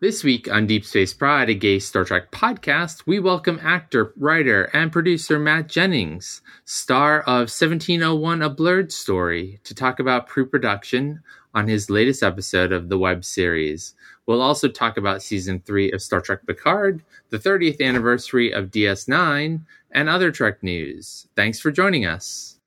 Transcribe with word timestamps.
This 0.00 0.24
week 0.24 0.50
on 0.50 0.66
Deep 0.66 0.86
Space 0.86 1.12
Pride, 1.12 1.50
a 1.50 1.54
gay 1.54 1.78
Star 1.78 2.04
Trek 2.04 2.30
podcast, 2.30 3.02
we 3.04 3.20
welcome 3.20 3.60
actor, 3.62 4.14
writer, 4.16 4.70
and 4.72 4.90
producer 4.90 5.38
Matt 5.38 5.66
Jennings, 5.68 6.40
star 6.64 7.20
of 7.20 7.50
1701 7.50 8.40
A 8.40 8.48
Blerd 8.48 8.92
Story, 8.92 9.60
to 9.62 9.74
talk 9.74 10.00
about 10.00 10.26
pre 10.26 10.46
production 10.46 11.22
on 11.54 11.68
his 11.68 11.90
latest 11.90 12.22
episode 12.22 12.72
of 12.72 12.88
the 12.88 12.96
web 12.96 13.26
series. 13.26 13.94
We'll 14.24 14.40
also 14.40 14.68
talk 14.68 14.96
about 14.96 15.22
season 15.22 15.62
three 15.66 15.92
of 15.92 16.00
Star 16.00 16.22
Trek 16.22 16.46
Picard, 16.46 17.02
the 17.28 17.38
30th 17.38 17.82
anniversary 17.82 18.52
of 18.52 18.70
DS9, 18.70 19.60
and 19.90 20.08
other 20.08 20.30
Trek 20.30 20.62
news. 20.62 21.26
Thanks 21.36 21.60
for 21.60 21.70
joining 21.70 22.06
us. 22.06 22.58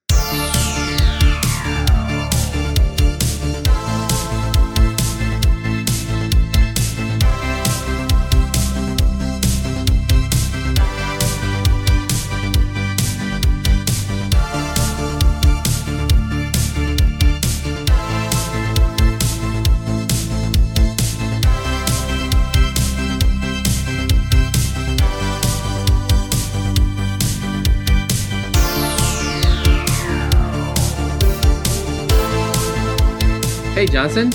Johnson. 34.04 34.34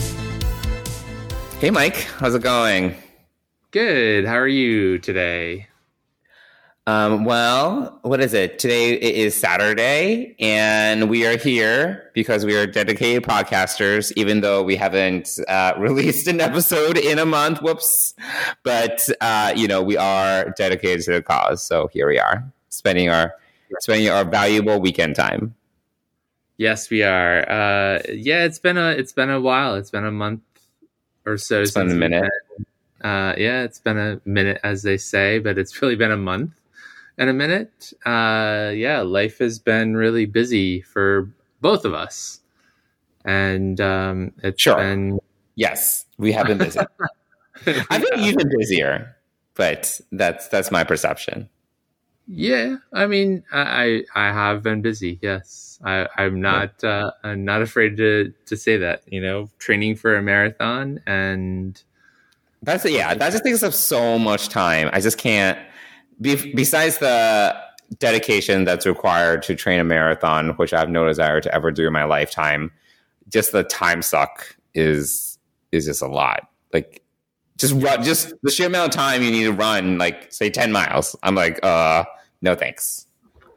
Hey, 1.61 1.69
Mike. 1.69 1.97
How's 1.97 2.34
it 2.34 2.41
going? 2.41 2.94
Good. 3.70 4.24
How 4.24 4.36
are 4.36 4.48
you 4.48 4.98
today? 4.98 5.69
Um, 6.86 7.27
well, 7.27 7.98
what 8.00 8.22
is 8.22 8.33
it? 8.33 8.58
Today 8.58 8.94
it 8.94 9.14
is 9.14 9.39
Saturday, 9.39 10.34
and 10.41 11.11
we 11.11 11.27
are 11.27 11.36
here 11.36 12.11
because 12.14 12.46
we 12.46 12.56
are 12.56 12.66
dedicated 12.66 13.24
podcasters, 13.24 14.11
even 14.16 14.41
though 14.41 14.62
we 14.62 14.74
haven't 14.74 15.39
uh, 15.48 15.74
released 15.78 16.28
an 16.28 16.41
episode 16.41 16.96
in 16.96 17.19
a 17.19 17.27
month. 17.27 17.61
Whoops. 17.61 18.14
But, 18.62 19.06
uh, 19.20 19.52
you 19.55 19.69
know, 19.69 19.83
we 19.83 19.98
are 19.98 20.48
dedicated 20.56 21.05
to 21.05 21.12
the 21.12 21.22
cause. 21.22 21.62
So 21.62 21.89
here 21.89 22.08
we 22.08 22.19
are, 22.19 22.42
spending 22.70 23.11
our 23.11 23.34
spending 23.80 24.08
our 24.08 24.24
valuable 24.24 24.80
weekend 24.80 25.14
time. 25.14 25.55
Yes, 26.59 26.91
we 26.91 27.05
are. 27.05 27.48
Uh, 27.48 28.03
yeah, 28.12 28.45
it's 28.45 28.59
been 28.59 28.77
a 28.77 28.91
it's 28.91 29.12
been 29.12 29.31
a 29.31 29.41
while. 29.41 29.77
It's 29.77 29.91
been 29.91 30.05
a 30.05 30.11
month 30.11 30.42
or 31.25 31.39
so. 31.39 31.62
It's 31.62 31.70
been 31.70 31.91
a 31.91 31.95
minute. 31.95 32.31
Been, 33.01 33.11
uh, 33.11 33.34
yeah, 33.39 33.62
it's 33.62 33.78
been 33.78 33.97
a 33.97 34.20
minute, 34.25 34.61
as 34.64 34.83
they 34.83 34.97
say, 34.97 35.39
but 35.39 35.56
it's 35.56 35.81
really 35.81 35.95
been 35.95 36.11
a 36.11 36.17
month 36.17 36.51
and 37.17 37.31
a 37.31 37.33
minute. 37.33 37.92
Uh, 38.05 38.73
yeah, 38.75 39.03
life 39.03 39.39
has 39.39 39.61
been 39.61 39.97
really 39.97 40.27
busy 40.27 40.81
for 40.83 41.31
both 41.61 41.84
of 41.84 41.95
us, 41.95 42.41
and 43.25 43.81
um, 43.81 44.33
it's 44.42 44.61
sure. 44.61 44.77
been 44.77 45.20
yes, 45.55 46.06
we 46.19 46.33
have 46.33 46.48
been 46.48 46.59
busy. 46.59 46.81
I 47.91 48.01
think 48.01 48.17
you've 48.17 48.36
been 48.36 48.51
busier, 48.59 49.17
but 49.55 50.01
that's 50.11 50.48
that's 50.48 50.73
my 50.73 50.83
perception. 50.83 51.48
Yeah, 52.27 52.79
I 52.92 53.06
mean, 53.06 53.45
I 53.53 54.05
I 54.17 54.33
have 54.33 54.64
been 54.64 54.83
busy. 54.83 55.20
Yes, 55.23 55.67
I, 55.84 56.09
I'm 56.17 56.41
not 56.41 56.83
uh, 56.83 57.12
I'm 57.23 57.45
not 57.45 57.62
afraid 57.62 57.97
to 57.98 58.33
to 58.47 58.57
say 58.57 58.77
that. 58.79 59.02
You 59.07 59.20
know, 59.20 59.51
training 59.58 59.97
for 59.97 60.17
a 60.17 60.23
marathon 60.23 61.01
and 61.07 61.80
that's 62.63 62.85
yeah, 62.85 63.14
that 63.14 63.33
just 63.33 63.45
takes 63.45 63.63
up 63.63 63.73
so 63.73 64.19
much 64.19 64.48
time. 64.48 64.91
I 64.92 65.01
just 65.01 65.19
can't. 65.19 65.58
Be, 66.20 66.52
besides 66.52 66.98
the 66.98 67.57
dedication 67.98 68.64
that's 68.64 68.86
required 68.86 69.42
to 69.45 69.55
train 69.55 69.79
a 69.79 69.85
marathon, 69.85 70.51
which 70.51 70.73
I 70.73 70.80
have 70.80 70.91
no 70.91 71.07
desire 71.07 71.41
to 71.41 71.55
ever 71.55 71.70
do 71.70 71.86
in 71.86 71.92
my 71.92 72.05
lifetime, 72.05 72.73
just 73.29 73.52
the 73.52 73.63
time 73.63 74.02
suck 74.02 74.57
is 74.75 75.39
is 75.70 75.86
just 75.86 76.02
a 76.02 76.08
lot. 76.08 76.48
Like 76.73 77.02
just 77.57 77.75
run, 77.75 78.02
just 78.02 78.33
the 78.42 78.51
sheer 78.51 78.67
amount 78.67 78.95
of 78.95 78.97
time 78.97 79.23
you 79.23 79.31
need 79.31 79.45
to 79.45 79.52
run, 79.52 79.98
like 79.98 80.33
say 80.33 80.51
ten 80.51 80.73
miles. 80.73 81.14
I'm 81.23 81.36
like, 81.36 81.64
uh, 81.64 82.05
no 82.42 82.55
thanks. 82.55 83.07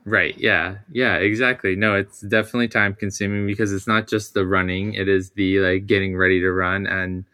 Right. 0.05 0.37
Yeah. 0.37 0.77
Yeah, 0.91 1.15
exactly. 1.17 1.75
No, 1.75 1.95
it's 1.95 2.21
definitely 2.21 2.67
time 2.67 2.95
consuming 2.95 3.45
because 3.45 3.71
it's 3.71 3.87
not 3.87 4.07
just 4.07 4.33
the 4.33 4.45
running, 4.45 4.93
it 4.95 5.07
is 5.07 5.31
the 5.31 5.59
like 5.59 5.85
getting 5.85 6.17
ready 6.17 6.39
to 6.39 6.51
run 6.51 6.87
and 6.87 7.25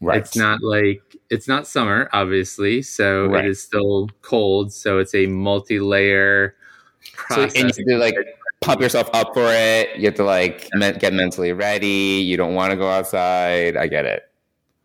right. 0.00 0.18
it's 0.18 0.36
not 0.36 0.62
like 0.62 1.02
it's 1.30 1.46
not 1.46 1.66
summer 1.66 2.08
obviously, 2.12 2.82
so 2.82 3.26
right. 3.26 3.44
it 3.44 3.50
is 3.50 3.62
still 3.62 4.08
cold, 4.22 4.72
so 4.72 4.98
it's 4.98 5.14
a 5.14 5.26
multi-layer 5.26 6.56
process. 7.14 7.54
So, 7.54 7.60
and 7.60 7.76
you 7.76 7.84
have 7.84 7.86
to 7.86 7.98
like 7.98 8.14
pump 8.60 8.80
yourself 8.80 9.08
up 9.12 9.32
for 9.32 9.46
it. 9.46 9.96
You 9.96 10.06
have 10.06 10.14
to 10.16 10.24
like 10.24 10.68
get 10.98 11.12
mentally 11.12 11.52
ready. 11.52 11.86
You 12.24 12.36
don't 12.36 12.54
want 12.54 12.72
to 12.72 12.76
go 12.76 12.88
outside. 12.88 13.76
I 13.76 13.86
get 13.86 14.04
it. 14.04 14.24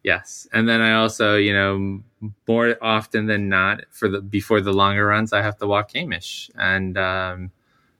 Yes. 0.03 0.47
And 0.53 0.68
then 0.68 0.81
I 0.81 0.94
also, 0.94 1.35
you 1.35 1.53
know, 1.53 2.02
more 2.48 2.78
often 2.82 3.26
than 3.26 3.50
not 3.50 3.82
for 3.90 4.08
the 4.08 4.22
before 4.22 4.62
the 4.62 4.74
longer 4.74 5.08
runs 5.08 5.34
i 5.34 5.42
have 5.42 5.58
to 5.58 5.68
walk 5.68 5.92
Amish, 5.94 6.50
and 6.56 6.98
um, 6.98 7.52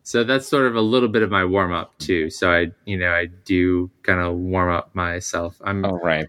so 0.04 0.24
that's 0.24 0.48
sort 0.48 0.66
of 0.66 0.76
a 0.76 0.82
little 0.82 1.09
bit 1.09 1.22
of 1.22 1.30
my 1.30 1.46
warm 1.46 1.74
up 1.74 1.98
too. 1.98 2.30
So 2.30 2.52
i 2.52 2.72
you 2.86 2.98
know 2.98 3.12
i 3.12 3.26
do 3.46 3.90
kind 4.04 4.20
of 4.20 4.36
warm 4.36 4.72
up 4.72 4.94
myself. 4.96 5.62
I'm 5.64 5.86
oh 5.86 6.00
right. 6.04 6.28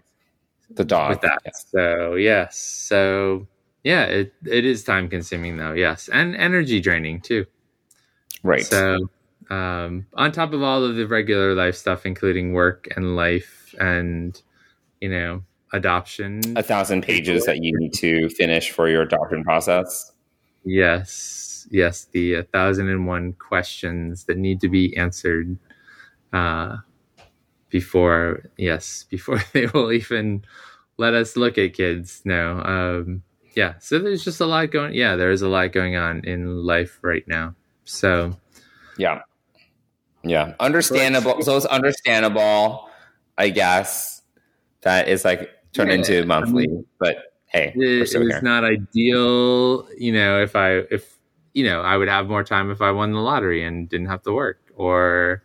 The 0.71 0.85
dog 0.85 1.09
with 1.09 1.21
that. 1.21 1.41
yeah. 1.45 1.51
so 1.53 2.15
yes. 2.15 2.57
So 2.57 3.47
yeah 3.83 4.05
it, 4.05 4.33
it 4.45 4.65
is 4.65 4.83
time 4.83 5.09
consuming 5.09 5.57
though 5.57 5.73
yes. 5.73 6.09
And 6.09 6.35
energy 6.35 6.79
draining 6.79 7.21
too. 7.21 7.45
Right. 8.43 8.65
So 8.65 9.09
um, 9.49 10.05
on 10.13 10.31
top 10.31 10.53
of 10.53 10.63
all 10.63 10.83
of 10.83 10.95
the 10.95 11.05
regular 11.05 11.53
life 11.53 11.75
stuff 11.75 12.05
including 12.05 12.53
work 12.53 12.87
and 12.95 13.15
life 13.15 13.75
and 13.79 14.39
you 15.01 15.09
know 15.09 15.43
adoption. 15.73 16.41
A 16.55 16.63
thousand 16.63 17.01
pages 17.01 17.45
that 17.45 17.61
you 17.61 17.77
need 17.77 17.93
to 17.95 18.29
finish 18.29 18.71
for 18.71 18.87
your 18.87 19.01
adoption 19.01 19.43
process. 19.43 20.11
Yes, 20.63 21.67
yes, 21.69 22.05
the 22.05 22.35
a 22.35 22.43
thousand 22.43 22.89
and 22.89 23.05
one 23.05 23.33
questions 23.33 24.25
that 24.25 24.37
need 24.37 24.61
to 24.61 24.69
be 24.69 24.95
answered 24.95 25.57
uh, 26.31 26.77
before, 27.69 28.49
yes, 28.57 29.03
before 29.09 29.43
they 29.51 29.65
will 29.67 29.91
even 29.91 30.45
let 30.97 31.13
us 31.13 31.35
look 31.35 31.57
at 31.57 31.73
kids. 31.73 32.21
No, 32.23 32.59
um, 32.59 33.23
yeah. 33.55 33.73
So 33.79 33.99
there's 33.99 34.23
just 34.23 34.39
a 34.39 34.45
lot 34.45 34.71
going. 34.71 34.93
Yeah, 34.93 35.15
there's 35.15 35.41
a 35.41 35.49
lot 35.49 35.71
going 35.71 35.95
on 35.95 36.23
in 36.23 36.63
life 36.63 36.99
right 37.01 37.27
now. 37.27 37.55
So, 37.83 38.37
yeah, 38.97 39.21
yeah, 40.23 40.53
understandable. 40.59 41.41
So 41.41 41.57
it's 41.57 41.65
understandable, 41.65 42.89
I 43.37 43.49
guess. 43.49 44.21
That 44.81 45.07
is 45.07 45.23
like 45.25 45.49
turn 45.73 45.89
yeah, 45.89 45.95
into 45.95 46.25
monthly. 46.25 46.63
I 46.63 46.67
mean, 46.67 46.85
but 46.99 47.33
hey, 47.47 47.73
it, 47.75 48.13
it's 48.13 48.43
not 48.43 48.63
ideal. 48.63 49.87
You 49.97 50.13
know, 50.13 50.41
if 50.41 50.55
I 50.55 50.77
if 50.91 51.17
you 51.53 51.65
know, 51.65 51.81
I 51.81 51.97
would 51.97 52.07
have 52.07 52.27
more 52.27 52.43
time 52.43 52.71
if 52.71 52.81
I 52.81 52.91
won 52.91 53.11
the 53.11 53.19
lottery 53.19 53.63
and 53.63 53.89
didn't 53.89 54.07
have 54.07 54.23
to 54.23 54.31
work, 54.33 54.59
or 54.75 55.43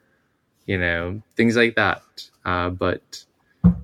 you 0.66 0.78
know, 0.78 1.22
things 1.36 1.56
like 1.56 1.74
that. 1.76 2.02
Uh, 2.44 2.70
but 2.70 3.24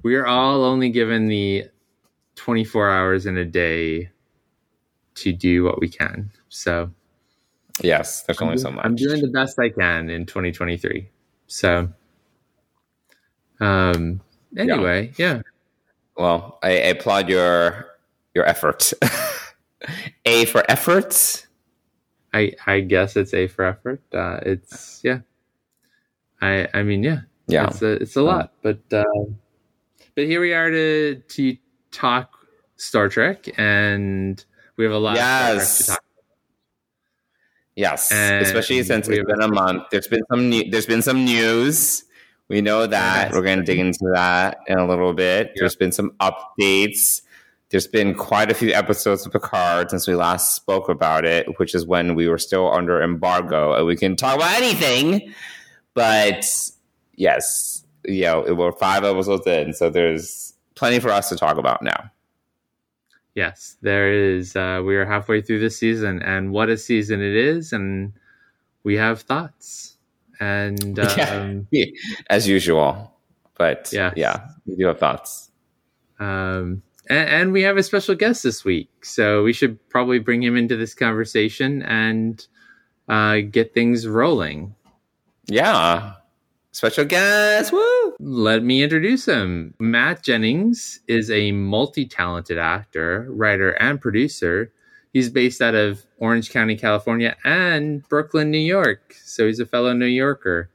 we 0.03 0.15
are 0.15 0.27
all 0.27 0.65
only 0.65 0.91
given 0.91 1.29
the 1.29 1.65
24 2.37 2.91
hours 2.91 3.27
in 3.27 3.37
a 3.37 3.45
day 3.45 4.11
to 5.15 5.33
do 5.33 5.65
what 5.65 5.81
we 5.81 5.89
can. 5.89 6.31
So, 6.49 6.91
yes, 7.83 8.23
there's 8.23 8.41
only 8.41 8.59
so 8.59 8.71
much. 8.71 8.85
I'm 8.85 8.97
doing 8.97 9.21
the 9.21 9.29
best 9.29 9.59
I 9.59 9.71
can 9.71 10.11
in 10.11 10.27
2023. 10.27 11.09
So, 11.47 11.89
um, 13.61 14.21
anyway, 14.57 15.13
yeah. 15.17 15.35
yeah 15.37 15.43
well, 16.17 16.59
I, 16.63 16.69
I 16.69 16.93
applaud 16.95 17.29
your 17.29 17.87
your 18.35 18.47
effort. 18.47 18.93
a 20.25 20.45
for 20.47 20.69
effort. 20.71 21.47
I 22.33 22.53
I 22.67 22.81
guess 22.81 23.17
it's 23.17 23.35
A 23.35 23.47
for 23.47 23.65
effort. 23.65 24.03
Uh, 24.13 24.41
it's 24.43 25.01
yeah. 25.05 25.21
I 26.41 26.69
I 26.75 26.83
mean 26.83 27.03
yeah 27.03 27.21
yeah 27.47 27.69
it's 27.69 27.83
a 27.83 27.93
it's 27.93 28.17
a 28.17 28.23
lot, 28.23 28.53
but 28.63 28.81
uh, 28.93 29.05
but 30.15 30.25
here 30.25 30.41
we 30.41 30.53
are 30.53 30.71
to 30.71 31.17
to 31.17 31.57
talk 31.91 32.31
Star 32.77 33.09
Trek, 33.09 33.49
and 33.59 34.45
we 34.77 34.85
have 34.85 34.93
a 34.93 34.99
lot 34.99 35.17
yes. 35.17 35.79
to 35.79 35.87
talk. 35.93 36.05
Yes, 37.77 38.13
and 38.13 38.45
especially 38.45 38.83
since 38.85 39.09
it's 39.09 39.27
been 39.27 39.43
a 39.43 39.49
month. 39.49 39.85
There's 39.91 40.07
been 40.07 40.23
some 40.31 40.49
new, 40.49 40.71
there's 40.71 40.87
been 40.87 41.03
some 41.03 41.25
news 41.25 42.05
we 42.49 42.61
know 42.61 42.87
that. 42.87 43.33
We're 43.33 43.43
going 43.43 43.59
to 43.59 43.65
dig 43.65 43.79
into 43.79 44.11
that 44.15 44.59
in 44.67 44.79
a 44.79 44.87
little 44.87 45.13
bit. 45.13 45.49
Yep. 45.49 45.55
There's 45.57 45.77
been 45.77 45.93
some 45.93 46.13
updates. 46.21 47.23
There's 47.71 47.87
been 47.87 48.15
quite 48.15 48.51
a 48.51 48.55
few 48.55 48.73
episodes 48.73 49.27
of 49.27 49.33
Picard 49.33 49.91
since 49.91 50.07
we 50.07 50.15
last 50.15 50.55
spoke 50.55 50.89
about 50.89 51.25
it, 51.25 51.59
which 51.59 51.75
is 51.75 51.87
when 51.87 52.15
we 52.15 52.29
were 52.29 52.39
still 52.39 52.73
under 52.73 53.03
embargo 53.03 53.75
and 53.75 53.87
we 53.87 53.97
can 53.97 54.15
talk 54.15 54.37
about 54.37 54.55
anything. 54.55 55.33
But 55.95 56.45
yes, 57.17 57.85
you 58.05 58.23
know, 58.23 58.55
we're 58.55 58.73
five 58.73 59.05
episodes 59.05 59.47
in, 59.47 59.73
so 59.73 59.91
there's 59.91 60.55
plenty 60.75 61.01
for 61.01 61.11
us 61.11 61.29
to 61.31 61.37
talk 61.37 61.57
about 61.57 61.83
now. 61.83 62.11
Yes, 63.35 63.77
there 63.83 64.13
is. 64.13 64.55
Uh, 64.55 64.83
we 64.85 64.95
are 64.95 65.05
halfway 65.05 65.41
through 65.41 65.59
this 65.61 65.77
season, 65.77 66.23
and 66.23 66.53
what 66.53 66.69
a 66.69 66.77
season 66.77 67.21
it 67.21 67.35
is! 67.35 67.73
And 67.73 68.13
we 68.85 68.95
have 68.97 69.23
thoughts, 69.23 69.94
and 70.45 70.99
um, 71.19 71.67
yeah. 71.71 71.87
as 72.31 72.47
usual. 72.47 73.13
But 73.57 73.91
yeah, 73.93 74.13
yeah, 74.17 74.49
we 74.67 74.77
do 74.77 74.87
have 74.87 74.99
thoughts. 74.99 75.51
um, 76.19 76.83
and, 77.09 77.29
and 77.29 77.53
we 77.53 77.63
have 77.63 77.77
a 77.77 77.83
special 77.83 78.15
guest 78.15 78.43
this 78.43 78.65
week, 78.65 79.05
so 79.05 79.43
we 79.45 79.53
should 79.53 79.79
probably 79.89 80.19
bring 80.19 80.43
him 80.43 80.57
into 80.57 80.77
this 80.77 80.95
conversation 80.95 81.83
and 81.83 82.47
uh, 83.09 83.39
get 83.51 83.75
things 83.75 84.07
rolling. 84.09 84.75
Yeah, 85.47 86.15
special 86.73 87.05
guest. 87.05 87.73
Woo! 87.73 88.15
Let 88.19 88.65
me 88.65 88.83
introduce 88.83 89.27
him. 89.27 89.75
Matt 89.79 90.23
Jennings 90.23 91.01
is 91.07 91.31
a 91.31 91.53
multi 91.53 92.07
talented 92.07 92.59
actor, 92.59 93.27
writer, 93.31 93.71
and 93.73 94.01
producer. 94.01 94.73
He's 95.15 95.31
based 95.31 95.63
out 95.63 95.77
of 95.77 96.05
Orange 96.19 96.51
County, 96.51 96.75
California, 96.75 97.37
and 97.45 98.07
Brooklyn, 98.09 98.51
New 98.51 98.59
York. 98.59 99.15
So 99.23 99.47
he's 99.47 99.61
a 99.61 99.65
fellow 99.65 99.93
New 99.93 100.07
Yorker. 100.07 100.71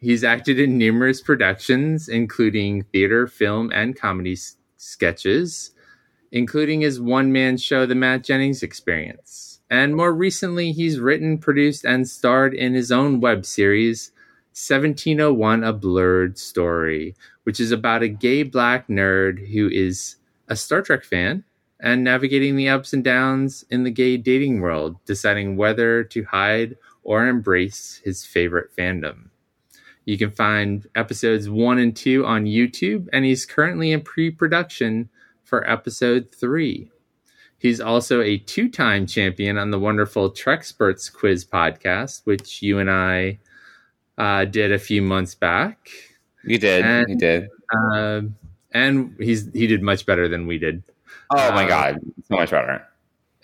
He's 0.00 0.24
acted 0.24 0.58
in 0.58 0.78
numerous 0.78 1.20
productions, 1.20 2.08
including 2.08 2.84
theater, 2.84 3.26
film, 3.26 3.70
and 3.70 3.94
comedy 3.94 4.32
s- 4.32 4.56
sketches, 4.78 5.72
including 6.32 6.80
his 6.80 7.02
one 7.02 7.32
man 7.32 7.58
show, 7.58 7.84
The 7.84 7.94
Matt 7.94 8.24
Jennings 8.24 8.62
Experience. 8.62 9.60
And 9.68 9.94
more 9.94 10.14
recently, 10.14 10.72
he's 10.72 10.98
written, 10.98 11.36
produced, 11.36 11.84
and 11.84 12.08
starred 12.08 12.54
in 12.54 12.72
his 12.72 12.90
own 12.90 13.20
web 13.20 13.44
series, 13.44 14.10
1701 14.52 15.64
A 15.64 15.74
Blerd 15.74 16.38
Story, 16.38 17.14
which 17.42 17.60
is 17.60 17.70
about 17.70 18.02
a 18.02 18.08
gay 18.08 18.42
black 18.42 18.88
nerd 18.88 19.52
who 19.52 19.68
is 19.68 20.16
a 20.48 20.56
Star 20.56 20.80
Trek 20.80 21.04
fan 21.04 21.44
and 21.82 22.04
navigating 22.04 22.56
the 22.56 22.68
ups 22.68 22.92
and 22.92 23.02
downs 23.02 23.64
in 23.68 23.82
the 23.82 23.90
gay 23.90 24.16
dating 24.16 24.60
world, 24.60 24.96
deciding 25.04 25.56
whether 25.56 26.04
to 26.04 26.24
hide 26.24 26.76
or 27.02 27.26
embrace 27.26 28.00
his 28.04 28.24
favorite 28.24 28.74
fandom. 28.74 29.28
You 30.04 30.16
can 30.16 30.30
find 30.30 30.86
episodes 30.94 31.50
one 31.50 31.78
and 31.78 31.94
two 31.94 32.24
on 32.24 32.44
YouTube, 32.44 33.08
and 33.12 33.24
he's 33.24 33.44
currently 33.44 33.92
in 33.92 34.00
pre 34.00 34.30
production 34.30 35.10
for 35.44 35.68
episode 35.68 36.32
three. 36.34 36.88
He's 37.58 37.80
also 37.80 38.22
a 38.22 38.38
two 38.38 38.68
time 38.68 39.06
champion 39.06 39.58
on 39.58 39.70
the 39.70 39.78
wonderful 39.78 40.30
Trexperts 40.30 41.12
quiz 41.12 41.44
podcast, 41.44 42.22
which 42.24 42.62
you 42.62 42.78
and 42.78 42.90
I 42.90 43.38
uh, 44.18 44.44
did 44.44 44.72
a 44.72 44.78
few 44.78 45.02
months 45.02 45.34
back. 45.34 45.88
You 46.44 46.58
did. 46.58 46.84
And- 46.84 47.08
you 47.08 47.16
did. 47.16 47.48
Um 47.74 48.36
and 48.72 49.14
he's 49.18 49.50
he 49.52 49.66
did 49.66 49.82
much 49.82 50.06
better 50.06 50.28
than 50.28 50.46
we 50.46 50.58
did. 50.58 50.82
Oh 51.30 51.52
my 51.52 51.64
uh, 51.64 51.68
god, 51.68 51.98
so 52.24 52.36
much 52.36 52.50
better. 52.50 52.86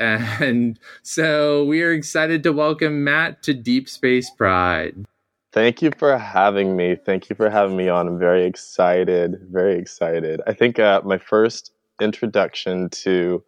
And 0.00 0.78
so 1.02 1.64
we 1.64 1.82
are 1.82 1.92
excited 1.92 2.42
to 2.44 2.52
welcome 2.52 3.02
Matt 3.02 3.42
to 3.42 3.54
Deep 3.54 3.88
Space 3.88 4.30
Pride. 4.30 5.04
Thank 5.52 5.82
you 5.82 5.90
for 5.98 6.16
having 6.16 6.76
me. 6.76 6.94
Thank 6.94 7.30
you 7.30 7.34
for 7.34 7.50
having 7.50 7.76
me 7.76 7.88
on. 7.88 8.06
I'm 8.06 8.18
very 8.18 8.44
excited. 8.44 9.40
Very 9.50 9.78
excited. 9.78 10.40
I 10.46 10.52
think 10.52 10.78
uh, 10.78 11.00
my 11.04 11.18
first 11.18 11.72
introduction 12.00 12.90
to 12.90 13.42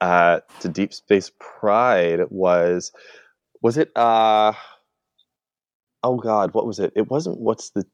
uh, 0.00 0.40
to 0.60 0.68
Deep 0.68 0.92
Space 0.92 1.30
Pride 1.38 2.20
was 2.28 2.92
was 3.62 3.78
it? 3.78 3.90
Uh, 3.96 4.52
oh 6.02 6.16
God, 6.16 6.54
what 6.54 6.66
was 6.66 6.80
it? 6.80 6.92
It 6.96 7.10
wasn't. 7.10 7.38
What's 7.38 7.70
the 7.70 7.86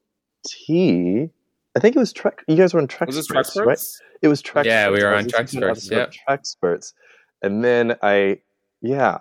T? 0.45 1.29
I 1.75 1.79
think 1.79 1.95
it 1.95 1.99
was 1.99 2.13
Trek. 2.13 2.41
You 2.47 2.55
guys 2.55 2.73
were 2.73 2.79
on 2.81 2.87
Trek 2.87 3.07
Was 3.07 3.15
this 3.17 3.25
Spurts, 3.25 3.55
right? 3.57 3.79
It 4.21 4.27
was 4.29 4.41
Trek. 4.41 4.65
Yeah, 4.65 4.89
we 4.89 5.03
were 5.03 5.13
on 5.13 5.25
was 5.25 5.33
Trek 5.33 5.41
listening 5.53 5.73
to 5.73 5.79
Spurts, 5.81 5.91
episode 5.91 6.19
Trexperts, 6.27 6.93
and 7.41 7.63
then 7.63 7.95
I, 8.01 8.39
yeah, 8.81 9.17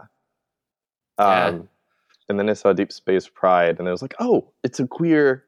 Yeah. 1.19 1.45
um, 1.47 1.69
and 2.29 2.39
then 2.39 2.49
I 2.49 2.53
saw 2.55 2.73
Deep 2.73 2.93
Space 2.93 3.29
Pride, 3.29 3.79
and 3.79 3.89
I 3.89 3.91
was 3.91 4.03
like, 4.03 4.15
oh, 4.21 4.51
it's 4.63 4.79
a 4.81 4.87
queer, 4.87 5.45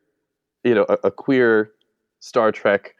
you 0.64 0.74
know, 0.74 0.84
a, 0.88 0.98
a 1.04 1.10
queer 1.10 1.70
Star 2.20 2.50
Trek, 2.52 2.94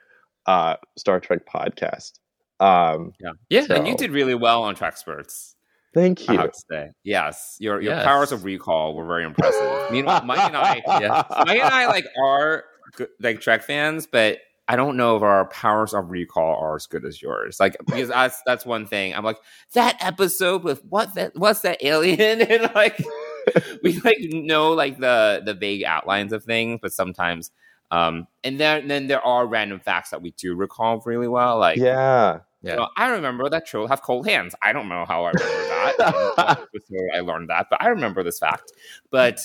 uh, 0.46 0.76
Star 0.96 1.18
Trek 1.20 1.40
podcast. 1.52 2.20
Um, 2.60 3.12
Yeah. 3.50 3.66
So- 3.66 3.74
And 3.74 3.86
you 3.88 3.96
did 3.96 4.12
really 4.12 4.34
well 4.34 4.62
on 4.62 4.74
Trexperts. 4.76 5.54
thank 5.94 6.28
I 6.28 6.32
you. 6.34 6.38
have 6.38 6.52
to 6.52 6.62
say, 6.70 6.90
yes, 7.04 7.56
your 7.58 7.80
your 7.82 7.94
Yes. 7.94 8.04
powers 8.04 8.30
of 8.32 8.44
recall 8.44 8.94
were 8.94 9.04
very 9.06 9.24
impressive. 9.24 9.90
Meanwhile, 9.90 10.24
Mike 10.24 10.38
and 10.40 10.56
I, 10.56 10.82
Yeah. 11.00 11.22
Mike 11.46 11.58
and 11.58 11.74
I 11.74 11.86
like 11.86 12.04
are 12.22 12.64
good, 12.75 12.75
like 13.20 13.40
Trek 13.40 13.62
fans, 13.62 14.06
but 14.06 14.38
I 14.68 14.74
don't 14.74 14.96
know 14.96 15.16
if 15.16 15.22
our 15.22 15.46
powers 15.46 15.94
of 15.94 16.10
recall 16.10 16.56
are 16.60 16.74
as 16.76 16.86
good 16.86 17.04
as 17.04 17.22
yours. 17.22 17.58
Like 17.60 17.76
because 17.86 18.08
that's 18.08 18.42
that's 18.46 18.66
one 18.66 18.86
thing. 18.86 19.14
I'm 19.14 19.24
like 19.24 19.38
that 19.74 19.96
episode 20.00 20.64
with 20.64 20.84
what 20.86 21.14
that 21.14 21.36
what's 21.36 21.60
that 21.60 21.78
alien 21.84 22.40
and 22.50 22.70
like 22.74 23.00
we 23.82 24.00
like 24.00 24.18
know 24.20 24.72
like 24.72 24.98
the 24.98 25.42
the 25.44 25.54
vague 25.54 25.84
outlines 25.84 26.32
of 26.32 26.44
things, 26.44 26.80
but 26.82 26.92
sometimes 26.92 27.50
um 27.92 28.26
and 28.42 28.58
then 28.58 28.88
then 28.88 29.06
there 29.06 29.20
are 29.24 29.46
random 29.46 29.78
facts 29.78 30.10
that 30.10 30.20
we 30.20 30.32
do 30.32 30.56
recall 30.56 31.00
really 31.06 31.28
well. 31.28 31.58
Like 31.58 31.78
yeah, 31.78 32.40
Yeah. 32.62 32.76
well, 32.78 32.90
I 32.96 33.10
remember 33.10 33.48
that 33.48 33.66
troll 33.66 33.86
have 33.86 34.02
cold 34.02 34.26
hands. 34.26 34.56
I 34.62 34.72
don't 34.72 34.88
know 34.88 35.04
how 35.06 35.24
I 35.26 35.30
remember 35.30 35.68
that. 35.68 35.94
I 36.00 36.10
don't 36.10 36.12
know 36.12 36.32
what 36.34 36.50
episode 36.74 37.08
I 37.14 37.20
learned 37.20 37.48
that, 37.50 37.68
but 37.70 37.80
I 37.80 37.86
remember 37.86 38.24
this 38.24 38.40
fact. 38.40 38.72
But 39.12 39.38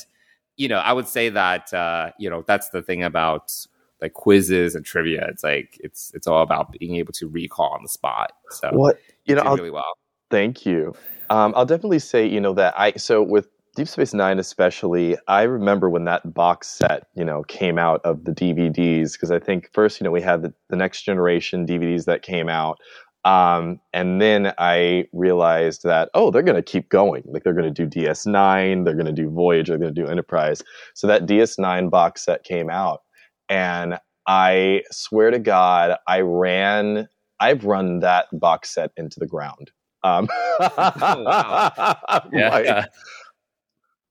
you 0.62 0.68
know, 0.68 0.78
I 0.78 0.94
would 0.94 1.08
say 1.08 1.30
that 1.30 1.74
uh, 1.74 2.12
you 2.20 2.30
know 2.30 2.44
that's 2.46 2.70
the 2.70 2.84
thing 2.84 3.02
about 3.04 3.52
like 4.00 4.14
quizzes 4.14 4.76
and 4.76 4.86
trivia. 4.86 5.26
It's 5.28 5.44
like 5.44 5.80
it's 5.84 6.12
it's 6.14 6.28
all 6.28 6.44
about 6.44 6.72
being 6.72 6.98
able 6.98 7.14
to 7.14 7.28
recall 7.28 7.72
on 7.74 7.82
the 7.82 7.90
spot. 7.90 8.34
So 8.52 8.70
what 8.72 9.00
you 9.26 9.34
know, 9.34 9.42
did 9.42 9.50
really 9.50 9.72
well. 9.72 9.98
Thank 10.30 10.66
you. 10.66 10.94
Um, 11.32 11.54
I'll 11.56 11.66
definitely 11.66 12.00
say, 12.00 12.28
you 12.28 12.40
know, 12.40 12.54
that 12.54 12.76
I 12.78 12.92
so 12.94 13.24
with 13.24 13.48
Deep 13.76 13.88
Space 13.88 14.14
Nine 14.14 14.38
especially, 14.38 15.18
I 15.28 15.44
remember 15.44 15.90
when 15.90 16.06
that 16.06 16.32
box 16.32 16.68
set, 16.68 17.08
you 17.16 17.26
know, 17.26 17.42
came 17.44 17.80
out 17.80 18.02
of 18.04 18.26
the 18.26 18.32
DVDs 18.32 19.14
because 19.14 19.32
I 19.32 19.40
think 19.40 19.70
first, 19.74 20.00
you 20.00 20.04
know, 20.04 20.12
we 20.12 20.22
had 20.22 20.44
the, 20.44 20.54
the 20.70 20.76
Next 20.76 21.02
Generation 21.02 21.66
DVDs 21.66 22.06
that 22.06 22.22
came 22.22 22.50
out, 22.50 22.78
um, 23.26 23.80
and 23.94 24.22
then 24.22 24.54
I 24.58 25.06
realized 25.14 25.84
that 25.84 26.10
oh, 26.14 26.32
they're 26.32 26.42
going 26.42 26.56
to 26.56 26.62
keep 26.62 26.90
going. 26.90 27.24
Like 27.26 27.44
they're 27.44 27.54
going 27.54 27.72
to 27.74 27.86
do 27.86 28.02
DS9, 28.02 28.86
they're 28.86 28.94
going 28.94 29.06
to 29.06 29.12
do 29.12 29.30
Voyage, 29.30 29.68
they're 29.68 29.78
going 29.78 29.94
to 29.94 30.02
do 30.02 30.08
Enterprise. 30.08 30.64
So 30.96 31.08
that 31.08 31.26
DS9 31.26 31.90
box 31.90 32.26
set 32.26 32.44
came 32.44 32.70
out, 32.70 33.02
and 33.50 33.98
I 34.28 34.84
swear 34.92 35.32
to 35.32 35.40
God, 35.40 35.98
I 36.08 36.22
ran. 36.22 37.08
I've 37.40 37.66
run 37.66 38.02
that 38.02 38.28
box 38.34 38.74
set 38.74 38.92
into 38.98 39.20
the 39.20 39.28
ground. 39.28 39.72
Um, 40.04 40.28
wow. 40.60 41.98
like, 42.08 42.66
Yeah. 42.66 42.86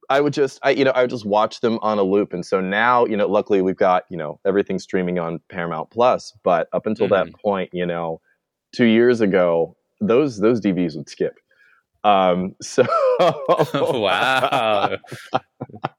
I 0.09 0.21
would 0.21 0.33
just, 0.33 0.59
I, 0.65 0.71
you 0.71 0.85
know, 0.85 0.91
I 0.91 1.03
would 1.03 1.11
just 1.11 1.25
watch 1.25 1.61
them 1.61 1.79
on 1.83 1.99
a 1.99 2.03
loop. 2.03 2.33
And 2.33 2.45
so 2.45 2.61
now, 2.61 3.07
you 3.07 3.17
know, 3.17 3.29
luckily 3.29 3.63
we've 3.63 3.77
got, 3.77 4.05
you 4.11 4.17
know, 4.17 4.41
everything 4.45 4.81
streaming 4.81 5.21
on 5.21 5.41
Paramount 5.49 5.91
Plus. 5.91 6.37
But 6.43 6.69
up 6.73 6.85
until 6.85 7.07
that 7.09 7.29
point, 7.41 7.71
you 7.73 7.87
know, 7.87 8.21
two 8.73 8.87
years 8.87 9.21
ago, 9.21 9.77
those 10.01 10.39
those 10.39 10.61
DVDs 10.61 10.97
would 10.97 11.09
skip. 11.09 11.39
Um, 12.05 12.55
so 12.63 12.85
wow. 13.75 14.97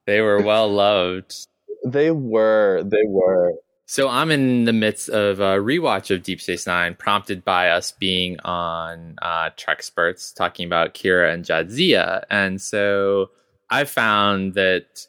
they 0.06 0.20
were 0.20 0.42
well 0.42 0.70
loved. 0.70 1.46
they 1.86 2.10
were, 2.10 2.82
they 2.84 3.04
were. 3.06 3.54
So 3.86 4.08
I'm 4.08 4.30
in 4.30 4.64
the 4.64 4.72
midst 4.72 5.10
of 5.10 5.40
a 5.40 5.58
rewatch 5.58 6.14
of 6.14 6.22
Deep 6.22 6.40
Space 6.40 6.66
Nine, 6.66 6.94
prompted 6.94 7.44
by 7.44 7.68
us 7.68 7.92
being 7.92 8.40
on 8.40 9.16
uh, 9.20 9.50
Trexperts 9.50 10.34
talking 10.34 10.66
about 10.66 10.94
Kira 10.94 11.32
and 11.32 11.44
Jadzia, 11.44 12.22
and 12.30 12.60
so 12.60 13.30
I 13.68 13.84
found 13.84 14.54
that 14.54 15.06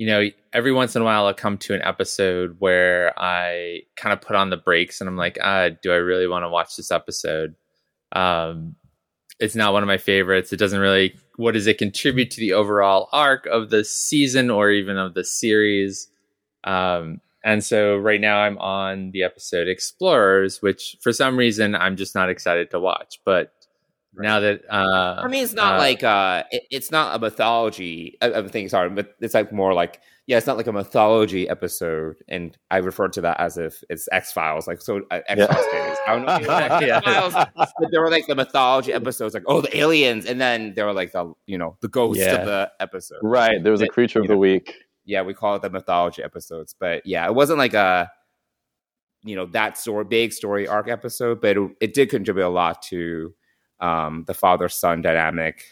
you 0.00 0.06
know 0.06 0.30
every 0.54 0.72
once 0.72 0.96
in 0.96 1.02
a 1.02 1.04
while 1.04 1.26
I'll 1.26 1.34
come 1.34 1.58
to 1.58 1.74
an 1.74 1.82
episode 1.82 2.56
where 2.58 3.12
I 3.18 3.82
kind 3.96 4.14
of 4.14 4.22
put 4.22 4.34
on 4.34 4.48
the 4.48 4.56
brakes 4.56 4.98
and 4.98 5.06
I'm 5.06 5.18
like, 5.18 5.36
ah, 5.42 5.68
do 5.82 5.92
I 5.92 5.96
really 5.96 6.26
want 6.26 6.42
to 6.42 6.48
watch 6.48 6.74
this 6.74 6.90
episode? 6.90 7.54
Um, 8.12 8.76
it's 9.38 9.54
not 9.54 9.74
one 9.74 9.82
of 9.82 9.88
my 9.88 9.98
favorites. 9.98 10.54
It 10.54 10.56
doesn't 10.56 10.80
really. 10.80 11.16
What 11.36 11.52
does 11.52 11.66
it 11.66 11.76
contribute 11.76 12.30
to 12.30 12.40
the 12.40 12.54
overall 12.54 13.10
arc 13.12 13.44
of 13.44 13.68
the 13.68 13.84
season 13.84 14.48
or 14.48 14.70
even 14.70 14.96
of 14.96 15.12
the 15.12 15.22
series? 15.22 16.08
Um, 16.64 17.20
and 17.44 17.62
so 17.62 17.98
right 17.98 18.22
now 18.22 18.38
I'm 18.38 18.56
on 18.56 19.10
the 19.10 19.22
episode 19.22 19.68
Explorers, 19.68 20.62
which 20.62 20.96
for 21.02 21.12
some 21.12 21.36
reason 21.36 21.74
I'm 21.74 21.96
just 21.96 22.14
not 22.14 22.30
excited 22.30 22.70
to 22.70 22.80
watch. 22.80 23.20
But 23.26 23.52
now 24.20 24.40
that 24.40 24.62
uh, 24.70 25.20
I 25.22 25.28
mean, 25.28 25.42
it's 25.44 25.54
not 25.54 25.74
uh, 25.74 25.78
like 25.78 26.02
uh, 26.02 26.44
it, 26.50 26.62
it's 26.70 26.90
not 26.90 27.16
a 27.16 27.18
mythology 27.18 28.16
uh, 28.22 28.30
of 28.30 28.50
things. 28.50 28.70
Sorry, 28.72 28.90
but 28.90 29.14
it's 29.20 29.34
like 29.34 29.52
more 29.52 29.74
like 29.74 30.00
yeah, 30.26 30.38
it's 30.38 30.46
not 30.46 30.56
like 30.56 30.68
a 30.68 30.72
mythology 30.72 31.48
episode, 31.48 32.16
and 32.28 32.56
I 32.70 32.78
refer 32.78 33.08
to 33.08 33.20
that 33.22 33.40
as 33.40 33.58
if 33.58 33.82
it's 33.90 34.08
X 34.12 34.32
Files, 34.32 34.66
like 34.68 34.80
so 34.80 35.00
uh, 35.10 35.20
X 35.26 35.44
Files 35.46 35.66
days. 35.72 35.96
I 36.06 36.16
don't 36.16 36.24
know, 36.26 36.34
if 36.36 36.40
you 36.42 36.46
know, 36.46 36.80
Yeah. 36.80 36.96
X-Files, 36.98 37.72
but 37.78 37.88
there 37.90 38.00
were 38.00 38.10
like 38.10 38.26
the 38.26 38.36
mythology 38.36 38.92
episodes, 38.92 39.34
like 39.34 39.42
oh 39.46 39.60
the 39.60 39.76
aliens, 39.76 40.26
and 40.26 40.40
then 40.40 40.74
there 40.74 40.86
were 40.86 40.92
like 40.92 41.12
the 41.12 41.32
you 41.46 41.58
know 41.58 41.76
the 41.80 41.88
ghost 41.88 42.20
Yeah. 42.20 42.34
of 42.36 42.46
the 42.46 42.70
episode. 42.80 43.18
Right. 43.22 43.62
There 43.62 43.72
was 43.72 43.80
a 43.82 43.88
creature 43.88 44.20
of 44.20 44.28
the 44.28 44.34
know, 44.34 44.38
week. 44.38 44.72
Yeah, 45.04 45.22
we 45.22 45.34
call 45.34 45.56
it 45.56 45.62
the 45.62 45.70
mythology 45.70 46.22
episodes, 46.22 46.76
but 46.78 47.04
yeah, 47.04 47.26
it 47.26 47.34
wasn't 47.34 47.58
like 47.58 47.74
a 47.74 48.10
you 49.24 49.36
know 49.36 49.46
that 49.46 49.76
story 49.76 50.04
big 50.04 50.32
story 50.32 50.68
arc 50.68 50.88
episode, 50.88 51.40
but 51.40 51.56
it, 51.56 51.70
it 51.80 51.94
did 51.94 52.08
contribute 52.10 52.46
a 52.46 52.48
lot 52.48 52.82
to 52.82 53.34
um, 53.80 54.24
the 54.26 54.34
father 54.34 54.68
son 54.68 55.02
dynamic, 55.02 55.64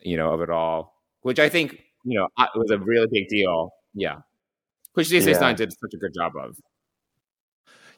you 0.00 0.16
know, 0.16 0.32
of 0.32 0.40
it 0.40 0.50
all, 0.50 0.94
which 1.22 1.38
I 1.38 1.48
think 1.48 1.82
you 2.04 2.18
know 2.18 2.28
was 2.54 2.70
a 2.70 2.78
really 2.78 3.06
big 3.10 3.28
deal. 3.28 3.72
Yeah, 3.94 4.18
which 4.94 5.08
Deep 5.08 5.22
Space 5.22 5.36
yeah. 5.36 5.40
Nine 5.40 5.56
did 5.56 5.72
such 5.72 5.94
a 5.94 5.96
good 5.96 6.14
job 6.14 6.32
of. 6.36 6.56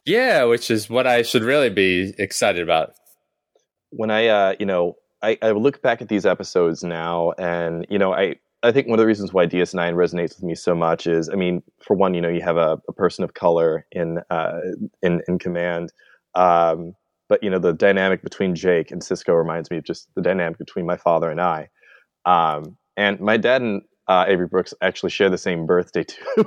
Yeah, 0.05 0.45
which 0.45 0.71
is 0.71 0.91
what 0.91 1.07
I 1.07 1.23
should 1.23 1.43
really 1.43 1.71
be 1.71 2.13
excited 2.19 2.63
about. 2.63 2.95
When 3.91 4.11
I, 4.11 4.27
uh, 4.27 4.55
you 4.59 4.67
know, 4.67 4.97
I, 5.23 5.39
I 5.43 5.51
look 5.53 5.81
back 5.83 6.03
at 6.03 6.09
these 6.09 6.27
episodes 6.27 6.83
now, 6.83 7.33
and 7.39 7.87
you 7.89 7.99
know, 7.99 8.13
I 8.13 8.37
I 8.63 8.73
think 8.73 8.87
one 8.87 8.99
of 8.99 9.03
the 9.03 9.07
reasons 9.07 9.33
why 9.33 9.47
DS9 9.47 9.95
resonates 9.95 10.37
with 10.37 10.43
me 10.43 10.55
so 10.55 10.75
much 10.75 11.07
is, 11.07 11.29
I 11.29 11.35
mean, 11.35 11.63
for 11.81 11.97
one, 11.97 12.15
you 12.15 12.21
know, 12.21 12.29
you 12.29 12.43
have 12.43 12.57
a, 12.57 12.81
a 12.89 12.93
person 12.93 13.25
of 13.25 13.35
color 13.35 13.87
in 13.93 14.21
uh, 14.31 14.59
in 15.03 15.23
in 15.29 15.39
command, 15.39 15.93
um, 16.35 16.95
but 17.33 17.43
you 17.43 17.49
know, 17.49 17.59
the 17.59 17.73
dynamic 17.73 18.23
between 18.23 18.55
Jake 18.55 18.91
and 18.91 19.01
Sisko 19.01 19.35
reminds 19.35 19.71
me 19.71 19.79
of 19.79 19.85
just 19.85 20.07
the 20.15 20.21
dynamic 20.21 20.59
between 20.59 20.85
my 20.85 20.99
father 20.99 21.31
and 21.31 21.41
I. 21.41 21.71
Um, 22.27 22.77
and 22.95 23.19
my 23.21 23.39
dad 23.39 23.63
and 23.63 23.81
uh, 24.07 24.27
Avery 24.29 24.47
Brooks 24.47 24.75
actually 24.83 25.09
share 25.09 25.31
the 25.31 25.39
same 25.39 25.65
birthday 25.65 26.05
too. 26.09 26.45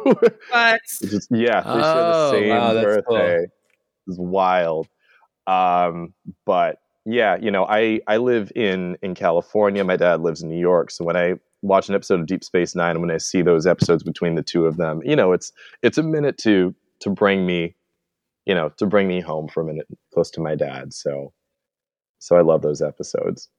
what? 0.51 0.82
Just, 1.01 1.30
yeah, 1.32 1.62
they 1.62 1.70
oh, 1.72 1.82
share 1.82 1.82
the 1.82 2.13
oh, 2.13 2.32
same 2.34 2.50
wow, 2.50 2.74
birthday. 2.74 3.38
Cool. 3.38 3.46
It's 4.10 4.20
wild. 4.20 4.88
Um, 5.48 6.13
but 6.46 6.77
yeah, 7.04 7.36
you 7.42 7.50
know, 7.50 7.65
I 7.65 8.01
I 8.08 8.18
live 8.18 8.51
in 8.56 8.96
in 9.01 9.15
California. 9.15 9.84
My 9.84 9.98
dad 9.98 10.22
lives 10.22 10.44
in 10.44 10.50
New 10.50 10.60
York. 10.60 10.92
So 10.92 11.04
when 11.04 11.18
I 11.18 11.34
watch 11.63 11.89
an 11.89 11.96
episode 11.96 12.20
of 12.20 12.27
Deep 12.27 12.44
Space 12.44 12.75
Nine, 12.75 12.92
and 12.92 13.01
when 13.01 13.10
I 13.10 13.18
see 13.18 13.42
those 13.42 13.65
episodes 13.65 14.04
between 14.04 14.36
the 14.36 14.44
two 14.44 14.68
of 14.68 14.77
them, 14.77 15.01
you 15.04 15.15
know, 15.15 15.32
it's 15.32 15.51
it's 15.82 15.98
a 15.98 16.04
minute 16.04 16.38
to 16.44 16.75
to 17.00 17.10
bring 17.10 17.48
me, 17.48 17.74
you 18.45 18.53
know, 18.53 18.69
to 18.77 18.85
bring 18.85 19.07
me 19.07 19.21
home 19.21 19.47
for 19.47 19.61
a 19.61 19.65
minute 19.65 19.87
close 20.13 20.29
to 20.31 20.41
my 20.41 20.55
dad. 20.55 20.93
So, 20.93 21.33
so 22.19 22.35
I 22.35 22.41
love 22.41 22.61
those 22.61 22.81
episodes. 22.81 23.49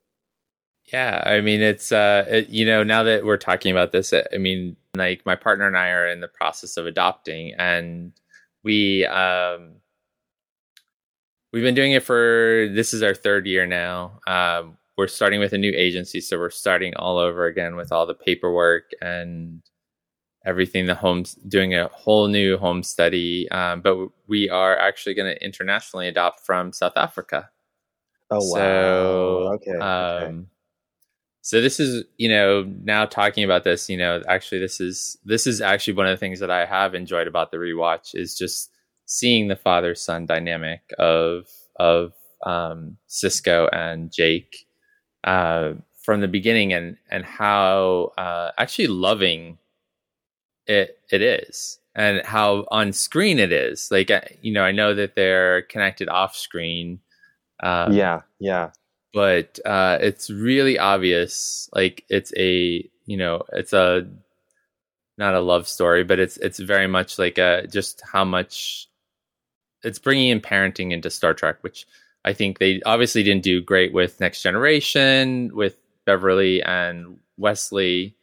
Yeah, 0.93 1.23
I 1.27 1.41
mean, 1.41 1.63
it's 1.63 1.91
uh, 1.91 2.25
it, 2.29 2.49
you 2.49 2.65
know, 2.65 2.85
now 2.85 3.03
that 3.03 3.25
we're 3.25 3.37
talking 3.39 3.73
about 3.73 3.91
this, 3.91 4.13
I 4.13 4.39
mean, 4.39 4.77
like 4.95 5.27
my 5.27 5.35
partner 5.35 5.67
and 5.67 5.77
I 5.77 5.91
are 5.91 6.09
in 6.09 6.21
the 6.21 6.29
process 6.29 6.77
of 6.77 6.87
adopting, 6.87 7.55
and 7.55 8.13
we 8.63 9.05
um, 9.07 9.73
we've 11.53 11.65
been 11.65 11.75
doing 11.75 11.93
it 11.93 12.05
for 12.05 12.69
this 12.73 12.95
is 12.95 13.03
our 13.03 13.15
third 13.15 13.47
year 13.47 13.67
now. 13.67 14.21
Um, 14.29 14.77
we're 14.97 15.09
starting 15.09 15.41
with 15.41 15.53
a 15.53 15.59
new 15.59 15.73
agency, 15.75 16.21
so 16.21 16.39
we're 16.39 16.51
starting 16.51 16.95
all 16.97 17.19
over 17.19 17.47
again 17.47 17.75
with 17.75 17.91
all 17.91 18.07
the 18.07 18.15
paperwork 18.15 18.91
and 19.03 19.63
everything. 20.47 20.87
The 20.87 20.95
homes 20.95 21.35
doing 21.35 21.75
a 21.75 21.89
whole 21.89 22.29
new 22.29 22.57
home 22.57 22.83
study, 22.83 23.49
um, 23.51 23.81
but 23.83 23.97
we 24.27 24.49
are 24.49 24.79
actually 24.79 25.15
going 25.15 25.35
to 25.35 25.45
internationally 25.45 26.09
adopt 26.09 26.41
from 26.41 26.73
South 26.73 26.97
Africa. 26.97 27.51
Oh 28.31 28.39
wow! 28.39 28.55
So, 28.55 29.53
okay. 29.55 29.79
Um, 29.79 30.23
okay 30.23 30.47
so 31.47 31.61
this 31.61 31.79
is 31.79 32.03
you 32.17 32.29
know 32.29 32.65
now 32.83 33.07
talking 33.07 33.45
about 33.45 33.63
this 33.63 33.89
you 33.89 33.97
know 33.97 34.21
actually 34.27 34.59
this 34.59 34.81
is 34.81 35.17
this 35.25 35.47
is 35.47 35.61
actually 35.61 35.95
one 35.95 36.05
of 36.05 36.11
the 36.11 36.17
things 36.17 36.41
that 36.41 36.51
i 36.51 36.67
have 36.67 36.93
enjoyed 36.93 37.29
about 37.29 37.53
the 37.53 37.57
rewatch 37.57 38.17
is 38.17 38.37
just 38.37 38.73
seeing 39.05 39.47
the 39.47 39.55
father 39.55 39.95
son 39.95 40.27
dynamic 40.27 40.81
of 40.99 41.47
of 41.77 42.13
um, 42.45 42.97
sisko 43.09 43.69
and 43.73 44.13
jake 44.13 44.67
uh, 45.23 45.75
from 46.03 46.21
the 46.21 46.27
beginning 46.27 46.73
and 46.73 46.97
and 47.13 47.25
how 47.25 48.11
uh, 48.19 48.51
actually 48.59 48.89
loving 48.89 49.57
it 50.67 50.99
it 51.11 51.23
is 51.23 51.79
and 51.95 52.25
how 52.25 52.67
on 52.71 52.93
screen 52.93 53.39
it 53.39 53.53
is 53.53 53.91
like 53.91 54.11
you 54.43 54.53
know 54.53 54.63
i 54.63 54.73
know 54.73 54.95
that 54.95 55.15
they're 55.15 55.63
connected 55.63 56.09
off 56.09 56.37
screen 56.37 57.01
um, 57.63 57.93
yeah 57.93 58.23
yeah 58.39 58.71
but 59.17 59.59
uh, 59.65 59.97
it's 60.03 60.29
really 60.29 60.79
obvious. 60.79 61.71
Like 61.75 62.05
it's 62.11 62.35
a 62.37 62.87
you 63.07 63.17
know 63.17 63.45
it's 63.55 63.73
a 63.73 64.07
not 65.17 65.35
a 65.35 65.41
love 65.41 65.67
story, 65.67 66.05
but 66.05 66.19
it's 66.19 66.37
it's 66.37 66.59
very 66.59 66.87
much 66.87 67.19
like 67.19 67.39
a 67.39 67.67
just 67.67 68.03
how 68.05 68.27
much 68.27 68.89
it's 69.83 69.99
bringing 69.99 70.29
in 70.29 70.43
parenting 70.43 70.93
into 70.93 71.09
Star 71.09 71.33
Trek, 71.33 71.57
which 71.63 71.87
I 72.27 72.35
think 72.35 72.59
they 72.59 72.83
obviously 72.85 73.23
didn't 73.23 73.43
do 73.43 73.63
great 73.63 73.95
with 73.95 74.21
Next 74.21 74.43
Generation 74.43 75.51
with 75.55 75.79
Beverly 76.05 76.63
and 76.63 77.19
Wesley, 77.39 78.15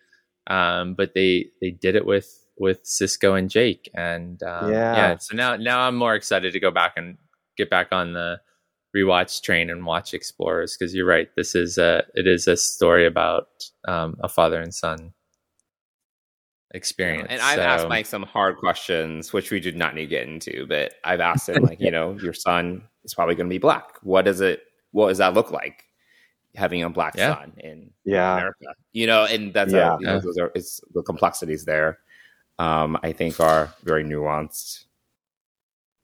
um, 0.47 0.93
but 0.95 1.13
they 1.13 1.47
they 1.61 1.71
did 1.71 1.95
it 1.95 2.05
with 2.05 2.27
with 2.57 2.83
Sisko 2.83 3.37
and 3.37 3.49
Jake, 3.49 3.89
and 3.93 4.41
um, 4.43 4.71
yeah. 4.71 4.95
yeah. 4.95 5.17
So 5.17 5.35
now 5.35 5.55
now 5.55 5.81
I'm 5.81 5.95
more 5.95 6.15
excited 6.15 6.53
to 6.53 6.59
go 6.59 6.71
back 6.71 6.93
and 6.97 7.17
get 7.57 7.69
back 7.69 7.87
on 7.91 8.13
the 8.13 8.39
rewatch 8.95 9.41
Train 9.41 9.69
and 9.69 9.85
watch 9.85 10.13
Explorers 10.13 10.77
because 10.77 10.93
you're 10.93 11.05
right. 11.05 11.29
This 11.35 11.55
is 11.55 11.77
a 11.77 12.03
it 12.13 12.27
is 12.27 12.47
a 12.47 12.57
story 12.57 13.05
about 13.05 13.47
um, 13.87 14.15
a 14.21 14.29
father 14.29 14.59
and 14.59 14.73
son 14.73 15.13
experience. 16.73 17.27
And 17.29 17.41
I've 17.41 17.55
so, 17.55 17.61
asked 17.61 17.87
Mike 17.87 18.05
some 18.05 18.23
hard 18.23 18.57
questions, 18.57 19.31
which 19.31 19.51
we 19.51 19.59
did 19.59 19.77
not 19.77 19.95
need 19.95 20.05
to 20.05 20.09
get 20.09 20.27
into, 20.27 20.65
but 20.67 20.95
I've 21.03 21.19
asked 21.19 21.49
him 21.49 21.63
like, 21.63 21.79
you 21.79 21.91
know, 21.91 22.17
your 22.21 22.33
son 22.33 22.83
is 23.03 23.13
probably 23.13 23.35
going 23.35 23.47
to 23.47 23.53
be 23.53 23.59
black. 23.59 23.97
What 24.01 24.25
does 24.25 24.41
it? 24.41 24.61
What 24.91 25.09
does 25.09 25.17
that 25.19 25.33
look 25.33 25.51
like? 25.51 25.85
Having 26.55 26.83
a 26.83 26.89
black 26.89 27.15
yeah. 27.17 27.35
son 27.35 27.53
in 27.57 27.89
yeah. 28.05 28.35
America, 28.35 28.67
you 28.91 29.07
know, 29.07 29.25
and 29.25 29.53
that's 29.53 29.73
yeah. 29.73 29.95
a, 29.95 29.99
you 29.99 30.05
know, 30.05 30.19
those 30.19 30.37
are 30.37 30.51
it's 30.53 30.81
the 30.93 31.01
complexities 31.01 31.65
there. 31.65 31.99
Um, 32.59 32.97
I 33.01 33.11
think 33.11 33.39
are 33.39 33.73
very 33.83 34.03
nuanced. 34.03 34.85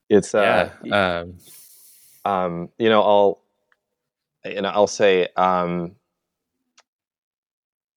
It's 0.10 0.34
uh, 0.34 0.72
yeah. 0.84 1.20
Um, 1.20 1.38
um, 2.26 2.70
you 2.80 2.90
know, 2.90 3.02
I'll 3.04 3.42
you 4.46 4.62
know 4.62 4.70
I'll 4.70 4.88
say 4.88 5.28
um, 5.36 5.96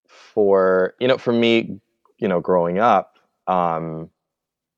for 0.09 0.95
you 1.01 1.09
know 1.09 1.19
for 1.19 1.33
me, 1.33 1.81
you 2.19 2.29
know, 2.29 2.41
growing 2.41 2.79
up, 2.79 3.19
um, 3.47 4.11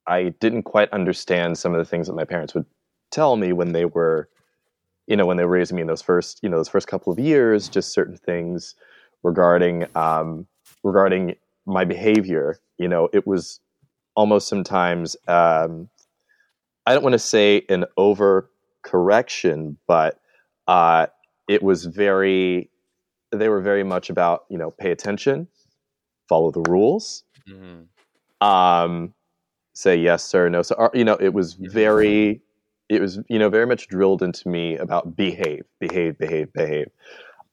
I 0.07 0.31
didn't 0.41 0.63
quite 0.63 0.91
understand 0.91 1.59
some 1.59 1.73
of 1.73 1.79
the 1.79 1.85
things 1.85 2.07
that 2.07 2.15
my 2.15 2.25
parents 2.25 2.55
would 2.55 2.67
tell 3.11 3.37
me 3.37 3.53
when 3.53 3.73
they 3.73 3.85
were, 3.85 4.29
you 5.07 5.17
know, 5.17 5.27
when 5.27 5.37
they 5.37 5.45
were 5.45 5.51
raising 5.51 5.77
me 5.77 5.83
in 5.83 5.89
those 5.89 6.03
first 6.03 6.41
you 6.43 6.49
know 6.49 6.57
those 6.57 6.69
first 6.69 6.87
couple 6.87 7.13
of 7.13 7.19
years, 7.19 7.69
just 7.69 7.93
certain 7.93 8.17
things 8.17 8.75
regarding 9.23 9.87
um, 9.97 10.47
regarding 10.83 11.37
my 11.67 11.85
behavior. 11.85 12.59
You 12.79 12.89
know, 12.89 13.09
it 13.13 13.27
was 13.27 13.61
almost 14.17 14.49
sometimes 14.49 15.17
um, 15.29 15.89
I 16.87 16.93
don't 16.93 17.03
want 17.03 17.15
to 17.15 17.19
say 17.19 17.65
an 17.69 17.87
over 17.97 18.51
correction, 18.83 19.79
but 19.87 20.21
uh, 20.69 21.07
it 21.49 21.63
was 21.63 21.87
very, 21.87 22.71
they 23.33 23.49
were 23.49 23.61
very 23.61 23.85
much 23.85 24.11
about, 24.11 24.45
you 24.51 24.59
know, 24.59 24.71
pay 24.71 24.91
attention, 24.91 25.49
follow 26.29 26.51
the 26.51 26.61
rules, 26.69 27.25
mm-hmm. 27.49 28.47
um, 28.47 29.15
say 29.73 29.97
yes, 29.97 30.25
sir, 30.25 30.49
no. 30.49 30.63
So, 30.63 30.75
uh, 30.77 30.91
you 30.93 31.05
know, 31.05 31.17
it 31.17 31.33
was 31.33 31.55
very, 31.55 32.43
it 32.89 33.01
was, 33.01 33.19
you 33.29 33.39
know, 33.39 33.49
very 33.49 33.67
much 33.67 33.89
drilled 33.89 34.23
into 34.23 34.49
me 34.49 34.77
about 34.77 35.17
behave, 35.17 35.65
behave, 35.81 36.19
behave, 36.19 36.53
behave. 36.53 36.89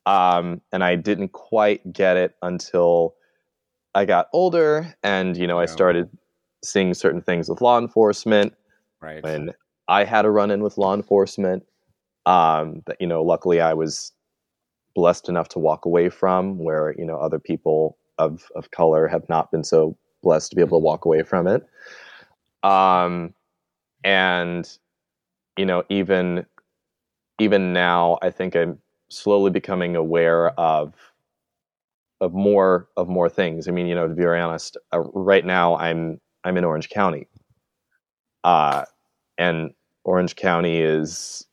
Um, 0.06 0.62
and 0.72 0.84
I 0.84 0.96
didn't 0.96 1.30
quite 1.30 1.94
get 1.94 2.18
it 2.18 2.36
until 2.42 3.16
I 3.94 4.06
got 4.06 4.28
older 4.34 4.96
and, 5.04 5.38
you 5.38 5.48
know, 5.48 5.60
I 5.60 5.66
started 5.66 6.10
seeing 6.64 6.94
certain 6.94 7.22
things 7.22 7.50
with 7.50 7.62
law 7.62 7.78
enforcement. 7.78 8.54
Right. 9.00 9.24
When 9.24 9.52
I 9.88 10.04
had 10.04 10.26
a 10.26 10.30
run 10.30 10.52
in 10.52 10.62
with 10.62 10.78
law 10.78 10.94
enforcement 10.94 11.64
um, 12.26 12.84
that 12.86 12.98
you 13.00 13.08
know 13.08 13.24
luckily 13.24 13.62
I 13.62 13.74
was 13.74 14.12
blessed 14.96 15.30
enough 15.30 15.50
to 15.50 15.60
walk 15.60 15.86
away 15.86 16.10
from, 16.10 16.60
where 16.60 16.94
you 16.98 17.06
know 17.06 17.18
other 17.18 17.40
people 17.40 17.98
of 18.18 18.52
of 18.56 18.72
color 18.72 19.08
have 19.08 19.28
not 19.30 19.52
been 19.52 19.64
so 19.64 19.98
blessed 20.22 20.52
to 20.52 20.56
be 20.56 20.62
able 20.62 20.80
to 20.80 20.84
walk 20.84 21.06
away 21.06 21.24
from 21.24 21.48
it. 21.48 21.66
Um, 22.64 23.34
and 24.04 24.70
you 25.58 25.66
know 25.66 25.84
even 25.90 26.46
even 27.40 27.74
now, 27.74 28.20
I 28.22 28.30
think 28.30 28.56
I'm 28.56 28.80
slowly 29.10 29.50
becoming 29.50 29.96
aware 29.96 30.50
of 30.60 30.94
of 32.22 32.34
more 32.34 32.88
of 32.96 33.10
more 33.10 33.30
things. 33.30 33.68
I 33.68 33.72
mean, 33.72 33.88
you 33.88 33.96
know, 33.96 34.08
to 34.08 34.14
be 34.14 34.22
very 34.22 34.40
honest, 34.40 34.78
uh, 34.94 35.00
right 35.00 35.44
now 35.46 35.76
I'm 35.78 36.22
I'm 36.44 36.58
in 36.58 36.64
Orange 36.64 36.90
County, 36.90 37.28
uh, 38.44 38.86
and 39.38 39.72
Orange 40.04 40.36
County 40.36 40.82
is, 40.82 41.46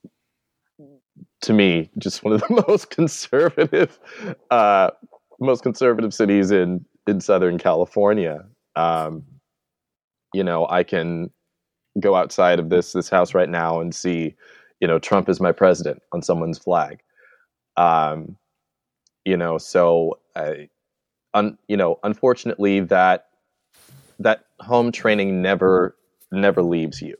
to 1.40 1.52
me, 1.52 1.90
just 1.99 2.23
one 2.23 2.35
of 2.35 2.40
the 2.43 2.64
most 2.69 2.90
conservative, 2.90 3.99
uh, 4.50 4.90
most 5.40 5.62
conservative 5.62 6.12
cities 6.12 6.50
in 6.50 6.85
in 7.07 7.21
Southern 7.21 7.59
California. 7.59 8.45
Um, 8.76 9.25
you 10.35 10.45
know, 10.45 10.67
I 10.69 10.83
can 10.83 11.31
go 12.00 12.14
outside 12.14 12.59
of 12.59 12.71
this 12.71 12.92
this 12.92 13.09
house 13.09 13.35
right 13.35 13.49
now 13.49 13.80
and 13.80 13.95
see, 13.95 14.35
you 14.80 14.88
know, 14.88 14.99
Trump 14.99 15.28
is 15.28 15.40
my 15.40 15.52
president 15.52 16.02
on 16.12 16.23
someone's 16.23 16.59
flag. 16.59 17.00
Um, 17.76 18.37
you 19.25 19.37
know, 19.37 19.59
so 19.59 20.18
I, 20.37 20.68
un, 21.35 21.59
you 21.68 21.76
know, 21.76 21.99
unfortunately, 22.02 22.80
that 22.80 23.26
that 24.18 24.45
home 24.61 24.92
training 24.92 25.42
never 25.42 25.97
never 26.33 26.62
leaves 26.62 27.00
you 27.00 27.16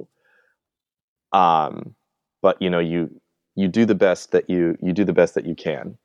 um, 1.32 1.94
but 2.42 2.60
you 2.60 2.70
know 2.70 2.78
you 2.78 3.20
you 3.54 3.68
do 3.68 3.84
the 3.84 3.94
best 3.94 4.32
that 4.32 4.48
you 4.48 4.76
you 4.80 4.92
do 4.92 5.04
the 5.04 5.12
best 5.12 5.34
that 5.34 5.46
you 5.46 5.54
can 5.54 5.96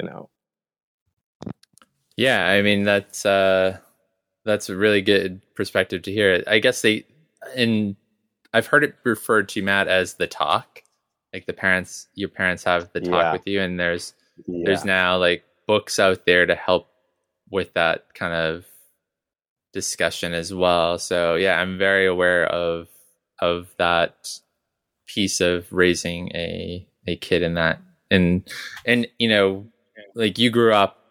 you 0.00 0.08
know. 0.08 0.28
Yeah, 2.16 2.46
I 2.46 2.62
mean 2.62 2.84
that's 2.84 3.24
uh 3.26 3.78
that's 4.44 4.68
a 4.68 4.76
really 4.76 5.02
good 5.02 5.40
perspective 5.54 6.02
to 6.02 6.12
hear. 6.12 6.42
I 6.46 6.58
guess 6.58 6.82
they 6.82 7.04
in 7.54 7.96
I've 8.52 8.66
heard 8.66 8.84
it 8.84 8.94
referred 9.04 9.48
to 9.50 9.62
Matt 9.62 9.88
as 9.88 10.14
the 10.14 10.26
talk. 10.26 10.82
Like 11.32 11.46
the 11.46 11.52
parents 11.52 12.08
your 12.14 12.28
parents 12.28 12.64
have 12.64 12.92
the 12.92 13.00
talk 13.00 13.10
Yeah. 13.10 13.32
with 13.32 13.46
you 13.46 13.60
and 13.60 13.78
there's 13.78 14.14
Yeah. 14.46 14.62
there's 14.64 14.84
now 14.84 15.16
like 15.18 15.44
books 15.66 15.98
out 15.98 16.24
there 16.26 16.46
to 16.46 16.54
help 16.54 16.88
with 17.50 17.74
that 17.74 18.14
kind 18.14 18.34
of 18.34 18.64
discussion 19.72 20.32
as 20.32 20.52
well. 20.54 20.98
So 20.98 21.34
yeah, 21.34 21.60
I'm 21.60 21.78
very 21.78 22.06
aware 22.06 22.46
of 22.46 22.88
of 23.40 23.68
that 23.78 24.28
piece 25.06 25.40
of 25.40 25.70
raising 25.72 26.30
a 26.34 26.88
a 27.06 27.16
kid 27.16 27.42
in 27.42 27.54
that 27.54 27.80
and 28.10 28.48
and 28.84 29.06
you 29.18 29.28
know 29.28 29.66
like 30.14 30.38
you 30.38 30.50
grew 30.50 30.72
up 30.72 31.02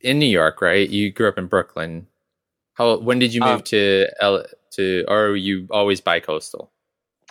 in 0.00 0.18
New 0.18 0.26
York, 0.26 0.60
right? 0.62 0.88
You 0.88 1.10
grew 1.10 1.28
up 1.28 1.38
in 1.38 1.46
Brooklyn. 1.46 2.06
How 2.74 2.98
when 2.98 3.18
did 3.18 3.34
you 3.34 3.40
move 3.40 3.50
Um, 3.50 3.62
to 3.62 4.06
L 4.20 4.44
to 4.76 5.04
or 5.08 5.36
you 5.36 5.66
always 5.70 6.00
bi-coastal? 6.00 6.70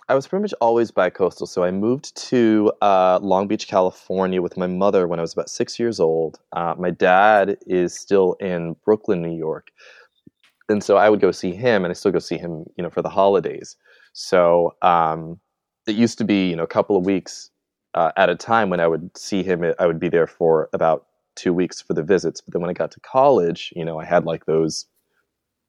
I 0.09 0.15
was 0.15 0.27
pretty 0.27 0.41
much 0.41 0.53
always 0.59 0.91
bi-coastal. 0.91 1.47
So 1.47 1.63
I 1.63 1.71
moved 1.71 2.15
to 2.29 2.73
uh, 2.81 3.19
Long 3.21 3.47
Beach, 3.47 3.67
California, 3.67 4.41
with 4.41 4.57
my 4.57 4.67
mother 4.67 5.07
when 5.07 5.19
I 5.19 5.21
was 5.21 5.33
about 5.33 5.49
six 5.49 5.79
years 5.79 5.99
old. 5.99 6.39
Uh, 6.51 6.75
my 6.77 6.91
dad 6.91 7.57
is 7.65 7.97
still 7.97 8.33
in 8.41 8.75
Brooklyn, 8.83 9.21
New 9.21 9.35
York, 9.35 9.71
and 10.69 10.83
so 10.83 10.97
I 10.97 11.09
would 11.09 11.21
go 11.21 11.31
see 11.31 11.53
him, 11.53 11.85
and 11.85 11.91
I 11.91 11.93
still 11.93 12.11
go 12.11 12.19
see 12.19 12.37
him, 12.37 12.65
you 12.75 12.83
know, 12.83 12.89
for 12.89 13.01
the 13.01 13.09
holidays. 13.09 13.77
So 14.13 14.75
um, 14.81 15.39
it 15.87 15.95
used 15.95 16.17
to 16.17 16.25
be, 16.25 16.49
you 16.49 16.55
know, 16.55 16.63
a 16.63 16.67
couple 16.67 16.97
of 16.97 17.05
weeks 17.05 17.49
uh, 17.93 18.11
at 18.17 18.29
a 18.29 18.35
time 18.35 18.69
when 18.69 18.79
I 18.79 18.87
would 18.87 19.17
see 19.17 19.43
him. 19.43 19.63
I 19.79 19.87
would 19.87 19.99
be 19.99 20.09
there 20.09 20.27
for 20.27 20.69
about 20.73 21.05
two 21.35 21.53
weeks 21.53 21.81
for 21.81 21.93
the 21.93 22.03
visits. 22.03 22.41
But 22.41 22.53
then 22.53 22.61
when 22.61 22.69
I 22.69 22.73
got 22.73 22.91
to 22.91 22.99
college, 22.99 23.73
you 23.75 23.85
know, 23.85 23.99
I 23.99 24.05
had 24.05 24.25
like 24.25 24.45
those 24.45 24.85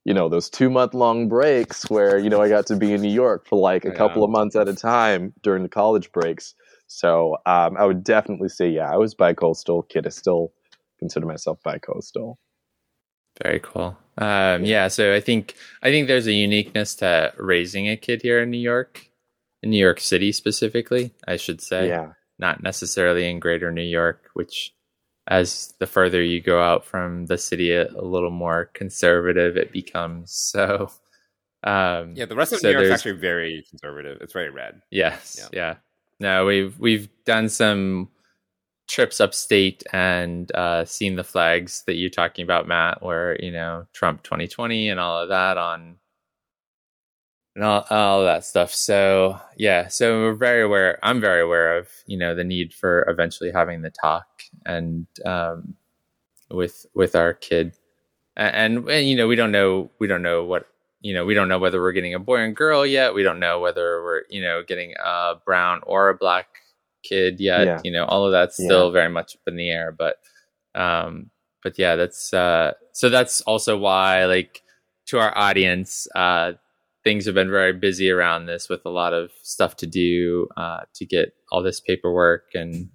you 0.04 0.14
know 0.14 0.28
those 0.28 0.50
two 0.50 0.70
month 0.70 0.94
long 0.94 1.28
breaks 1.28 1.88
where 1.90 2.18
you 2.18 2.28
know 2.30 2.40
i 2.42 2.49
got 2.49 2.66
to 2.66 2.76
be 2.76 2.92
in 2.92 3.00
new 3.02 3.11
york 3.11 3.46
for 3.46 3.58
like 3.58 3.84
a 3.84 3.88
Yeah. 3.88 3.94
couple 3.94 4.25
of 4.25 4.30
months 4.30 4.56
at 4.56 4.68
a 4.68 4.75
time 4.75 5.32
during 5.42 5.62
the 5.62 5.68
college 5.68 6.12
breaks 6.12 6.54
so 6.87 7.37
um, 7.46 7.76
i 7.76 7.84
would 7.84 8.04
definitely 8.04 8.49
say 8.49 8.68
yeah 8.68 8.90
i 8.92 8.96
was 8.96 9.14
bi-coastal 9.14 9.82
kid 9.84 10.06
i 10.06 10.11
still 10.11 10.52
consider 10.99 11.26
myself 11.26 11.58
bi-coastal 11.62 12.38
Very 13.42 13.58
cool. 13.61 13.96
Um, 14.16 14.64
yeah, 14.64 14.87
so 14.88 15.12
I 15.12 15.20
think 15.20 15.54
I 15.82 15.90
think 15.90 16.06
there's 16.06 16.28
a 16.28 16.32
uniqueness 16.32 16.94
to 16.96 17.32
raising 17.37 17.88
a 17.88 17.96
kid 17.96 18.23
here 18.23 18.40
in 18.40 18.50
New 18.50 18.62
York, 18.73 19.11
in 19.61 19.70
New 19.70 19.82
York 19.88 19.99
City 20.00 20.30
specifically, 20.30 21.12
I 21.26 21.37
should 21.37 21.61
say. 21.61 21.88
yeah 21.88 22.12
Not 22.38 22.62
necessarily 22.62 23.28
in 23.28 23.40
Greater 23.40 23.73
New 23.73 23.82
York, 24.00 24.30
which, 24.34 24.73
as 25.28 25.73
the 25.78 25.87
further 25.87 26.23
you 26.23 26.40
go 26.40 26.62
out 26.62 26.85
from 26.85 27.26
the 27.26 27.38
city, 27.38 27.73
a, 27.73 27.90
a 27.93 28.02
little 28.04 28.31
more 28.31 28.66
conservative 28.75 29.57
it 29.57 29.73
becomes. 29.73 30.33
So, 30.54 30.90
um, 31.62 32.12
Yeah, 32.14 32.26
the 32.26 32.37
rest 32.37 32.52
of 32.52 32.61
So 32.61 32.69
New 32.69 32.73
York's 32.73 32.88
there's- 32.88 33.00
actually 33.00 33.21
very 33.21 33.64
conservative. 33.71 34.19
It's 34.21 34.33
very 34.35 34.50
red. 34.50 34.83
Yes. 34.90 35.38
Yeah. 35.52 35.59
Yeah. 35.59 35.75
No, 36.21 36.45
we've 36.47 36.78
we've 36.78 37.09
done 37.25 37.49
some 37.49 38.09
trips 38.87 39.19
upstate 39.21 39.83
and 39.93 40.54
uh, 40.54 40.85
seen 40.85 41.16
the 41.16 41.25
flags 41.25 41.83
that 41.87 41.95
you're 41.95 42.11
talking 42.11 42.43
about, 42.45 42.69
Matt, 42.69 43.02
where 43.02 43.37
you 43.43 43.50
know 43.50 43.87
Trump 43.95 44.23
2020 44.23 44.90
and 44.90 45.00
all 45.00 45.23
of 45.23 45.31
that 45.31 45.57
on 45.59 45.97
and 47.54 47.64
all 47.64 47.86
all 47.90 48.25
that 48.25 48.45
stuff. 48.45 48.73
So 48.73 49.40
yeah, 49.56 49.88
so 49.88 50.21
we're 50.23 50.34
very 50.34 50.62
aware. 50.62 50.99
I'm 51.02 51.21
very 51.21 51.43
aware 51.43 51.76
of 51.78 51.88
you 52.06 52.19
know 52.19 52.34
the 52.34 52.45
need 52.45 52.75
for 52.75 53.08
eventually 53.08 53.50
having 53.52 53.82
the 53.82 53.90
talk 53.90 54.26
and 54.67 55.06
um, 55.25 55.75
with 56.50 56.86
with 56.95 57.14
our 57.14 57.32
kid, 57.32 57.75
and, 58.36 58.88
and 58.88 59.08
you 59.08 59.17
know 59.17 59.28
we 59.28 59.36
don't 59.36 59.52
know 59.52 59.90
we 59.99 60.06
don't 60.06 60.23
know 60.23 60.45
what 60.45 60.67
you 61.00 61.14
know 61.14 61.25
we 61.25 61.34
don't 61.34 61.49
know 61.49 61.58
whether 61.58 61.80
we're 61.80 61.93
getting 61.93 62.14
a 62.14 62.19
boy 62.19 62.40
and 62.40 62.56
girl 62.56 62.84
yet. 62.84 63.14
We 63.14 63.23
don't 63.23 63.40
know 63.40 63.60
whether 63.60 64.02
we're 64.02 64.23
you 64.28 64.40
know 64.40 64.62
getting 64.67 64.95
a 65.02 65.34
brown 65.45 65.80
or 65.86 66.08
a 66.08 66.14
black 66.14 66.47
kid 67.02 67.38
yet. 67.38 67.67
Yeah. 67.67 67.80
You 67.84 67.93
know 67.93 68.04
all 68.04 68.26
of 68.26 68.32
that's 68.32 68.56
still 68.56 68.90
very 68.90 69.10
much 69.10 69.36
up 69.36 69.43
in 69.47 69.56
the 69.56 69.71
air, 69.71 69.93
but 69.93 70.17
um, 70.75 71.30
but 71.62 71.78
yeah, 71.78 71.97
that's 71.97 72.32
uh, 72.34 72.73
so 72.93 73.08
that's 73.08 73.40
also 73.43 73.76
why 73.78 74.25
like 74.26 74.62
to 75.06 75.19
our 75.19 75.36
audience, 75.36 76.08
uh, 76.14 76.52
things 77.04 77.26
have 77.26 77.34
been 77.34 77.50
very 77.50 77.73
busy 77.73 78.10
around 78.10 78.47
this 78.47 78.69
with 78.69 78.80
a 78.86 78.90
lot 78.90 79.12
of 79.12 79.30
stuff 79.43 79.76
to 79.76 79.86
do 79.86 80.49
uh, 80.56 80.80
to 80.95 81.04
get 81.04 81.34
all 81.52 81.62
this 81.62 81.80
paperwork 81.80 82.47
and 82.54 82.88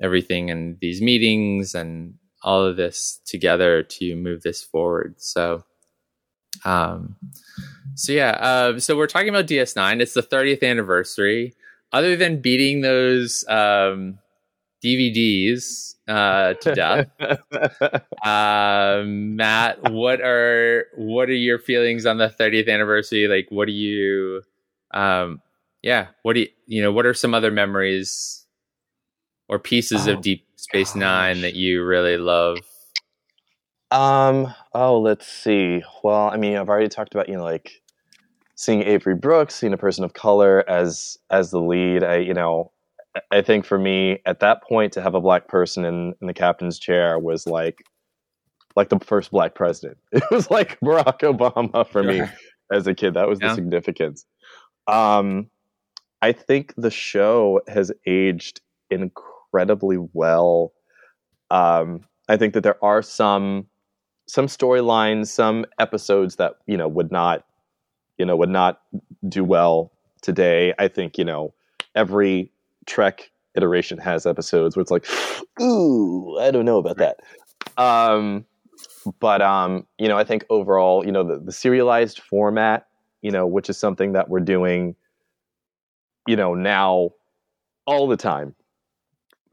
everything 0.00 0.50
and 0.50 0.78
these 0.80 1.00
meetings 1.00 1.74
and 1.74 2.14
all 2.42 2.62
of 2.62 2.76
this 2.76 3.20
together 3.26 3.82
to 3.82 4.14
move 4.14 4.42
this 4.42 4.62
forward. 4.62 5.14
So, 5.18 5.64
um, 6.64 7.16
so 7.94 8.12
yeah, 8.12 8.30
uh, 8.30 8.78
so 8.78 8.96
we're 8.96 9.06
talking 9.06 9.30
about 9.30 9.46
DS9. 9.46 10.00
It's 10.00 10.14
the 10.14 10.22
30th 10.22 10.62
anniversary. 10.62 11.54
Other 11.92 12.16
than 12.16 12.42
beating 12.42 12.82
those 12.82 13.46
um, 13.48 14.18
DVDs 14.82 15.96
uh, 16.08 16.54
to 16.54 16.74
death, 16.74 17.08
um, 18.24 19.36
Matt, 19.36 19.92
what 19.92 20.20
are 20.20 20.86
what 20.96 21.28
are 21.28 21.34
your 21.34 21.58
feelings 21.58 22.06
on 22.06 22.18
the 22.18 22.28
30th 22.28 22.68
anniversary? 22.68 23.28
Like, 23.28 23.46
what 23.50 23.66
do 23.66 23.72
you, 23.72 24.42
um, 24.92 25.40
yeah, 25.82 26.08
what 26.22 26.34
do 26.34 26.40
you, 26.40 26.48
you 26.66 26.82
know, 26.82 26.92
what 26.92 27.06
are 27.06 27.14
some 27.14 27.34
other 27.34 27.50
memories 27.50 28.46
or 29.48 29.58
pieces 29.58 30.06
Oh, 30.06 30.12
of 30.12 30.22
Deep 30.22 30.46
Space 30.56 30.94
Nine 30.94 31.40
that 31.42 31.54
you 31.54 31.84
really 31.84 32.16
love? 32.16 32.58
Um. 33.90 34.54
Oh, 34.74 35.00
let's 35.00 35.26
see. 35.26 35.82
Well, 36.02 36.28
I 36.28 36.36
mean, 36.36 36.56
I've 36.56 36.68
already 36.68 36.88
talked 36.88 37.14
about 37.14 37.28
you 37.28 37.36
know 37.36 37.44
like 37.44 37.82
seeing 38.54 38.82
Avery 38.82 39.14
Brooks, 39.14 39.54
seeing 39.54 39.72
a 39.72 39.78
person 39.78 40.04
of 40.04 40.12
color 40.12 40.64
as 40.68 41.18
as 41.30 41.50
the 41.50 41.60
lead. 41.60 42.04
I 42.04 42.16
you 42.18 42.34
know, 42.34 42.70
I- 43.30 43.42
think 43.42 43.64
for 43.64 43.78
me 43.78 44.18
at 44.26 44.40
that 44.40 44.62
point 44.62 44.92
to 44.94 45.02
have 45.02 45.14
a 45.14 45.20
black 45.20 45.48
person 45.48 45.84
in 45.84 46.14
in 46.20 46.26
the 46.26 46.34
captain's 46.34 46.78
chair 46.78 47.18
was 47.18 47.46
like 47.46 47.82
like 48.76 48.88
the 48.90 48.98
first 49.00 49.30
black 49.30 49.54
president. 49.54 49.98
It 50.12 50.22
was 50.30 50.50
like 50.50 50.78
Barack 50.80 51.20
Obama 51.20 51.86
for 51.86 52.02
me 52.02 52.22
as 52.72 52.86
a 52.86 52.94
kid. 52.94 53.14
That 53.14 53.28
was 53.28 53.38
the 53.40 53.46
significance. 53.54 54.24
Um, 54.86 55.50
I 56.22 56.32
think 56.32 56.74
the 56.76 56.90
show 56.90 57.60
has 57.68 57.92
aged 58.06 58.60
incredibly 58.90 59.98
well. 60.12 60.72
Um, 61.50 62.04
I 62.28 62.36
think 62.36 62.54
that 62.54 62.62
there 62.62 62.82
are 62.84 63.02
some 63.02 63.66
some 64.26 64.46
storylines, 64.46 65.28
some 65.28 65.64
episodes 65.78 66.36
that 66.36 66.54
you 66.66 66.76
know 66.76 66.88
would 66.88 67.10
not, 67.10 67.44
you 68.18 68.26
know, 68.26 68.36
would 68.36 68.50
not 68.50 68.80
do 69.28 69.42
well 69.44 69.90
today. 70.22 70.74
I 70.78 70.88
think 70.88 71.18
you 71.18 71.24
know 71.24 71.54
every 71.94 72.52
Trek 72.88 73.30
iteration 73.54 73.98
has 73.98 74.26
episodes 74.26 74.76
where 74.76 74.82
it's 74.82 74.90
like, 74.90 75.06
ooh, 75.60 76.36
I 76.38 76.50
don't 76.50 76.64
know 76.64 76.78
about 76.78 76.96
that. 76.98 77.20
Um, 77.76 78.44
but 79.20 79.40
um, 79.42 79.86
you 79.98 80.08
know, 80.08 80.18
I 80.18 80.24
think 80.24 80.44
overall, 80.50 81.04
you 81.06 81.12
know, 81.12 81.24
the, 81.24 81.38
the 81.38 81.52
serialized 81.52 82.20
format, 82.20 82.86
you 83.22 83.30
know, 83.30 83.46
which 83.46 83.70
is 83.70 83.78
something 83.78 84.12
that 84.12 84.28
we're 84.28 84.40
doing, 84.40 84.96
you 86.26 86.36
know, 86.36 86.54
now 86.54 87.10
all 87.86 88.08
the 88.08 88.16
time 88.16 88.54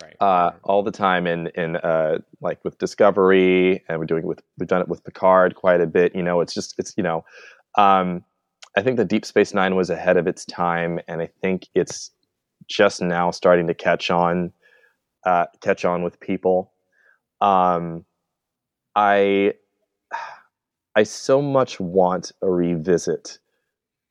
Right. 0.01 0.15
uh, 0.19 0.51
all 0.63 0.83
the 0.83 0.91
time 0.91 1.25
in 1.25 1.47
in 1.55 1.77
uh, 1.77 2.19
like 2.41 2.63
with 2.65 2.77
Discovery, 2.77 3.83
and 3.87 3.97
we're 3.97 4.05
doing 4.05 4.23
it 4.23 4.27
with 4.27 4.41
we've 4.57 4.67
done 4.67 4.81
it 4.81 4.89
with 4.89 5.03
Picard 5.05 5.55
quite 5.55 5.79
a 5.79 5.87
bit. 5.87 6.13
You 6.13 6.21
know, 6.21 6.41
it's 6.41 6.53
just 6.53 6.75
it's 6.77 6.93
you 6.97 7.03
know, 7.03 7.23
um, 7.77 8.23
I 8.75 8.81
think 8.81 8.97
the 8.97 9.05
Deep 9.05 9.25
Space 9.25 9.53
Nine 9.53 9.75
was 9.75 9.89
ahead 9.89 10.17
of 10.17 10.27
its 10.27 10.43
time, 10.45 10.99
and 11.07 11.21
I 11.21 11.29
think 11.41 11.67
it's 11.73 12.11
just 12.67 13.01
now 13.01 13.31
starting 13.31 13.67
to 13.67 13.73
catch 13.73 14.09
on, 14.11 14.51
uh, 15.25 15.45
catch 15.61 15.85
on 15.85 16.03
with 16.03 16.19
people. 16.19 16.71
Um, 17.41 18.05
I 18.95 19.53
I 20.95 21.03
so 21.03 21.41
much 21.41 21.79
want 21.79 22.31
a 22.41 22.49
revisit 22.49 23.39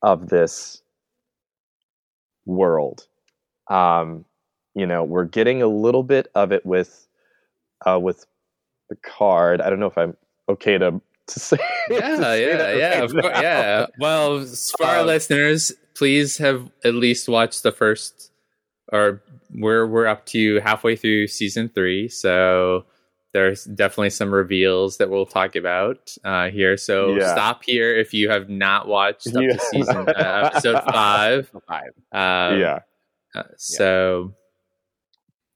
of 0.03 0.29
this 0.29 0.83
world. 2.47 3.07
Um, 3.71 4.25
you 4.75 4.87
know, 4.87 5.05
we're 5.05 5.25
getting 5.25 5.63
a 5.63 5.67
little 5.69 6.03
bit 6.03 6.29
of 6.35 6.53
it 6.53 6.65
with 6.67 7.07
uh, 7.87 7.99
with 8.01 8.27
Picard. 8.91 9.61
I 9.61 9.71
don't 9.71 9.81
know 9.81 9.87
if 9.87 9.97
I'm 9.99 10.17
okay 10.49 10.79
to 10.79 11.01
to 11.29 11.41
say. 11.41 11.57
to 11.89 11.95
Yeah, 11.95 12.17
say 12.17 12.49
yeah, 12.49 12.73
yeah, 12.75 13.03
of 13.03 13.13
course, 13.13 13.25
yeah. 13.41 13.87
Well, 13.99 14.45
for 14.77 14.85
our 14.87 15.01
Um, 15.01 15.07
listeners, 15.07 15.73
please 15.95 16.39
have 16.39 16.71
at 16.85 16.95
least 16.95 17.29
watched 17.29 17.63
the 17.63 17.73
first, 17.73 18.31
or 18.95 19.23
we're 19.55 19.87
we're 19.87 20.07
up 20.07 20.25
to 20.27 20.61
halfway 20.61 20.97
through 20.97 21.27
season 21.27 21.69
three, 21.69 22.09
so 22.09 22.87
there's 23.33 23.65
definitely 23.65 24.11
some 24.11 24.33
reveals 24.33 24.99
that 24.99 25.11
we'll 25.11 25.27
talk 25.27 25.57
about 25.57 26.17
uh, 26.25 26.51
here. 26.51 26.77
So 26.77 27.17
Yeah. 27.17 27.33
stop 27.33 27.65
here 27.65 27.95
if 27.97 28.15
you 28.15 28.31
have 28.31 28.49
not 28.49 28.87
watched 28.87 29.27
up 29.35 29.43
Yeah. 29.43 29.55
to 29.55 29.59
season 29.59 30.09
uh, 30.09 30.51
episode 30.53 30.83
five. 30.93 31.51
Five. 31.69 31.89
Um, 32.13 32.61
yeah, 32.61 32.79
uh, 33.35 33.43
so 33.57 34.35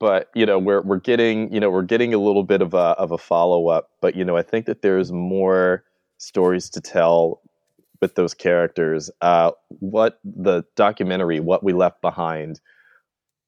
but 0.00 0.30
you 0.34 0.46
know 0.46 0.58
we're 0.58 0.82
we're 0.82 0.98
getting 0.98 1.52
you 1.52 1.60
know 1.60 1.70
we're 1.70 1.82
getting 1.82 2.14
a 2.14 2.18
little 2.18 2.44
bit 2.44 2.62
of 2.62 2.74
a 2.74 2.94
of 2.98 3.10
a 3.12 3.18
follow 3.18 3.68
up. 3.68 3.90
But 4.00 4.16
you 4.16 4.24
know 4.24 4.36
I 4.36 4.42
think 4.42 4.66
that 4.66 4.82
there's 4.82 5.12
more 5.12 5.84
stories 6.18 6.68
to 6.70 6.80
tell 6.80 7.40
with 8.00 8.14
those 8.16 8.34
characters. 8.34 9.10
Uh, 9.20 9.52
what 9.80 10.18
the 10.24 10.64
documentary, 10.76 11.40
what 11.40 11.62
we 11.64 11.72
left 11.72 12.00
behind. 12.00 12.60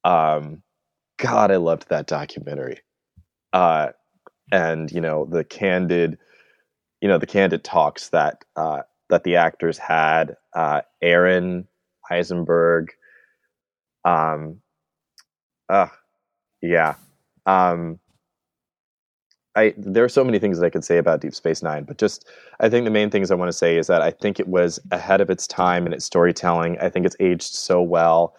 Um, 0.04 0.62
God, 1.18 1.50
I 1.50 1.56
loved 1.56 1.88
that 1.90 2.06
documentary. 2.06 2.80
Uh, 3.52 3.88
and 4.52 4.90
you 4.90 5.00
know 5.00 5.26
the 5.26 5.44
candid, 5.44 6.18
you 7.00 7.08
know 7.08 7.18
the 7.18 7.26
candid 7.26 7.64
talks 7.64 8.08
that 8.10 8.44
uh, 8.56 8.82
that 9.10 9.24
the 9.24 9.36
actors 9.36 9.78
had. 9.78 10.36
Uh, 10.54 10.82
Aron 11.02 11.68
Eisenberg. 12.10 12.92
Um, 14.04 14.60
uh, 15.68 15.88
yeah. 16.62 16.94
Um, 17.46 17.98
I 19.56 19.74
there 19.76 20.04
are 20.04 20.08
so 20.08 20.24
many 20.24 20.38
things 20.38 20.58
that 20.58 20.66
I 20.66 20.70
could 20.70 20.84
say 20.84 20.98
about 20.98 21.20
Deep 21.20 21.34
Space 21.34 21.62
Nine, 21.62 21.84
but 21.84 21.98
just 21.98 22.26
I 22.60 22.68
think 22.68 22.84
the 22.84 22.90
main 22.90 23.10
things 23.10 23.30
I 23.30 23.34
want 23.34 23.48
to 23.48 23.56
say 23.56 23.76
is 23.76 23.88
that 23.88 24.02
I 24.02 24.10
think 24.10 24.38
it 24.38 24.48
was 24.48 24.78
ahead 24.92 25.20
of 25.20 25.30
its 25.30 25.46
time 25.46 25.86
in 25.86 25.92
its 25.92 26.04
storytelling. 26.04 26.78
I 26.80 26.88
think 26.88 27.04
it's 27.06 27.16
aged 27.20 27.54
so 27.54 27.82
well. 27.82 28.34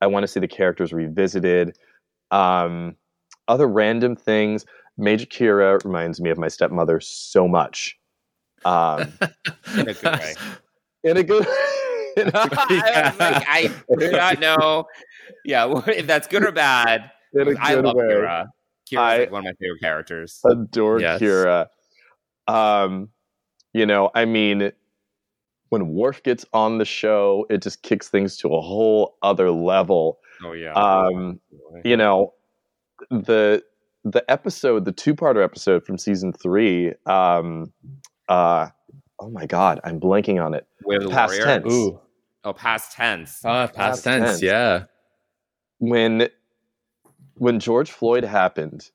I 0.00 0.06
want 0.06 0.24
to 0.24 0.28
see 0.28 0.40
the 0.40 0.48
characters 0.48 0.92
revisited. 0.92 1.76
Um, 2.30 2.96
other 3.48 3.66
random 3.66 4.16
things. 4.16 4.64
Major 4.96 5.26
Kira 5.26 5.82
reminds 5.84 6.20
me 6.20 6.30
of 6.30 6.38
my 6.38 6.48
stepmother 6.48 7.00
so 7.00 7.48
much. 7.48 7.98
Um, 8.64 9.12
in 9.76 9.88
a 9.88 9.94
good 9.94 10.18
way. 10.18 10.34
In 11.04 11.16
a 11.16 11.22
good. 11.22 11.46
I, 12.18 13.14
like, 13.18 13.48
I 13.48 13.70
do 13.96 14.10
not 14.10 14.40
know. 14.40 14.84
Yeah, 15.44 15.82
if 15.86 16.06
that's 16.06 16.26
good 16.26 16.44
or 16.44 16.50
bad. 16.50 17.12
Good 17.32 17.56
I 17.60 17.74
love 17.74 17.94
way. 17.94 18.06
Kira. 18.06 18.46
Kira's 18.90 18.98
I, 18.98 19.18
like 19.18 19.30
one 19.30 19.40
of 19.40 19.44
my 19.44 19.52
favorite 19.60 19.80
characters. 19.80 20.40
Adore 20.44 21.00
yes. 21.00 21.20
Kira. 21.20 21.66
Um, 22.48 23.10
you 23.72 23.86
know, 23.86 24.10
I 24.14 24.24
mean, 24.24 24.72
when 25.70 25.88
Worf 25.88 26.22
gets 26.22 26.44
on 26.52 26.78
the 26.78 26.84
show, 26.84 27.46
it 27.50 27.62
just 27.62 27.82
kicks 27.82 28.08
things 28.08 28.36
to 28.38 28.48
a 28.48 28.60
whole 28.60 29.16
other 29.22 29.50
level. 29.50 30.18
Oh 30.42 30.52
yeah. 30.52 30.72
Um, 30.72 31.40
you 31.84 31.96
know, 31.96 32.34
the 33.10 33.62
the 34.04 34.28
episode, 34.30 34.84
the 34.84 34.92
two 34.92 35.14
parter 35.14 35.42
episode 35.44 35.84
from 35.84 35.98
season 35.98 36.32
three, 36.32 36.94
um, 37.06 37.72
uh, 38.28 38.68
oh 39.18 39.30
my 39.30 39.46
god, 39.46 39.80
I'm 39.84 40.00
blanking 40.00 40.44
on 40.44 40.54
it. 40.54 40.66
past 41.10 41.32
warrior? 41.32 41.44
tense. 41.44 41.72
Ooh. 41.72 42.00
Oh, 42.44 42.52
past 42.52 42.92
tense. 42.92 43.44
Uh, 43.44 43.66
past, 43.66 43.74
past 43.74 44.04
tense, 44.04 44.24
tense, 44.24 44.42
yeah. 44.42 44.84
When 45.78 46.28
when 47.34 47.60
George 47.60 47.90
Floyd 47.90 48.24
happened, 48.24 48.90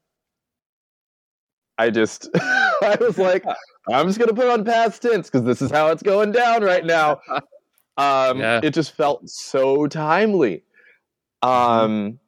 I 1.78 1.90
just 1.90 2.30
I 3.02 3.04
was 3.04 3.18
like, 3.18 3.44
I'm 3.92 4.08
just 4.08 4.20
gonna 4.20 4.34
put 4.34 4.48
on 4.48 4.64
past 4.66 5.02
tense 5.02 5.30
because 5.30 5.46
this 5.46 5.62
is 5.62 5.72
how 5.72 5.88
it's 5.88 6.04
going 6.04 6.32
down 6.32 6.64
right 6.64 6.86
now. 6.86 7.20
Um, 7.96 8.40
yeah. 8.40 8.60
It 8.64 8.74
just 8.74 8.94
felt 8.94 9.30
so 9.30 9.86
timely. 9.86 10.64
Mm-hmm. 11.44 11.48
Um, 11.48 12.20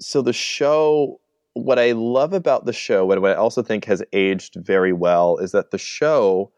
so 0.00 0.22
the 0.22 0.32
show, 0.32 1.20
what 1.54 1.78
I 1.78 1.92
love 1.92 2.32
about 2.32 2.66
the 2.66 2.72
show, 2.72 3.10
and 3.12 3.22
what 3.22 3.30
I 3.30 3.34
also 3.36 3.62
think 3.62 3.84
has 3.84 4.02
aged 4.12 4.56
very 4.56 4.92
well, 4.92 5.38
is 5.38 5.52
that 5.52 5.70
the 5.70 5.78
show, 5.78 6.50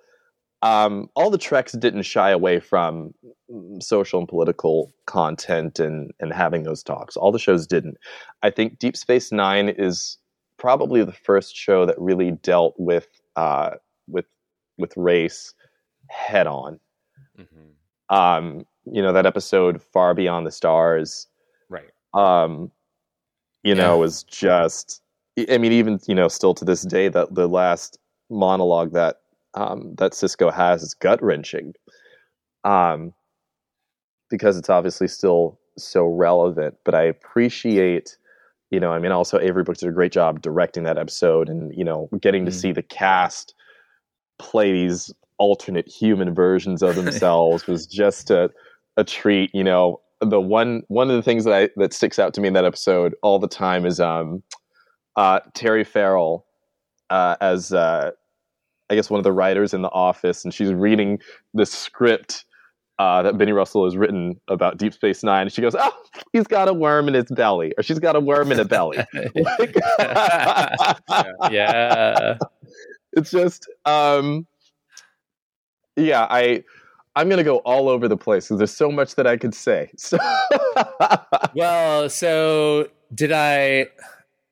um, 0.62 1.08
all 1.14 1.30
the 1.30 1.38
treks 1.38 1.72
didn't 1.72 2.02
shy 2.02 2.30
away 2.30 2.60
from 2.60 3.12
social 3.80 4.18
and 4.18 4.28
political 4.28 4.92
content 5.06 5.78
and 5.78 6.10
and 6.18 6.32
having 6.32 6.62
those 6.62 6.82
talks. 6.82 7.16
All 7.16 7.30
the 7.30 7.38
shows 7.38 7.66
didn't. 7.66 7.96
I 8.42 8.50
think 8.50 8.78
Deep 8.78 8.96
Space 8.96 9.30
Nine 9.30 9.68
is 9.68 10.18
probably 10.58 11.04
the 11.04 11.12
first 11.12 11.56
show 11.56 11.86
that 11.86 11.98
really 11.98 12.32
dealt 12.32 12.74
with 12.78 13.08
uh, 13.36 13.70
with 14.08 14.26
with 14.76 14.96
race 14.96 15.54
head 16.08 16.46
on. 16.46 16.78
Mm-hmm. 17.38 18.14
Um, 18.14 18.66
you 18.84 19.02
know 19.02 19.12
that 19.12 19.26
episode 19.26 19.82
"Far 19.82 20.14
Beyond 20.14 20.46
the 20.46 20.50
Stars," 20.50 21.26
right? 21.68 21.90
Um, 22.14 22.70
you 23.62 23.74
yeah. 23.74 23.82
know, 23.82 23.98
was 23.98 24.22
just. 24.24 25.02
I 25.48 25.56
mean, 25.56 25.70
even 25.70 26.00
you 26.08 26.16
know, 26.16 26.26
still 26.26 26.52
to 26.54 26.64
this 26.64 26.82
day, 26.82 27.08
that 27.08 27.34
the 27.34 27.48
last 27.48 27.98
monologue 28.28 28.92
that 28.92 29.20
um, 29.54 29.94
that 29.96 30.12
Sisko 30.12 30.52
has 30.52 30.82
is 30.82 30.94
gut 30.94 31.22
wrenching, 31.22 31.74
um, 32.64 33.12
because 34.30 34.56
it's 34.56 34.70
obviously 34.70 35.06
still 35.06 35.60
so 35.76 36.06
relevant. 36.06 36.76
But 36.84 36.94
I 36.94 37.02
appreciate, 37.02 38.16
you 38.70 38.80
know, 38.80 38.92
I 38.92 38.98
mean, 38.98 39.12
also 39.12 39.38
Avery 39.38 39.62
Brooks 39.62 39.80
did 39.80 39.88
a 39.88 39.92
great 39.92 40.12
job 40.12 40.42
directing 40.42 40.82
that 40.84 40.98
episode, 40.98 41.48
and 41.48 41.74
you 41.74 41.84
know, 41.84 42.08
getting 42.20 42.44
to 42.44 42.52
see 42.52 42.72
the 42.72 42.82
cast 42.82 43.54
play 44.38 44.72
these 44.72 45.12
alternate 45.38 45.88
human 45.88 46.34
versions 46.34 46.82
of 46.82 46.94
themselves 47.02 47.66
was 47.66 47.86
just 47.86 48.30
a, 48.30 48.50
a 48.96 49.04
treat. 49.04 49.50
You 49.54 49.64
know, 49.64 50.00
the 50.20 50.40
one 50.40 50.82
one 50.88 51.10
of 51.10 51.16
the 51.16 51.22
things 51.22 51.44
that 51.44 51.54
I 51.54 51.68
that 51.76 51.92
sticks 51.92 52.18
out 52.18 52.34
to 52.34 52.40
me 52.40 52.48
in 52.48 52.54
that 52.54 52.64
episode 52.64 53.14
all 53.22 53.38
the 53.38 53.48
time 53.48 53.86
is 53.86 54.00
um 54.00 54.42
uh 55.16 55.40
Terry 55.54 55.84
Farrell 55.84 56.44
uh 57.10 57.36
as 57.40 57.72
uh 57.72 58.10
I 58.90 58.94
guess 58.94 59.10
one 59.10 59.18
of 59.18 59.24
the 59.24 59.32
writers 59.32 59.74
in 59.74 59.82
the 59.82 59.90
office 59.90 60.44
and 60.44 60.52
she's 60.52 60.72
reading 60.72 61.20
the 61.54 61.66
script 61.66 62.44
uh, 62.98 63.22
that 63.22 63.38
Benny 63.38 63.52
Russell 63.52 63.84
has 63.84 63.96
written 63.96 64.40
about 64.48 64.76
Deep 64.76 64.92
Space 64.92 65.22
Nine. 65.22 65.42
And 65.42 65.52
she 65.52 65.62
goes, 65.62 65.74
Oh, 65.78 65.92
he's 66.32 66.46
got 66.46 66.68
a 66.68 66.72
worm 66.72 67.08
in 67.08 67.14
his 67.14 67.26
belly, 67.26 67.72
or 67.76 67.82
she's 67.82 67.98
got 67.98 68.16
a 68.16 68.20
worm 68.20 68.52
in 68.52 68.60
a 68.60 68.64
belly. 68.64 68.98
yeah 71.50 72.36
it's 73.18 73.30
just 73.30 73.68
um 73.84 74.46
yeah 75.96 76.26
i 76.30 76.62
i'm 77.16 77.28
gonna 77.28 77.44
go 77.44 77.58
all 77.58 77.88
over 77.88 78.08
the 78.08 78.16
place 78.16 78.46
because 78.46 78.58
there's 78.58 78.74
so 78.74 78.90
much 78.90 79.16
that 79.16 79.26
i 79.26 79.36
could 79.36 79.54
say 79.54 79.90
so 79.96 80.16
well 81.54 82.08
so 82.08 82.88
did 83.14 83.32
i 83.32 83.86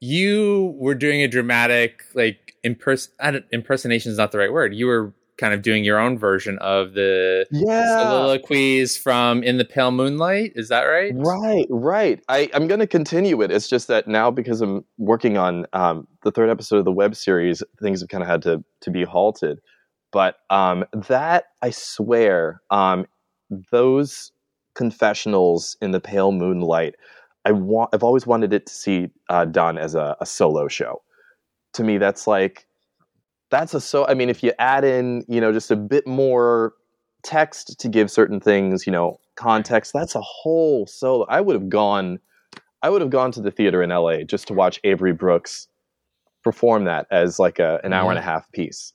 you 0.00 0.74
were 0.76 0.94
doing 0.94 1.22
a 1.22 1.28
dramatic 1.28 2.02
like 2.14 2.54
impers- 2.64 3.08
impersonation 3.52 4.10
is 4.10 4.18
not 4.18 4.32
the 4.32 4.38
right 4.38 4.52
word 4.52 4.74
you 4.74 4.86
were 4.86 5.14
kind 5.38 5.52
of 5.52 5.62
doing 5.62 5.84
your 5.84 5.98
own 5.98 6.18
version 6.18 6.58
of 6.60 6.94
the 6.94 7.46
yeah. 7.50 8.02
soliloquies 8.02 8.96
from 8.96 9.42
In 9.42 9.58
the 9.58 9.64
Pale 9.64 9.90
Moonlight. 9.90 10.52
Is 10.54 10.68
that 10.68 10.84
right? 10.84 11.12
Right, 11.14 11.66
right. 11.68 12.22
I, 12.28 12.48
I'm 12.54 12.66
going 12.66 12.80
to 12.80 12.86
continue 12.86 13.42
it. 13.42 13.50
It's 13.50 13.68
just 13.68 13.88
that 13.88 14.08
now 14.08 14.30
because 14.30 14.60
I'm 14.62 14.84
working 14.98 15.36
on 15.36 15.66
um, 15.72 16.08
the 16.22 16.30
third 16.30 16.48
episode 16.48 16.78
of 16.78 16.84
the 16.84 16.92
web 16.92 17.14
series, 17.14 17.62
things 17.82 18.00
have 18.00 18.08
kind 18.08 18.22
of 18.22 18.28
had 18.28 18.42
to, 18.42 18.64
to 18.80 18.90
be 18.90 19.04
halted. 19.04 19.60
But 20.10 20.36
um, 20.48 20.84
that, 21.08 21.46
I 21.60 21.70
swear, 21.70 22.62
um, 22.70 23.06
those 23.70 24.32
confessionals 24.74 25.76
in 25.82 25.90
the 25.90 26.00
Pale 26.00 26.32
Moonlight, 26.32 26.94
I 27.44 27.52
want, 27.52 27.90
I've 27.92 28.02
always 28.02 28.26
wanted 28.26 28.52
it 28.52 28.66
to 28.66 28.72
see 28.72 29.08
uh, 29.28 29.44
done 29.44 29.76
as 29.76 29.94
a, 29.94 30.16
a 30.20 30.26
solo 30.26 30.68
show. 30.68 31.02
To 31.74 31.84
me, 31.84 31.98
that's 31.98 32.26
like 32.26 32.65
that's 33.50 33.74
a 33.74 33.80
so 33.80 34.06
i 34.06 34.14
mean 34.14 34.28
if 34.28 34.42
you 34.42 34.52
add 34.58 34.84
in 34.84 35.24
you 35.28 35.40
know 35.40 35.52
just 35.52 35.70
a 35.70 35.76
bit 35.76 36.06
more 36.06 36.74
text 37.22 37.78
to 37.78 37.88
give 37.88 38.10
certain 38.10 38.40
things 38.40 38.86
you 38.86 38.92
know 38.92 39.18
context 39.36 39.92
that's 39.92 40.14
a 40.14 40.20
whole 40.20 40.86
solo 40.86 41.24
i 41.28 41.40
would 41.40 41.54
have 41.54 41.68
gone 41.68 42.18
i 42.82 42.90
would 42.90 43.00
have 43.00 43.10
gone 43.10 43.30
to 43.32 43.40
the 43.40 43.50
theater 43.50 43.82
in 43.82 43.90
la 43.90 44.16
just 44.22 44.46
to 44.48 44.54
watch 44.54 44.80
avery 44.84 45.12
brooks 45.12 45.68
perform 46.42 46.84
that 46.84 47.06
as 47.10 47.38
like 47.38 47.58
a 47.58 47.80
an 47.82 47.92
hour 47.92 48.10
and 48.10 48.18
a 48.18 48.22
mm-hmm. 48.22 48.30
half 48.30 48.50
piece 48.52 48.92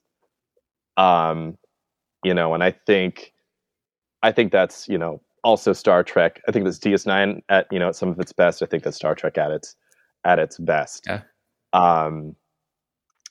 um 0.98 1.58
you 2.24 2.34
know 2.34 2.54
and 2.54 2.64
i 2.64 2.72
think 2.72 3.34
i 4.24 4.32
think 4.32 4.52
that's 4.52 4.88
you 4.88 4.98
know 4.98 5.22
also 5.44 5.74
star 5.74 6.04
trek 6.04 6.42
i 6.48 6.52
think 6.52 6.66
that's 6.66 6.80
ds9 6.80 7.42
at 7.50 7.68
you 7.72 7.80
know 7.80 7.90
at 7.90 7.96
some 7.96 8.10
of 8.10 8.20
its 8.20 8.32
best 8.32 8.62
i 8.62 8.66
think 8.66 8.84
that 8.84 8.94
star 8.94 9.16
trek 9.16 9.38
at 9.38 9.52
its 9.52 9.76
at 10.24 10.40
its 10.40 10.58
best 10.60 11.06
yeah. 11.08 11.22
um 11.74 12.36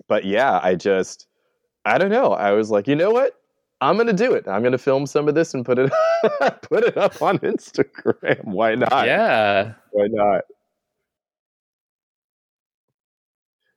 but 0.08 0.24
yeah, 0.24 0.60
I 0.62 0.74
just 0.74 1.26
I 1.84 1.98
don't 1.98 2.10
know. 2.10 2.32
I 2.32 2.52
was 2.52 2.70
like, 2.70 2.88
you 2.88 2.96
know 2.96 3.10
what? 3.10 3.36
I'm 3.80 3.96
gonna 3.96 4.12
do 4.12 4.34
it. 4.34 4.46
I'm 4.46 4.62
gonna 4.62 4.78
film 4.78 5.06
some 5.06 5.28
of 5.28 5.34
this 5.34 5.54
and 5.54 5.64
put 5.64 5.78
it 5.78 5.90
put 6.62 6.84
it 6.84 6.96
up 6.96 7.20
on 7.22 7.38
Instagram. 7.40 8.44
Why 8.44 8.74
not? 8.74 9.06
Yeah. 9.06 9.74
Why 9.92 10.06
not? 10.08 10.42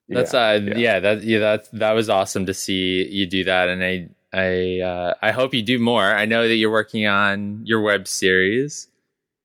That's 0.10 0.34
yeah, 0.34 0.40
uh 0.40 0.54
yeah. 0.54 0.78
yeah, 0.78 1.00
that 1.00 1.24
yeah 1.24 1.40
that 1.40 1.70
that 1.72 1.92
was 1.94 2.10
awesome 2.10 2.46
to 2.48 2.54
see 2.54 3.08
you 3.10 3.26
do 3.26 3.46
that 3.46 3.70
and 3.70 3.84
I 3.84 4.10
I 4.34 4.82
uh 4.82 5.14
I 5.22 5.32
hope 5.32 5.54
you 5.54 5.62
do 5.62 5.80
more. 5.80 6.04
I 6.04 6.26
know 6.26 6.48
that 6.48 6.56
you're 6.56 6.72
working 6.72 7.08
on 7.08 7.62
your 7.66 7.82
web 7.82 8.08
series. 8.08 8.90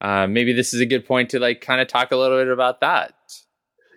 Uh 0.01 0.27
maybe 0.27 0.53
this 0.53 0.75
is 0.75 0.81
a 0.81 0.87
good 0.87 1.07
point 1.07 1.31
to 1.31 1.39
like 1.39 1.61
kind 1.61 1.81
of 1.81 1.87
talk 1.87 2.11
a 2.11 2.17
little 2.17 2.39
bit 2.39 2.49
about 2.49 2.81
that. 2.81 3.15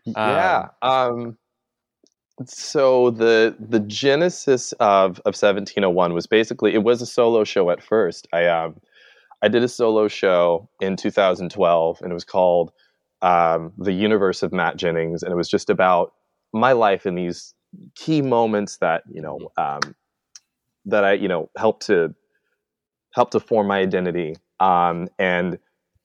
Yeah. 0.05 0.69
Um, 0.83 0.91
um 0.91 1.37
so 2.45 3.11
the 3.11 3.55
the 3.59 3.79
genesis 3.81 4.71
of 4.73 5.19
of 5.19 5.35
1701 5.35 6.13
was 6.13 6.27
basically 6.27 6.73
it 6.73 6.83
was 6.83 7.01
a 7.01 7.05
solo 7.05 7.43
show 7.43 7.69
at 7.69 7.83
first. 7.83 8.27
I 8.33 8.45
um 8.47 8.75
I 9.41 9.47
did 9.47 9.63
a 9.63 9.67
solo 9.67 10.07
show 10.07 10.69
in 10.79 10.95
2012 10.95 12.01
and 12.01 12.11
it 12.11 12.13
was 12.13 12.23
called 12.23 12.71
um, 13.21 13.71
the 13.77 13.93
universe 13.93 14.43
of 14.43 14.51
Matt 14.51 14.77
Jennings, 14.77 15.23
and 15.23 15.31
it 15.31 15.35
was 15.35 15.49
just 15.49 15.69
about 15.69 16.13
my 16.53 16.71
life 16.71 17.05
in 17.05 17.15
these 17.15 17.53
key 17.95 18.21
moments 18.21 18.77
that 18.77 19.03
you 19.11 19.21
know 19.21 19.39
um, 19.57 19.95
that 20.85 21.03
I 21.03 21.13
you 21.13 21.27
know 21.27 21.49
helped 21.57 21.85
to 21.87 22.13
help 23.13 23.31
to 23.31 23.39
form 23.39 23.67
my 23.67 23.79
identity. 23.79 24.35
Um, 24.59 25.09
and 25.19 25.57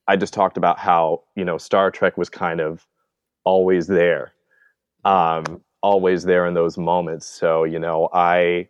I 0.09 0.17
just 0.17 0.35
talked 0.35 0.57
about 0.57 0.79
how 0.79 1.23
you 1.35 1.45
know 1.45 1.59
Star 1.59 1.91
Trek 1.91 2.17
was 2.19 2.29
kind 2.29 2.61
of 2.61 2.87
always 3.45 3.87
there, 3.87 4.33
um, 5.05 5.62
always 5.87 6.25
there 6.25 6.46
in 6.46 6.55
those 6.55 6.77
moments. 6.77 7.27
So 7.27 7.64
you 7.64 7.79
know 7.79 8.09
I 8.12 8.68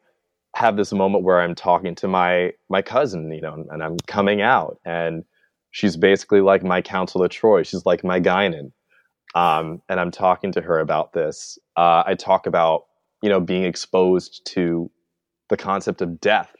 have 0.55 0.77
this 0.77 0.93
moment 0.93 1.25
where 1.25 1.41
I'm 1.41 1.55
talking 1.55 1.95
to 1.97 2.09
my 2.09 2.53
my 2.69 2.83
cousin, 2.83 3.33
you 3.33 3.41
know, 3.43 3.65
and 3.71 3.83
I'm 3.83 3.97
coming 4.07 4.41
out, 4.43 4.79
and 4.85 5.25
she's 5.71 5.97
basically 5.97 6.41
like 6.41 6.63
my 6.65 6.81
counselor 6.83 7.29
Troi. 7.29 7.65
She's 7.67 7.87
like 7.87 8.03
my 8.05 8.21
Guinan. 8.21 8.73
Um, 9.35 9.83
and 9.91 10.01
I'm 10.01 10.11
talking 10.11 10.51
to 10.53 10.63
her 10.63 10.79
about 10.81 11.13
this. 11.13 11.59
Uh, 11.77 12.03
I 12.07 12.15
talk 12.15 12.47
about 12.47 12.85
you 13.23 13.29
know 13.29 13.41
being 13.41 13.65
exposed 13.65 14.43
to 14.55 14.91
the 15.51 15.57
concept 15.57 16.01
of 16.03 16.21
death 16.21 16.55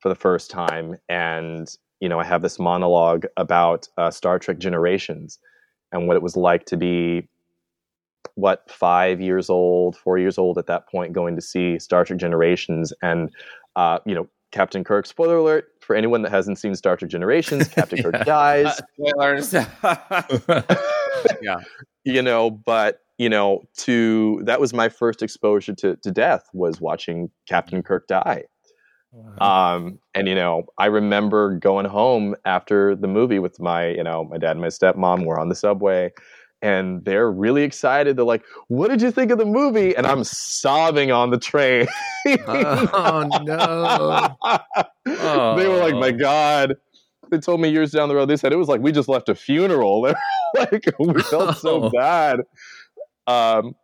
for 0.00 0.10
the 0.10 0.14
first 0.26 0.50
time, 0.50 0.96
and 1.08 1.66
you 2.00 2.08
know 2.08 2.20
I 2.20 2.24
have 2.24 2.42
this 2.42 2.58
monologue 2.58 3.24
about 3.36 3.88
uh, 3.96 4.10
Star 4.10 4.38
Trek 4.38 4.58
Generations 4.58 5.38
and 5.92 6.06
what 6.06 6.16
it 6.16 6.22
was 6.22 6.36
like 6.36 6.66
to 6.66 6.76
be 6.76 7.28
what 8.34 8.70
five 8.70 9.20
years 9.20 9.50
old, 9.50 9.96
four 9.96 10.18
years 10.18 10.38
old 10.38 10.58
at 10.58 10.66
that 10.66 10.88
point, 10.88 11.12
going 11.12 11.34
to 11.36 11.42
see 11.42 11.78
Star 11.78 12.04
Trek 12.04 12.18
Generations, 12.18 12.92
and 13.02 13.30
uh, 13.76 13.98
you 14.06 14.14
know 14.14 14.28
Captain 14.52 14.84
Kirk. 14.84 15.06
Spoiler 15.06 15.36
alert 15.36 15.66
for 15.80 15.96
anyone 15.96 16.22
that 16.22 16.30
hasn't 16.30 16.58
seen 16.58 16.74
Star 16.74 16.96
Trek 16.96 17.10
Generations: 17.10 17.68
Captain 17.74 18.02
Kirk 18.02 18.24
dies. 18.24 18.80
Spoilers. 19.00 19.52
yeah, 21.42 21.60
you 22.04 22.22
know, 22.22 22.50
but 22.50 23.00
you 23.18 23.28
know, 23.28 23.62
to 23.78 24.40
that 24.44 24.60
was 24.60 24.72
my 24.72 24.88
first 24.88 25.22
exposure 25.22 25.74
to 25.74 25.96
to 25.96 26.10
death 26.10 26.48
was 26.52 26.80
watching 26.80 27.30
Captain 27.48 27.82
Kirk 27.82 28.06
die. 28.06 28.44
Wow. 29.10 29.74
Um, 29.74 29.98
and 30.14 30.28
you 30.28 30.34
know, 30.34 30.64
I 30.78 30.86
remember 30.86 31.56
going 31.58 31.86
home 31.86 32.36
after 32.44 32.94
the 32.94 33.08
movie 33.08 33.38
with 33.38 33.58
my, 33.58 33.88
you 33.88 34.04
know, 34.04 34.24
my 34.24 34.36
dad 34.36 34.52
and 34.52 34.60
my 34.60 34.68
stepmom 34.68 35.24
were 35.24 35.40
on 35.40 35.48
the 35.48 35.54
subway 35.54 36.12
and 36.62 37.04
they're 37.04 37.30
really 37.30 37.62
excited. 37.62 38.16
They're 38.16 38.24
like, 38.24 38.44
"What 38.68 38.88
did 38.88 39.02
you 39.02 39.10
think 39.10 39.30
of 39.30 39.38
the 39.38 39.44
movie?" 39.44 39.96
And 39.96 40.06
I'm 40.06 40.24
sobbing 40.24 41.12
on 41.12 41.30
the 41.30 41.38
train. 41.38 41.86
oh 42.46 43.28
no! 43.42 44.36
Oh. 45.20 45.56
They 45.56 45.66
were 45.66 45.78
like, 45.78 45.94
"My 45.94 46.10
God!" 46.10 46.74
They 47.30 47.38
told 47.38 47.60
me 47.60 47.68
years 47.68 47.92
down 47.92 48.08
the 48.08 48.14
road. 48.14 48.26
They 48.26 48.36
said 48.36 48.52
it 48.52 48.56
was 48.56 48.68
like 48.68 48.80
we 48.80 48.92
just 48.92 49.08
left 49.08 49.28
a 49.28 49.34
funeral. 49.34 50.02
They 50.54 50.60
were 50.60 50.70
like 50.70 50.98
we 50.98 51.22
felt 51.22 51.56
so 51.58 51.84
oh. 51.84 51.90
bad. 51.94 52.40
Um, 53.26 53.74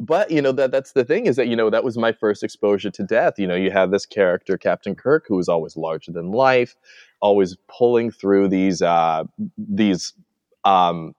but 0.00 0.30
you 0.30 0.42
know 0.42 0.50
that 0.52 0.72
that's 0.72 0.92
the 0.92 1.04
thing 1.04 1.26
is 1.26 1.36
that 1.36 1.46
you 1.46 1.54
know 1.54 1.70
that 1.70 1.84
was 1.84 1.96
my 1.96 2.12
first 2.12 2.42
exposure 2.42 2.90
to 2.90 3.02
death. 3.04 3.34
You 3.38 3.46
know, 3.46 3.54
you 3.54 3.70
have 3.70 3.90
this 3.92 4.06
character, 4.06 4.58
Captain 4.58 4.94
Kirk, 4.94 5.24
who 5.28 5.38
is 5.38 5.48
always 5.48 5.76
larger 5.76 6.10
than 6.10 6.32
life, 6.32 6.74
always 7.20 7.56
pulling 7.68 8.10
through 8.10 8.48
these 8.48 8.82
uh, 8.82 9.24
these 9.56 10.12
um, 10.64 11.14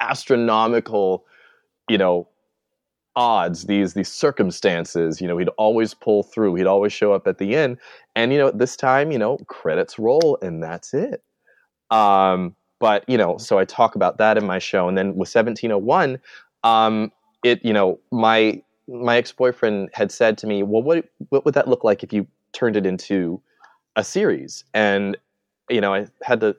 astronomical, 0.00 1.24
you 1.88 1.98
know, 1.98 2.28
odds, 3.16 3.66
these 3.66 3.94
these 3.94 4.10
circumstances. 4.10 5.20
You 5.20 5.28
know, 5.28 5.38
he'd 5.38 5.48
always 5.58 5.94
pull 5.94 6.22
through. 6.22 6.54
He'd 6.54 6.66
always 6.66 6.92
show 6.92 7.12
up 7.12 7.26
at 7.26 7.38
the 7.38 7.56
end. 7.56 7.78
And 8.16 8.32
you 8.32 8.38
know, 8.38 8.50
this 8.50 8.76
time, 8.76 9.10
you 9.10 9.18
know, 9.18 9.38
credits 9.48 9.98
roll, 9.98 10.38
and 10.42 10.62
that's 10.62 10.94
it. 10.94 11.22
Um, 11.90 12.54
but 12.80 13.04
you 13.08 13.18
know, 13.18 13.38
so 13.38 13.58
I 13.58 13.64
talk 13.64 13.94
about 13.96 14.18
that 14.18 14.38
in 14.38 14.46
my 14.46 14.58
show, 14.58 14.88
and 14.88 14.96
then 14.96 15.16
with 15.16 15.28
1701, 15.28 16.20
um, 16.64 17.12
it 17.44 17.64
you 17.64 17.72
know, 17.72 17.98
my 18.12 18.62
my 18.88 19.16
ex 19.18 19.32
boyfriend 19.32 19.90
had 19.94 20.12
said 20.12 20.38
to 20.38 20.46
me, 20.46 20.62
"Well, 20.62 20.82
what 20.82 21.04
what 21.30 21.44
would 21.44 21.54
that 21.54 21.68
look 21.68 21.84
like 21.84 22.02
if 22.02 22.12
you 22.12 22.26
turned 22.52 22.76
it 22.76 22.86
into 22.86 23.40
a 23.96 24.04
series?" 24.04 24.64
And 24.74 25.16
you 25.70 25.80
know, 25.80 25.94
I 25.94 26.06
had 26.22 26.40
to 26.40 26.56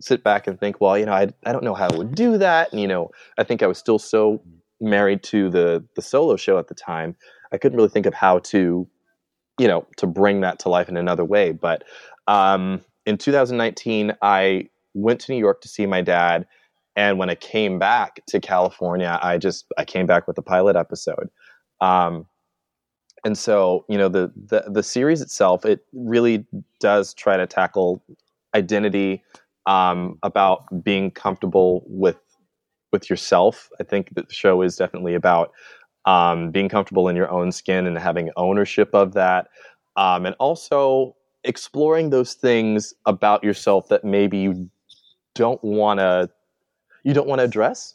sit 0.00 0.22
back 0.22 0.46
and 0.46 0.58
think, 0.58 0.80
well, 0.80 0.96
you 0.96 1.06
know, 1.06 1.12
I, 1.12 1.28
I 1.44 1.52
don't 1.52 1.64
know 1.64 1.74
how 1.74 1.88
I 1.88 1.96
would 1.96 2.14
do 2.14 2.38
that. 2.38 2.72
And, 2.72 2.80
you 2.80 2.88
know, 2.88 3.10
I 3.36 3.44
think 3.44 3.62
I 3.62 3.66
was 3.66 3.78
still 3.78 3.98
so 3.98 4.40
married 4.80 5.22
to 5.24 5.50
the, 5.50 5.84
the 5.96 6.02
solo 6.02 6.36
show 6.36 6.58
at 6.58 6.68
the 6.68 6.74
time. 6.74 7.16
I 7.52 7.58
couldn't 7.58 7.76
really 7.76 7.88
think 7.88 8.06
of 8.06 8.14
how 8.14 8.38
to, 8.40 8.86
you 9.58 9.68
know, 9.68 9.86
to 9.96 10.06
bring 10.06 10.40
that 10.40 10.58
to 10.60 10.68
life 10.68 10.88
in 10.88 10.96
another 10.96 11.24
way. 11.24 11.52
But 11.52 11.84
um, 12.26 12.80
in 13.06 13.18
2019, 13.18 14.14
I 14.22 14.68
went 14.94 15.20
to 15.22 15.32
New 15.32 15.38
York 15.38 15.60
to 15.62 15.68
see 15.68 15.86
my 15.86 16.00
dad. 16.00 16.46
And 16.94 17.18
when 17.18 17.30
I 17.30 17.34
came 17.34 17.78
back 17.78 18.20
to 18.26 18.40
California, 18.40 19.18
I 19.22 19.38
just, 19.38 19.66
I 19.76 19.84
came 19.84 20.06
back 20.06 20.26
with 20.26 20.36
the 20.36 20.42
pilot 20.42 20.76
episode. 20.76 21.28
Um, 21.80 22.26
and 23.24 23.36
so, 23.36 23.84
you 23.88 23.98
know, 23.98 24.08
the, 24.08 24.32
the, 24.36 24.64
the 24.68 24.82
series 24.82 25.20
itself, 25.20 25.64
it 25.64 25.84
really 25.92 26.46
does 26.80 27.14
try 27.14 27.36
to 27.36 27.46
tackle 27.46 28.02
identity, 28.54 29.22
um, 29.68 30.18
about 30.22 30.82
being 30.82 31.12
comfortable 31.12 31.84
with 31.86 32.16
with 32.90 33.08
yourself. 33.10 33.68
I 33.78 33.84
think 33.84 34.14
that 34.14 34.28
the 34.28 34.34
show 34.34 34.62
is 34.62 34.74
definitely 34.74 35.14
about 35.14 35.52
um, 36.06 36.50
being 36.50 36.70
comfortable 36.70 37.06
in 37.08 37.14
your 37.14 37.30
own 37.30 37.52
skin 37.52 37.86
and 37.86 37.98
having 37.98 38.30
ownership 38.36 38.88
of 38.94 39.12
that, 39.12 39.48
um, 39.96 40.24
and 40.26 40.34
also 40.40 41.14
exploring 41.44 42.10
those 42.10 42.34
things 42.34 42.94
about 43.06 43.44
yourself 43.44 43.88
that 43.88 44.04
maybe 44.04 44.38
you 44.38 44.70
don't 45.34 45.62
want 45.62 46.00
to 46.00 46.30
you 47.04 47.12
don't 47.12 47.28
want 47.28 47.40
to 47.40 47.44
address, 47.44 47.94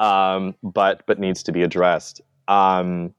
um, 0.00 0.54
but 0.64 1.04
but 1.06 1.20
needs 1.20 1.44
to 1.44 1.52
be 1.52 1.62
addressed. 1.62 2.20
Um, 2.48 3.14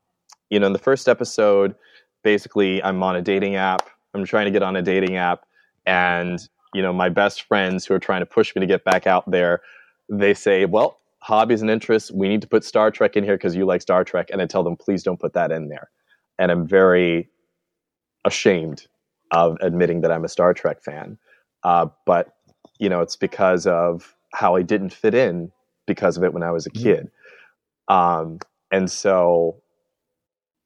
you 0.49 0.59
know, 0.59 0.67
in 0.67 0.73
the 0.73 0.79
first 0.79 1.07
episode, 1.07 1.75
basically, 2.23 2.83
I'm 2.83 3.01
on 3.01 3.15
a 3.15 3.21
dating 3.21 3.55
app. 3.55 3.89
I'm 4.13 4.25
trying 4.25 4.45
to 4.45 4.51
get 4.51 4.63
on 4.63 4.75
a 4.75 4.81
dating 4.81 5.15
app, 5.15 5.45
and 5.85 6.45
you 6.75 6.81
know, 6.81 6.91
my 6.91 7.07
best 7.09 7.43
friends 7.43 7.85
who 7.85 7.93
are 7.93 7.99
trying 7.99 8.19
to 8.19 8.25
push 8.25 8.53
me 8.55 8.59
to 8.59 8.65
get 8.65 8.83
back 8.83 9.07
out 9.07 9.29
there, 9.31 9.61
they 10.09 10.33
say, 10.33 10.65
well, 10.65 10.99
hobbies 11.19 11.61
and 11.61 11.71
interests, 11.71 12.11
we 12.11 12.27
need 12.27 12.41
to 12.41 12.47
put 12.47 12.65
Star 12.65 12.91
Trek 12.91 13.15
in 13.15 13.23
here 13.23 13.37
because 13.37 13.55
you 13.55 13.65
like 13.65 13.81
Star 13.81 14.03
Trek. 14.03 14.29
And 14.31 14.41
I 14.41 14.45
tell 14.45 14.63
them, 14.63 14.75
please 14.75 15.01
don't 15.01 15.19
put 15.19 15.33
that 15.33 15.51
in 15.51 15.69
there. 15.69 15.89
And 16.37 16.51
I'm 16.51 16.67
very 16.67 17.29
ashamed 18.25 18.87
of 19.31 19.57
admitting 19.61 20.01
that 20.01 20.11
I'm 20.11 20.25
a 20.25 20.29
Star 20.29 20.53
Trek 20.53 20.83
fan. 20.83 21.17
Uh, 21.63 21.87
but, 22.05 22.35
you 22.77 22.89
know, 22.89 23.01
it's 23.01 23.15
because 23.15 23.65
of 23.65 24.13
how 24.33 24.55
I 24.55 24.61
didn't 24.61 24.93
fit 24.93 25.15
in 25.15 25.51
because 25.87 26.17
of 26.17 26.23
it 26.23 26.33
when 26.33 26.43
I 26.43 26.51
was 26.51 26.65
a 26.65 26.69
mm-hmm. 26.69 26.83
kid. 26.83 27.11
Um, 27.87 28.39
and 28.69 28.91
so, 28.91 29.61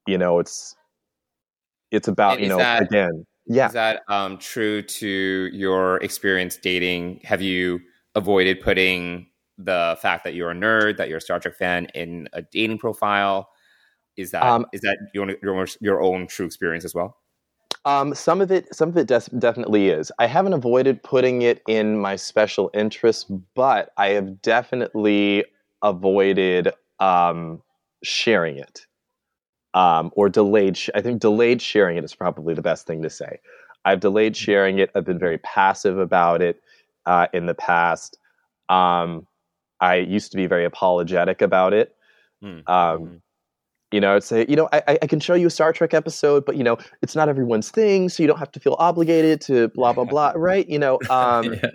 you 0.06 0.18
know, 0.18 0.40
it's, 0.40 0.74
it's 1.92 2.08
about, 2.08 2.40
you 2.40 2.48
know, 2.48 2.58
that, 2.58 2.82
again, 2.82 3.26
yeah. 3.50 3.66
Is 3.66 3.72
that 3.72 4.02
um, 4.06 4.38
true 4.38 4.80
to 4.80 5.50
your 5.52 5.96
experience 5.96 6.56
dating? 6.56 7.20
Have 7.24 7.42
you 7.42 7.80
avoided 8.14 8.60
putting 8.60 9.26
the 9.58 9.98
fact 10.00 10.22
that 10.22 10.34
you're 10.34 10.52
a 10.52 10.54
nerd, 10.54 10.98
that 10.98 11.08
you're 11.08 11.18
a 11.18 11.20
Star 11.20 11.40
Trek 11.40 11.56
fan, 11.56 11.86
in 11.92 12.28
a 12.32 12.42
dating 12.42 12.78
profile? 12.78 13.50
Is 14.16 14.30
that 14.30 14.44
um, 14.44 14.66
is 14.72 14.82
that 14.82 14.98
your, 15.14 15.34
your 15.42 15.66
your 15.80 16.00
own 16.00 16.28
true 16.28 16.46
experience 16.46 16.84
as 16.84 16.94
well? 16.94 17.16
Um, 17.84 18.14
some 18.14 18.40
of 18.40 18.52
it, 18.52 18.72
some 18.72 18.90
of 18.90 18.96
it 18.96 19.08
des- 19.08 19.36
definitely 19.36 19.88
is. 19.88 20.12
I 20.20 20.26
haven't 20.26 20.52
avoided 20.52 21.02
putting 21.02 21.42
it 21.42 21.60
in 21.66 21.98
my 21.98 22.14
special 22.14 22.70
interests, 22.72 23.24
but 23.56 23.90
I 23.96 24.10
have 24.10 24.42
definitely 24.42 25.44
avoided 25.82 26.72
um, 27.00 27.62
sharing 28.04 28.58
it 28.58 28.86
um, 29.74 30.10
or 30.14 30.28
delayed. 30.28 30.76
Sh- 30.76 30.90
I 30.94 31.00
think 31.00 31.20
delayed 31.20 31.62
sharing 31.62 31.96
it 31.96 32.04
is 32.04 32.14
probably 32.14 32.54
the 32.54 32.62
best 32.62 32.86
thing 32.86 33.02
to 33.02 33.10
say. 33.10 33.40
I've 33.84 34.00
delayed 34.00 34.34
mm-hmm. 34.34 34.44
sharing 34.44 34.78
it. 34.78 34.90
I've 34.94 35.04
been 35.04 35.18
very 35.18 35.38
passive 35.38 35.98
about 35.98 36.42
it 36.42 36.62
uh, 37.06 37.26
in 37.32 37.46
the 37.46 37.54
past. 37.54 38.18
Um, 38.68 39.26
I 39.80 39.96
used 39.96 40.30
to 40.32 40.36
be 40.36 40.46
very 40.46 40.64
apologetic 40.64 41.40
about 41.42 41.72
it. 41.72 41.94
Mm. 42.42 42.68
Um, 42.68 43.22
you 43.90 44.00
know, 44.00 44.14
I'd 44.14 44.22
say, 44.22 44.46
you 44.48 44.54
know, 44.54 44.68
I, 44.72 44.98
I 45.02 45.06
can 45.06 45.18
show 45.18 45.34
you 45.34 45.48
a 45.48 45.50
Star 45.50 45.72
Trek 45.72 45.94
episode, 45.94 46.44
but 46.44 46.56
you 46.56 46.62
know, 46.62 46.78
it's 47.02 47.16
not 47.16 47.28
everyone's 47.28 47.70
thing, 47.70 48.08
so 48.08 48.22
you 48.22 48.28
don't 48.28 48.38
have 48.38 48.52
to 48.52 48.60
feel 48.60 48.76
obligated 48.78 49.40
to 49.42 49.68
blah 49.68 49.92
blah 49.92 50.04
blah, 50.04 50.32
right? 50.36 50.68
You 50.68 50.78
know, 50.78 50.98
um, 51.08 51.54
yeah. 51.54 51.70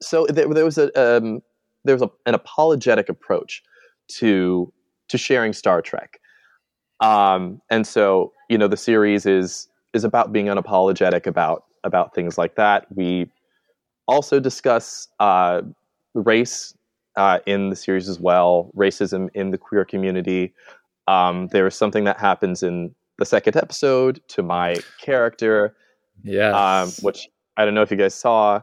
so 0.00 0.26
there, 0.26 0.46
there, 0.46 0.64
was 0.64 0.78
a 0.78 0.86
um, 0.98 1.40
there 1.84 1.96
was 1.96 2.02
a, 2.02 2.10
an 2.26 2.34
apologetic 2.34 3.08
approach 3.08 3.62
to 4.08 4.72
to 5.08 5.18
sharing 5.18 5.52
Star 5.52 5.82
Trek. 5.82 6.20
Um, 7.00 7.60
and 7.70 7.86
so, 7.86 8.32
you 8.48 8.58
know, 8.58 8.68
the 8.68 8.76
series 8.76 9.26
is 9.26 9.68
is 9.94 10.04
about 10.04 10.32
being 10.32 10.46
unapologetic 10.46 11.26
about 11.26 11.64
about 11.84 12.14
things 12.14 12.36
like 12.38 12.56
that. 12.56 12.86
We 12.94 13.30
also 14.08 14.40
discuss 14.40 15.08
uh, 15.20 15.62
race 16.14 16.74
uh, 17.16 17.38
in 17.46 17.70
the 17.70 17.76
series 17.76 18.08
as 18.08 18.20
well, 18.20 18.70
racism 18.76 19.28
in 19.34 19.50
the 19.50 19.58
queer 19.58 19.84
community. 19.84 20.52
Um, 21.08 21.48
there 21.48 21.66
is 21.66 21.74
something 21.74 22.04
that 22.04 22.18
happens 22.18 22.62
in 22.62 22.94
the 23.18 23.24
second 23.24 23.56
episode 23.56 24.20
to 24.28 24.42
my 24.42 24.76
character, 25.00 25.76
yeah, 26.22 26.50
um, 26.82 26.90
which 27.02 27.28
I 27.56 27.64
don't 27.64 27.74
know 27.74 27.82
if 27.82 27.90
you 27.90 27.96
guys 27.96 28.14
saw, 28.14 28.60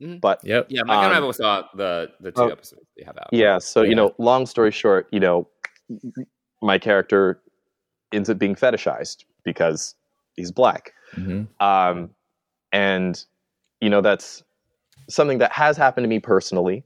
Mhm. 0.00 0.20
But 0.20 0.40
Yep. 0.44 0.66
Yeah, 0.70 0.82
Mike 0.84 1.04
and 1.04 1.12
I 1.12 1.16
Um, 1.18 1.24
both 1.24 1.36
saw 1.36 1.64
the 1.74 2.10
the 2.20 2.32
two 2.32 2.42
oh, 2.42 2.48
episodes 2.48 2.86
they 2.96 3.04
have 3.04 3.18
out. 3.18 3.28
yeah, 3.32 3.58
so 3.58 3.82
Yeah. 3.82 3.88
you 3.90 3.94
know, 3.94 4.14
long 4.18 4.46
story 4.46 4.70
short, 4.70 5.08
you 5.12 5.20
know, 5.20 5.46
my 6.62 6.78
character 6.78 7.42
ends 8.12 8.28
up 8.30 8.38
being 8.38 8.54
fetishized 8.54 9.24
because 9.44 9.94
he's 10.34 10.50
black. 10.50 10.92
Mhm. 11.16 11.48
um, 11.60 12.10
and 12.72 13.24
you 13.80 13.90
know 13.90 14.00
that's 14.00 14.44
something 15.08 15.38
that 15.38 15.50
has 15.50 15.76
happened 15.76 16.04
to 16.04 16.08
me 16.08 16.20
personally 16.20 16.84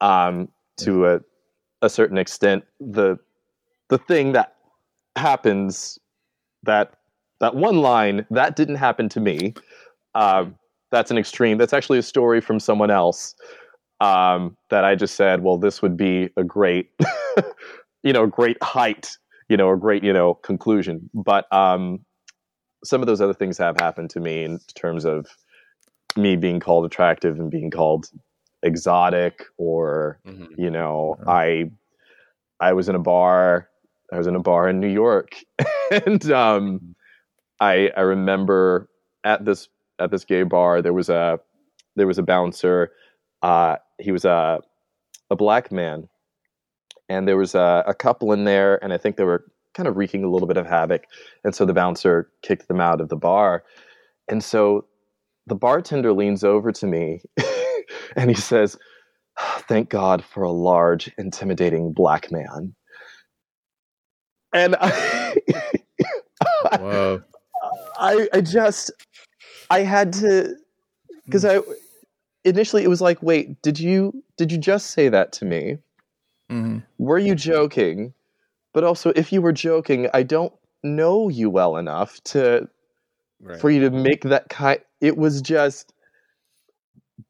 um, 0.00 0.48
to 0.76 1.06
a, 1.06 1.20
a 1.82 1.90
certain 1.90 2.18
extent 2.18 2.64
the 2.78 3.18
the 3.88 3.98
thing 3.98 4.32
that 4.32 4.54
happens 5.16 5.98
that 6.62 6.92
that 7.40 7.54
one 7.56 7.78
line 7.78 8.26
that 8.30 8.54
didn't 8.54 8.76
happen 8.76 9.08
to 9.08 9.20
me 9.20 9.54
um, 10.14 10.54
that's 10.92 11.10
an 11.10 11.18
extreme 11.18 11.58
that's 11.58 11.72
actually 11.72 11.98
a 11.98 12.02
story 12.02 12.40
from 12.40 12.60
someone 12.60 12.90
else 12.90 13.34
um, 14.00 14.56
that 14.70 14.84
i 14.84 14.94
just 14.94 15.16
said 15.16 15.42
well 15.42 15.58
this 15.58 15.82
would 15.82 15.96
be 15.96 16.30
a 16.36 16.44
great 16.44 16.90
you 18.04 18.12
know 18.12 18.26
great 18.26 18.62
height 18.62 19.16
you 19.48 19.56
know 19.56 19.70
a 19.70 19.76
great 19.76 20.02
you 20.04 20.12
know 20.12 20.34
conclusion 20.34 21.08
but 21.14 21.50
um, 21.52 22.00
some 22.84 23.00
of 23.00 23.06
those 23.06 23.20
other 23.20 23.34
things 23.34 23.58
have 23.58 23.76
happened 23.80 24.10
to 24.10 24.20
me 24.20 24.44
in 24.44 24.58
terms 24.74 25.04
of 25.04 25.26
me 26.16 26.36
being 26.36 26.60
called 26.60 26.84
attractive 26.84 27.38
and 27.38 27.50
being 27.50 27.70
called 27.70 28.06
exotic 28.62 29.44
or 29.56 30.18
Mhm. 30.26 30.48
you 30.56 30.70
know 30.70 31.16
Oh. 31.26 31.30
i 31.30 31.70
i 32.60 32.72
was 32.72 32.88
in 32.88 32.94
a 32.96 32.98
bar 33.00 33.68
i 34.12 34.18
was 34.18 34.26
in 34.26 34.34
a 34.34 34.40
bar 34.40 34.68
in 34.68 34.80
new 34.80 34.88
york 34.88 35.36
and 35.92 36.30
um 36.32 36.94
i 37.60 37.90
i 37.96 38.00
remember 38.00 38.88
at 39.24 39.44
this 39.44 39.68
at 40.00 40.10
this 40.10 40.24
gay 40.24 40.42
bar 40.42 40.82
there 40.82 40.92
was 40.92 41.08
a 41.08 41.38
there 41.94 42.06
was 42.08 42.18
a 42.18 42.22
bouncer 42.22 42.90
uh 43.42 43.76
he 44.00 44.10
was 44.10 44.24
a 44.24 44.60
a 45.30 45.36
black 45.36 45.70
man 45.70 46.08
and 47.08 47.26
there 47.26 47.36
was 47.36 47.54
a, 47.54 47.84
a 47.86 47.94
couple 47.94 48.32
in 48.32 48.44
there 48.44 48.82
and 48.82 48.92
i 48.92 48.98
think 48.98 49.16
they 49.16 49.24
were 49.24 49.44
kind 49.74 49.88
of 49.88 49.96
wreaking 49.96 50.24
a 50.24 50.30
little 50.30 50.48
bit 50.48 50.56
of 50.56 50.66
havoc 50.66 51.04
and 51.44 51.54
so 51.54 51.64
the 51.64 51.74
bouncer 51.74 52.30
kicked 52.42 52.68
them 52.68 52.80
out 52.80 53.00
of 53.00 53.08
the 53.08 53.16
bar 53.16 53.64
and 54.28 54.42
so 54.42 54.84
the 55.46 55.54
bartender 55.54 56.12
leans 56.12 56.44
over 56.44 56.72
to 56.72 56.86
me 56.86 57.20
and 58.16 58.30
he 58.30 58.36
says 58.36 58.76
thank 59.68 59.88
god 59.88 60.24
for 60.24 60.42
a 60.42 60.50
large 60.50 61.10
intimidating 61.18 61.92
black 61.92 62.30
man 62.32 62.74
and 64.52 64.76
i 64.80 65.36
Whoa. 66.78 67.22
I, 67.98 68.28
I 68.32 68.40
just 68.40 68.90
I 69.70 69.80
had 69.80 70.12
to 70.14 70.56
because 71.24 71.42
hmm. 71.42 71.48
I 71.48 71.60
initially 72.44 72.84
it 72.84 72.88
was 72.88 73.00
like, 73.00 73.22
wait, 73.22 73.60
did 73.62 73.78
you 73.78 74.22
did 74.36 74.52
you 74.52 74.58
just 74.58 74.90
say 74.92 75.08
that 75.08 75.32
to 75.34 75.44
me? 75.44 75.78
Mhm. 76.50 76.84
Were 76.98 77.18
you 77.18 77.34
joking? 77.34 78.14
But 78.72 78.84
also, 78.84 79.10
if 79.16 79.32
you 79.32 79.42
were 79.42 79.52
joking, 79.52 80.08
I 80.14 80.22
don't 80.22 80.52
know 80.82 81.28
you 81.28 81.50
well 81.50 81.76
enough 81.76 82.22
to 82.24 82.68
Right. 83.40 83.60
for 83.60 83.70
you 83.70 83.80
to 83.80 83.90
make 83.90 84.22
that 84.22 84.48
kind. 84.48 84.80
It 85.00 85.16
was 85.16 85.40
just, 85.40 85.92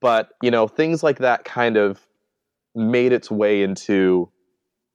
but 0.01 0.31
you 0.43 0.51
know, 0.51 0.67
things 0.69 1.03
like 1.03 1.19
that 1.19 1.45
kind 1.45 1.77
of 1.77 2.07
made 2.75 3.13
its 3.13 3.31
way 3.31 3.63
into, 3.63 4.31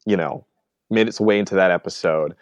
you 0.06 0.18
know, 0.18 0.46
made 0.90 1.08
its 1.08 1.20
way 1.20 1.38
into 1.40 1.56
that 1.56 1.72
episode. 1.72 2.36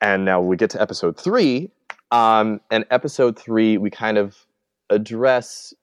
And 0.00 0.24
now 0.24 0.40
we 0.40 0.56
get 0.56 0.70
to 0.70 0.80
episode 0.82 1.18
three. 1.18 1.70
Um, 2.10 2.60
and 2.70 2.84
episode 2.90 3.38
three, 3.38 3.76
we 3.78 3.90
kind 3.90 4.16
of 4.18 4.46
address, 4.90 5.74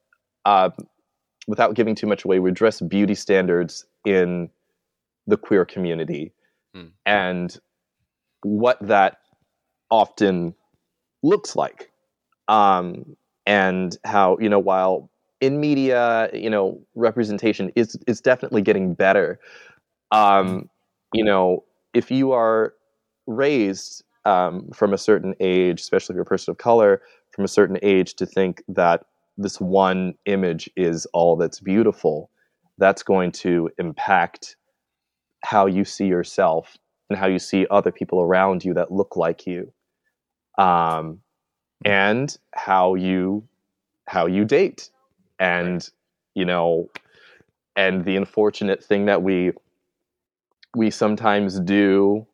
uh, 0.44 0.70
without 1.46 1.74
giving 1.74 1.94
too 1.94 2.06
much 2.06 2.24
away, 2.24 2.38
we 2.40 2.50
address 2.50 2.80
beauty 2.80 3.14
standards 3.14 3.84
in 4.04 4.50
the 5.26 5.36
queer 5.36 5.64
community 5.64 6.32
Hmm. 6.74 6.88
and 7.06 7.58
what 8.42 8.78
that 8.86 9.18
often 9.90 10.54
looks 11.22 11.56
like 11.56 11.90
um, 12.48 13.16
and 13.46 13.96
how 14.04 14.36
you 14.40 14.48
know 14.48 14.58
while 14.58 15.10
in 15.40 15.60
media 15.60 16.30
you 16.32 16.50
know 16.50 16.80
representation 16.94 17.70
is 17.76 17.98
is 18.06 18.20
definitely 18.20 18.62
getting 18.62 18.94
better 18.94 19.38
um, 20.10 20.68
you 21.12 21.24
know 21.24 21.64
if 21.94 22.10
you 22.10 22.32
are 22.32 22.74
raised 23.26 24.04
um, 24.24 24.68
from 24.74 24.92
a 24.92 24.98
certain 24.98 25.34
age 25.40 25.80
especially 25.80 26.14
if 26.14 26.16
you're 26.16 26.22
a 26.22 26.26
person 26.26 26.50
of 26.50 26.58
color 26.58 27.00
from 27.30 27.44
a 27.44 27.48
certain 27.48 27.78
age 27.82 28.14
to 28.14 28.26
think 28.26 28.62
that 28.68 29.04
this 29.38 29.60
one 29.60 30.14
image 30.26 30.70
is 30.76 31.06
all 31.12 31.36
that's 31.36 31.60
beautiful 31.60 32.30
that's 32.78 33.02
going 33.02 33.32
to 33.32 33.70
impact 33.78 34.56
how 35.46 35.66
you 35.66 35.84
see 35.84 36.06
yourself 36.06 36.76
and 37.08 37.16
how 37.16 37.26
you 37.28 37.38
see 37.38 37.66
other 37.70 37.92
people 37.92 38.20
around 38.20 38.64
you 38.64 38.74
that 38.74 38.90
look 38.90 39.16
like 39.16 39.46
you 39.46 39.72
um, 40.58 41.20
and 41.84 42.36
how 42.52 42.94
you 42.94 43.46
how 44.08 44.26
you 44.26 44.44
date 44.44 44.90
and 45.38 45.90
you 46.34 46.44
know 46.44 46.90
and 47.76 48.04
the 48.04 48.16
unfortunate 48.16 48.82
thing 48.82 49.06
that 49.06 49.22
we 49.22 49.52
we 50.74 50.90
sometimes 50.90 51.60
do 51.60 52.26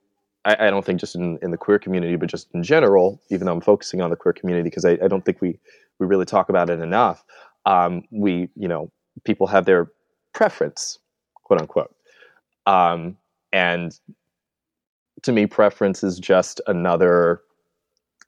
I, 0.46 0.68
I 0.68 0.70
don't 0.70 0.84
think 0.84 0.98
just 0.98 1.14
in, 1.14 1.38
in 1.42 1.50
the 1.50 1.58
queer 1.58 1.78
community 1.78 2.16
but 2.16 2.30
just 2.30 2.48
in 2.54 2.62
general 2.62 3.20
even 3.30 3.46
though 3.46 3.52
i'm 3.52 3.60
focusing 3.60 4.00
on 4.00 4.08
the 4.08 4.16
queer 4.16 4.32
community 4.32 4.64
because 4.64 4.86
I, 4.86 4.92
I 5.04 5.08
don't 5.08 5.24
think 5.24 5.42
we 5.42 5.58
we 5.98 6.06
really 6.06 6.24
talk 6.24 6.48
about 6.48 6.70
it 6.70 6.80
enough 6.80 7.24
um, 7.66 8.04
we 8.10 8.48
you 8.56 8.68
know 8.68 8.90
people 9.24 9.46
have 9.48 9.66
their 9.66 9.90
preference 10.32 10.98
quote 11.44 11.60
unquote 11.60 11.94
um, 12.66 13.16
and 13.52 13.98
to 15.22 15.32
me 15.32 15.46
preference 15.46 16.02
is 16.02 16.18
just 16.18 16.60
another 16.66 17.42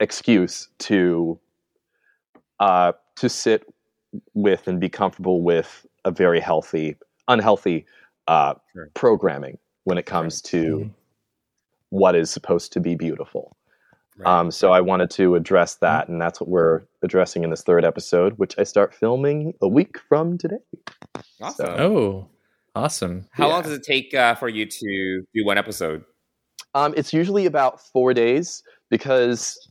excuse 0.00 0.68
to 0.78 1.38
uh, 2.60 2.92
to 3.16 3.28
sit 3.28 3.64
with 4.34 4.68
and 4.68 4.80
be 4.80 4.88
comfortable 4.88 5.42
with 5.42 5.86
a 6.04 6.10
very 6.10 6.38
healthy, 6.40 6.96
unhealthy 7.28 7.84
uh, 8.28 8.54
Sure. 8.72 8.88
programming 8.94 9.58
when 9.84 9.98
it 9.98 10.06
comes 10.06 10.40
to 10.42 10.62
Mhm. 10.78 10.90
what 11.90 12.14
is 12.14 12.30
supposed 12.30 12.72
to 12.72 12.80
be 12.80 12.94
beautiful. 12.94 13.56
Right. 14.16 14.26
Um, 14.28 14.50
so 14.52 14.72
I 14.72 14.80
wanted 14.80 15.10
to 15.12 15.34
address 15.34 15.74
that, 15.76 16.08
and 16.08 16.20
that's 16.20 16.40
what 16.40 16.48
we're 16.48 16.82
addressing 17.02 17.42
in 17.42 17.50
this 17.50 17.62
third 17.62 17.84
episode, 17.84 18.34
which 18.38 18.56
I 18.58 18.62
start 18.62 18.94
filming 18.94 19.54
a 19.60 19.66
week 19.68 19.98
from 19.98 20.38
today. 20.38 20.58
awesome. 21.40 21.66
so- 21.66 21.76
Oh, 21.76 22.28
awesome. 22.74 23.26
How 23.32 23.46
yeah. 23.46 23.54
long 23.54 23.62
does 23.62 23.72
it 23.72 23.82
take 23.82 24.14
uh, 24.14 24.34
for 24.34 24.48
you 24.48 24.66
to 24.66 25.26
do 25.34 25.44
one 25.44 25.58
episode? 25.58 26.04
Um, 26.74 26.94
it's 26.96 27.12
usually 27.12 27.46
about 27.46 27.80
four 27.80 28.14
days 28.14 28.62
because 28.90 29.70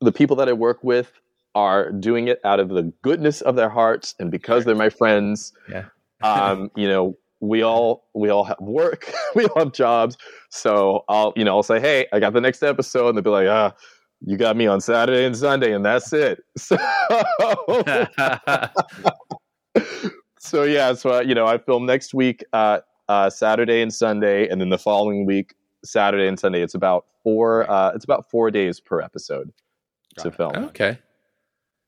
the 0.00 0.12
people 0.12 0.36
that 0.36 0.48
I 0.48 0.52
work 0.52 0.82
with 0.82 1.12
are 1.54 1.90
doing 1.90 2.28
it 2.28 2.40
out 2.44 2.60
of 2.60 2.68
the 2.68 2.92
goodness 3.02 3.40
of 3.40 3.56
their 3.56 3.68
hearts, 3.68 4.14
and 4.18 4.30
because 4.30 4.64
they're 4.64 4.76
my 4.76 4.90
friends. 4.90 5.52
Yeah. 5.68 5.86
um, 6.22 6.70
you 6.76 6.88
know, 6.88 7.16
we 7.40 7.62
all 7.62 8.08
we 8.14 8.28
all 8.28 8.44
have 8.44 8.58
work, 8.60 9.12
we 9.34 9.46
all 9.46 9.64
have 9.64 9.72
jobs. 9.72 10.16
So 10.50 11.04
I'll 11.08 11.32
you 11.36 11.44
know 11.44 11.56
I'll 11.56 11.62
say, 11.62 11.80
hey, 11.80 12.06
I 12.12 12.20
got 12.20 12.32
the 12.32 12.40
next 12.40 12.62
episode, 12.62 13.08
and 13.08 13.16
they'll 13.16 13.24
be 13.24 13.30
like, 13.30 13.48
ah, 13.48 13.74
you 14.24 14.36
got 14.36 14.56
me 14.56 14.66
on 14.66 14.80
Saturday 14.80 15.24
and 15.24 15.36
Sunday, 15.36 15.72
and 15.72 15.84
that's 15.84 16.12
it. 16.12 16.44
So 16.58 16.76
so 20.38 20.62
yeah, 20.64 20.94
so 20.94 21.14
uh, 21.18 21.20
you 21.20 21.34
know, 21.34 21.46
I 21.46 21.58
film 21.58 21.86
next 21.86 22.14
week, 22.14 22.44
uh, 22.52 22.80
uh, 23.08 23.30
Saturday 23.30 23.80
and 23.82 23.92
Sunday, 23.92 24.48
and 24.48 24.60
then 24.60 24.68
the 24.70 24.78
following 24.78 25.26
week, 25.26 25.54
Saturday 25.84 26.26
and 26.26 26.38
Sunday. 26.38 26.62
It's 26.62 26.74
about 26.74 27.06
four. 27.22 27.70
Uh, 27.70 27.92
it's 27.94 28.04
about 28.04 28.30
four 28.30 28.50
days 28.50 28.80
per 28.80 29.00
episode 29.00 29.52
Got 30.16 30.22
to 30.22 30.28
it. 30.28 30.34
film. 30.36 30.56
okay. 30.66 30.98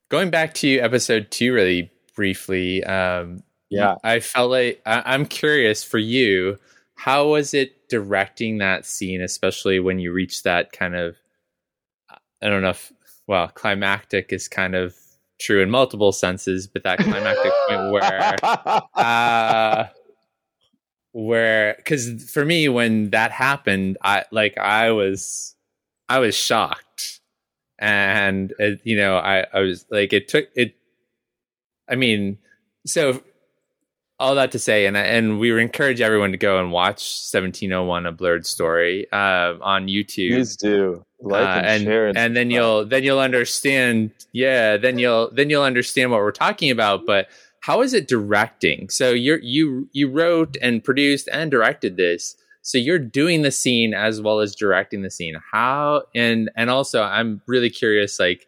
Going 0.09 0.29
back 0.29 0.53
to 0.55 0.79
episode 0.79 1.31
two 1.31 1.53
really 1.53 1.89
briefly, 2.15 2.83
um, 2.83 3.43
Yeah. 3.69 3.95
I 4.03 4.19
felt 4.19 4.51
like 4.51 4.81
I, 4.85 5.01
I'm 5.05 5.25
curious 5.25 5.83
for 5.83 5.97
you. 5.99 6.57
How 6.95 7.27
was 7.29 7.53
it 7.53 7.87
directing 7.89 8.57
that 8.57 8.85
scene, 8.85 9.21
especially 9.21 9.79
when 9.79 9.99
you 9.99 10.11
reach 10.11 10.43
that 10.43 10.71
kind 10.73 10.95
of, 10.95 11.15
I 12.43 12.49
don't 12.49 12.61
know 12.61 12.69
if, 12.71 12.91
well, 13.27 13.47
climactic 13.47 14.33
is 14.33 14.47
kind 14.49 14.75
of 14.75 14.95
true 15.41 15.61
in 15.61 15.69
multiple 15.69 16.11
senses, 16.11 16.67
but 16.67 16.83
that 16.83 16.99
climactic 16.99 17.51
point 17.67 17.91
where 17.91 18.35
uh 18.95 19.87
where 21.13 21.73
because 21.77 22.29
for 22.31 22.45
me 22.45 22.69
when 22.69 23.09
that 23.09 23.31
happened 23.31 23.97
i 24.01 24.23
like 24.31 24.57
i 24.57 24.91
was 24.91 25.55
i 26.07 26.19
was 26.19 26.35
shocked. 26.35 27.19
And 27.79 28.53
uh, 28.59 28.77
you 28.83 28.95
know 28.95 29.17
i 29.17 29.45
i 29.51 29.59
was 29.59 29.85
like 29.89 30.13
it 30.13 30.27
took 30.27 30.47
it 30.55 30.75
i 31.89 31.95
mean 31.95 32.37
so 32.85 33.23
all 34.21 34.35
that 34.35 34.51
to 34.51 34.59
say 34.59 34.85
and 34.85 34.95
and 34.95 35.39
we 35.39 35.59
encourage 35.59 35.99
everyone 35.99 36.31
to 36.31 36.37
go 36.37 36.59
and 36.59 36.71
watch 36.71 37.01
1701 37.31 38.05
a 38.05 38.13
Blerd 38.13 38.45
story 38.45 39.07
uh 39.11 39.55
on 39.61 39.87
youtube 39.87 40.35
Please 40.35 40.55
do 40.55 41.05
like 41.19 41.41
uh, 41.41 41.59
and, 41.59 41.67
and 41.67 41.83
share, 41.83 42.11
and 42.15 42.35
then 42.35 42.49
you'll 42.51 42.85
then 42.85 43.03
you'll 43.03 43.19
understand 43.19 44.11
yeah 44.31 44.77
then 44.77 44.99
you'll 44.99 45.31
then 45.31 45.49
you'll 45.49 45.63
understand 45.63 46.11
what 46.11 46.19
we're 46.21 46.31
talking 46.31 46.71
about 46.71 47.05
but 47.05 47.27
how 47.61 47.81
is 47.81 47.93
it 47.93 48.07
directing? 48.07 48.89
So 48.89 49.11
you're 49.11 49.39
you 49.39 49.87
you 49.93 50.09
wrote 50.09 50.57
and 50.61 50.83
produced 50.83 51.29
and 51.31 51.49
directed 51.49 51.95
this. 51.95 52.35
So 52.63 52.77
you're 52.77 52.99
doing 52.99 53.43
the 53.43 53.51
scene 53.51 53.93
as 53.93 54.21
well 54.21 54.39
as 54.39 54.55
directing 54.55 55.03
the 55.03 55.11
scene. 55.11 55.35
How 55.51 56.03
and 56.13 56.51
and 56.55 56.69
also 56.69 57.01
I'm 57.03 57.41
really 57.47 57.69
curious, 57.69 58.19
like 58.19 58.47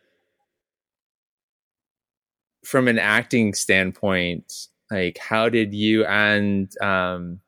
from 2.65 2.88
an 2.88 2.97
acting 2.97 3.53
standpoint, 3.53 4.67
like 4.94 5.18
how 5.18 5.50
did 5.50 5.74
you 5.74 6.06
and 6.06 6.72
um 6.82 7.39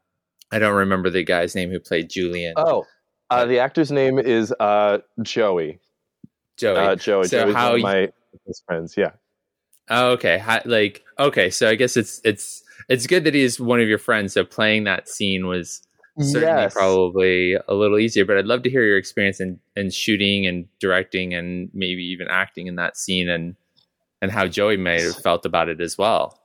I 0.52 0.60
don't 0.60 0.76
remember 0.76 1.10
the 1.10 1.24
guy's 1.24 1.56
name 1.56 1.70
who 1.72 1.80
played 1.80 2.10
Julian. 2.10 2.54
Oh, 2.56 2.86
uh, 3.30 3.46
the 3.46 3.60
actor's 3.60 3.92
name 3.92 4.20
is 4.20 4.54
uh, 4.60 5.00
Joey. 5.24 5.80
Joey. 6.58 6.78
Uh, 6.78 6.96
Joey. 6.96 7.28
So 7.28 7.44
Joey's 7.46 7.56
how 7.56 7.66
one 7.72 7.74
of 7.74 7.78
you- 7.80 7.84
my 7.84 8.12
friends. 8.68 8.96
Yeah. 8.96 9.12
Oh, 9.90 10.12
okay. 10.12 10.38
How, 10.38 10.62
like, 10.66 11.04
okay. 11.20 11.50
So 11.50 11.68
I 11.68 11.76
guess 11.76 11.98
it's 11.98 12.22
it's 12.24 12.64
it's 12.90 13.08
good 13.08 13.24
that 13.24 13.34
he's 13.34 13.60
one 13.60 13.82
of 13.82 13.88
your 13.88 13.98
friends. 13.98 14.34
So 14.34 14.46
playing 14.46 14.84
that 14.86 15.10
scene 15.10 15.48
was 15.48 15.82
certainly 16.20 16.46
Yes. 16.62 16.74
probably 16.74 17.56
a 17.68 17.74
little 17.74 17.98
easier. 18.00 18.24
But 18.24 18.38
I'd 18.38 18.46
love 18.46 18.62
to 18.64 18.70
hear 18.70 18.84
your 18.86 18.98
experience 18.98 19.40
in, 19.42 19.60
in 19.76 19.90
shooting 19.90 20.46
and 20.48 20.68
directing 20.80 21.34
and 21.34 21.70
maybe 21.74 22.04
even 22.04 22.28
acting 22.30 22.68
in 22.68 22.76
that 22.76 22.98
scene 22.98 23.28
and 23.30 23.56
and 24.22 24.32
how 24.32 24.48
Joey 24.48 24.78
may 24.78 25.02
have 25.02 25.18
felt 25.18 25.46
about 25.46 25.70
it 25.70 25.82
as 25.82 25.98
well. 25.98 26.40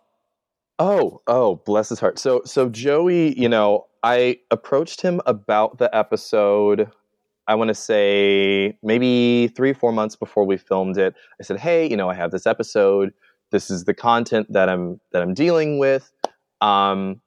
Oh, 0.80 1.20
oh, 1.26 1.56
bless 1.66 1.90
his 1.90 2.00
heart. 2.00 2.18
So, 2.18 2.40
so 2.46 2.70
Joey, 2.70 3.38
you 3.38 3.50
know, 3.50 3.86
I 4.02 4.38
approached 4.50 5.02
him 5.02 5.20
about 5.26 5.76
the 5.78 5.94
episode. 5.94 6.90
I 7.46 7.54
want 7.54 7.68
to 7.68 7.74
say 7.74 8.78
maybe 8.82 9.48
three, 9.48 9.74
four 9.74 9.92
months 9.92 10.16
before 10.16 10.46
we 10.46 10.56
filmed 10.56 10.96
it. 10.96 11.14
I 11.38 11.44
said, 11.44 11.58
"Hey, 11.60 11.86
you 11.88 11.98
know, 11.98 12.08
I 12.08 12.14
have 12.14 12.30
this 12.30 12.46
episode. 12.46 13.12
This 13.50 13.70
is 13.70 13.84
the 13.84 13.92
content 13.94 14.50
that 14.54 14.70
I'm 14.70 15.00
that 15.12 15.22
I'm 15.22 15.34
dealing 15.34 15.78
with. 15.78 16.10
Um, 16.62 17.20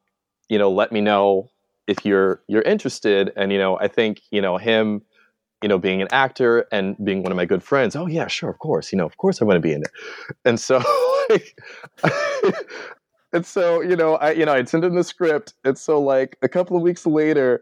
you 0.49 0.57
know, 0.57 0.71
let 0.71 0.91
me 0.91 1.01
know 1.01 1.51
if 1.87 2.05
you're 2.05 2.41
you're 2.47 2.63
interested." 2.63 3.31
And 3.35 3.51
you 3.51 3.59
know, 3.59 3.79
I 3.79 3.87
think 3.87 4.21
you 4.31 4.41
know 4.41 4.57
him, 4.57 5.03
you 5.61 5.69
know, 5.69 5.77
being 5.77 6.01
an 6.01 6.09
actor 6.11 6.65
and 6.71 6.95
being 7.05 7.23
one 7.23 7.31
of 7.31 7.37
my 7.37 7.45
good 7.45 7.63
friends. 7.63 7.95
Oh 7.95 8.07
yeah, 8.07 8.27
sure, 8.27 8.49
of 8.49 8.59
course. 8.59 8.91
You 8.91 8.97
know, 8.97 9.05
of 9.05 9.17
course 9.17 9.41
I 9.43 9.45
want 9.45 9.57
to 9.57 9.61
be 9.61 9.73
in 9.73 9.83
it. 9.83 9.91
And 10.45 10.59
so, 10.59 10.81
like, 11.29 11.59
and 13.34 13.45
so 13.45 13.81
you 13.81 13.95
know 13.95 14.15
i 14.15 14.31
you 14.31 14.45
know 14.45 14.53
i'd 14.53 14.69
send 14.69 14.84
him 14.84 14.95
the 14.95 15.03
script 15.03 15.53
and 15.63 15.77
so 15.77 15.99
like 15.99 16.38
a 16.41 16.49
couple 16.49 16.77
of 16.77 16.84
weeks 16.84 17.05
later 17.05 17.61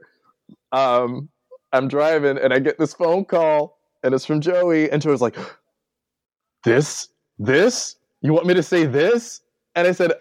um 0.72 1.30
i'm 1.74 1.88
driving 1.88 2.38
and 2.38 2.54
i 2.54 2.60
get 2.60 2.78
this 2.78 2.94
phone 2.94 3.26
call 3.26 3.78
and 4.04 4.14
it's 4.14 4.26
from 4.26 4.42
joey 4.42 4.90
and 4.92 5.02
joey's 5.02 5.22
like 5.22 5.36
this 6.64 7.10
this? 7.42 7.96
You 8.22 8.34
want 8.34 8.46
me 8.46 8.54
to 8.54 8.64
say 8.64 8.86
this? 8.86 9.42
And 9.74 9.88
i 9.88 9.94
said 9.94 10.12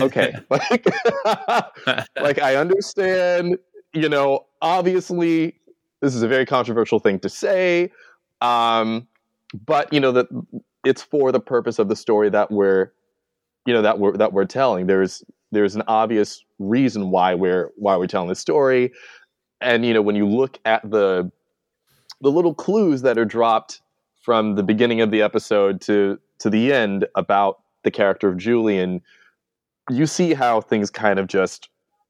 okay. 0.00 0.34
Like 0.50 0.86
like 2.16 2.38
i 2.40 2.56
understand 2.56 3.56
you 3.94 4.08
know 4.08 4.44
obviously 4.60 5.58
this 6.02 6.14
is 6.14 6.22
a 6.22 6.28
very 6.28 6.44
controversial 6.44 6.98
thing 6.98 7.18
to 7.20 7.28
say 7.30 7.90
um 8.42 9.08
but 9.66 9.90
you 9.92 9.98
know 9.98 10.12
that 10.12 10.26
it's 10.84 11.02
for 11.02 11.32
the 11.32 11.40
purpose 11.40 11.78
of 11.78 11.88
the 11.88 11.96
story 11.96 12.28
that 12.28 12.50
we're 12.50 12.92
you 13.68 13.74
know 13.74 13.82
that 13.82 13.98
we're 13.98 14.16
that 14.16 14.32
we're 14.32 14.46
telling. 14.46 14.86
There's 14.86 15.22
there's 15.52 15.76
an 15.76 15.82
obvious 15.88 16.42
reason 16.58 17.10
why 17.10 17.34
we're 17.34 17.70
why 17.76 17.98
we're 17.98 18.06
telling 18.06 18.30
this 18.30 18.40
story. 18.40 18.92
And 19.60 19.84
you 19.84 19.92
know 19.92 20.00
when 20.00 20.16
you 20.16 20.26
look 20.26 20.58
at 20.64 20.90
the 20.90 21.30
the 22.22 22.30
little 22.30 22.54
clues 22.54 23.02
that 23.02 23.18
are 23.18 23.26
dropped 23.26 23.82
from 24.22 24.54
the 24.54 24.62
beginning 24.62 25.02
of 25.02 25.10
the 25.10 25.20
episode 25.20 25.82
to 25.82 26.18
to 26.38 26.48
the 26.48 26.72
end 26.72 27.06
about 27.14 27.60
the 27.82 27.90
character 27.90 28.26
of 28.30 28.38
Julian 28.38 29.02
you 29.90 30.06
see 30.06 30.32
how 30.32 30.62
things 30.62 30.90
kind 30.90 31.18
of 31.18 31.26
just 31.26 31.68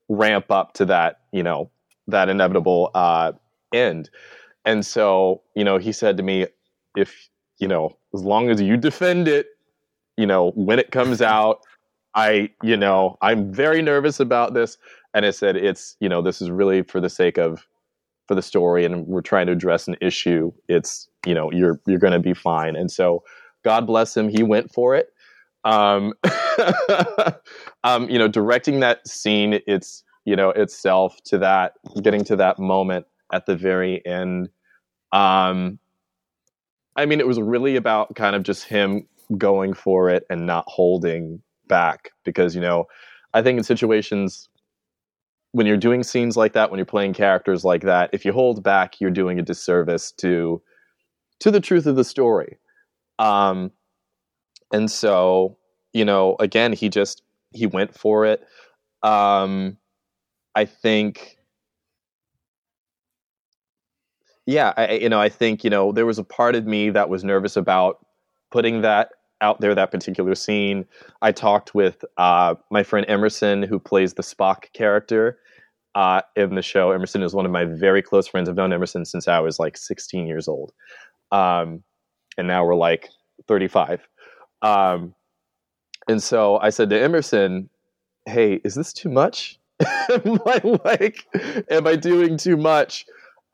ramp 0.08 0.52
up 0.52 0.74
to 0.74 0.84
that 0.84 1.22
you 1.32 1.42
know 1.42 1.68
that 2.06 2.28
inevitable 2.28 2.92
uh 2.94 3.32
end. 3.74 4.10
And 4.64 4.86
so 4.86 5.42
you 5.56 5.64
know 5.64 5.76
he 5.76 5.90
said 5.90 6.16
to 6.18 6.22
me 6.22 6.46
if 6.96 7.28
you 7.58 7.66
know 7.66 7.96
as 8.14 8.22
long 8.22 8.48
as 8.48 8.60
you 8.60 8.76
defend 8.76 9.26
it 9.26 9.57
you 10.18 10.26
know 10.26 10.50
when 10.50 10.78
it 10.78 10.90
comes 10.90 11.22
out 11.22 11.60
i 12.14 12.50
you 12.62 12.76
know 12.76 13.16
i'm 13.22 13.52
very 13.52 13.80
nervous 13.80 14.20
about 14.20 14.52
this. 14.52 14.76
And 15.14 15.24
i 15.24 15.30
said 15.30 15.56
it's 15.56 15.96
you 16.00 16.08
know 16.08 16.20
this 16.20 16.42
is 16.42 16.50
really 16.50 16.82
for 16.82 17.00
the 17.00 17.08
sake 17.08 17.38
of 17.38 17.66
for 18.26 18.34
the 18.34 18.42
story 18.42 18.84
and 18.84 19.06
we're 19.06 19.22
trying 19.22 19.46
to 19.46 19.52
address 19.52 19.88
an 19.88 19.96
issue. 20.02 20.52
It's 20.68 21.08
you 21.26 21.34
know 21.34 21.50
you're 21.50 21.80
you're 21.86 21.98
going 21.98 22.12
to 22.12 22.18
be 22.18 22.34
fine. 22.34 22.76
And 22.76 22.90
so 22.90 23.24
god 23.64 23.86
bless 23.86 24.16
him. 24.16 24.28
He 24.28 24.42
went 24.42 24.72
for 24.72 24.94
it. 24.94 25.08
Um 25.64 26.12
um 27.84 28.08
you 28.10 28.18
know 28.18 28.28
directing 28.28 28.80
that 28.80 29.06
scene 29.08 29.60
it's 29.66 30.04
you 30.24 30.36
know 30.36 30.50
itself 30.50 31.16
to 31.24 31.38
that 31.38 31.74
getting 32.02 32.24
to 32.24 32.36
that 32.36 32.58
moment 32.58 33.06
at 33.32 33.46
the 33.46 33.56
very 33.56 34.04
end. 34.04 34.50
Um 35.12 35.78
i 36.96 37.06
mean 37.06 37.20
it 37.20 37.26
was 37.26 37.40
really 37.40 37.76
about 37.76 38.14
kind 38.14 38.36
of 38.36 38.42
just 38.42 38.64
him 38.64 39.06
going 39.36 39.74
for 39.74 40.08
it 40.08 40.24
and 40.30 40.46
not 40.46 40.64
holding 40.68 41.42
back 41.66 42.10
because 42.24 42.54
you 42.54 42.60
know 42.60 42.84
i 43.34 43.42
think 43.42 43.58
in 43.58 43.64
situations 43.64 44.48
when 45.52 45.66
you're 45.66 45.76
doing 45.76 46.02
scenes 46.02 46.36
like 46.36 46.52
that 46.52 46.70
when 46.70 46.78
you're 46.78 46.86
playing 46.86 47.12
characters 47.14 47.64
like 47.64 47.82
that 47.82 48.10
if 48.12 48.24
you 48.24 48.32
hold 48.32 48.62
back 48.62 49.00
you're 49.00 49.10
doing 49.10 49.38
a 49.38 49.42
disservice 49.42 50.12
to 50.12 50.60
to 51.40 51.50
the 51.50 51.60
truth 51.60 51.86
of 51.86 51.96
the 51.96 52.04
story. 52.04 52.58
Um 53.18 53.70
and 54.72 54.90
so 54.90 55.56
you 55.92 56.04
know 56.04 56.36
again 56.40 56.72
he 56.72 56.88
just 56.88 57.22
he 57.52 57.66
went 57.66 57.94
for 57.96 58.24
it. 58.24 58.46
Um 59.02 59.76
i 60.54 60.64
think 60.64 61.38
yeah 64.46 64.72
I, 64.76 64.92
you 64.94 65.08
know 65.08 65.20
i 65.20 65.28
think 65.28 65.62
you 65.64 65.70
know 65.70 65.92
there 65.92 66.06
was 66.06 66.18
a 66.18 66.24
part 66.24 66.54
of 66.54 66.66
me 66.66 66.90
that 66.90 67.08
was 67.08 67.24
nervous 67.24 67.56
about 67.56 68.04
putting 68.50 68.82
that 68.82 69.10
out 69.40 69.60
there 69.60 69.74
that 69.74 69.90
particular 69.90 70.34
scene. 70.34 70.84
I 71.22 71.32
talked 71.32 71.74
with 71.74 72.04
uh, 72.16 72.54
my 72.70 72.82
friend 72.82 73.06
emerson 73.08 73.62
who 73.62 73.78
plays 73.78 74.14
the 74.14 74.22
spock 74.22 74.72
character 74.72 75.38
uh, 75.94 76.22
in 76.36 76.54
the 76.54 76.62
show. 76.62 76.90
Emerson 76.92 77.22
is 77.22 77.34
one 77.34 77.46
of 77.46 77.52
my 77.52 77.64
very 77.64 78.02
close 78.02 78.26
friends. 78.26 78.48
I've 78.48 78.56
known 78.56 78.72
emerson 78.72 79.04
since 79.04 79.28
i 79.28 79.40
was 79.40 79.58
like 79.58 79.76
16 79.76 80.26
years 80.26 80.48
old. 80.48 80.72
Um, 81.30 81.82
and 82.36 82.46
now 82.46 82.64
we're 82.64 82.76
like 82.76 83.10
35 83.48 84.08
um, 84.62 85.14
and 86.08 86.22
so 86.22 86.58
i 86.58 86.70
said 86.70 86.88
to 86.90 86.98
emerson 87.00 87.68
hey 88.26 88.60
is 88.64 88.74
this 88.74 88.92
too 88.92 89.08
much? 89.08 89.58
Am 90.10 90.38
i 90.46 90.60
like 90.84 91.24
am 91.70 91.86
i 91.86 91.96
doing 91.96 92.36
too 92.36 92.56
much? 92.56 93.06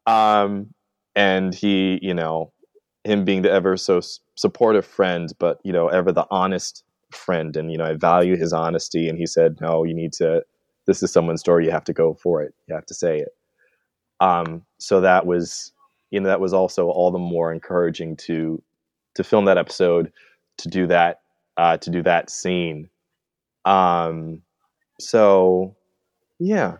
Um, 0.07 0.73
and 1.15 1.55
he 1.55 1.99
you 2.03 2.15
know 2.15 2.53
him 3.05 3.25
being 3.25 3.43
the 3.43 3.51
ever 3.51 3.77
so 3.77 4.01
supportive 4.35 4.85
friend 4.87 5.33
but 5.39 5.61
you 5.65 5.73
know 5.73 5.89
ever 5.89 6.11
the 6.13 6.27
honest 6.31 6.83
friend. 7.11 7.57
And 7.57 7.71
you 7.71 7.79
know 7.79 7.85
i 7.85 7.95
value 7.95 8.37
his 8.37 8.53
honesty. 8.53 9.09
And 9.09 9.19
he 9.19 9.27
said 9.27 9.61
no 9.61 9.85
you 9.85 9.95
need 9.95 10.13
to 10.15 10.43
this 10.87 11.03
is 11.03 11.11
someone's 11.13 11.41
story. 11.41 11.65
You 11.65 11.71
have 11.71 11.85
to 11.85 11.95
go 11.95 12.13
for 12.15 12.43
it. 12.43 12.55
You 12.67 12.75
have 12.75 12.85
to 12.87 12.95
say 12.95 13.19
it. 13.21 13.31
Um, 14.21 14.65
so 14.79 15.01
that 15.01 15.25
was 15.27 15.73
you 16.11 16.21
know 16.21 16.29
that 16.29 16.41
was 16.41 16.53
also 16.53 16.89
all 16.89 17.11
the 17.11 17.19
more 17.19 17.53
encouraging 17.53 18.17
to 18.17 18.63
to 19.15 19.25
film 19.25 19.45
that 19.47 19.59
episode 19.59 20.13
to 20.59 20.69
do 20.69 20.87
that 20.89 21.21
uh, 21.57 21.77
to 21.79 21.91
do 21.91 22.03
that 22.03 22.31
scene. 22.31 22.89
Um, 23.65 24.43
so 25.01 25.75
yeah. 26.39 26.77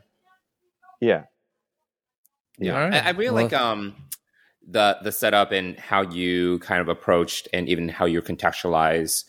Yeah. 1.01 1.25
Yeah, 2.59 2.75
All 2.75 2.89
right. 2.89 2.95
I, 2.95 3.09
I 3.09 3.11
really 3.11 3.35
Well- 3.35 3.45
like 3.45 3.53
um 3.53 3.95
the 4.67 4.99
the 5.03 5.13
setup 5.13 5.53
and 5.53 5.79
how 5.79 6.03
you 6.03 6.59
kind 6.61 6.81
of 6.81 6.89
approached 6.89 7.49
and 7.53 7.69
even 7.69 7.89
how 7.89 8.05
you 8.07 8.23
contextualize 8.23 9.25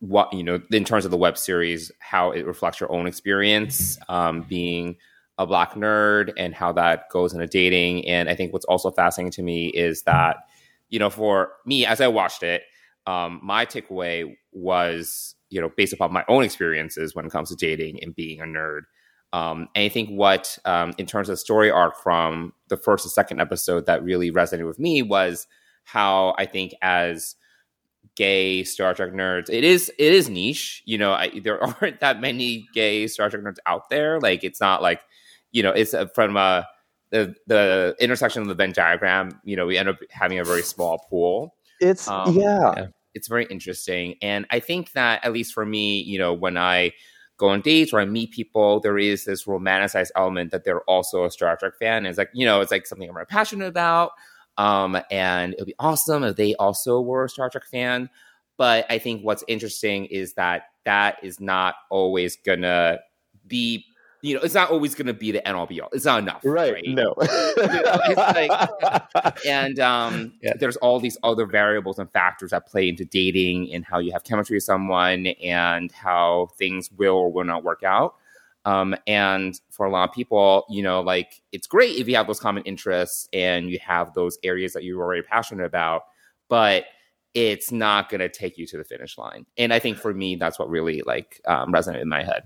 what 0.00 0.32
you 0.32 0.42
know 0.42 0.60
in 0.70 0.84
terms 0.84 1.04
of 1.04 1.10
the 1.10 1.16
web 1.16 1.38
series, 1.38 1.90
how 1.98 2.30
it 2.30 2.46
reflects 2.46 2.80
your 2.80 2.92
own 2.92 3.06
experience 3.06 3.98
um, 4.08 4.42
being 4.42 4.96
a 5.38 5.46
black 5.46 5.74
nerd 5.74 6.32
and 6.36 6.54
how 6.54 6.72
that 6.72 7.08
goes 7.10 7.32
into 7.32 7.46
dating. 7.46 8.06
And 8.08 8.28
I 8.28 8.34
think 8.34 8.52
what's 8.52 8.66
also 8.66 8.90
fascinating 8.90 9.32
to 9.32 9.42
me 9.42 9.68
is 9.68 10.02
that 10.02 10.36
you 10.90 10.98
know 10.98 11.10
for 11.10 11.52
me 11.64 11.86
as 11.86 12.00
I 12.00 12.08
watched 12.08 12.42
it, 12.42 12.62
um, 13.06 13.40
my 13.42 13.64
takeaway 13.66 14.36
was 14.52 15.34
you 15.48 15.60
know 15.60 15.70
based 15.76 15.92
upon 15.92 16.12
my 16.12 16.24
own 16.28 16.44
experiences 16.44 17.14
when 17.14 17.26
it 17.26 17.32
comes 17.32 17.48
to 17.48 17.56
dating 17.56 18.02
and 18.02 18.14
being 18.14 18.40
a 18.40 18.44
nerd. 18.44 18.82
Um, 19.34 19.68
and 19.74 19.84
I 19.84 19.88
think 19.88 20.10
what, 20.10 20.56
um, 20.64 20.94
in 20.96 21.06
terms 21.06 21.28
of 21.28 21.40
story 21.40 21.68
arc 21.68 22.00
from 22.00 22.52
the 22.68 22.76
first 22.76 23.04
and 23.04 23.10
second 23.10 23.40
episode, 23.40 23.84
that 23.86 24.04
really 24.04 24.30
resonated 24.30 24.64
with 24.64 24.78
me 24.78 25.02
was 25.02 25.48
how 25.82 26.36
I 26.38 26.46
think 26.46 26.72
as 26.80 27.34
gay 28.14 28.62
Star 28.62 28.94
Trek 28.94 29.10
nerds, 29.10 29.50
it 29.50 29.64
is 29.64 29.90
it 29.98 30.12
is 30.12 30.28
niche. 30.28 30.84
You 30.84 30.98
know, 30.98 31.14
I, 31.14 31.40
there 31.42 31.60
aren't 31.82 31.98
that 31.98 32.20
many 32.20 32.68
gay 32.74 33.08
Star 33.08 33.28
Trek 33.28 33.42
nerds 33.42 33.56
out 33.66 33.90
there. 33.90 34.20
Like, 34.20 34.44
it's 34.44 34.60
not 34.60 34.82
like 34.82 35.02
you 35.50 35.64
know, 35.64 35.70
it's 35.70 35.94
uh, 35.94 36.06
from 36.14 36.36
uh, 36.36 36.62
the 37.10 37.34
the 37.48 37.96
intersection 37.98 38.40
of 38.42 38.46
the 38.46 38.54
Venn 38.54 38.70
diagram. 38.70 39.40
You 39.42 39.56
know, 39.56 39.66
we 39.66 39.76
end 39.76 39.88
up 39.88 39.96
having 40.10 40.38
a 40.38 40.44
very 40.44 40.62
small 40.62 41.04
pool. 41.10 41.56
it's 41.80 42.06
Um, 42.06 42.38
yeah. 42.38 42.72
yeah. 42.76 42.86
it's 43.14 43.26
very 43.26 43.46
interesting. 43.46 44.14
And 44.22 44.46
I 44.50 44.60
think 44.60 44.92
that, 44.92 45.24
at 45.24 45.32
least 45.32 45.54
for 45.54 45.66
me, 45.66 46.02
you 46.02 46.20
know, 46.20 46.32
when 46.32 46.56
I 46.56 46.92
go 47.36 47.48
on 47.48 47.60
dates 47.60 47.92
or 47.92 48.00
I 48.00 48.04
meet 48.04 48.30
people, 48.30 48.80
there 48.80 48.98
is 48.98 49.24
this 49.24 49.44
romanticized 49.44 50.10
element 50.16 50.50
that 50.52 50.64
they're 50.64 50.82
also 50.82 51.24
a 51.24 51.30
Star 51.30 51.56
Trek 51.56 51.74
fan. 51.78 51.98
And 51.98 52.06
it's 52.06 52.18
like, 52.18 52.30
you 52.32 52.46
know, 52.46 52.60
it's 52.60 52.70
like 52.70 52.86
something 52.86 53.08
I'm 53.08 53.14
very 53.14 53.26
passionate 53.26 53.66
about. 53.66 54.12
Um, 54.56 54.96
and 55.10 55.52
it 55.52 55.58
would 55.58 55.66
be 55.66 55.74
awesome 55.78 56.22
if 56.22 56.36
they 56.36 56.54
also 56.56 57.00
were 57.00 57.24
a 57.24 57.28
Star 57.28 57.50
Trek 57.50 57.66
fan. 57.66 58.08
But 58.56 58.86
I 58.88 58.98
think 58.98 59.22
what's 59.22 59.42
interesting 59.48 60.06
is 60.06 60.34
that 60.34 60.64
that 60.84 61.16
is 61.22 61.40
not 61.40 61.74
always 61.90 62.36
gonna 62.36 63.00
be 63.46 63.84
you 64.24 64.34
know, 64.34 64.40
it's 64.40 64.54
not 64.54 64.70
always 64.70 64.94
going 64.94 65.06
to 65.06 65.12
be 65.12 65.32
the 65.32 65.46
end 65.46 65.54
all 65.54 65.66
be 65.66 65.82
all. 65.82 65.90
It's 65.92 66.06
not 66.06 66.20
enough, 66.20 66.40
right? 66.44 66.72
right? 66.72 66.84
No, 66.86 67.14
like, 68.16 69.46
and 69.46 69.78
um, 69.78 70.32
yeah. 70.40 70.54
there's 70.58 70.76
all 70.76 70.98
these 70.98 71.18
other 71.22 71.44
variables 71.44 71.98
and 71.98 72.10
factors 72.10 72.52
that 72.52 72.66
play 72.66 72.88
into 72.88 73.04
dating 73.04 73.74
and 73.74 73.84
how 73.84 73.98
you 73.98 74.12
have 74.12 74.24
chemistry 74.24 74.56
with 74.56 74.64
someone 74.64 75.26
and 75.42 75.92
how 75.92 76.48
things 76.56 76.90
will 76.92 77.16
or 77.16 77.30
will 77.30 77.44
not 77.44 77.64
work 77.64 77.82
out. 77.82 78.14
Um, 78.64 78.96
and 79.06 79.60
for 79.68 79.84
a 79.84 79.90
lot 79.90 80.08
of 80.08 80.14
people, 80.14 80.64
you 80.70 80.82
know, 80.82 81.02
like 81.02 81.42
it's 81.52 81.66
great 81.66 81.98
if 81.98 82.08
you 82.08 82.16
have 82.16 82.26
those 82.26 82.40
common 82.40 82.62
interests 82.62 83.28
and 83.34 83.68
you 83.68 83.78
have 83.80 84.14
those 84.14 84.38
areas 84.42 84.72
that 84.72 84.84
you're 84.84 85.02
already 85.02 85.20
passionate 85.20 85.66
about, 85.66 86.04
but 86.48 86.86
it's 87.34 87.70
not 87.70 88.08
going 88.08 88.22
to 88.22 88.30
take 88.30 88.56
you 88.56 88.66
to 88.68 88.78
the 88.78 88.84
finish 88.84 89.18
line. 89.18 89.44
And 89.58 89.70
I 89.70 89.80
think 89.80 89.98
for 89.98 90.14
me, 90.14 90.36
that's 90.36 90.58
what 90.58 90.70
really 90.70 91.02
like 91.02 91.42
um, 91.46 91.74
resonated 91.74 92.00
in 92.00 92.08
my 92.08 92.22
head. 92.22 92.44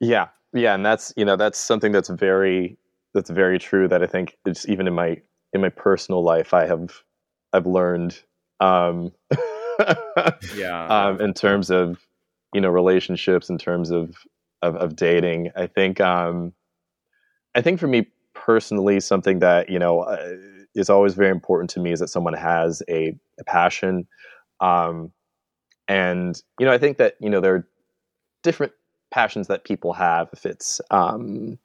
Yeah, 0.00 0.28
yeah, 0.52 0.74
and 0.74 0.84
that's 0.84 1.12
you 1.16 1.24
know 1.24 1.36
that's 1.36 1.58
something 1.58 1.92
that's 1.92 2.08
very 2.08 2.76
that's 3.14 3.30
very 3.30 3.58
true. 3.58 3.88
That 3.88 4.02
I 4.02 4.06
think 4.06 4.36
it's 4.44 4.68
even 4.68 4.86
in 4.86 4.94
my 4.94 5.20
in 5.52 5.60
my 5.60 5.68
personal 5.68 6.22
life, 6.22 6.54
I 6.54 6.66
have 6.66 7.02
I've 7.52 7.66
learned. 7.66 8.20
Um, 8.60 9.12
yeah. 10.56 10.86
Um, 10.88 11.20
in 11.20 11.34
terms 11.34 11.70
of 11.70 12.06
you 12.54 12.60
know 12.60 12.70
relationships, 12.70 13.48
in 13.48 13.58
terms 13.58 13.90
of 13.90 14.16
of, 14.62 14.76
of 14.76 14.96
dating, 14.96 15.50
I 15.56 15.66
think 15.66 16.00
um, 16.00 16.52
I 17.54 17.62
think 17.62 17.80
for 17.80 17.86
me 17.86 18.06
personally, 18.34 19.00
something 19.00 19.38
that 19.40 19.68
you 19.68 19.78
know 19.78 20.00
uh, 20.00 20.34
is 20.74 20.90
always 20.90 21.14
very 21.14 21.30
important 21.30 21.70
to 21.70 21.80
me 21.80 21.92
is 21.92 22.00
that 22.00 22.08
someone 22.08 22.34
has 22.34 22.82
a, 22.88 23.14
a 23.38 23.44
passion. 23.44 24.06
Um, 24.60 25.12
and 25.88 26.40
you 26.58 26.66
know, 26.66 26.72
I 26.72 26.78
think 26.78 26.98
that 26.98 27.16
you 27.20 27.30
know 27.30 27.40
there 27.40 27.54
are 27.54 27.68
different 28.42 28.72
passions 29.12 29.46
that 29.46 29.64
people 29.64 29.92
have. 29.92 30.28
If 30.32 30.44
it's 30.44 30.80
um, 30.90 31.58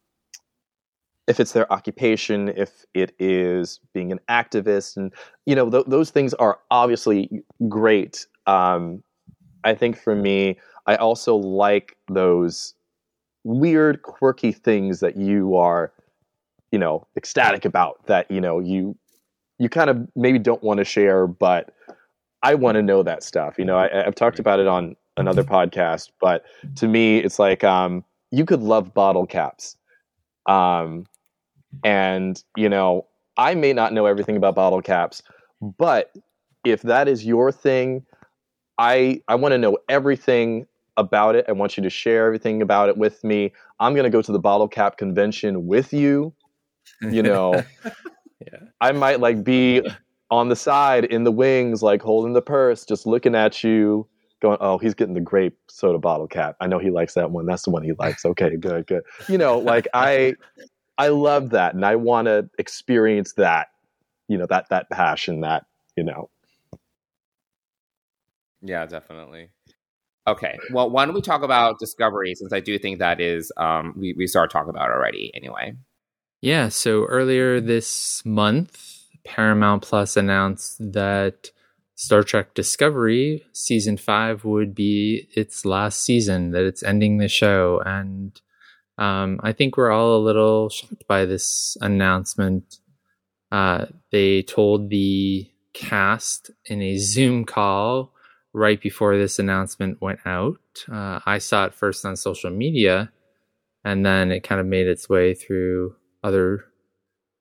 if 1.27 1.39
it's 1.39 1.51
their 1.53 1.71
occupation, 1.71 2.49
if 2.49 2.85
it 2.93 3.13
is 3.19 3.79
being 3.93 4.11
an 4.11 4.19
activist, 4.29 4.97
and 4.97 5.13
you 5.45 5.55
know 5.55 5.69
th- 5.69 5.85
those 5.87 6.11
things 6.11 6.33
are 6.35 6.59
obviously 6.69 7.43
great. 7.67 8.27
Um, 8.45 9.03
I 9.63 9.73
think 9.73 9.97
for 9.97 10.15
me, 10.15 10.57
I 10.85 10.95
also 10.95 11.35
like 11.35 11.97
those 12.07 12.75
weird, 13.43 14.03
quirky 14.03 14.51
things 14.51 14.99
that 14.99 15.17
you 15.17 15.55
are, 15.55 15.91
you 16.71 16.79
know, 16.79 17.07
ecstatic 17.17 17.65
about. 17.65 18.05
That 18.07 18.29
you 18.29 18.41
know 18.41 18.59
you 18.59 18.95
you 19.59 19.69
kind 19.69 19.89
of 19.89 20.07
maybe 20.15 20.39
don't 20.39 20.63
want 20.63 20.77
to 20.77 20.85
share, 20.85 21.27
but 21.27 21.73
I 22.43 22.55
want 22.55 22.75
to 22.75 22.81
know 22.81 23.03
that 23.03 23.23
stuff. 23.23 23.55
You 23.57 23.65
know, 23.65 23.77
I, 23.77 23.89
have 24.03 24.15
talked 24.15 24.39
about 24.39 24.59
it 24.59 24.67
on 24.67 24.95
another 25.17 25.43
podcast, 25.43 26.11
but 26.21 26.45
to 26.75 26.87
me, 26.87 27.17
it's 27.17 27.39
like 27.39 27.63
um, 27.63 28.03
you 28.31 28.45
could 28.45 28.61
love 28.61 28.93
bottle 28.93 29.25
caps, 29.25 29.75
um, 30.45 31.05
and 31.83 32.41
you 32.55 32.69
know, 32.69 33.05
I 33.37 33.55
may 33.55 33.73
not 33.73 33.93
know 33.93 34.05
everything 34.05 34.37
about 34.37 34.55
bottle 34.55 34.81
caps, 34.81 35.21
but 35.61 36.13
if 36.65 36.81
that 36.83 37.07
is 37.07 37.25
your 37.25 37.51
thing, 37.51 38.05
I 38.77 39.21
I 39.27 39.35
want 39.35 39.53
to 39.53 39.57
know 39.57 39.77
everything 39.89 40.67
about 40.97 41.35
it. 41.35 41.45
I 41.47 41.51
want 41.51 41.77
you 41.77 41.83
to 41.83 41.89
share 41.89 42.25
everything 42.25 42.61
about 42.61 42.89
it 42.89 42.97
with 42.97 43.23
me. 43.23 43.53
I'm 43.79 43.93
going 43.93 44.03
to 44.03 44.09
go 44.09 44.21
to 44.21 44.31
the 44.31 44.39
bottle 44.39 44.67
cap 44.67 44.97
convention 44.97 45.67
with 45.67 45.93
you. 45.93 46.33
You 47.01 47.21
know, 47.21 47.63
yeah. 48.41 48.59
I 48.81 48.91
might 48.91 49.19
like 49.19 49.43
be 49.43 49.83
on 50.31 50.49
the 50.49 50.55
side 50.55 51.05
in 51.05 51.23
the 51.23 51.31
wings, 51.31 51.83
like 51.83 52.01
holding 52.01 52.33
the 52.33 52.41
purse, 52.41 52.85
just 52.85 53.05
looking 53.05 53.35
at 53.35 53.63
you, 53.63 54.07
going, 54.41 54.57
"Oh, 54.61 54.77
he's 54.77 54.93
getting 54.93 55.13
the 55.13 55.21
grape 55.21 55.57
soda 55.67 55.99
bottle 55.99 56.27
cap. 56.27 56.55
I 56.59 56.67
know 56.67 56.79
he 56.79 56.89
likes 56.89 57.13
that 57.15 57.31
one. 57.31 57.45
That's 57.45 57.63
the 57.63 57.71
one 57.71 57.83
he 57.83 57.93
likes. 57.93 58.25
Okay, 58.25 58.55
good, 58.55 58.87
good." 58.87 59.03
You 59.27 59.37
know, 59.37 59.57
like 59.59 59.87
I, 59.93 60.35
I 60.97 61.09
love 61.09 61.51
that, 61.51 61.73
and 61.73 61.85
I 61.85 61.95
want 61.95 62.27
to 62.27 62.49
experience 62.57 63.33
that. 63.33 63.67
You 64.27 64.37
know, 64.37 64.45
that 64.47 64.69
that 64.69 64.89
passion, 64.89 65.41
that 65.41 65.65
you 65.95 66.03
know. 66.03 66.29
Yeah, 68.61 68.85
definitely. 68.85 69.49
Okay, 70.27 70.57
well, 70.73 70.89
why 70.89 71.05
don't 71.05 71.15
we 71.15 71.21
talk 71.21 71.41
about 71.41 71.79
Discovery 71.79 72.35
since 72.35 72.51
I 72.51 72.59
do 72.59 72.77
think 72.77 72.99
that 72.99 73.21
is 73.21 73.51
um, 73.55 73.93
we 73.97 74.13
we 74.13 74.27
started 74.27 74.51
talking 74.51 74.69
about 74.69 74.89
already 74.89 75.31
anyway. 75.33 75.73
Yeah, 76.41 76.69
so 76.69 77.05
earlier 77.05 77.61
this 77.61 78.23
month, 78.25 79.05
Paramount 79.23 79.83
Plus 79.83 80.17
announced 80.17 80.77
that 80.93 81.51
Star 81.97 82.21
Trek 82.21 82.53
Discovery 82.53 83.43
season 83.53 83.97
five 83.97 84.45
would 84.45 84.75
be 84.75 85.27
its 85.33 85.65
last 85.65 85.99
season, 85.99 86.51
that 86.51 86.63
it's 86.63 86.83
ending 86.83 87.17
the 87.17 87.27
show. 87.27 87.81
And 87.83 88.39
um, 88.99 89.39
I 89.41 89.51
think 89.51 89.75
we're 89.75 89.89
all 89.89 90.15
a 90.15 90.21
little 90.21 90.69
shocked 90.69 91.07
by 91.07 91.25
this 91.25 91.75
announcement. 91.81 92.77
Uh, 93.51 93.87
they 94.11 94.43
told 94.43 94.91
the 94.91 95.49
cast 95.73 96.51
in 96.65 96.83
a 96.83 96.97
Zoom 96.97 97.45
call 97.45 98.13
right 98.53 98.79
before 98.79 99.17
this 99.17 99.39
announcement 99.39 99.99
went 99.99 100.19
out. 100.23 100.59
Uh, 100.91 101.19
I 101.25 101.39
saw 101.39 101.65
it 101.65 101.73
first 101.73 102.05
on 102.05 102.15
social 102.15 102.51
media, 102.51 103.11
and 103.83 104.05
then 104.05 104.31
it 104.31 104.43
kind 104.43 104.61
of 104.61 104.67
made 104.67 104.85
its 104.85 105.09
way 105.09 105.33
through 105.33 105.95
other 106.23 106.65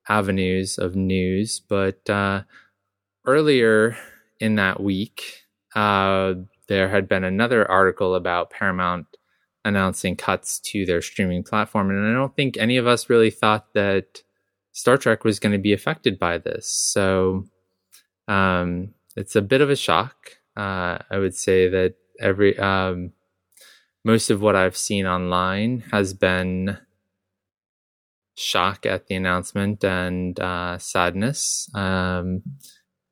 avenues 0.09 0.79
of 0.79 0.97
news. 0.97 1.61
But 1.61 2.09
uh, 2.09 2.45
earlier, 3.27 3.99
in 4.41 4.57
that 4.57 4.81
week, 4.81 5.43
uh, 5.75 6.35
there 6.69 6.89
had 6.89 7.09
been 7.09 7.25
another 7.25 7.71
article 7.71 8.15
about 8.15 8.51
Paramount 8.51 9.07
announcing 9.65 10.17
cuts 10.17 10.61
to 10.61 10.87
their 10.87 11.03
streaming 11.03 11.43
platform. 11.43 11.91
And 11.91 12.07
I 12.07 12.13
don't 12.13 12.35
think 12.37 12.57
any 12.57 12.77
of 12.77 12.87
us 12.87 13.11
really 13.11 13.31
thought 13.31 13.73
that 13.75 14.23
Star 14.73 14.97
Trek 14.97 15.25
was 15.25 15.41
going 15.41 15.53
to 15.53 15.59
be 15.59 15.73
affected 15.73 16.19
by 16.19 16.39
this. 16.39 16.69
So 16.69 17.47
um, 18.29 18.95
it's 19.17 19.37
a 19.37 19.43
bit 19.43 19.61
of 19.61 19.71
a 19.71 19.77
shock. 19.77 20.37
Uh, 20.57 20.99
I 21.11 21.19
would 21.19 21.35
say 21.35 21.69
that 21.69 21.95
every 22.21 22.59
um, 22.59 23.13
most 24.05 24.31
of 24.31 24.41
what 24.41 24.55
I've 24.55 24.77
seen 24.77 25.07
online 25.07 25.83
has 25.91 26.15
been 26.15 26.79
shock 28.37 28.87
at 28.87 29.07
the 29.07 29.15
announcement 29.17 29.83
and 29.83 30.39
uh, 30.39 30.79
sadness. 30.79 31.69
Um, 31.75 32.43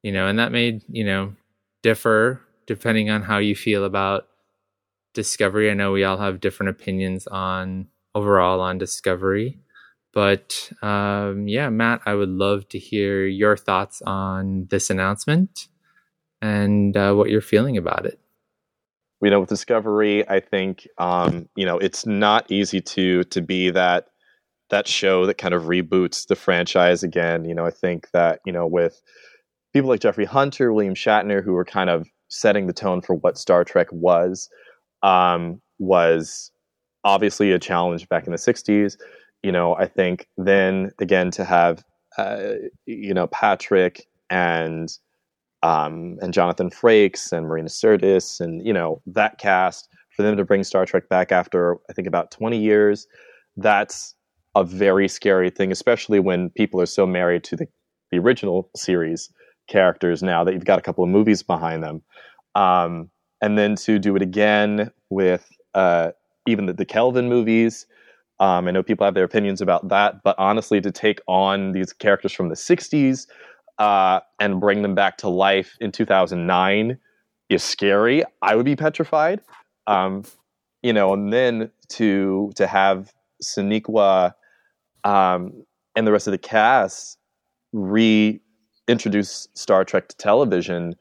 you 0.04 0.12
know, 0.12 0.26
and 0.28 0.38
that 0.38 0.52
may, 0.52 0.80
you 0.88 1.02
know, 1.02 1.34
differ 1.82 2.42
depending 2.66 3.08
on 3.08 3.22
how 3.22 3.38
you 3.38 3.56
feel 3.56 3.84
about 3.84 4.28
discovery. 5.14 5.70
I 5.70 5.74
know 5.74 5.92
we 5.92 6.04
all 6.04 6.18
have 6.18 6.40
different 6.40 6.70
opinions 6.70 7.26
on 7.26 7.88
overall 8.14 8.60
on 8.60 8.76
discovery. 8.76 9.58
But 10.12 10.70
um, 10.82 11.48
yeah, 11.48 11.70
Matt, 11.70 12.02
I 12.04 12.14
would 12.14 12.28
love 12.28 12.68
to 12.68 12.78
hear 12.78 13.26
your 13.26 13.56
thoughts 13.56 14.02
on 14.02 14.66
this 14.70 14.90
announcement 14.90 15.68
and 16.42 16.94
uh, 16.94 17.14
what 17.14 17.30
you're 17.30 17.40
feeling 17.40 17.78
about 17.78 18.04
it. 18.04 18.20
You 19.22 19.30
know, 19.30 19.40
with 19.40 19.48
Discovery, 19.48 20.28
I 20.28 20.40
think 20.40 20.86
um, 20.98 21.48
you 21.56 21.64
know 21.64 21.78
it's 21.78 22.04
not 22.04 22.50
easy 22.50 22.82
to 22.82 23.24
to 23.24 23.40
be 23.40 23.70
that 23.70 24.08
that 24.68 24.86
show 24.86 25.24
that 25.24 25.38
kind 25.38 25.54
of 25.54 25.62
reboots 25.62 26.26
the 26.26 26.36
franchise 26.36 27.02
again. 27.02 27.46
You 27.46 27.54
know, 27.54 27.64
I 27.64 27.70
think 27.70 28.10
that 28.10 28.40
you 28.44 28.52
know 28.52 28.66
with 28.66 29.00
people 29.74 29.90
like 29.90 30.00
Jeffrey 30.00 30.24
Hunter, 30.24 30.72
William 30.72 30.94
Shatner, 30.94 31.44
who 31.44 31.52
were 31.52 31.64
kind 31.64 31.90
of 31.90 32.06
setting 32.28 32.66
the 32.66 32.72
tone 32.72 33.02
for 33.02 33.14
what 33.14 33.36
Star 33.36 33.64
Trek 33.64 33.88
was, 33.90 34.48
um, 35.02 35.60
was 35.78 36.50
obviously 37.02 37.50
a 37.52 37.58
challenge 37.58 38.08
back 38.08 38.26
in 38.26 38.32
the 38.32 38.38
60s. 38.38 38.96
You 39.42 39.52
know, 39.52 39.74
I 39.74 39.86
think 39.86 40.26
then 40.38 40.92
again 41.00 41.30
to 41.32 41.44
have, 41.44 41.84
uh, 42.16 42.52
you 42.86 43.12
know, 43.12 43.26
Patrick 43.26 44.06
and 44.30 44.88
um, 45.62 46.18
and 46.20 46.32
Jonathan 46.32 46.70
Frakes 46.70 47.32
and 47.32 47.46
Marina 47.46 47.68
Sirtis 47.68 48.38
and, 48.38 48.64
you 48.66 48.72
know, 48.72 49.00
that 49.06 49.38
cast, 49.38 49.88
for 50.14 50.22
them 50.22 50.36
to 50.36 50.44
bring 50.44 50.62
Star 50.62 50.84
Trek 50.84 51.08
back 51.08 51.32
after, 51.32 51.78
I 51.88 51.94
think, 51.94 52.06
about 52.06 52.30
20 52.30 52.58
years, 52.58 53.06
that's 53.56 54.14
a 54.54 54.62
very 54.62 55.08
scary 55.08 55.48
thing, 55.48 55.72
especially 55.72 56.20
when 56.20 56.50
people 56.50 56.82
are 56.82 56.86
so 56.86 57.06
married 57.06 57.44
to 57.44 57.56
the, 57.56 57.66
the 58.12 58.18
original 58.18 58.70
series 58.76 59.30
characters 59.68 60.22
now 60.22 60.44
that 60.44 60.54
you've 60.54 60.64
got 60.64 60.78
a 60.78 60.82
couple 60.82 61.04
of 61.04 61.10
movies 61.10 61.42
behind 61.42 61.82
them. 61.82 62.02
Um, 62.54 63.10
and 63.40 63.58
then 63.58 63.76
to 63.76 63.98
do 63.98 64.16
it 64.16 64.22
again 64.22 64.90
with 65.10 65.48
uh, 65.74 66.12
even 66.46 66.66
the, 66.66 66.72
the 66.72 66.84
Kelvin 66.84 67.28
movies. 67.28 67.86
Um, 68.40 68.68
I 68.68 68.70
know 68.70 68.82
people 68.82 69.04
have 69.04 69.14
their 69.14 69.24
opinions 69.24 69.60
about 69.60 69.88
that, 69.88 70.22
but 70.22 70.34
honestly, 70.38 70.80
to 70.80 70.90
take 70.90 71.20
on 71.26 71.72
these 71.72 71.92
characters 71.92 72.32
from 72.32 72.48
the 72.48 72.54
60s 72.54 73.26
uh, 73.78 74.20
and 74.40 74.60
bring 74.60 74.82
them 74.82 74.94
back 74.94 75.18
to 75.18 75.28
life 75.28 75.76
in 75.80 75.92
2009 75.92 76.98
is 77.48 77.62
scary. 77.62 78.24
I 78.42 78.54
would 78.54 78.64
be 78.64 78.76
petrified. 78.76 79.40
Um, 79.86 80.24
you 80.82 80.92
know, 80.92 81.12
and 81.12 81.32
then 81.32 81.70
to 81.90 82.52
to 82.56 82.66
have 82.66 83.12
Sonequa 83.42 84.34
um, 85.04 85.64
and 85.96 86.06
the 86.06 86.12
rest 86.12 86.26
of 86.26 86.32
the 86.32 86.38
cast 86.38 87.18
reintroduce 88.88 89.48
Star 89.54 89.84
Trek 89.84 90.08
to 90.08 90.16
television 90.16 90.94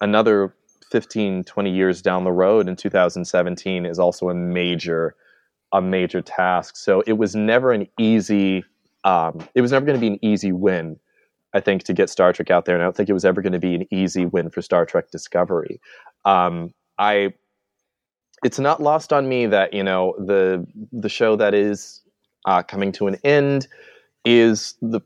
another 0.00 0.54
15, 0.90 1.44
20 1.44 1.70
years 1.70 2.02
down 2.02 2.24
the 2.24 2.32
road 2.32 2.68
in 2.68 2.76
2017 2.76 3.86
is 3.86 3.98
also 3.98 4.28
a 4.28 4.34
major 4.34 5.14
a 5.72 5.80
major 5.80 6.20
task. 6.20 6.76
So 6.76 7.00
it 7.06 7.12
was 7.12 7.36
never 7.36 7.72
an 7.72 7.86
easy 7.98 8.64
um, 9.04 9.46
it 9.54 9.60
was 9.60 9.72
never 9.72 9.86
going 9.86 9.96
to 9.96 10.00
be 10.00 10.08
an 10.08 10.18
easy 10.22 10.52
win 10.52 10.98
I 11.52 11.60
think, 11.60 11.82
to 11.84 11.92
get 11.92 12.10
Star 12.10 12.32
Trek 12.32 12.50
out 12.50 12.64
there. 12.64 12.74
And 12.74 12.82
I 12.82 12.86
don't 12.86 12.96
think 12.96 13.08
it 13.08 13.12
was 13.14 13.24
ever 13.24 13.42
going 13.42 13.52
to 13.52 13.58
be 13.58 13.74
an 13.74 13.86
easy 13.92 14.24
win 14.26 14.50
for 14.50 14.62
Star 14.62 14.86
Trek 14.86 15.10
Discovery. 15.10 15.80
Um, 16.24 16.72
I, 16.98 17.34
it's 18.44 18.58
not 18.58 18.80
lost 18.82 19.12
on 19.12 19.28
me 19.28 19.46
that 19.46 19.74
you 19.74 19.82
know 19.82 20.14
the 20.18 20.66
the 20.92 21.08
show 21.08 21.36
that 21.36 21.54
is 21.54 22.02
uh, 22.46 22.62
coming 22.62 22.92
to 22.92 23.06
an 23.06 23.16
end 23.24 23.66
is 24.24 24.74
the 24.80 25.00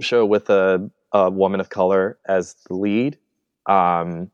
show 0.00 0.26
with 0.26 0.50
a, 0.50 0.90
a 1.14 1.30
woman 1.30 1.60
of 1.60 1.70
color 1.70 2.18
as 2.28 2.56
the 2.68 2.74
lead. 2.74 3.18
Um, 3.66 4.30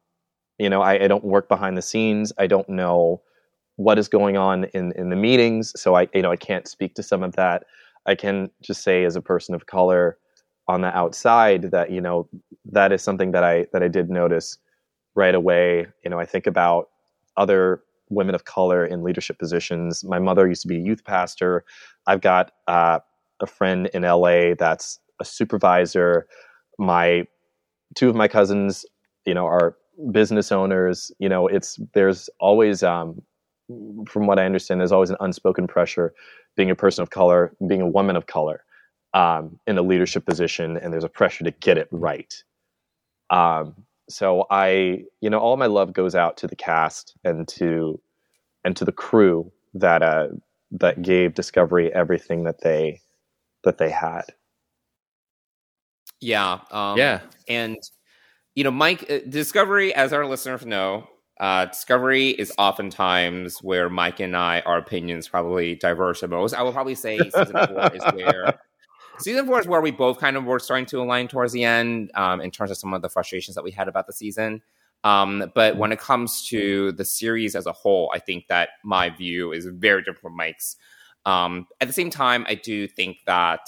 you 0.58 0.68
know, 0.68 0.82
I, 0.82 1.04
I 1.04 1.08
don't 1.08 1.24
work 1.24 1.48
behind 1.48 1.76
the 1.76 1.82
scenes. 1.82 2.32
I 2.38 2.48
don't 2.48 2.68
know 2.68 3.22
what 3.76 3.98
is 3.98 4.08
going 4.08 4.36
on 4.36 4.64
in 4.74 4.92
in 4.92 5.10
the 5.10 5.16
meetings, 5.16 5.72
so 5.80 5.94
I 5.94 6.08
you 6.14 6.22
know 6.22 6.32
I 6.32 6.36
can't 6.36 6.66
speak 6.66 6.94
to 6.96 7.02
some 7.02 7.22
of 7.22 7.36
that. 7.36 7.64
I 8.06 8.14
can 8.14 8.50
just 8.62 8.82
say 8.82 9.04
as 9.04 9.16
a 9.16 9.22
person 9.22 9.54
of 9.54 9.66
color 9.66 10.18
on 10.68 10.80
the 10.80 10.96
outside 10.96 11.70
that 11.70 11.90
you 11.90 12.00
know 12.00 12.28
that 12.72 12.92
is 12.92 13.02
something 13.02 13.32
that 13.32 13.44
I 13.44 13.66
that 13.72 13.82
I 13.82 13.88
did 13.88 14.10
notice 14.10 14.58
right 15.14 15.34
away. 15.34 15.86
You 16.04 16.10
know, 16.10 16.18
I 16.18 16.26
think 16.26 16.46
about 16.46 16.88
other 17.36 17.82
women 18.10 18.34
of 18.34 18.44
color 18.44 18.84
in 18.84 19.02
leadership 19.02 19.38
positions. 19.38 20.04
My 20.04 20.18
mother 20.18 20.48
used 20.48 20.62
to 20.62 20.68
be 20.68 20.76
a 20.76 20.80
youth 20.80 21.04
pastor. 21.04 21.64
I've 22.06 22.20
got 22.20 22.52
uh, 22.66 23.00
a 23.40 23.46
friend 23.46 23.88
in 23.94 24.02
LA 24.02 24.54
that's 24.58 24.98
a 25.20 25.24
supervisor. 25.24 26.26
My 26.80 27.26
two 27.96 28.08
of 28.10 28.16
my 28.16 28.28
cousins, 28.28 28.86
you 29.26 29.34
know, 29.34 29.46
are 29.46 29.76
business 30.12 30.52
owners. 30.52 31.12
You 31.18 31.28
know, 31.28 31.46
it's 31.48 31.80
there's 31.94 32.30
always, 32.40 32.82
um, 32.82 33.22
from 34.08 34.26
what 34.26 34.38
I 34.38 34.46
understand, 34.46 34.80
there's 34.80 34.92
always 34.92 35.10
an 35.10 35.18
unspoken 35.20 35.66
pressure 35.68 36.14
being 36.56 36.70
a 36.70 36.76
person 36.76 37.02
of 37.02 37.10
color, 37.10 37.54
being 37.68 37.82
a 37.82 37.88
woman 37.88 38.16
of 38.16 38.26
color 38.26 38.64
um, 39.14 39.60
in 39.66 39.78
a 39.78 39.82
leadership 39.82 40.26
position, 40.26 40.76
and 40.76 40.92
there's 40.92 41.04
a 41.04 41.08
pressure 41.10 41.44
to 41.44 41.52
get 41.52 41.78
it 41.78 41.88
right. 41.92 42.42
Um, 43.30 43.74
so 44.08 44.46
I, 44.50 45.04
you 45.20 45.30
know, 45.30 45.38
all 45.38 45.56
my 45.56 45.66
love 45.66 45.92
goes 45.92 46.14
out 46.14 46.36
to 46.38 46.48
the 46.48 46.56
cast 46.56 47.14
and 47.24 47.46
to 47.48 48.00
and 48.64 48.76
to 48.76 48.84
the 48.84 48.92
crew 48.92 49.52
that 49.74 50.02
uh, 50.02 50.28
that 50.72 51.02
gave 51.02 51.34
Discovery 51.34 51.92
everything 51.94 52.44
that 52.44 52.62
they 52.62 53.00
that 53.64 53.78
they 53.78 53.90
had. 53.90 54.24
Yeah, 56.20 56.60
um, 56.70 56.98
yeah, 56.98 57.20
and 57.48 57.76
you 58.54 58.64
know, 58.64 58.70
Mike, 58.70 59.10
uh, 59.10 59.18
Discovery, 59.28 59.94
as 59.94 60.12
our 60.12 60.26
listeners 60.26 60.66
know, 60.66 61.08
uh, 61.40 61.64
Discovery 61.66 62.30
is 62.30 62.52
oftentimes 62.58 63.62
where 63.62 63.88
Mike 63.88 64.20
and 64.20 64.36
I, 64.36 64.60
our 64.60 64.76
opinions 64.76 65.28
probably 65.28 65.74
diverge 65.74 66.20
the 66.20 66.28
most. 66.28 66.52
I 66.52 66.62
will 66.62 66.72
probably 66.72 66.94
say 66.94 67.18
season 67.18 67.46
four 67.66 67.90
is 67.94 68.02
where 68.12 68.60
season 69.18 69.46
four 69.46 69.60
is 69.60 69.66
where 69.66 69.80
we 69.80 69.90
both 69.90 70.18
kind 70.18 70.36
of 70.36 70.44
were 70.44 70.58
starting 70.58 70.86
to 70.86 71.00
align 71.00 71.28
towards 71.28 71.52
the 71.52 71.64
end 71.64 72.10
um, 72.14 72.42
in 72.42 72.50
terms 72.50 72.70
of 72.70 72.76
some 72.76 72.92
of 72.92 73.00
the 73.00 73.08
frustrations 73.08 73.54
that 73.54 73.64
we 73.64 73.70
had 73.70 73.88
about 73.88 74.06
the 74.06 74.12
season. 74.12 74.60
Um, 75.02 75.50
but 75.54 75.78
when 75.78 75.92
it 75.92 75.98
comes 75.98 76.46
to 76.48 76.92
the 76.92 77.06
series 77.06 77.56
as 77.56 77.64
a 77.64 77.72
whole, 77.72 78.10
I 78.14 78.18
think 78.18 78.48
that 78.48 78.70
my 78.84 79.08
view 79.08 79.52
is 79.52 79.66
very 79.66 80.02
different 80.02 80.20
from 80.20 80.36
Mike's. 80.36 80.76
Um, 81.24 81.66
at 81.80 81.88
the 81.88 81.94
same 81.94 82.10
time, 82.10 82.44
I 82.48 82.54
do 82.54 82.86
think 82.86 83.18
that 83.26 83.60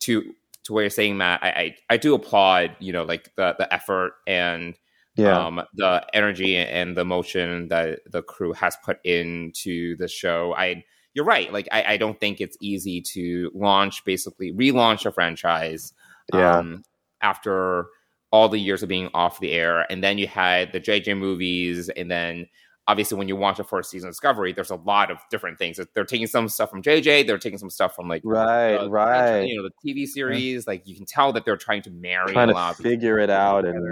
to 0.00 0.32
to 0.70 0.74
where 0.74 0.84
you're 0.84 0.90
saying, 0.90 1.16
Matt, 1.16 1.42
I, 1.42 1.48
I, 1.48 1.76
I 1.90 1.96
do 1.96 2.14
applaud 2.14 2.76
you 2.78 2.92
know 2.92 3.02
like 3.02 3.34
the 3.36 3.56
the 3.58 3.72
effort 3.74 4.12
and 4.26 4.78
yeah. 5.16 5.46
um, 5.46 5.60
the 5.74 6.06
energy 6.14 6.56
and 6.56 6.96
the 6.96 7.04
motion 7.04 7.68
that 7.68 8.00
the 8.10 8.22
crew 8.22 8.52
has 8.52 8.76
put 8.84 9.04
into 9.04 9.96
the 9.96 10.06
show. 10.06 10.54
I 10.56 10.84
you're 11.12 11.24
right. 11.24 11.52
Like 11.52 11.68
I, 11.72 11.94
I 11.94 11.96
don't 11.96 12.20
think 12.20 12.40
it's 12.40 12.56
easy 12.60 13.00
to 13.14 13.50
launch 13.52 14.04
basically 14.04 14.52
relaunch 14.52 15.04
a 15.06 15.10
franchise 15.10 15.92
yeah. 16.32 16.58
um, 16.58 16.84
after 17.20 17.86
all 18.30 18.48
the 18.48 18.60
years 18.60 18.84
of 18.84 18.88
being 18.88 19.10
off 19.12 19.40
the 19.40 19.50
air, 19.50 19.90
and 19.90 20.04
then 20.04 20.18
you 20.18 20.28
had 20.28 20.72
the 20.72 20.80
JJ 20.80 21.18
movies, 21.18 21.88
and 21.88 22.08
then 22.08 22.46
obviously 22.90 23.16
when 23.16 23.28
you 23.28 23.36
watch 23.36 23.56
the 23.56 23.64
first 23.64 23.88
season 23.88 24.08
of 24.08 24.12
Discovery, 24.12 24.52
there's 24.52 24.70
a 24.70 24.76
lot 24.76 25.12
of 25.12 25.18
different 25.30 25.58
things. 25.58 25.78
They're 25.94 26.04
taking 26.04 26.26
some 26.26 26.48
stuff 26.48 26.70
from 26.70 26.82
JJ, 26.82 27.26
they're 27.26 27.38
taking 27.38 27.58
some 27.58 27.70
stuff 27.70 27.94
from 27.94 28.08
like 28.08 28.22
right, 28.24 28.84
right, 28.86 29.42
you 29.42 29.56
know, 29.56 29.68
the 29.68 29.88
TV 29.88 30.06
series. 30.06 30.66
Like 30.66 30.82
you 30.86 30.96
can 30.96 31.06
tell 31.06 31.32
that 31.34 31.44
they're 31.44 31.56
trying 31.56 31.82
to 31.82 31.90
marry, 31.90 32.32
trying 32.32 32.50
a 32.50 32.52
lot 32.52 32.76
to 32.76 32.82
figure 32.82 33.18
it 33.20 33.30
out, 33.30 33.64
and 33.64 33.86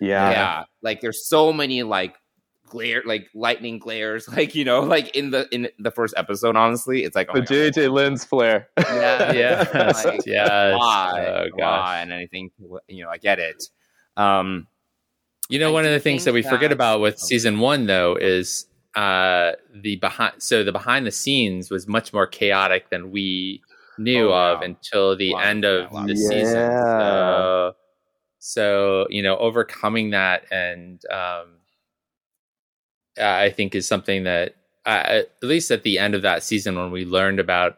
yeah, 0.00 0.30
yeah. 0.30 0.64
Like 0.82 1.02
there's 1.02 1.28
so 1.28 1.52
many 1.52 1.82
like 1.82 2.16
glare 2.70 3.02
like 3.04 3.28
lightning 3.34 3.80
glares 3.80 4.28
like 4.36 4.54
you 4.54 4.64
know 4.64 4.78
like 4.80 5.14
in 5.16 5.30
the 5.32 5.52
in 5.52 5.68
the 5.80 5.90
first 5.90 6.14
episode 6.16 6.54
honestly 6.54 7.02
it's 7.02 7.16
like 7.16 7.28
oh 7.34 7.40
the 7.40 7.40
jj 7.40 7.92
lens 7.92 8.24
flare. 8.24 8.68
Yeah 8.78 9.32
yeah. 9.32 9.92
Like, 10.04 10.24
why 10.78 11.26
oh, 11.26 11.46
why 11.54 11.98
and 12.00 12.12
anything 12.12 12.52
you 12.86 13.02
know 13.02 13.10
i 13.10 13.18
get 13.18 13.40
it. 13.40 13.64
Um 14.16 14.68
you 15.50 15.58
know 15.58 15.68
I 15.68 15.72
one 15.72 15.84
of 15.84 15.92
the 15.92 16.00
things 16.00 16.24
that 16.24 16.34
we 16.34 16.42
forget 16.42 16.72
about 16.72 17.00
with 17.00 17.14
oh. 17.14 17.26
season 17.26 17.58
one 17.58 17.86
though 17.86 18.16
is 18.16 18.66
uh 18.94 19.52
the 19.74 19.96
behind 19.96 20.34
so 20.38 20.64
the 20.64 20.72
behind 20.72 21.06
the 21.06 21.10
scenes 21.12 21.70
was 21.70 21.86
much 21.86 22.12
more 22.12 22.26
chaotic 22.26 22.90
than 22.90 23.10
we 23.10 23.62
knew 23.98 24.30
Oh, 24.30 24.54
of 24.54 24.62
until 24.62 25.16
the 25.16 25.34
Wow, 25.34 25.40
end 25.40 25.64
of 25.64 25.92
wow. 25.92 26.06
the 26.06 26.16
season 26.16 26.56
Yeah. 26.56 26.98
so 26.98 27.76
so 28.38 29.06
you 29.10 29.22
know 29.22 29.36
overcoming 29.36 30.10
that 30.10 30.44
and 30.50 31.02
um 31.10 31.58
i 33.20 33.50
think 33.50 33.74
is 33.74 33.86
something 33.86 34.24
that 34.24 34.54
uh, 34.86 35.04
at 35.20 35.30
least 35.42 35.70
at 35.70 35.82
the 35.82 35.98
end 35.98 36.14
of 36.14 36.22
that 36.22 36.42
season 36.42 36.74
when 36.76 36.90
we 36.90 37.04
learned 37.04 37.38
about 37.38 37.76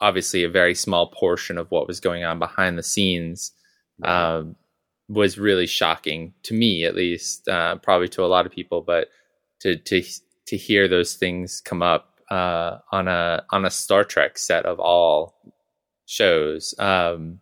obviously 0.00 0.44
a 0.44 0.48
very 0.48 0.74
small 0.74 1.08
portion 1.08 1.58
of 1.58 1.70
what 1.70 1.88
was 1.88 1.98
going 2.00 2.22
on 2.22 2.38
behind 2.38 2.78
the 2.78 2.82
scenes 2.82 3.52
um, 4.04 4.54
was 5.08 5.38
really 5.38 5.66
shocking 5.66 6.34
to 6.44 6.54
me, 6.54 6.84
at 6.84 6.94
least, 6.94 7.46
uh, 7.48 7.76
probably 7.76 8.08
to 8.08 8.24
a 8.24 8.26
lot 8.26 8.46
of 8.46 8.52
people. 8.52 8.80
But 8.82 9.08
to 9.60 9.76
to 9.76 10.02
to 10.48 10.56
hear 10.56 10.88
those 10.88 11.14
things 11.14 11.60
come 11.60 11.82
up 11.82 12.20
uh, 12.30 12.78
on 12.92 13.08
a 13.08 13.44
on 13.50 13.64
a 13.64 13.70
Star 13.70 14.04
Trek 14.04 14.38
set 14.38 14.66
of 14.66 14.78
all 14.80 15.34
shows, 16.06 16.74
um, 16.78 17.40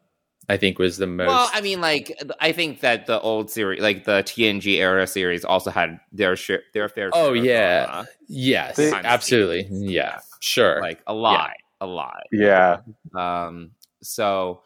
I 0.49 0.57
think 0.57 0.79
was 0.79 0.99
the 0.99 1.07
most. 1.07 1.29
well 1.29 1.51
i 1.55 1.63
mean 1.63 1.81
like 1.81 2.13
i 2.39 2.53
think 2.53 2.81
that 2.81 3.07
the 3.07 3.19
old 3.21 3.51
series 3.51 3.81
like 3.81 4.05
the 4.05 4.23
tng 4.25 4.67
era 4.79 5.07
series 5.07 5.43
also 5.43 5.71
had 5.71 5.99
their 6.13 6.37
share 6.37 6.61
their 6.75 6.89
fair 6.91 7.09
Oh, 7.15 7.33
yeah. 7.33 7.87
drama. 7.87 8.09
yes, 8.29 8.77
They- 8.77 8.93
absolutely, 8.93 9.67
yeah, 9.71 10.19
sure. 10.41 10.83
like 10.83 11.01
a 11.07 11.15
lot 11.15 11.53
a 11.81 11.87
lot 11.87 12.25
yeah 12.31 12.81
Um, 13.15 13.71
so 14.03 14.61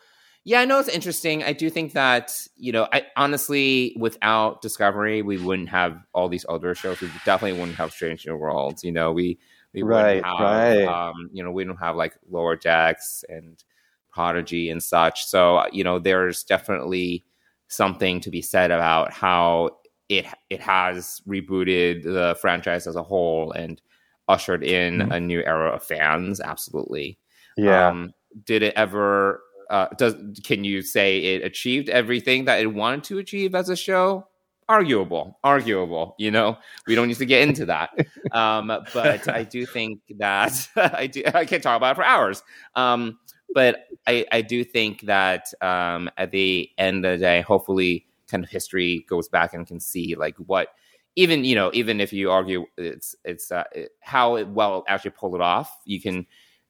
yeah, 0.48 0.60
I 0.60 0.64
know 0.64 0.78
it's 0.80 0.88
interesting. 0.88 1.44
I 1.44 1.52
do 1.52 1.68
think 1.70 1.92
that, 1.92 2.32
you 2.56 2.72
know, 2.72 2.88
I 2.92 3.06
honestly, 3.16 3.94
without 3.98 4.62
Discovery, 4.62 5.22
we 5.22 5.38
wouldn't 5.38 5.68
have 5.68 5.98
all 6.14 6.28
these 6.28 6.46
other 6.48 6.74
shows. 6.74 7.00
We 7.00 7.10
definitely 7.26 7.58
wouldn't 7.60 7.78
have 7.78 7.92
Strange 7.92 8.26
New 8.26 8.36
Worlds. 8.36 8.82
You 8.84 8.92
know, 8.92 9.12
we 9.12 9.38
we 9.74 9.82
Right, 9.82 10.22
wouldn't 10.22 10.24
have 10.38 10.38
right. 10.38 10.96
um, 11.10 11.30
you 11.32 11.44
know, 11.44 11.50
we 11.52 11.64
don't 11.64 11.76
have 11.78 11.96
like 11.96 12.14
Lower 12.30 12.56
Decks 12.56 13.24
and 13.28 13.62
Prodigy 14.10 14.70
and 14.70 14.82
such. 14.82 15.26
So, 15.26 15.64
you 15.72 15.84
know, 15.84 15.98
there's 15.98 16.44
definitely 16.44 17.24
something 17.68 18.20
to 18.20 18.30
be 18.30 18.42
said 18.42 18.70
about 18.70 19.12
how 19.12 19.78
it 20.08 20.26
it 20.50 20.60
has 20.60 21.20
rebooted 21.28 22.02
the 22.04 22.36
franchise 22.40 22.86
as 22.86 22.96
a 22.96 23.02
whole 23.02 23.52
and 23.52 23.82
ushered 24.28 24.64
in 24.64 25.02
Mhm. 25.02 25.10
a 25.10 25.20
new 25.20 25.40
era 25.44 25.70
of 25.70 25.82
fans. 25.82 26.40
Absolutely. 26.40 27.18
yeah 27.56 27.90
Um, 27.90 28.12
did 28.44 28.62
it 28.62 28.74
ever? 28.76 29.42
Uh, 29.70 29.88
does 29.96 30.14
can 30.44 30.64
you 30.64 30.82
say 30.82 31.18
it 31.18 31.44
achieved 31.44 31.88
everything 31.88 32.46
that 32.46 32.60
it 32.60 32.66
wanted 32.66 33.04
to 33.04 33.18
achieve 33.18 33.54
as 33.54 33.68
a 33.68 33.76
show? 33.76 34.26
Arguable, 34.68 35.38
arguable. 35.44 36.14
You 36.18 36.30
know, 36.30 36.58
we 36.86 36.94
don't 36.94 37.08
need 37.08 37.16
to 37.18 37.26
get 37.26 37.48
into 37.48 37.66
that. 37.66 37.90
um, 38.32 38.72
but 38.92 39.28
I 39.28 39.44
do 39.44 39.64
think 39.66 40.00
that 40.18 40.68
I 40.76 41.06
do. 41.06 41.22
I 41.34 41.44
can 41.44 41.60
talk 41.60 41.76
about 41.76 41.92
it 41.92 41.96
for 41.96 42.04
hours. 42.04 42.42
Um, 42.74 43.18
but 43.54 43.86
I, 44.06 44.26
I 44.30 44.42
do 44.42 44.64
think 44.64 45.02
that 45.02 45.52
um, 45.62 46.10
at 46.18 46.30
the 46.30 46.70
end 46.76 47.04
of 47.04 47.18
the 47.18 47.24
day, 47.24 47.40
hopefully, 47.40 48.06
kind 48.28 48.44
of 48.44 48.50
history 48.50 49.06
goes 49.08 49.28
back 49.28 49.54
and 49.54 49.66
can 49.66 49.80
see 49.80 50.14
like 50.14 50.36
what 50.36 50.68
even 51.16 51.44
you 51.44 51.54
know 51.54 51.70
even 51.74 52.00
if 52.00 52.12
you 52.12 52.30
argue 52.30 52.64
it's 52.76 53.16
it's 53.24 53.50
uh, 53.50 53.64
how 54.00 54.36
it 54.36 54.46
well 54.48 54.84
actually 54.86 55.10
pulled 55.10 55.34
it 55.34 55.40
off, 55.40 55.78
you 55.84 56.00
can 56.00 56.26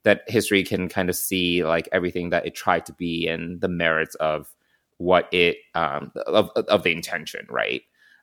that 0.08 0.22
history 0.26 0.64
can 0.64 0.88
kind 0.88 1.08
of 1.08 1.16
see 1.16 1.62
like 1.64 1.88
everything 1.92 2.30
that 2.30 2.46
it 2.46 2.54
tried 2.54 2.86
to 2.86 2.92
be 2.94 3.28
and 3.28 3.60
the 3.60 3.68
merits 3.68 4.14
of 4.16 4.54
what 4.96 5.32
it 5.32 5.58
um 5.74 6.10
of 6.26 6.50
of 6.56 6.82
the 6.82 6.90
intention, 6.92 7.46
right? 7.48 7.82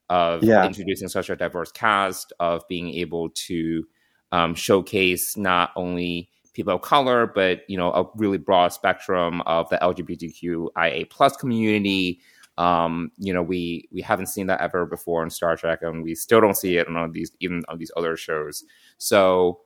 of 0.10 0.44
Yeah. 0.44 0.66
introducing 0.66 1.08
such 1.08 1.30
a 1.30 1.36
diverse 1.36 1.72
cast, 1.72 2.34
of 2.40 2.68
being 2.68 2.90
able 2.94 3.30
to 3.30 3.86
um, 4.32 4.56
showcase 4.56 5.38
not 5.38 5.72
only 5.76 6.30
people 6.54 6.76
of 6.76 6.82
color, 6.82 7.26
but 7.28 7.62
you 7.70 7.78
know 7.78 7.92
a 7.92 8.08
really 8.16 8.38
broad 8.38 8.70
spectrum 8.70 9.42
of 9.42 9.68
the 9.70 9.78
LGBTQIA 9.78 11.10
plus 11.10 11.36
community. 11.38 12.20
Um, 12.58 13.12
you 13.18 13.34
know, 13.34 13.44
we 13.44 13.90
we 13.92 14.02
haven't 14.02 14.28
seen 14.28 14.48
that 14.48 14.62
ever 14.62 14.86
before 14.86 15.24
in 15.24 15.30
Star 15.30 15.58
Trek, 15.58 15.80
and 15.82 16.04
we 16.04 16.16
still 16.16 16.42
don't 16.42 16.58
see 16.58 16.78
it 16.78 16.88
on 16.88 17.12
these 17.12 17.32
even 17.40 17.64
on 17.68 17.78
these 17.78 17.92
other 17.98 18.16
shows. 18.16 18.64
So 18.98 19.62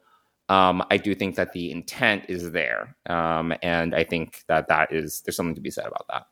um, 0.50 0.84
I 0.90 0.98
do 0.98 1.16
think 1.16 1.36
that 1.36 1.54
the 1.54 1.72
intent 1.72 2.26
is 2.28 2.52
there, 2.52 2.96
um, 3.08 3.54
and 3.62 3.96
I 3.96 4.04
think 4.04 4.44
that 4.48 4.68
that 4.68 4.92
is 4.92 5.22
there's 5.22 5.36
something 5.36 5.56
to 5.56 5.62
be 5.62 5.72
said 5.72 5.86
about 5.86 6.08
that. 6.10 6.28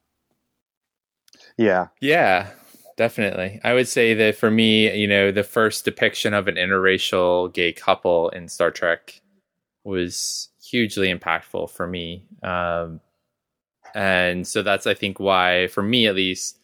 Yeah. 1.57 1.87
Yeah, 2.01 2.49
definitely. 2.97 3.59
I 3.63 3.73
would 3.73 3.87
say 3.87 4.13
that 4.13 4.35
for 4.35 4.51
me, 4.51 4.95
you 4.95 5.07
know, 5.07 5.31
the 5.31 5.43
first 5.43 5.85
depiction 5.85 6.33
of 6.33 6.47
an 6.47 6.55
interracial 6.55 7.51
gay 7.53 7.73
couple 7.73 8.29
in 8.29 8.47
Star 8.47 8.71
Trek 8.71 9.21
was 9.83 10.49
hugely 10.63 11.13
impactful 11.13 11.71
for 11.71 11.87
me. 11.87 12.25
Um, 12.43 12.99
and 13.95 14.45
so 14.45 14.61
that's, 14.61 14.85
I 14.85 14.93
think, 14.93 15.19
why, 15.19 15.67
for 15.67 15.81
me 15.81 16.07
at 16.07 16.15
least, 16.15 16.59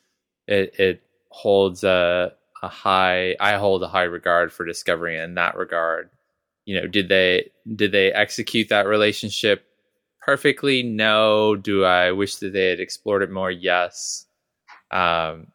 it, 0.48 0.78
it 0.80 1.02
holds 1.30 1.84
a, 1.84 2.34
a 2.62 2.68
high, 2.68 3.36
I 3.40 3.54
hold 3.54 3.82
a 3.82 3.88
high 3.88 4.04
regard 4.04 4.52
for 4.52 4.66
Discovery 4.66 5.18
in 5.18 5.36
that 5.36 5.56
regard. 5.58 6.10
You 6.66 6.82
know, 6.82 6.88
did 6.88 7.10
they 7.10 7.52
did 7.76 7.92
they 7.92 8.12
execute 8.12 8.70
that 8.70 8.88
relationship 8.88 9.66
perfectly? 10.22 10.84
No. 10.84 11.56
Do 11.56 11.84
I 11.84 12.12
wish 12.12 12.38
that 12.38 12.54
they 12.54 12.68
had 12.68 12.80
explored 12.80 13.24
it 13.24 13.32
more? 13.32 13.52
Yes 13.52 14.26
um, 14.94 15.48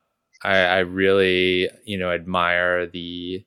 I, 0.42 0.58
I 0.58 0.78
really, 0.80 1.70
you 1.84 1.96
know, 1.96 2.10
admire 2.10 2.86
the 2.86 3.44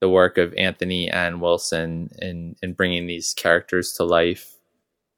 the 0.00 0.08
work 0.08 0.36
of 0.38 0.54
Anthony 0.54 1.10
and 1.10 1.40
Wilson 1.40 2.10
in 2.20 2.56
in 2.62 2.72
bringing 2.72 3.06
these 3.06 3.34
characters 3.34 3.92
to 3.94 4.04
life. 4.04 4.56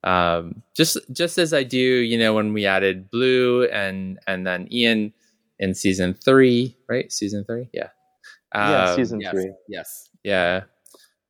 Um, 0.03 0.63
just 0.77 0.99
just 1.13 1.39
as 1.39 1.55
I 1.55 1.63
do, 1.63 1.79
you 1.79 2.19
know, 2.19 2.35
when 2.35 2.53
we 2.53 2.67
added 2.67 3.11
Blu 3.11 3.65
and 3.67 4.19
and 4.27 4.47
then 4.47 4.69
Ian 4.73 5.13
in 5.61 5.75
season 5.75 6.15
three, 6.15 6.77
right? 6.89 7.11
Season 7.11 7.45
three, 7.45 7.69
yeah, 7.73 7.89
yeah. 8.55 8.85
Um, 8.91 8.97
Season 8.97 9.21
yes, 9.21 9.33
three. 9.33 9.53
yes, 9.69 10.11
yeah. 10.25 10.63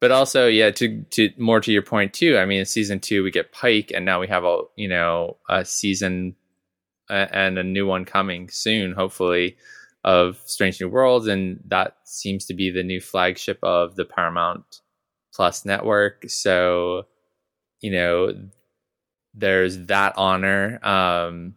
But 0.01 0.11
also, 0.11 0.47
yeah, 0.47 0.71
to 0.73 1.03
to 1.11 1.31
more 1.39 1.61
to 1.61 1.73
your 1.73 1.83
point 1.83 2.13
too. 2.13 2.37
I 2.37 2.45
mean, 2.45 2.61
in 2.61 2.67
season 2.67 3.01
two 3.01 3.23
we 3.23 3.31
get 3.31 3.53
Pike, 3.53 3.93
and 3.95 4.05
now 4.05 4.21
we 4.21 4.29
have 4.29 4.45
a 4.45 4.63
you 4.77 4.89
know 4.89 5.39
a 5.49 5.65
season 5.65 6.37
and 7.09 7.59
a 7.59 7.63
new 7.63 7.87
one 7.87 8.05
coming 8.05 8.49
soon, 8.49 8.93
hopefully, 8.93 9.57
of 10.05 10.41
Strange 10.45 10.81
New 10.81 10.89
Worlds, 10.89 11.27
and 11.27 11.61
that 11.69 11.97
seems 12.05 12.47
to 12.47 12.55
be 12.55 12.71
the 12.71 12.83
new 12.83 13.01
flagship 13.01 13.59
of 13.63 13.97
the 13.97 14.05
Paramount 14.05 14.81
Plus 15.35 15.65
network. 15.65 16.25
So, 16.29 17.07
you 17.81 17.91
know, 17.91 18.33
there's 19.35 19.87
that 19.87 20.15
honor. 20.17 20.85
Um, 20.85 21.55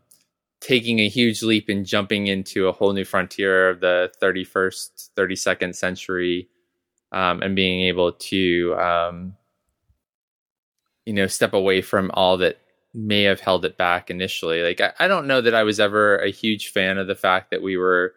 taking 0.62 1.00
a 1.00 1.08
huge 1.08 1.42
leap 1.42 1.70
and 1.70 1.86
jumping 1.86 2.28
into 2.28 2.68
a 2.68 2.74
whole 2.74 2.92
new 2.92 3.06
frontier 3.06 3.70
of 3.70 3.80
the 3.80 4.12
31st, 4.22 5.10
32nd 5.18 5.74
century, 5.74 6.50
um, 7.12 7.42
and 7.42 7.56
being 7.56 7.88
able 7.88 8.14
to, 8.14 8.76
um, 8.76 9.36
you 11.06 11.14
know, 11.14 11.28
step 11.28 11.54
away 11.54 11.82
from 11.82 12.12
all 12.14 12.38
that 12.38 12.60
may 12.94 13.24
have 13.24 13.40
held 13.40 13.66
it 13.66 13.78
back 13.78 14.10
initially. 14.10 14.62
Like, 14.62 14.82
I, 14.82 14.94
I 15.00 15.08
don't 15.08 15.28
know 15.28 15.42
that 15.42 15.56
I 15.56 15.64
was 15.64 15.80
ever 15.80 16.18
a 16.18 16.32
huge 16.32 16.70
fan 16.70 16.98
of 16.98 17.08
the 17.08 17.16
fact 17.16 17.52
that 17.52 17.62
we 17.62 17.78
were 17.78 18.14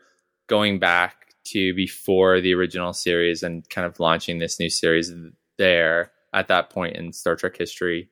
going 0.47 0.79
back 0.79 1.35
to 1.45 1.75
before 1.75 2.41
the 2.41 2.55
original 2.55 2.93
series 2.93 3.43
and 3.43 3.69
kind 3.69 3.87
of 3.87 3.99
launching 4.01 4.39
this 4.39 4.61
new 4.61 4.71
series 4.71 5.13
there 5.59 6.13
at 6.33 6.49
that 6.49 6.71
point 6.71 6.97
in 6.97 7.13
Star 7.13 7.37
Trek 7.37 7.57
history. 7.57 8.09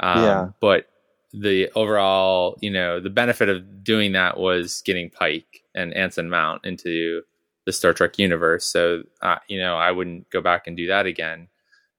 Um, 0.00 0.22
Yeah. 0.22 0.48
But 0.60 0.86
the 1.32 1.70
overall, 1.74 2.56
you 2.60 2.70
know, 2.70 3.00
the 3.00 3.10
benefit 3.10 3.48
of 3.48 3.82
doing 3.82 4.12
that 4.12 4.38
was 4.38 4.82
getting 4.82 5.10
Pike 5.10 5.62
and 5.74 5.92
Anson 5.94 6.30
Mount 6.30 6.64
into 6.64 7.22
the 7.66 7.72
Star 7.72 7.92
Trek 7.92 8.18
universe. 8.18 8.64
So, 8.64 9.02
uh, 9.22 9.36
you 9.48 9.58
know, 9.58 9.76
I 9.76 9.90
wouldn't 9.90 10.30
go 10.30 10.40
back 10.40 10.66
and 10.66 10.76
do 10.76 10.86
that 10.88 11.06
again. 11.06 11.48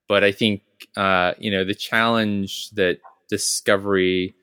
But 0.07 0.23
I 0.23 0.31
think, 0.31 0.61
uh, 0.95 1.33
you 1.39 1.49
know, 1.49 1.63
the 1.63 1.75
challenge 1.75 2.69
that 2.71 2.99
Discovery 3.29 4.35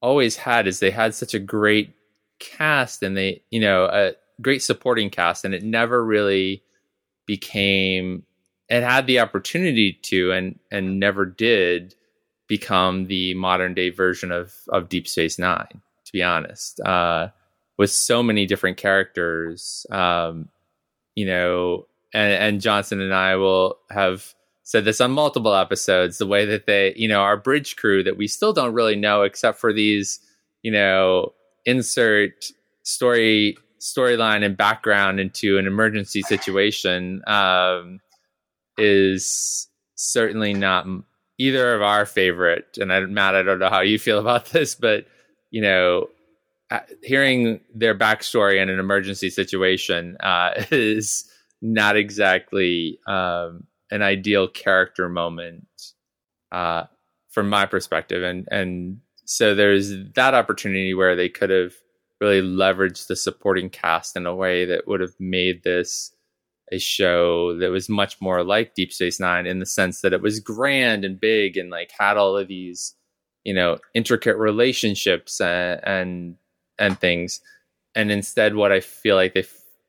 always 0.00 0.36
had 0.36 0.66
is 0.66 0.80
they 0.80 0.90
had 0.90 1.14
such 1.14 1.32
a 1.32 1.38
great 1.38 1.94
cast 2.40 3.02
and 3.02 3.16
they, 3.16 3.42
you 3.50 3.60
know, 3.60 3.84
a 3.84 4.14
great 4.40 4.62
supporting 4.62 5.10
cast, 5.10 5.44
and 5.44 5.54
it 5.54 5.62
never 5.62 6.04
really 6.04 6.62
became. 7.26 8.24
It 8.68 8.82
had 8.82 9.06
the 9.06 9.20
opportunity 9.20 9.92
to, 10.04 10.32
and 10.32 10.58
and 10.70 10.98
never 10.98 11.24
did 11.24 11.94
become 12.48 13.06
the 13.06 13.34
modern 13.34 13.74
day 13.74 13.90
version 13.90 14.32
of 14.32 14.52
of 14.68 14.88
Deep 14.88 15.06
Space 15.06 15.38
Nine. 15.38 15.80
To 16.06 16.12
be 16.12 16.22
honest, 16.22 16.80
uh, 16.80 17.28
with 17.78 17.90
so 17.90 18.22
many 18.22 18.46
different 18.46 18.76
characters, 18.76 19.86
um, 19.90 20.48
you 21.14 21.26
know, 21.26 21.86
and, 22.14 22.32
and 22.32 22.60
Johnson 22.60 23.00
and 23.00 23.14
I 23.14 23.36
will 23.36 23.78
have 23.90 24.34
said 24.62 24.84
this 24.84 25.00
on 25.00 25.12
multiple 25.12 25.54
episodes. 25.54 26.18
The 26.18 26.26
way 26.26 26.44
that 26.46 26.66
they, 26.66 26.94
you 26.96 27.08
know, 27.08 27.20
our 27.20 27.36
bridge 27.36 27.76
crew 27.76 28.02
that 28.04 28.16
we 28.16 28.28
still 28.28 28.52
don't 28.52 28.74
really 28.74 28.96
know 28.96 29.22
except 29.22 29.58
for 29.58 29.72
these, 29.72 30.20
you 30.62 30.70
know, 30.70 31.32
insert 31.64 32.46
story 32.82 33.56
storyline 33.80 34.44
and 34.44 34.56
background 34.56 35.18
into 35.18 35.58
an 35.58 35.66
emergency 35.66 36.22
situation 36.22 37.20
um, 37.26 38.00
is 38.78 39.68
certainly 39.96 40.54
not 40.54 40.86
either 41.38 41.74
of 41.74 41.82
our 41.82 42.06
favorite. 42.06 42.78
And 42.80 42.92
I, 42.92 43.00
Matt, 43.00 43.34
I 43.34 43.42
don't 43.42 43.58
know 43.58 43.68
how 43.68 43.80
you 43.80 43.98
feel 43.98 44.18
about 44.20 44.46
this, 44.46 44.74
but 44.74 45.06
you 45.50 45.60
know, 45.60 46.08
hearing 47.02 47.60
their 47.74 47.96
backstory 47.96 48.60
in 48.60 48.68
an 48.68 48.78
emergency 48.78 49.30
situation 49.30 50.16
uh, 50.20 50.50
is 50.70 51.24
not 51.60 51.96
exactly 51.96 52.98
um, 53.06 53.64
an 53.90 54.02
ideal 54.02 54.48
character 54.48 55.08
moment 55.08 55.66
uh, 56.50 56.84
from 57.30 57.48
my 57.48 57.66
perspective, 57.66 58.22
and 58.22 58.46
and 58.50 58.98
so 59.24 59.54
there's 59.54 59.92
that 60.14 60.34
opportunity 60.34 60.94
where 60.94 61.16
they 61.16 61.28
could 61.28 61.50
have 61.50 61.72
really 62.20 62.42
leveraged 62.42 63.08
the 63.08 63.16
supporting 63.16 63.68
cast 63.68 64.16
in 64.16 64.26
a 64.26 64.34
way 64.34 64.64
that 64.64 64.86
would 64.86 65.00
have 65.00 65.14
made 65.18 65.62
this 65.64 66.12
a 66.70 66.78
show 66.78 67.56
that 67.58 67.70
was 67.70 67.88
much 67.88 68.20
more 68.20 68.42
like 68.42 68.74
Deep 68.74 68.92
Space 68.92 69.20
Nine 69.20 69.46
in 69.46 69.58
the 69.58 69.66
sense 69.66 70.00
that 70.00 70.12
it 70.12 70.22
was 70.22 70.40
grand 70.40 71.04
and 71.04 71.20
big 71.20 71.56
and 71.56 71.70
like 71.70 71.90
had 71.98 72.16
all 72.16 72.36
of 72.36 72.48
these, 72.48 72.94
you 73.44 73.52
know, 73.52 73.78
intricate 73.94 74.36
relationships 74.36 75.40
and 75.40 75.80
and, 75.84 76.36
and 76.82 76.98
things. 76.98 77.40
And 77.94 78.10
instead, 78.10 78.54
what 78.54 78.72
I 78.72 78.80
feel 78.80 79.16
like 79.16 79.34
they 79.34 79.44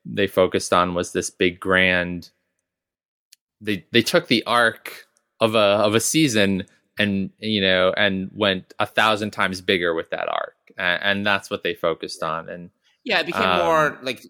they 0.06 0.26
focused 0.26 0.72
on 0.72 0.94
was 0.94 1.12
this 1.12 1.30
big 1.30 1.58
grand. 1.58 2.30
They 3.60 3.84
they 3.92 4.02
took 4.02 4.28
the 4.28 4.44
arc 4.44 5.06
of 5.40 5.54
a 5.54 5.58
of 5.58 5.94
a 5.94 6.00
season 6.00 6.64
and 6.98 7.30
you 7.38 7.60
know 7.60 7.92
and 7.96 8.30
went 8.32 8.72
a 8.78 8.86
thousand 8.86 9.32
times 9.32 9.60
bigger 9.60 9.94
with 9.94 10.10
that 10.10 10.28
arc, 10.28 10.54
and, 10.78 11.02
and 11.02 11.26
that's 11.26 11.50
what 11.50 11.62
they 11.62 11.74
focused 11.74 12.22
on. 12.22 12.48
And 12.48 12.70
yeah, 13.04 13.20
it 13.20 13.26
became 13.26 13.42
Um, 13.42 13.58
more 13.58 13.98
like 14.02 14.24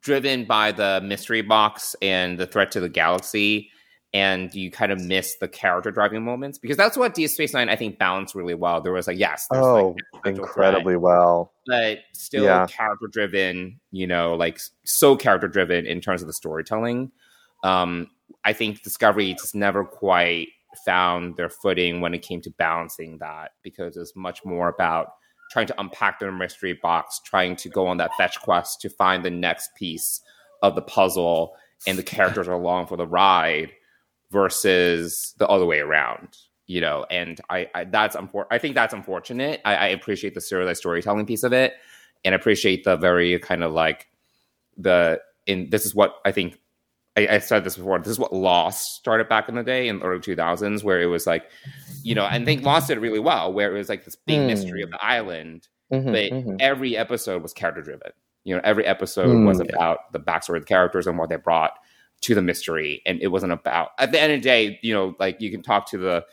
driven 0.00 0.44
by 0.44 0.72
the 0.72 1.00
mystery 1.04 1.42
box 1.42 1.94
and 2.00 2.38
the 2.38 2.46
threat 2.46 2.70
to 2.72 2.80
the 2.80 2.88
galaxy, 2.88 3.71
and 4.14 4.54
you 4.54 4.70
kind 4.70 4.92
of 4.92 5.00
miss 5.00 5.36
the 5.40 5.48
character 5.48 5.90
driving 5.90 6.22
moments 6.22 6.58
because 6.58 6.76
that's 6.76 6.96
what 6.96 7.14
Deep 7.14 7.30
Space 7.30 7.54
Nine 7.54 7.68
I 7.68 7.76
think 7.76 7.98
balanced 7.98 8.34
really 8.34 8.54
well. 8.54 8.80
There 8.80 8.92
was 8.92 9.06
like 9.06 9.18
yes, 9.18 9.46
there's 9.50 9.64
Oh, 9.64 9.96
like 10.24 10.36
incredibly 10.36 10.92
threat, 10.94 11.00
well. 11.00 11.52
but 11.66 11.98
still 12.12 12.44
Yeah. 12.44 12.66
character 12.66 13.06
driven. 13.10 13.80
You 13.90 14.06
know, 14.06 14.34
like 14.34 14.58
so 14.84 15.16
character 15.16 15.48
driven 15.48 15.86
in 15.86 16.00
terms 16.00 16.20
of 16.20 16.26
the 16.26 16.32
storytelling. 16.34 17.10
Um, 17.64 18.10
I 18.44 18.52
think 18.52 18.82
Discovery 18.82 19.32
just 19.34 19.54
never 19.54 19.84
quite 19.84 20.48
found 20.84 21.36
their 21.36 21.48
footing 21.50 22.00
when 22.00 22.12
it 22.14 22.22
came 22.22 22.40
to 22.42 22.50
balancing 22.58 23.18
that 23.18 23.52
because 23.62 23.96
it's 23.96 24.16
much 24.16 24.44
more 24.44 24.68
about 24.68 25.08
trying 25.50 25.66
to 25.66 25.80
unpack 25.80 26.18
the 26.18 26.32
mystery 26.32 26.72
box, 26.82 27.20
trying 27.24 27.54
to 27.56 27.68
go 27.68 27.86
on 27.86 27.98
that 27.98 28.10
fetch 28.16 28.40
quest 28.40 28.80
to 28.80 28.88
find 28.88 29.22
the 29.24 29.30
next 29.30 29.74
piece 29.76 30.20
of 30.62 30.74
the 30.74 30.80
puzzle, 30.82 31.54
and 31.86 31.98
the 31.98 32.02
characters 32.02 32.48
are 32.48 32.52
along 32.54 32.86
for 32.86 32.96
the 32.96 33.06
ride 33.06 33.70
versus 34.32 35.34
the 35.38 35.46
other 35.46 35.66
way 35.66 35.78
around. 35.80 36.36
You 36.66 36.80
know, 36.80 37.04
and 37.10 37.38
I, 37.50 37.68
I 37.74 37.84
that's 37.84 38.16
unfor- 38.16 38.46
I 38.50 38.58
think 38.58 38.74
that's 38.74 38.94
unfortunate. 38.94 39.60
I, 39.64 39.74
I 39.74 39.86
appreciate 39.88 40.34
the 40.34 40.40
serialized 40.40 40.78
storytelling 40.80 41.26
piece 41.26 41.42
of 41.42 41.52
it, 41.52 41.74
and 42.24 42.34
appreciate 42.34 42.84
the 42.84 42.96
very 42.96 43.38
kind 43.40 43.62
of 43.62 43.72
like 43.72 44.06
the 44.76 45.20
in 45.46 45.68
this 45.70 45.84
is 45.84 45.94
what 45.94 46.14
I 46.24 46.32
think 46.32 46.58
I, 47.16 47.26
I 47.28 47.38
said 47.40 47.64
this 47.64 47.76
before. 47.76 47.98
This 47.98 48.12
is 48.12 48.18
what 48.18 48.32
Lost 48.32 48.94
started 48.94 49.28
back 49.28 49.48
in 49.50 49.56
the 49.56 49.62
day 49.62 49.88
in 49.88 49.98
the 49.98 50.04
early 50.06 50.20
two 50.20 50.36
thousands, 50.36 50.82
where 50.82 51.02
it 51.02 51.06
was 51.06 51.26
like, 51.26 51.50
you 52.02 52.14
know, 52.14 52.24
and 52.24 52.42
I 52.42 52.46
think 52.46 52.62
Lost 52.62 52.88
did 52.88 52.96
it 52.96 53.00
really 53.00 53.18
well, 53.18 53.52
where 53.52 53.74
it 53.74 53.76
was 53.76 53.88
like 53.90 54.04
this 54.06 54.16
big 54.16 54.38
Hmm. 54.40 54.46
mystery 54.46 54.82
of 54.82 54.90
the 54.90 55.04
island, 55.04 55.68
Mhm, 55.92 56.04
but 56.12 56.32
mhm. 56.32 56.56
every 56.60 56.96
episode 56.96 57.42
was 57.42 57.52
character 57.52 57.82
driven. 57.82 58.12
You 58.44 58.54
know, 58.54 58.60
every 58.64 58.86
episode 58.86 59.36
Mm, 59.36 59.46
was 59.46 59.58
yeah. 59.58 59.66
about 59.74 60.12
the 60.12 60.20
backstory 60.20 60.56
of 60.56 60.62
the 60.62 60.68
characters 60.68 61.06
and 61.06 61.18
what 61.18 61.28
they 61.28 61.36
brought 61.36 61.72
to 62.22 62.34
the 62.34 62.42
mystery, 62.42 63.02
and 63.04 63.20
it 63.20 63.28
wasn't 63.28 63.52
about. 63.52 63.90
At 63.98 64.12
the 64.12 64.20
end 64.20 64.32
of 64.32 64.40
the 64.40 64.44
day, 64.44 64.78
you 64.82 64.94
know, 64.94 65.14
like 65.18 65.40
you 65.40 65.50
can 65.50 65.62
talk 65.62 65.88
to 65.90 65.98
the 65.98 66.24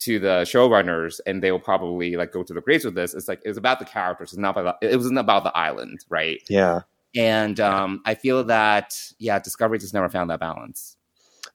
to 0.00 0.18
the 0.18 0.42
showrunners, 0.42 1.20
and 1.26 1.42
they 1.42 1.52
will 1.52 1.60
probably 1.60 2.16
like 2.16 2.32
go 2.32 2.42
to 2.42 2.54
the 2.54 2.60
graves 2.60 2.84
with 2.84 2.94
this. 2.94 3.14
It's 3.14 3.28
like 3.28 3.42
it's 3.44 3.58
about 3.58 3.78
the 3.78 3.84
characters. 3.84 4.32
It's 4.32 4.38
not 4.38 4.56
about. 4.56 4.76
It 4.82 4.96
wasn't 4.96 5.18
about 5.18 5.44
the 5.44 5.56
island, 5.56 6.04
right? 6.08 6.42
Yeah. 6.48 6.80
And 7.14 7.60
um, 7.60 8.00
I 8.06 8.14
feel 8.14 8.44
that 8.44 8.94
yeah, 9.18 9.38
Discovery 9.38 9.78
just 9.78 9.94
never 9.94 10.08
found 10.08 10.30
that 10.30 10.40
balance. 10.40 10.96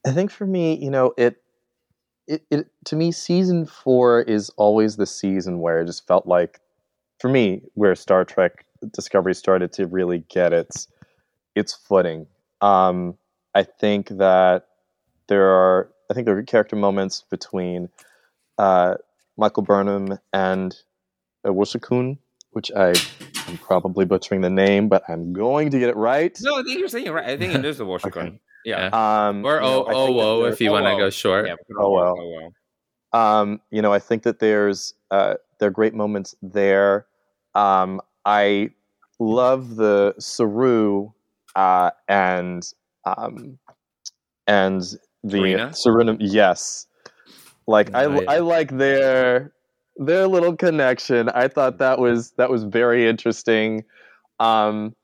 I 0.06 0.12
think 0.12 0.32
for 0.32 0.46
me, 0.46 0.78
you 0.78 0.92
know, 0.92 1.14
it, 1.18 1.42
it, 2.28 2.44
it 2.52 2.68
to 2.86 2.96
me, 2.96 3.12
season 3.12 3.66
four 3.66 4.22
is 4.22 4.52
always 4.58 4.98
the 4.98 5.08
season 5.08 5.60
where 5.60 5.80
it 5.80 5.86
just 5.86 6.06
felt 6.06 6.28
like, 6.28 6.60
for 7.20 7.30
me, 7.30 7.64
where 7.74 7.96
Star 7.96 8.24
Trek 8.24 8.66
Discovery 8.94 9.34
started 9.34 9.74
to 9.74 9.88
really 9.88 10.20
get 10.30 10.54
its 10.54 10.88
its 11.56 11.74
footing. 11.74 12.28
Um, 12.62 13.18
I 13.58 13.64
think 13.64 14.10
that 14.10 14.68
there 15.28 15.48
are, 15.48 15.90
I 16.12 16.14
think 16.14 16.26
there 16.26 16.38
are 16.38 16.44
character 16.44 16.76
moments 16.76 17.24
between 17.32 17.90
uh, 18.60 18.96
Michael 19.36 19.64
Burnham 19.64 20.20
and 20.32 20.76
uh, 21.44 21.50
Wushikun, 21.50 22.20
which 22.52 22.72
I 22.72 22.90
am 23.48 23.58
probably 23.58 24.06
butchering 24.06 24.42
the 24.42 24.50
name, 24.52 24.90
but 24.90 25.02
I'm 25.10 25.34
going 25.34 25.72
to 25.72 25.80
get 25.80 25.90
it 25.90 25.96
right. 25.96 26.38
No, 26.42 26.60
I 26.60 26.62
think 26.62 26.78
you're 26.80 26.88
saying 26.88 27.08
it 27.08 27.12
right. 27.12 27.26
I 27.26 27.36
think 27.36 27.56
it 27.56 27.66
is 27.66 27.80
the 27.80 27.86
Washington. 27.86 28.28
Okay. 28.28 28.40
Yeah. 28.64 28.90
Um, 28.94 29.44
Or 29.44 29.56
you 29.56 29.62
know, 29.62 29.86
oh, 29.88 30.08
oh, 30.08 30.12
whoa, 30.12 30.46
if 30.46 30.62
you 30.62 30.70
want 30.72 30.86
to 30.86 30.92
Oh, 30.92 30.98
go 30.98 31.10
short. 31.10 31.48
Yeah, 31.48 31.56
Oh, 31.80 31.90
well. 31.92 32.16
oh, 32.20 32.52
well. 33.12 33.40
um, 33.42 33.62
you 33.72 33.82
know, 33.82 33.92
I 33.92 33.98
think 34.00 34.22
that 34.24 34.38
there's 34.38 34.94
uh, 35.10 35.34
there 35.58 35.70
are 35.70 35.72
great 35.72 35.96
moments 35.96 36.36
there. 36.44 37.08
Um, 37.56 38.02
I 38.24 38.70
love 39.20 39.78
the 39.78 40.14
Saru 40.20 41.10
uh, 41.56 41.90
and 42.08 42.72
um, 43.18 43.58
and 44.48 44.82
the 45.24 45.30
Serena? 45.30 45.68
Serenum. 45.70 46.18
Yes, 46.20 46.88
like 47.68 47.94
I 47.96 48.08
yeah. 48.08 48.22
I 48.28 48.40
like 48.40 48.78
their 48.78 49.54
their 49.98 50.28
little 50.28 50.56
connection. 50.56 51.30
I 51.30 51.48
thought 51.48 51.78
that 51.80 52.00
was 52.00 52.32
that 52.32 52.50
was 52.50 52.64
very 52.64 53.08
interesting. 53.08 53.84
Um, 54.40 54.96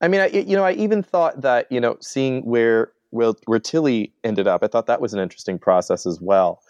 I 0.00 0.08
mean, 0.08 0.20
I, 0.20 0.26
you 0.28 0.56
know, 0.56 0.64
I 0.64 0.72
even 0.72 1.02
thought 1.02 1.40
that 1.42 1.66
you 1.70 1.80
know, 1.80 1.96
seeing 2.00 2.44
where 2.44 2.92
where, 3.10 3.32
where 3.46 3.58
Tilly 3.58 4.12
ended 4.24 4.46
up, 4.46 4.62
I 4.62 4.68
thought 4.68 4.86
that 4.86 5.00
was 5.00 5.12
an 5.14 5.20
interesting 5.20 5.58
process 5.58 6.06
as 6.06 6.20
well. 6.20 6.62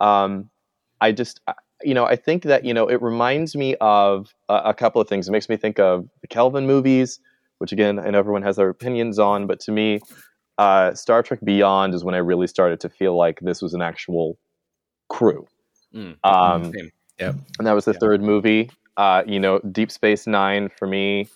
Um, 0.00 0.48
I 1.00 1.12
just, 1.12 1.40
I- 1.46 1.54
you 1.82 1.94
know, 1.94 2.06
I 2.06 2.16
think 2.16 2.42
that 2.42 2.64
you 2.64 2.74
know, 2.74 2.88
it 2.88 3.00
reminds 3.00 3.54
me 3.54 3.76
of 3.80 4.34
a, 4.48 4.54
a 4.66 4.74
couple 4.74 5.00
of 5.00 5.08
things. 5.08 5.28
It 5.28 5.32
makes 5.32 5.48
me 5.48 5.56
think 5.56 5.78
of 5.78 6.08
the 6.22 6.26
Kelvin 6.26 6.66
movies, 6.66 7.20
which 7.58 7.72
again, 7.72 7.98
I 7.98 8.10
know 8.10 8.18
everyone 8.18 8.42
has 8.42 8.56
their 8.56 8.68
opinions 8.68 9.18
on, 9.18 9.46
but 9.46 9.60
to 9.60 9.72
me, 9.72 10.00
uh, 10.58 10.94
Star 10.94 11.22
Trek 11.22 11.40
Beyond 11.44 11.94
is 11.94 12.04
when 12.04 12.14
I 12.14 12.18
really 12.18 12.46
started 12.46 12.80
to 12.80 12.88
feel 12.88 13.16
like 13.16 13.40
this 13.40 13.62
was 13.62 13.74
an 13.74 13.82
actual 13.82 14.38
crew. 15.08 15.46
Mm. 15.94 16.16
Um, 16.24 16.72
and 17.18 17.42
that 17.60 17.72
was 17.72 17.84
the 17.84 17.92
Yeah. 17.92 17.98
third 17.98 18.22
movie. 18.22 18.70
Uh, 18.96 19.22
you 19.26 19.38
know, 19.38 19.60
Deep 19.60 19.90
Space 19.90 20.26
Nine 20.26 20.68
for 20.68 20.86
me, 20.86 21.28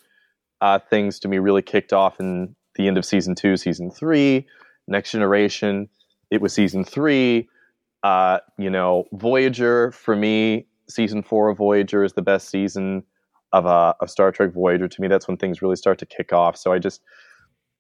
uh, 0.61 0.79
things 0.79 1.19
to 1.21 1.29
me 1.29 1.39
really 1.39 1.63
kicked 1.63 1.93
off 1.93 2.19
in 2.19 2.55
the 2.75 2.89
end 2.89 2.99
of 2.99 3.05
season 3.05 3.35
two, 3.35 3.57
season 3.57 3.91
three. 3.91 4.47
Next 4.89 5.13
Generation, 5.13 5.89
it 6.31 6.41
was 6.41 6.53
season 6.53 6.85
three. 6.85 7.49
Uh, 8.03 8.41
you 8.59 8.69
know, 8.71 9.07
Voyager 9.13 9.93
for 9.93 10.17
me, 10.17 10.67
season 10.89 11.23
four 11.23 11.51
of 11.51 11.59
Voyager 11.59 12.03
is 12.03 12.15
the 12.15 12.23
best 12.23 12.49
season 12.49 13.05
of 13.53 13.67
a 13.67 13.95
of 14.01 14.11
Star 14.11 14.33
Trek 14.33 14.53
Voyager. 14.53 14.89
To 14.89 15.01
me, 15.03 15.09
that's 15.09 15.29
when 15.29 15.37
things 15.37 15.63
really 15.63 15.77
start 15.77 15.99
to 16.01 16.07
kick 16.07 16.33
off. 16.33 16.57
So 16.57 16.73
I 16.73 16.79
just, 16.79 17.03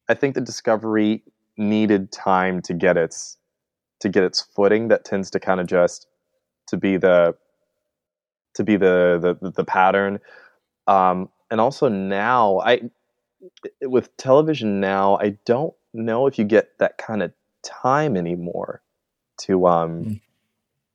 I 0.08 0.14
think 0.14 0.34
the 0.34 0.40
Discovery 0.42 1.22
needed 1.58 2.12
time 2.12 2.62
to 2.62 2.74
get 2.74 2.96
its 2.96 3.38
to 4.00 4.08
get 4.08 4.24
its 4.24 4.40
footing. 4.42 4.88
That 4.88 5.04
tends 5.04 5.30
to 5.30 5.40
kind 5.40 5.60
of 5.60 5.66
just 5.66 6.06
to 6.68 6.76
be 6.76 6.96
the 6.96 7.34
to 8.54 8.64
be 8.64 8.76
the 8.76 9.36
the, 9.40 9.50
the 9.50 9.64
pattern 9.64 10.20
um, 10.86 11.28
and 11.50 11.60
also 11.60 11.88
now 11.88 12.60
i 12.60 12.80
with 13.82 14.16
television 14.16 14.80
now 14.80 15.16
i 15.18 15.36
don't 15.46 15.74
know 15.94 16.26
if 16.26 16.38
you 16.38 16.44
get 16.44 16.78
that 16.78 16.98
kind 16.98 17.22
of 17.22 17.32
time 17.64 18.16
anymore 18.16 18.82
to 19.38 19.66
um 19.66 20.04
Mm. 20.06 20.20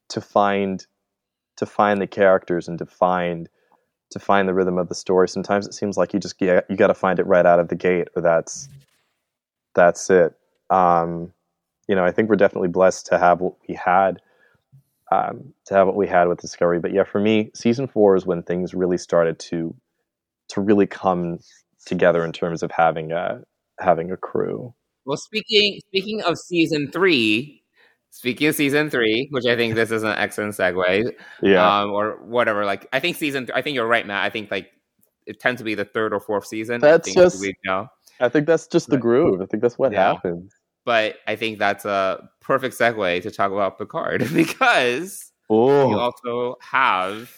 to 0.09 0.21
find 0.21 0.85
to 1.57 1.65
find 1.65 2.01
the 2.01 2.07
characters 2.07 2.67
and 2.67 2.79
to 2.79 2.85
find 2.85 3.49
to 4.09 4.19
find 4.19 4.47
the 4.47 4.53
rhythm 4.53 4.77
of 4.77 4.89
the 4.89 4.95
story 4.95 5.27
sometimes 5.27 5.67
it 5.67 5.73
seems 5.73 5.97
like 5.97 6.13
you 6.13 6.19
just 6.19 6.37
get 6.37 6.65
you 6.69 6.75
got 6.75 6.87
to 6.87 6.93
find 6.93 7.19
it 7.19 7.27
right 7.27 7.45
out 7.45 7.59
of 7.59 7.67
the 7.67 7.75
gate 7.75 8.07
or 8.15 8.21
that's 8.21 8.69
that's 9.75 10.09
it 10.09 10.33
um 10.69 11.31
you 11.87 11.95
know 11.95 12.05
i 12.05 12.11
think 12.11 12.29
we're 12.29 12.35
definitely 12.35 12.67
blessed 12.67 13.05
to 13.05 13.17
have 13.17 13.41
what 13.41 13.53
we 13.67 13.75
had 13.75 14.19
um, 15.11 15.53
to 15.65 15.73
have 15.73 15.87
what 15.87 15.95
we 15.95 16.07
had 16.07 16.27
with 16.27 16.39
Discovery. 16.39 16.79
But 16.79 16.93
yeah, 16.93 17.03
for 17.03 17.19
me, 17.19 17.51
season 17.53 17.87
four 17.87 18.15
is 18.15 18.25
when 18.25 18.43
things 18.43 18.73
really 18.73 18.97
started 18.97 19.39
to 19.39 19.75
to 20.49 20.61
really 20.61 20.87
come 20.87 21.39
together 21.85 22.23
in 22.23 22.31
terms 22.31 22.63
of 22.63 22.71
having 22.71 23.11
a 23.11 23.41
having 23.79 24.11
a 24.11 24.17
crew. 24.17 24.73
Well, 25.05 25.17
speaking 25.17 25.79
speaking 25.87 26.21
of 26.23 26.37
season 26.37 26.91
three, 26.91 27.63
speaking 28.11 28.47
of 28.47 28.55
season 28.55 28.89
three, 28.89 29.27
which 29.31 29.45
I 29.45 29.55
think 29.55 29.75
this 29.75 29.91
is 29.91 30.03
an 30.03 30.15
excellent 30.17 30.53
segue, 30.55 31.11
Yeah, 31.41 31.79
um, 31.81 31.91
or 31.91 32.19
whatever. 32.25 32.65
Like, 32.65 32.87
I 32.93 32.99
think 32.99 33.17
season. 33.17 33.49
I 33.53 33.61
think 33.61 33.75
you're 33.75 33.87
right, 33.87 34.05
Matt. 34.05 34.23
I 34.23 34.29
think 34.29 34.49
like 34.51 34.69
it 35.25 35.39
tends 35.39 35.59
to 35.59 35.65
be 35.65 35.75
the 35.75 35.85
third 35.85 36.13
or 36.13 36.19
fourth 36.19 36.47
season. 36.47 36.75
I 36.83 36.91
That's 36.91 37.05
think 37.07 37.17
just- 37.17 37.41
we 37.41 37.53
know. 37.65 37.87
I 38.19 38.29
think 38.29 38.47
that's 38.47 38.65
just 38.67 38.89
the 38.89 38.97
groove. 38.97 39.41
I 39.41 39.45
think 39.45 39.61
that's 39.61 39.77
what 39.77 39.91
Yeah. 39.91 40.13
happens. 40.13 40.51
But 40.85 41.17
I 41.27 41.35
think 41.35 41.59
that's 41.59 41.85
a 41.85 42.27
perfect 42.39 42.75
segue 42.77 43.21
to 43.21 43.29
talk 43.29 43.51
about 43.51 43.77
Picard 43.77 44.21
because 44.33 45.31
we 45.49 45.55
Oh, 45.55 45.99
also 45.99 46.55
have. 46.61 47.31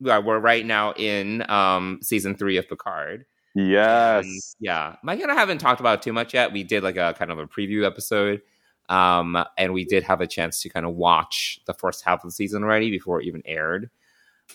We're 0.00 0.38
right 0.38 0.64
now 0.66 0.92
in 0.94 1.48
um, 1.50 2.00
season 2.02 2.34
three 2.34 2.56
of 2.56 2.68
Picard. 2.68 3.24
And, 3.54 3.68
yes. 3.70 4.56
yeah. 4.60 4.96
Mike 5.02 5.20
and 5.20 5.30
I 5.30 5.34
haven't 5.34 5.58
talked 5.58 5.80
about 5.80 5.98
it 5.98 6.02
too 6.02 6.12
much 6.12 6.34
yet. 6.34 6.52
We 6.52 6.62
did 6.64 6.82
like 6.82 6.96
a 6.96 7.14
kind 7.18 7.30
of 7.30 7.38
a 7.38 7.46
preview 7.46 7.84
episode. 7.86 8.42
Um, 8.90 9.42
and 9.56 9.72
we 9.72 9.84
did 9.84 10.02
have 10.02 10.20
a 10.20 10.26
chance 10.26 10.60
to 10.62 10.68
kind 10.68 10.84
of 10.84 10.94
watch 10.94 11.60
the 11.66 11.72
first 11.72 12.04
half 12.04 12.24
of 12.24 12.28
the 12.28 12.32
season 12.32 12.64
already 12.64 12.90
before 12.90 13.20
it 13.20 13.26
even 13.26 13.42
aired. 13.46 13.88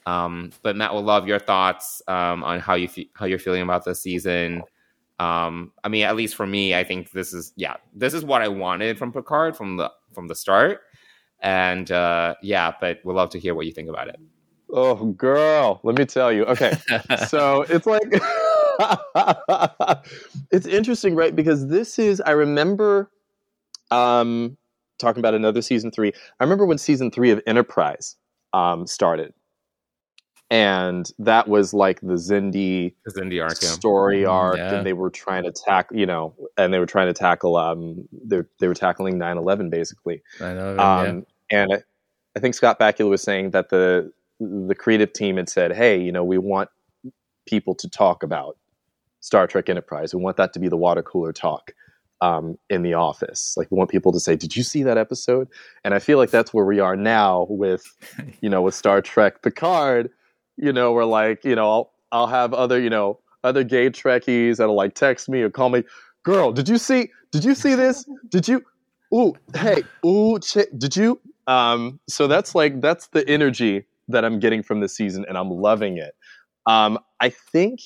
Um, 0.06 0.52
but 0.62 0.76
Matt, 0.76 0.94
will 0.94 1.04
love 1.04 1.26
your 1.26 1.40
thoughts 1.40 2.02
um, 2.08 2.44
on 2.44 2.60
how 2.60 2.76
you 2.76 2.90
fe- 2.90 3.10
how 3.14 3.26
you're 3.26 3.40
feeling 3.40 3.62
about 3.62 3.86
the 3.86 3.96
season. 3.96 4.62
Um, 5.20 5.72
I 5.86 5.88
mean, 5.88 6.04
at 6.04 6.18
least 6.18 6.36
for 6.36 6.46
me, 6.46 6.76
I 6.76 6.84
think 6.84 7.12
this 7.12 7.34
is 7.34 7.54
yeah, 7.56 7.76
this 7.94 8.14
is 8.14 8.26
what 8.26 8.42
I 8.42 8.50
wanted 8.50 8.98
from 8.98 9.14
Picard 9.14 9.56
from 9.56 9.78
the 9.78 9.90
from 10.14 10.28
the 10.28 10.36
start. 10.36 10.82
And 11.40 11.90
uh, 11.92 12.36
yeah, 12.42 12.74
but 12.82 13.00
we'd 13.06 13.14
love 13.14 13.30
to 13.32 13.40
hear 13.40 13.56
what 13.56 13.66
you 13.66 13.72
think 13.72 13.88
about 13.88 14.10
it. 14.10 14.20
Oh, 14.74 15.12
girl, 15.14 15.80
let 15.84 15.98
me 15.98 16.04
tell 16.04 16.34
you. 16.34 16.44
Okay, 16.46 16.74
so 17.30 17.62
it's 17.70 17.88
like 17.88 18.04
it's 20.52 20.66
interesting 20.66 21.16
right 21.16 21.34
because 21.34 21.68
this 21.68 21.98
is 21.98 22.22
i 22.26 22.32
remember 22.32 23.10
um 23.92 24.58
talking 25.00 25.20
about 25.20 25.34
another 25.36 25.62
season 25.62 25.92
three 25.92 26.12
i 26.40 26.44
remember 26.44 26.66
when 26.66 26.78
season 26.78 27.12
three 27.12 27.32
of 27.32 27.42
enterprise 27.48 28.16
um 28.54 28.88
started 28.88 29.34
and 30.52 31.12
that 31.18 31.48
was 31.48 31.74
like 31.74 32.00
the 32.02 32.14
Xindi 32.14 32.94
It's 33.06 33.18
in 33.18 33.30
the 33.30 33.42
arc. 33.42 33.56
story 33.56 34.24
Mhm, 34.24 34.30
arc 34.32 34.58
yeah. 34.58 34.76
and 34.76 34.86
they 34.86 34.94
were 34.94 35.10
trying 35.10 35.44
to 35.44 35.52
tackle 35.52 35.98
you 35.98 36.06
know 36.06 36.36
and 36.58 36.74
they 36.74 36.80
were 36.80 36.86
trying 36.86 37.08
to 37.08 37.14
tackle 37.14 37.56
um 37.58 38.08
they 38.12 38.42
they 38.60 38.68
were 38.68 38.76
tackling 38.76 39.18
9-11 39.18 39.70
basically 39.72 40.22
I 40.40 40.54
know. 40.54 40.76
yeah. 40.76 40.98
um, 41.00 41.26
And 41.50 41.74
I, 41.74 41.78
I 42.36 42.40
think 42.40 42.54
Scott 42.56 42.80
Bakula 42.80 43.10
was 43.10 43.22
saying 43.24 43.52
that 43.52 43.70
the 43.70 44.12
the 44.40 44.76
creative 44.76 45.14
team 45.14 45.38
had 45.38 45.48
said, 45.48 45.72
"Hey, 45.72 45.98
you 46.02 46.12
know, 46.12 46.24
we 46.26 46.38
want 46.38 46.70
people 47.46 47.74
to 47.76 47.88
talk 47.90 48.22
about 48.24 48.58
Star 49.22 49.48
Trek 49.48 49.70
Enterprise. 49.70 50.14
We 50.14 50.22
want 50.22 50.36
that 50.38 50.52
to 50.54 50.60
be 50.60 50.68
the 50.68 50.76
water 50.76 51.02
cooler 51.02 51.32
talk 51.32 51.72
um, 52.22 52.57
in 52.70 52.82
the 52.82 52.93
office. 52.93 53.55
Like, 53.57 53.70
we 53.72 53.78
want 53.78 53.89
people 53.89 54.11
to 54.11 54.20
say, 54.20 54.36
"Did 54.36 54.55
you 54.55 54.63
see 54.63 54.84
that 54.84 54.97
episode?" 54.97 55.47
And 55.84 55.93
I 55.93 55.99
feel 55.99 56.18
like 56.18 56.32
that's 56.32 56.53
where 56.53 56.66
we 56.66 56.80
are 56.80 56.95
now 56.95 57.47
with, 57.49 57.86
you 58.41 58.49
know, 58.49 58.61
with 58.61 58.74
Star 58.74 59.01
Trek 59.01 59.41
Picard. 59.41 60.09
You 60.57 60.72
know, 60.72 60.93
we're 60.93 61.05
like, 61.05 61.43
you 61.43 61.55
know, 61.55 61.70
I'll 61.70 61.91
I'll 62.11 62.28
have 62.28 62.53
other, 62.53 62.80
you 62.80 62.89
know, 62.89 63.20
other 63.43 63.63
gay 63.63 63.89
Trekkies 63.89 64.57
that'll 64.57 64.76
like 64.76 64.95
text 64.95 65.30
me 65.30 65.41
or 65.41 65.49
call 65.49 65.70
me, 65.70 65.84
"Girl, 66.24 66.51
did 66.51 66.70
you 66.70 66.78
see? 66.78 67.11
Did 67.32 67.43
you 67.43 67.55
see 67.55 67.76
this? 67.76 68.05
Did 68.30 68.47
you?" 68.47 68.63
Ooh, 69.13 69.34
hey, 69.55 69.84
ooh, 70.05 70.39
ch- 70.39 70.70
did 70.78 70.95
you? 70.95 71.20
Um, 71.47 71.99
so 72.07 72.28
that's 72.28 72.55
like 72.55 72.82
that's 72.82 73.07
the 73.07 73.28
energy 73.30 73.86
that 74.07 74.26
I'm 74.26 74.39
getting 74.39 74.63
from 74.63 74.80
this 74.80 74.95
season, 74.95 75.26
and 75.28 75.38
I'm 75.38 75.49
loving 75.49 75.97
it. 75.97 76.16
Um, 76.66 76.99
I 77.20 77.30
think 77.30 77.82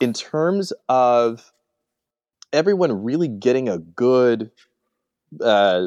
in 0.00 0.12
terms 0.12 0.72
of 0.88 1.52
everyone 2.52 3.04
really 3.04 3.28
getting 3.28 3.68
a 3.68 3.78
good, 3.78 4.50
uh, 5.40 5.86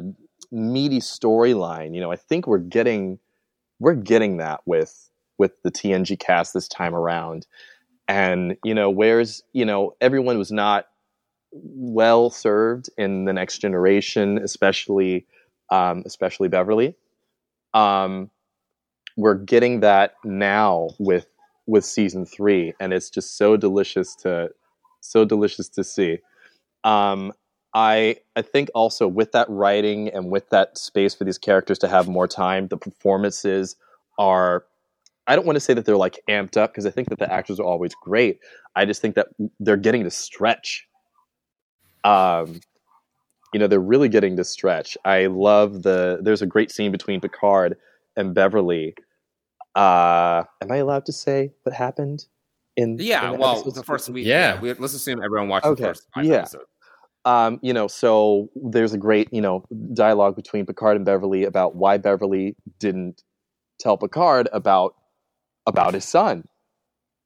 meaty 0.52 1.00
storyline, 1.00 1.96
you 1.96 2.02
know, 2.02 2.12
I 2.12 2.16
think 2.16 2.48
we're 2.48 2.60
getting 2.60 3.20
we're 3.80 3.96
getting 3.96 4.38
that 4.38 4.62
with 4.66 5.10
with 5.38 5.62
the 5.64 5.72
TNG 5.72 6.18
cast 6.18 6.54
this 6.54 6.68
time 6.68 6.96
around, 6.96 7.48
and 8.08 8.56
you 8.64 8.74
know 8.74 8.90
where's 8.90 9.44
you 9.52 9.66
know 9.66 9.96
everyone 10.00 10.38
was 10.38 10.52
not 10.52 10.88
well 11.52 12.30
served 12.30 12.90
in 12.98 13.26
the 13.26 13.34
next 13.34 13.60
generation, 13.60 14.38
especially 14.38 15.26
um, 15.72 16.04
especially 16.06 16.48
Beverly. 16.48 16.96
Um, 17.74 18.30
we're 19.18 19.36
getting 19.36 19.80
that 19.82 20.16
now 20.24 20.90
with 21.00 21.26
with 21.66 21.84
season 21.84 22.26
three, 22.26 22.74
and 22.80 22.94
it's 22.94 23.10
just 23.10 23.38
so 23.38 23.58
delicious 23.58 24.16
to 24.18 24.50
so 25.02 25.26
delicious 25.26 25.68
to 25.70 25.84
see. 25.84 26.20
Um, 26.84 27.34
I 27.74 28.18
I 28.36 28.42
think 28.42 28.70
also 28.76 29.08
with 29.08 29.32
that 29.32 29.50
writing 29.50 30.10
and 30.10 30.30
with 30.30 30.50
that 30.50 30.78
space 30.78 31.16
for 31.16 31.24
these 31.24 31.38
characters 31.38 31.80
to 31.80 31.88
have 31.88 32.08
more 32.08 32.28
time, 32.28 32.68
the 32.68 32.78
performances 32.78 33.76
are. 34.18 34.66
I 35.26 35.38
don't 35.38 35.46
want 35.46 35.56
to 35.56 35.62
say 35.62 35.74
that 35.74 35.86
they're 35.86 35.96
like 35.96 36.20
amped 36.30 36.58
up 36.58 36.74
because 36.74 36.86
I 36.86 36.92
think 36.92 37.08
that 37.08 37.18
the 37.18 37.32
actors 37.32 37.58
are 37.58 37.64
always 37.64 37.96
great. 37.96 38.40
I 38.76 38.84
just 38.84 39.02
think 39.02 39.16
that 39.16 39.28
they're 39.60 39.78
getting 39.78 40.04
to 40.04 40.12
stretch. 40.12 40.86
Um, 42.04 42.60
you 43.54 43.60
know, 43.60 43.68
they're 43.68 43.80
really 43.80 44.10
getting 44.10 44.36
to 44.36 44.44
stretch. 44.44 44.98
I 45.06 45.28
love 45.28 45.84
the. 45.84 46.20
There's 46.22 46.42
a 46.42 46.46
great 46.46 46.72
scene 46.72 46.92
between 46.92 47.22
Picard 47.22 47.78
and 48.18 48.34
Beverly. 48.34 48.96
Uh, 49.76 50.44
am 50.62 50.72
I 50.72 50.78
allowed 50.78 51.06
to 51.06 51.14
say 51.14 51.52
what 51.64 51.74
happened? 51.74 52.26
In 52.76 52.98
yeah, 53.00 53.26
in 53.26 53.34
the 53.34 53.40
well, 53.40 53.52
episodes? 53.52 53.76
the 53.76 53.84
first 53.84 54.10
week. 54.10 54.26
Yeah. 54.26 54.56
Yeah, 54.56 54.62
we, 54.62 54.74
let's 54.74 54.94
assume 54.94 55.22
everyone 55.24 55.48
watched 55.48 55.66
Okay, 55.66 55.82
the 55.82 55.88
first 55.90 56.08
five 56.14 56.26
yeah. 56.26 56.36
episodes. 56.38 56.66
Um, 57.26 57.60
you 57.62 57.74
know, 57.74 57.88
so 57.88 58.50
there's 58.56 58.94
a 58.94 58.98
great, 58.98 59.32
you 59.32 59.42
know, 59.42 59.64
dialogue 59.94 60.36
between 60.36 60.66
Picard 60.66 60.98
and 60.98 61.06
Beverly 61.06 61.46
about 61.46 61.76
why 61.76 61.98
Beverly 61.98 62.56
didn't 62.80 63.24
tell 63.80 63.98
Picard 63.98 64.50
about 64.52 64.96
about 65.66 65.94
his 65.94 66.06
son. 66.06 66.48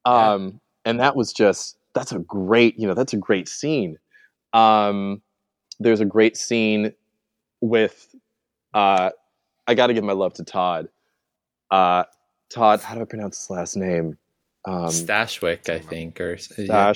Yeah. 0.05 0.33
Um, 0.33 0.61
and 0.85 0.99
that 0.99 1.15
was 1.15 1.33
just 1.33 1.77
that's 1.93 2.11
a 2.11 2.19
great, 2.19 2.77
you 2.79 2.87
know, 2.87 2.93
that's 2.93 3.13
a 3.13 3.17
great 3.17 3.47
scene. 3.49 3.97
Um, 4.53 5.21
there's 5.79 5.99
a 5.99 6.05
great 6.05 6.37
scene 6.37 6.93
with 7.61 8.15
uh 8.73 9.09
I 9.65 9.73
got 9.73 9.87
to 9.87 9.93
give 9.93 10.03
my 10.03 10.13
love 10.13 10.33
to 10.35 10.43
Todd. 10.43 10.89
Uh 11.71 12.03
Todd, 12.49 12.81
how 12.81 12.95
do 12.95 13.01
I 13.01 13.05
pronounce 13.05 13.39
his 13.39 13.49
last 13.49 13.75
name? 13.75 14.17
Um 14.65 14.85
Stashwick, 14.89 15.69
I 15.69 15.79
think, 15.79 16.21
or 16.21 16.37
yeah. 16.57 16.93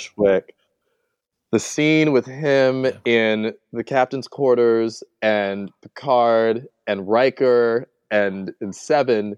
The 1.52 1.60
scene 1.60 2.12
with 2.14 2.26
him 2.26 2.86
Yeah. 2.86 2.92
in 3.06 3.54
the 3.74 3.84
captain's 3.84 4.28
quarters 4.28 5.04
and 5.22 5.72
Picard 5.82 6.68
and 6.88 7.08
Riker 7.08 7.90
and, 8.10 8.54
and 8.62 8.76
Seven 8.76 9.38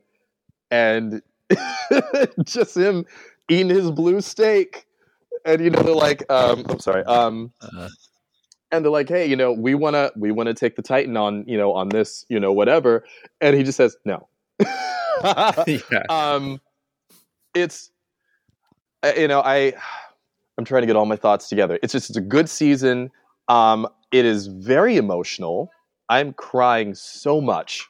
and 0.72 1.22
just 2.44 2.78
him 2.78 3.06
eating 3.50 3.70
his 3.70 3.92
blue 3.92 4.22
steak. 4.22 4.86
And 5.46 5.62
you 5.64 5.70
know, 5.72 5.82
they're 5.84 5.94
like, 5.96 6.24
um, 6.32 6.66
I'm 6.70 6.80
sorry, 6.80 7.04
um, 7.06 7.52
Uh, 7.62 7.90
and 8.72 8.84
they're 8.84 8.92
like, 8.92 9.10
hey, 9.10 9.26
you 9.26 9.36
know, 9.36 9.52
we 9.52 9.76
wanna 9.76 10.12
we 10.16 10.32
wanna 10.32 10.54
take 10.54 10.76
the 10.76 10.82
Titan 10.82 11.18
on, 11.18 11.44
you 11.48 11.58
know, 11.58 11.74
on 11.74 11.90
this, 11.90 12.26
you 12.30 12.40
know, 12.40 12.52
whatever. 12.54 13.04
And 13.42 13.56
he 13.56 13.64
just 13.64 13.78
says, 13.78 13.98
no. 14.06 14.28
yeah. 15.68 16.04
um 16.10 16.60
it's 17.56 17.92
uh, 19.04 19.12
you 19.18 19.28
know 19.28 19.42
i 19.42 19.74
i'm 20.58 20.66
trying 20.66 20.82
to 20.82 20.88
get 20.88 20.96
all 20.96 21.06
my 21.06 21.16
thoughts 21.16 21.48
together 21.50 21.80
it's 21.84 21.94
just 21.94 22.10
it's 22.10 22.18
a 22.18 22.22
good 22.22 22.50
season 22.50 23.10
um 23.48 23.88
it 24.12 24.26
is 24.26 24.48
very 24.48 24.96
emotional 24.98 25.70
i'm 26.10 26.34
crying 26.34 26.94
so 26.96 27.42
much 27.42 27.88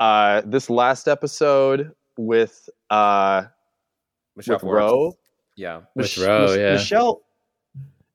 uh 0.00 0.42
this 0.44 0.68
last 0.70 1.08
episode 1.08 1.92
with 2.16 2.68
uh 2.90 3.42
Michelle 4.36 4.54
with 4.56 4.60
Forbes. 4.62 4.74
Ro, 4.92 5.12
Yeah. 5.56 5.76
With 5.96 6.16
Mich- 6.16 6.18
yeah. 6.18 6.72
michelle 6.74 7.22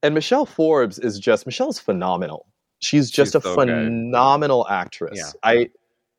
and 0.01 0.13
michelle 0.13 0.45
forbes 0.45 0.99
is 0.99 1.19
just 1.19 1.45
michelle's 1.45 1.80
phenomenal 1.80 2.45
she's 2.80 3.09
just 3.09 3.34
She's 3.34 3.36
a 3.36 3.41
so 3.41 3.55
good. 3.55 3.67
phenomenal 3.78 4.67
actress 4.69 5.17
Yeah. 5.17 5.32
i 5.43 5.69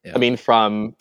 Yeah. 0.05 0.13
i 0.15 0.19
mean 0.19 0.37
from 0.37 0.95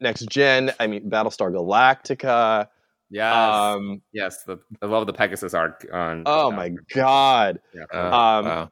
next 0.00 0.26
gen 0.30 0.72
i 0.80 0.86
mean 0.86 1.10
battlestar 1.10 1.52
galactica 1.52 2.66
Yes. 3.12 3.34
um 3.34 4.02
yes. 4.12 4.42
The, 4.44 4.58
I 4.80 4.86
love 4.86 5.06
the 5.06 5.12
Pegasus 5.12 5.54
arc 5.54 5.86
on. 5.92 6.22
Oh 6.26 6.50
yeah. 6.50 6.56
my 6.56 6.70
god. 6.94 7.60
Yeah. 7.74 7.84
Uh, 7.92 7.98
Um, 7.98 8.44
wow. 8.46 8.70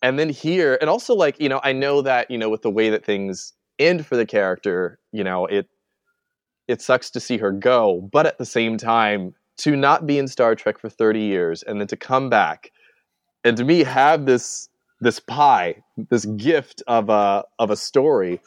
And 0.00 0.16
then 0.18 0.28
here, 0.28 0.78
and 0.80 0.88
also 0.88 1.14
like, 1.14 1.40
you 1.40 1.48
know, 1.48 1.60
I 1.64 1.72
know 1.72 2.02
that, 2.02 2.30
you 2.30 2.38
know, 2.38 2.48
with 2.48 2.62
the 2.62 2.70
way 2.70 2.88
that 2.90 3.04
things 3.04 3.52
end 3.80 4.06
for 4.06 4.16
the 4.16 4.26
character, 4.26 5.00
you 5.12 5.24
know, 5.24 5.46
it 5.46 5.68
it 6.68 6.80
sucks 6.80 7.10
to 7.10 7.20
see 7.20 7.38
her 7.38 7.50
go, 7.50 8.08
but 8.12 8.26
at 8.26 8.38
the 8.38 8.46
same 8.46 8.76
time, 8.76 9.34
to 9.58 9.74
not 9.74 10.06
be 10.06 10.18
in 10.18 10.28
Star 10.28 10.54
Trek 10.54 10.78
for 10.78 10.88
30 10.88 11.20
years 11.20 11.62
and 11.64 11.80
then 11.80 11.88
to 11.88 11.96
come 11.96 12.28
back 12.30 12.70
and 13.44 13.56
to 13.56 13.64
me 13.64 13.82
have 13.82 14.26
this 14.26 14.68
this 15.00 15.20
pie, 15.20 15.76
this 16.10 16.24
gift 16.26 16.82
of 16.86 17.08
a 17.08 17.44
of 17.58 17.70
a 17.70 17.76
story, 17.76 18.40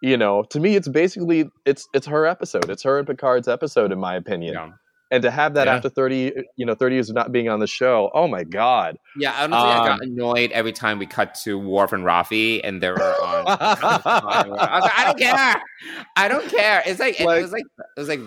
you 0.00 0.16
know, 0.16 0.42
to 0.50 0.60
me 0.60 0.76
it's 0.76 0.88
basically 0.88 1.50
it's 1.66 1.88
it's 1.94 2.06
her 2.06 2.26
episode. 2.26 2.68
It's 2.70 2.82
her 2.82 2.98
and 2.98 3.06
Picard's 3.06 3.48
episode 3.48 3.92
in 3.92 3.98
my 3.98 4.14
opinion. 4.16 4.54
Yeah. 4.54 4.70
And 5.12 5.22
to 5.24 5.30
have 5.32 5.54
that 5.54 5.66
Yeah. 5.66 5.74
after 5.74 5.88
30 5.88 6.32
you 6.56 6.64
know 6.64 6.74
30 6.76 6.94
years 6.94 7.08
of 7.10 7.16
not 7.16 7.32
being 7.32 7.48
on 7.48 7.58
the 7.58 7.66
show, 7.66 8.10
oh 8.14 8.28
my 8.28 8.44
god. 8.44 8.96
Yeah, 9.16 9.32
honestly, 9.36 9.68
I 9.68 9.78
Um, 9.78 9.86
got 9.86 10.02
annoyed 10.02 10.52
every 10.52 10.72
time 10.72 10.98
we 11.00 11.06
cut 11.06 11.34
to 11.42 11.58
Worf 11.58 11.92
and 11.92 12.04
Rafi, 12.04 12.60
and 12.62 12.80
they 12.80 12.90
were 12.90 13.02
on. 13.02 13.44
I 13.60 14.44
was 14.46 14.82
like, 14.84 14.98
I 14.98 15.04
don't 15.06 15.18
care. 15.18 15.62
I 16.16 16.28
don't 16.28 16.48
care. 16.48 16.82
It's 16.86 17.00
like, 17.00 17.18
Like- 17.20 17.38
it 17.38 17.42
was 17.42 17.52
like 17.52 17.64
it 17.96 18.00
was 18.00 18.08
like 18.08 18.20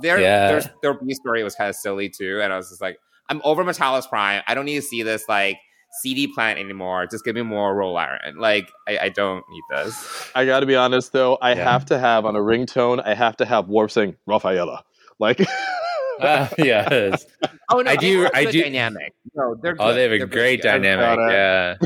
their 0.00 0.20
Yeah. 0.20 0.48
their 0.52 0.62
their 0.82 0.94
B 0.94 1.12
story 1.14 1.42
was 1.42 1.54
kind 1.56 1.68
of 1.70 1.76
silly 1.76 2.08
too, 2.08 2.40
and 2.40 2.52
I 2.52 2.56
was 2.56 2.68
just 2.68 2.80
like, 2.80 2.98
I'm 3.28 3.40
over 3.44 3.64
M'Talas 3.64 4.08
Prime. 4.08 4.42
I 4.46 4.54
don't 4.54 4.64
need 4.64 4.76
to 4.76 4.82
see 4.82 5.02
this 5.02 5.28
like 5.28 5.58
CD 6.02 6.26
plant 6.28 6.58
anymore. 6.58 7.06
Just 7.06 7.24
give 7.24 7.34
me 7.34 7.42
more 7.42 7.74
Ro 7.74 7.92
Laren. 7.92 8.38
Like 8.38 8.70
I, 8.86 8.98
I 9.02 9.08
don't 9.08 9.44
need 9.50 9.62
this. 9.70 10.30
I 10.34 10.44
got 10.46 10.60
to 10.60 10.66
be 10.66 10.76
honest 10.76 11.12
though, 11.12 11.36
I 11.40 11.54
Yeah. 11.54 11.70
have 11.70 11.86
to 11.86 11.98
have 11.98 12.24
on 12.24 12.36
a 12.36 12.40
ringtone, 12.40 13.02
I 13.04 13.14
have 13.14 13.36
to 13.38 13.44
have 13.44 13.68
Worf 13.68 13.92
saying 13.92 14.16
Raffaela. 14.26 14.84
Like 15.18 15.40
Uh, 16.20 16.48
yeah. 16.58 17.14
Oh 17.70 17.80
no, 17.80 17.90
I 17.92 17.94
do- 17.94 18.28
I 18.34 18.44
do- 18.50 18.60
dynamic. 18.62 19.14
No, 19.36 19.54
they're 19.62 19.76
Oh, 19.78 19.88
good. 19.90 19.94
they 19.96 20.02
have 20.02 20.10
a 20.12 20.18
They're 20.18 20.26
great 20.26 20.62
good. 20.62 20.68
dynamic. 20.68 21.30
Yeah. 21.30 21.76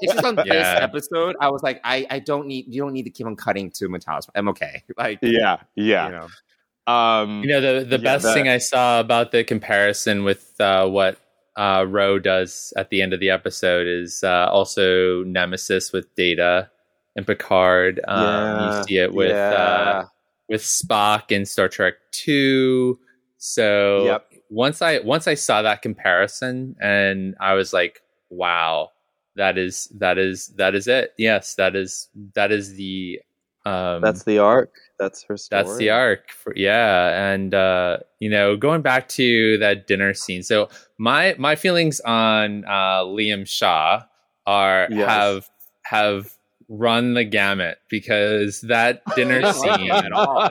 It's 0.00 0.14
just 0.14 0.24
on 0.24 0.34
this 0.46 0.46
episode, 0.48 1.36
I 1.38 1.50
was 1.50 1.62
like, 1.62 1.78
I, 1.84 2.06
I 2.08 2.18
don't 2.18 2.46
need 2.46 2.72
you 2.72 2.80
don't 2.82 2.94
need 2.94 3.02
to 3.02 3.10
keep 3.10 3.26
on 3.26 3.36
cutting 3.36 3.70
to 3.72 3.88
M'Talas. 3.90 4.28
I'm 4.34 4.48
okay. 4.48 4.82
Like 4.96 5.18
yeah, 5.20 5.58
you 5.74 5.84
yeah. 5.84 6.08
know. 6.08 6.92
Um 6.92 7.42
You 7.42 7.48
know, 7.50 7.60
the 7.60 7.84
the 7.84 7.98
Yeah, 7.98 8.02
best 8.02 8.24
that- 8.24 8.32
thing 8.34 8.48
I 8.48 8.56
saw 8.58 8.98
about 9.00 9.30
the 9.30 9.44
comparison 9.44 10.24
with 10.24 10.58
uh, 10.58 10.88
what 10.88 11.18
uh, 11.56 11.84
Ro 11.88 12.18
does 12.18 12.72
at 12.76 12.90
the 12.90 13.02
end 13.02 13.12
of 13.12 13.20
the 13.20 13.30
episode 13.30 13.86
is 13.86 14.24
uh, 14.24 14.48
also 14.50 15.22
Nemesis 15.24 15.92
with 15.92 16.14
Data 16.14 16.70
and 17.16 17.26
Picard. 17.26 18.00
Um, 18.06 18.22
Yeah, 18.22 18.78
you 18.78 18.84
see 18.84 18.98
it 18.98 19.12
with 19.14 19.36
uh, 19.36 20.04
with 20.48 20.62
Spock 20.62 21.30
in 21.30 21.44
Star 21.44 21.68
Trek 21.68 21.94
Two. 22.10 22.98
So 23.38 24.04
Yep. 24.06 24.26
once 24.50 24.82
I 24.82 25.00
once 25.00 25.26
I 25.26 25.34
saw 25.34 25.62
that 25.62 25.82
comparison, 25.82 26.76
and 26.80 27.34
I 27.40 27.54
was 27.54 27.72
like, 27.72 28.02
wow, 28.30 28.90
that 29.36 29.58
is 29.58 29.86
that 29.98 30.18
is 30.18 30.48
that 30.56 30.74
is 30.74 30.88
it. 30.88 31.12
Yes, 31.18 31.54
that 31.56 31.76
is 31.76 32.08
that 32.34 32.52
is 32.52 32.74
the 32.74 33.20
um, 33.64 34.00
that's 34.00 34.24
the 34.24 34.38
arc. 34.38 34.72
That's 35.02 35.22
her 35.24 35.36
story. 35.36 35.62
that's 35.64 35.76
the 35.78 35.90
arc 35.90 36.30
for, 36.30 36.52
yeah 36.56 37.32
and 37.32 37.52
uh 37.54 37.98
you 38.20 38.30
know 38.30 38.56
going 38.56 38.82
back 38.82 39.08
to 39.08 39.58
that 39.58 39.86
dinner 39.86 40.14
scene 40.14 40.42
so 40.42 40.68
my 40.98 41.34
my 41.38 41.56
feelings 41.56 42.00
on 42.00 42.64
uh 42.66 43.02
liam 43.02 43.46
shaw 43.46 44.02
are 44.46 44.86
Yes. 44.90 45.08
have 45.08 45.50
have 45.84 46.32
run 46.68 47.14
the 47.14 47.24
gamut 47.24 47.78
because 47.90 48.60
that 48.62 49.02
dinner 49.14 49.52
scene 49.60 49.90
at 49.90 50.12
all. 50.12 50.50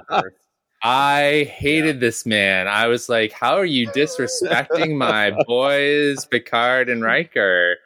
I 0.83 1.49
hated 1.51 1.99
this 1.99 2.25
man. 2.25 2.67
I 2.67 2.87
was 2.87 3.07
like, 3.09 3.31
how 3.31 3.55
are 3.55 3.65
you 3.65 3.87
disrespecting 3.89 4.97
my 4.97 5.31
boys, 5.47 6.25
Picard 6.25 6.89
and 6.89 7.03
Riker? 7.03 7.77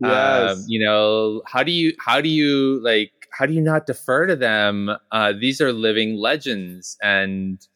Yes. 0.00 0.58
Um, 0.58 0.64
you 0.66 0.84
know, 0.84 1.42
how 1.46 1.62
do 1.62 1.72
you 1.72 1.92
how 1.98 2.20
do 2.20 2.28
you 2.28 2.80
like 2.82 3.12
how 3.30 3.46
do 3.46 3.52
you 3.52 3.60
not 3.60 3.86
defer 3.86 4.26
to 4.26 4.36
them? 4.36 4.90
Uh, 5.12 5.32
these 5.38 5.60
are 5.60 5.72
living 5.72 6.16
legends 6.16 6.96
and 7.02 7.66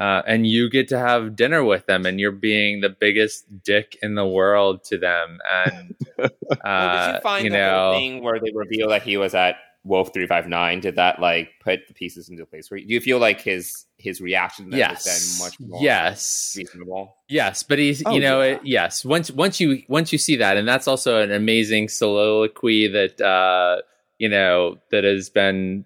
uh, 0.00 0.22
and 0.28 0.46
you 0.46 0.70
get 0.70 0.86
to 0.88 0.98
have 0.98 1.34
dinner 1.34 1.64
with 1.64 1.86
them 1.86 2.06
and 2.06 2.20
you're 2.20 2.30
being 2.30 2.80
the 2.80 2.88
biggest 2.88 3.44
dick 3.64 3.98
in 4.00 4.14
the 4.14 4.26
world 4.26 4.84
to 4.84 4.96
them 4.96 5.38
and 5.66 5.96
uh, 6.20 6.28
Well, 6.64 7.06
did 7.06 7.14
you 7.14 7.20
find 7.20 7.44
you 7.44 7.50
the 7.50 7.56
know 7.56 7.92
thing 7.94 8.22
where 8.22 8.38
they 8.38 8.52
reveal 8.54 8.88
that 8.90 9.02
he 9.02 9.16
was 9.16 9.34
at 9.34 9.56
Wolf 9.84 10.12
three 10.12 10.26
five 10.26 10.46
nine? 10.46 10.80
Did 10.80 10.96
that 10.96 11.20
like 11.20 11.48
put 11.62 11.80
the 11.88 11.94
pieces 11.94 12.28
into 12.28 12.44
place? 12.46 12.70
Where 12.70 12.78
do 12.78 12.86
you 12.86 13.00
feel 13.00 13.18
like 13.18 13.40
his 13.40 13.86
his 13.96 14.20
reaction 14.20 14.70
to 14.70 14.76
yes 14.76 15.04
was 15.04 15.38
then 15.38 15.46
much 15.46 15.60
more 15.60 15.82
yes 15.82 16.54
reasonable? 16.56 17.16
Yes, 17.28 17.62
but 17.64 17.78
he's 17.78 18.02
Oh, 18.06 18.12
you 18.14 18.20
know 18.20 18.40
yeah. 18.42 18.54
it, 18.54 18.60
yes 18.64 19.04
once 19.04 19.30
once 19.30 19.58
you 19.60 19.82
once 19.88 20.12
you 20.12 20.18
see 20.18 20.36
that 20.36 20.56
and 20.56 20.68
that's 20.68 20.86
also 20.86 21.20
an 21.20 21.32
amazing 21.32 21.88
soliloquy 21.88 22.86
that 22.88 23.20
uh 23.20 23.82
you 24.18 24.28
know 24.28 24.78
that 24.90 25.04
has 25.04 25.30
been 25.30 25.84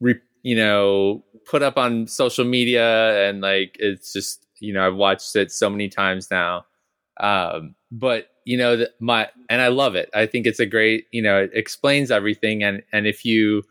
re, 0.00 0.14
you 0.42 0.56
know 0.56 1.24
put 1.46 1.62
up 1.62 1.76
on 1.76 2.06
social 2.06 2.44
media 2.44 3.28
and 3.28 3.40
like 3.40 3.76
it's 3.80 4.12
just 4.12 4.46
you 4.60 4.72
know 4.72 4.86
I've 4.86 4.96
watched 4.96 5.34
it 5.36 5.50
so 5.50 5.68
many 5.68 5.88
times 5.88 6.30
now. 6.30 6.64
Um, 7.20 7.74
but 7.90 8.28
you 8.44 8.56
know 8.56 8.86
my 9.00 9.28
and 9.48 9.60
I 9.60 9.68
love 9.68 9.94
it. 9.94 10.10
I 10.14 10.26
think 10.26 10.46
it's 10.46 10.60
a 10.60 10.66
great 10.66 11.06
you 11.12 11.22
know 11.22 11.38
it 11.38 11.50
explains 11.54 12.10
everything 12.10 12.62
and 12.62 12.82
and 12.92 13.06
if 13.06 13.24
you 13.24 13.62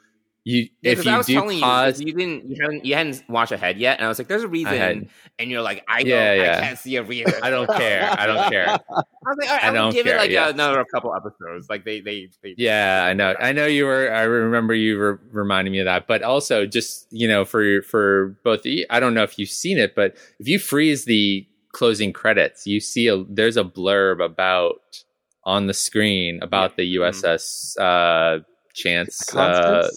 you 0.44 0.70
Yeah, 0.82 0.92
if 0.94 0.98
'cause 1.00 1.06
you 1.06 1.12
I 1.12 1.18
was 1.18 1.26
do 1.28 1.34
telling 1.36 1.60
pause 1.60 2.00
you, 2.02 2.08
you 2.08 2.14
didn't, 2.14 2.50
you 2.50 2.58
hadn't, 2.62 2.86
you 2.86 2.96
hadn't 2.96 3.24
watched 3.30 3.52
ahead 3.52 3.78
yet, 3.78 3.98
and 4.00 4.06
I 4.06 4.10
was 4.10 4.18
like, 4.20 4.28
"There's 4.28 4.44
a 4.44 4.48
reason," 4.48 4.74
hadn't. 4.76 5.10
and 5.38 5.52
you're 5.52 5.62
like, 5.62 5.84
"I 5.88 6.00
don't, 6.02 6.10
Yeah, 6.10 6.34
yeah. 6.34 6.58
I 6.58 6.62
can't 6.62 6.80
see 6.80 6.96
a 6.96 7.04
reason." 7.04 7.34
I 7.44 7.50
don't 7.52 7.68
care. 7.68 8.10
I 8.18 8.26
don't 8.26 8.50
care. 8.50 8.68
I 8.70 8.76
was 8.80 9.38
like, 9.40 9.50
"All 9.50 9.56
right, 9.56 9.64
I 9.66 9.70
I, 9.70 9.72
don't 9.74 9.94
give 9.94 10.06
care, 10.06 10.16
it 10.16 10.20
like 10.20 10.32
yeah. 10.32 10.50
another 10.50 10.84
couple 10.86 11.14
episodes. 11.16 11.70
Like 11.70 11.86
they, 11.86 12.02
they, 12.02 12.30
they 12.42 12.56
Yeah, 12.58 13.04
I 13.06 13.14
know. 13.14 13.36
I 13.40 13.52
know 13.52 13.68
you 13.68 13.86
were. 13.86 14.12
I 14.12 14.24
remember 14.24 14.74
you 14.74 14.98
were 14.98 15.22
reminding 15.32 15.74
me 15.74 15.80
of 15.80 15.86
that. 15.86 16.08
But 16.08 16.24
also, 16.24 16.66
just 16.66 17.06
you 17.12 17.28
know, 17.28 17.46
for 17.46 17.84
for 17.84 18.36
both. 18.44 18.64
the- 18.64 18.88
I 18.90 19.00
don't 19.00 19.14
know 19.14 19.24
if 19.24 19.38
you've 19.38 19.50
seen 19.50 19.78
it, 19.78 19.94
but 19.96 20.16
if 20.40 20.48
you 20.48 20.58
freeze 20.58 21.06
the 21.06 21.46
closing 21.72 22.12
credits, 22.14 22.66
you 22.66 22.80
see 22.80 23.08
a 23.08 23.24
there's 23.30 23.58
a 23.58 23.64
blurb 23.64 24.24
about 24.26 25.04
on 25.44 25.68
the 25.68 25.74
screen 25.74 26.40
about 26.42 26.78
the 26.78 26.96
USS 26.96 27.80
uh, 27.80 28.40
Chance 28.74 29.36
uh, 29.36 29.88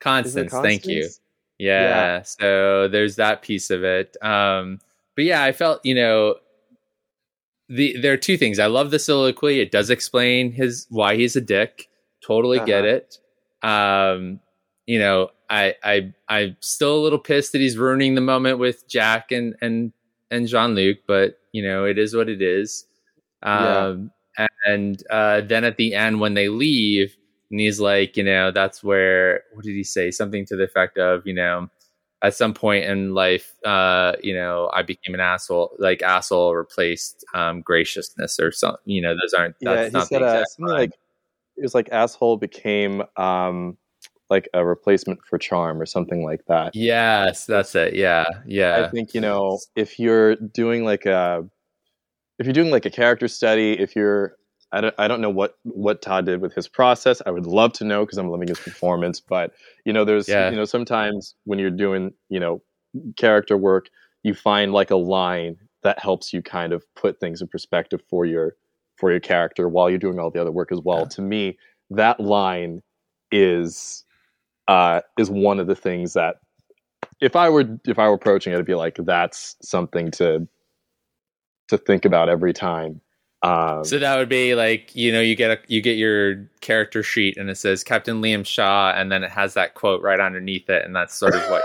Constance? 0.00 0.52
Constance. 0.52 0.62
Thank 0.62 0.86
you. 0.86 1.08
Yeah. 1.58 1.82
Yeah. 1.82 2.22
So 2.22 2.88
there's 2.88 3.16
that 3.16 3.42
piece 3.42 3.70
of 3.70 3.82
it. 3.84 4.16
Um, 4.22 4.80
but 5.16 5.24
yeah, 5.24 5.42
I 5.42 5.52
felt, 5.52 5.80
you 5.84 5.94
know, 5.94 6.36
the 7.68 7.98
there 8.00 8.12
are 8.12 8.16
two 8.18 8.36
things. 8.38 8.58
I 8.58 8.66
love 8.66 8.90
the 8.90 8.98
soliloquy. 8.98 9.60
It 9.60 9.70
does 9.70 9.90
explain 9.90 10.52
his 10.52 10.86
why 10.88 11.16
he's 11.16 11.36
a 11.36 11.40
dick. 11.40 11.88
Totally 12.24 12.60
get 12.60 12.84
Uh-huh. 12.84 12.96
it. 12.96 13.18
Um, 13.68 14.40
you 14.86 14.98
know, 14.98 15.30
I 15.50 15.74
I 15.82 16.14
I'm 16.28 16.56
still 16.60 16.96
a 16.98 17.02
little 17.02 17.18
pissed 17.18 17.52
that 17.52 17.60
he's 17.60 17.76
ruining 17.76 18.14
the 18.14 18.20
moment 18.20 18.58
with 18.58 18.88
Jack 18.88 19.32
and 19.32 19.54
and 19.60 19.92
and 20.30 20.46
Jean 20.48 20.74
Luc, 20.74 20.98
but 21.06 21.38
you 21.52 21.62
know, 21.62 21.84
it 21.84 21.98
is 21.98 22.14
what 22.14 22.28
it 22.28 22.40
is. 22.40 22.86
Um 23.42 24.10
and 24.64 25.02
uh 25.10 25.40
then 25.42 25.64
at 25.64 25.76
the 25.76 25.94
end 25.94 26.20
when 26.20 26.34
they 26.34 26.48
leave, 26.48 27.16
and 27.50 27.60
he's 27.60 27.80
like, 27.80 28.16
you 28.16 28.24
know, 28.24 28.50
that's 28.50 28.82
where 28.82 29.42
what 29.52 29.64
did 29.64 29.74
he 29.74 29.84
say? 29.84 30.10
Something 30.10 30.44
to 30.46 30.56
the 30.56 30.64
effect 30.64 30.98
of, 30.98 31.26
you 31.26 31.34
know, 31.34 31.68
at 32.22 32.34
some 32.34 32.52
point 32.52 32.84
in 32.84 33.14
life, 33.14 33.54
uh, 33.64 34.12
you 34.22 34.34
know, 34.34 34.70
I 34.74 34.82
became 34.82 35.14
an 35.14 35.20
asshole, 35.20 35.76
like 35.78 36.02
asshole 36.02 36.54
replaced 36.54 37.24
um 37.34 37.62
graciousness 37.62 38.38
or 38.40 38.52
something. 38.52 38.80
You 38.84 39.02
know, 39.02 39.14
those 39.14 39.34
aren't 39.34 39.56
Yeah, 39.60 39.86
he 39.86 39.90
not 39.92 40.08
said 40.08 40.20
the 40.22 40.26
uh, 40.26 40.30
exact 40.32 40.50
something 40.50 40.72
line. 40.72 40.80
like 40.80 40.90
it 41.56 41.62
was 41.62 41.74
like 41.74 41.88
asshole 41.90 42.36
became 42.36 43.02
um 43.16 43.76
like 44.30 44.48
a 44.52 44.64
replacement 44.64 45.20
for 45.24 45.38
charm 45.38 45.80
or 45.80 45.86
something 45.86 46.22
like 46.22 46.44
that. 46.46 46.74
Yes, 46.74 47.46
that's 47.46 47.74
it. 47.74 47.94
Yeah, 47.94 48.26
yeah. 48.46 48.84
I 48.86 48.90
think 48.90 49.14
you 49.14 49.20
know 49.20 49.58
if 49.74 49.98
you're 49.98 50.36
doing 50.36 50.84
like 50.84 51.06
a 51.06 51.48
if 52.38 52.46
you're 52.46 52.52
doing 52.52 52.70
like 52.70 52.86
a 52.86 52.90
character 52.90 53.26
study, 53.26 53.72
if 53.72 53.96
you're 53.96 54.36
I 54.72 54.80
don't 54.80 54.94
I 54.98 55.08
don't 55.08 55.20
know 55.20 55.30
what 55.30 55.56
what 55.62 56.02
Todd 56.02 56.26
did 56.26 56.40
with 56.40 56.54
his 56.54 56.68
process. 56.68 57.22
I 57.24 57.30
would 57.30 57.46
love 57.46 57.72
to 57.74 57.84
know 57.84 58.04
because 58.04 58.18
I'm 58.18 58.28
loving 58.28 58.48
his 58.48 58.58
performance. 58.58 59.20
But 59.20 59.52
you 59.84 59.92
know, 59.92 60.04
there's 60.04 60.28
Yeah. 60.28 60.50
you 60.50 60.56
know 60.56 60.64
sometimes 60.64 61.34
when 61.44 61.58
you're 61.58 61.70
doing 61.70 62.12
you 62.28 62.40
know 62.40 62.60
character 63.16 63.56
work, 63.56 63.88
you 64.22 64.34
find 64.34 64.72
like 64.72 64.90
a 64.90 64.96
line 64.96 65.56
that 65.82 65.98
helps 65.98 66.32
you 66.32 66.42
kind 66.42 66.72
of 66.72 66.84
put 66.96 67.20
things 67.20 67.40
in 67.40 67.48
perspective 67.48 68.00
for 68.10 68.26
your 68.26 68.56
for 68.96 69.10
your 69.10 69.20
character 69.20 69.68
while 69.68 69.88
you're 69.88 69.98
doing 69.98 70.18
all 70.18 70.30
the 70.30 70.40
other 70.40 70.50
work 70.52 70.72
as 70.72 70.80
well. 70.80 71.00
Yeah. 71.00 71.08
To 71.08 71.22
me, 71.22 71.58
that 71.90 72.20
line 72.20 72.82
is 73.30 74.04
uh, 74.66 75.00
is 75.18 75.30
one 75.30 75.60
of 75.60 75.66
the 75.66 75.76
things 75.76 76.12
that 76.12 76.36
if 77.20 77.36
I 77.36 77.48
were 77.48 77.64
if 77.86 77.98
I 77.98 78.08
were 78.08 78.14
approaching 78.14 78.52
it, 78.52 78.56
it'd 78.56 78.66
be 78.66 78.74
like 78.74 78.96
that's 78.98 79.56
something 79.62 80.10
to 80.12 80.46
to 81.68 81.78
think 81.78 82.04
about 82.04 82.28
every 82.28 82.52
time. 82.52 83.00
Um, 83.42 83.84
So 83.84 83.98
that 84.00 84.16
would 84.16 84.28
be 84.28 84.54
like 84.56 84.94
you 84.96 85.12
know 85.12 85.20
you 85.20 85.36
get 85.36 85.50
a 85.50 85.58
you 85.68 85.80
get 85.80 85.96
your 85.96 86.44
character 86.60 87.02
sheet 87.04 87.36
and 87.36 87.48
it 87.48 87.56
says 87.56 87.84
Captain 87.84 88.20
Liam 88.20 88.44
Shaw 88.44 88.92
and 88.92 89.12
then 89.12 89.22
it 89.22 89.30
has 89.30 89.54
that 89.54 89.74
quote 89.74 90.02
right 90.02 90.18
underneath 90.18 90.68
it 90.68 90.84
and 90.84 90.94
that's 90.96 91.14
sort 91.14 91.34
of 91.36 91.42
what 91.48 91.62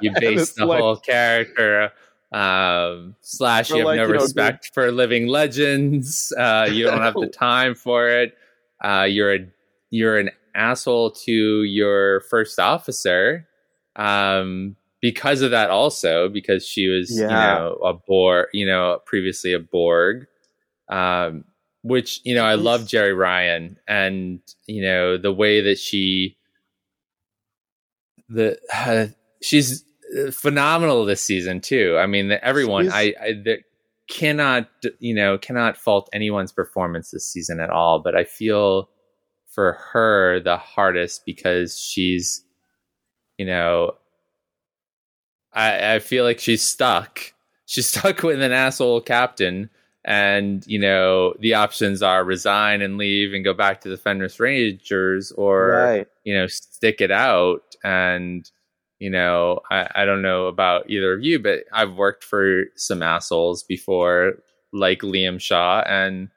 you 0.00 0.10
you 0.10 0.20
base 0.20 0.52
the 0.52 0.66
like- 0.66 0.80
whole 0.80 0.96
character 0.96 1.92
um 2.32 3.14
slash 3.20 3.70
you 3.70 3.76
have 3.76 3.84
like, 3.84 3.96
no 3.98 4.06
you 4.06 4.08
know, 4.14 4.20
respect 4.20 4.70
for 4.74 4.90
living 4.90 5.26
legends 5.28 6.32
uh 6.38 6.66
you 6.70 6.84
don't 6.86 7.00
have 7.02 7.14
the 7.14 7.26
time 7.32 7.74
for 7.74 8.08
it. 8.08 8.36
Uh 8.82 9.06
you're 9.08 9.34
a 9.34 9.46
you're 9.90 10.18
an 10.18 10.30
asshole 10.54 11.10
to 11.10 11.62
your 11.62 12.20
first 12.22 12.58
officer 12.58 13.46
um 13.96 14.74
because 15.00 15.42
of 15.42 15.50
that 15.50 15.70
also 15.70 16.28
because 16.28 16.66
she 16.66 16.88
was 16.88 17.10
you 17.16 17.26
know 17.28 17.78
a 17.84 17.92
borg 17.92 18.48
you 18.52 18.66
know 18.66 18.98
previously 19.06 19.52
a 19.52 19.58
borg 19.60 20.26
um 20.92 21.44
which 21.82 22.20
you 22.24 22.34
know 22.34 22.44
i 22.44 22.54
love 22.54 22.82
jeri 22.82 23.16
ryan 23.16 23.78
and 23.88 24.40
you 24.66 24.82
know 24.82 25.16
the 25.16 25.32
way 25.32 25.60
that 25.62 25.78
she 25.78 26.36
the 28.28 28.58
uh, 28.74 29.06
she's 29.42 29.84
uh, 30.18 30.30
phenomenal 30.30 31.04
this 31.04 31.20
season 31.20 31.60
too. 31.60 31.96
I 31.98 32.06
mean 32.06 32.30
everyone 32.42 32.84
She's- 32.84 32.94
i 32.94 33.14
i 33.26 33.32
there 33.44 33.58
cannot 34.08 34.68
you 34.98 35.14
know 35.14 35.38
cannot 35.38 35.76
fault 35.76 36.08
anyone's 36.12 36.52
performance 36.52 37.10
this 37.12 37.24
season 37.24 37.60
at 37.60 37.70
all 37.70 37.98
but 38.00 38.14
i 38.14 38.24
feel 38.24 38.90
for 39.48 39.78
her 39.92 40.40
the 40.40 40.56
hardest 40.58 41.24
because 41.24 41.78
she's 41.78 42.42
you 43.38 43.46
know 43.46 43.94
i 45.52 45.94
i 45.94 45.98
feel 45.98 46.24
like 46.24 46.40
she's 46.40 46.62
stuck. 46.62 47.32
She's 47.64 47.86
stuck 47.92 48.22
with 48.22 48.42
an 48.42 48.52
asshole 48.52 49.00
captain 49.00 49.70
and 50.04 50.66
you 50.66 50.78
know 50.78 51.34
the 51.40 51.54
options 51.54 52.02
are 52.02 52.24
resign 52.24 52.82
and 52.82 52.98
leave 52.98 53.32
and 53.34 53.44
go 53.44 53.54
back 53.54 53.80
to 53.82 53.88
the 53.88 53.96
Fenris 53.96 54.40
Rangers 54.40 55.32
or 55.32 55.68
right. 55.68 56.08
you 56.24 56.34
know 56.34 56.46
stick 56.46 57.00
it 57.00 57.10
out. 57.10 57.62
And 57.84 58.50
you 58.98 59.10
know 59.10 59.60
I, 59.70 59.88
I 59.94 60.04
don't 60.04 60.22
know 60.22 60.46
about 60.46 60.88
either 60.88 61.12
of 61.14 61.24
you 61.24 61.40
but 61.40 61.64
i've 61.72 61.94
worked 61.94 62.22
for 62.22 62.66
some 62.76 63.02
assholes 63.02 63.64
before 63.64 64.34
like 64.72 65.00
liam 65.00 65.40
shaw. 65.40 65.82
And 65.86 66.28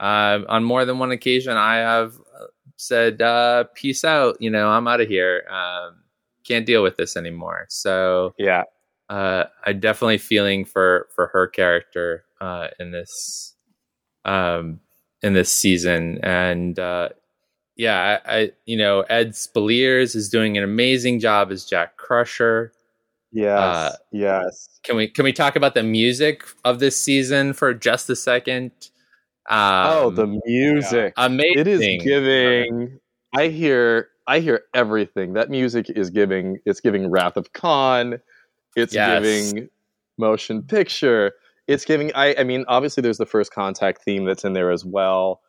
uh, 0.00 0.40
on 0.48 0.64
more 0.64 0.84
than 0.84 0.98
one 0.98 1.10
occasion 1.12 1.56
i 1.56 1.76
have 1.76 2.14
uh, 2.38 2.46
said 2.76 3.20
uh, 3.22 3.64
peace 3.74 4.04
out. 4.04 4.36
You 4.40 4.50
know 4.50 4.68
i'm 4.68 4.88
out 4.88 5.00
of 5.00 5.08
here. 5.08 5.44
Um, 5.50 5.96
can't 6.44 6.64
deal 6.66 6.82
with 6.82 6.96
this 6.96 7.16
anymore. 7.16 7.66
So 7.68 8.34
Yeah. 8.38 8.64
uh, 9.10 9.44
I'm 9.66 9.80
definitely 9.80 10.18
feeling 10.18 10.64
for 10.64 11.08
for 11.14 11.26
her 11.28 11.46
character 11.46 12.24
uh, 12.40 12.68
in 12.78 12.90
this 12.90 13.54
um, 14.24 14.80
in 15.22 15.32
this 15.34 15.50
season, 15.50 16.18
and 16.22 16.78
uh, 16.78 17.10
yeah, 17.76 18.20
I, 18.24 18.36
I 18.40 18.52
you 18.66 18.76
know 18.76 19.00
Ed 19.02 19.30
Speleers 19.30 20.14
is 20.14 20.28
doing 20.28 20.56
an 20.58 20.64
amazing 20.64 21.20
job 21.20 21.50
as 21.50 21.64
Jack 21.64 21.96
Crusher. 21.96 22.72
Yes. 23.32 23.58
Uh, 23.58 23.96
yes. 24.10 24.68
Can 24.82 24.96
we 24.96 25.08
can 25.08 25.24
we 25.24 25.32
talk 25.32 25.56
about 25.56 25.74
the 25.74 25.82
music 25.82 26.42
of 26.64 26.80
this 26.80 26.96
season 26.96 27.52
for 27.52 27.72
just 27.74 28.10
a 28.10 28.16
second? 28.16 28.72
Um, 29.48 29.58
oh, 29.58 30.10
the 30.10 30.40
music. 30.46 31.14
amazing! 31.16 31.58
It 31.58 31.66
is 31.66 32.02
giving. 32.04 33.00
I 33.34 33.48
hear. 33.48 34.08
I 34.26 34.40
hear 34.40 34.62
everything. 34.74 35.32
That 35.32 35.50
music 35.50 35.90
is 35.90 36.10
giving. 36.10 36.58
It's 36.64 36.80
giving 36.80 37.10
Wrath 37.10 37.36
of 37.36 37.52
Khan. 37.52 38.20
It's 38.76 38.94
Yes. 38.94 39.22
giving 39.22 39.68
motion 40.18 40.62
picture. 40.62 41.32
It's 41.70 41.84
giving. 41.84 42.12
I. 42.14 42.34
I 42.38 42.44
mean, 42.44 42.64
obviously, 42.68 43.00
there's 43.02 43.18
the 43.18 43.26
first 43.26 43.52
contact 43.52 44.02
theme 44.04 44.24
that's 44.24 44.44
in 44.44 44.52
there 44.52 44.70
as 44.70 44.84
well. 44.84 45.40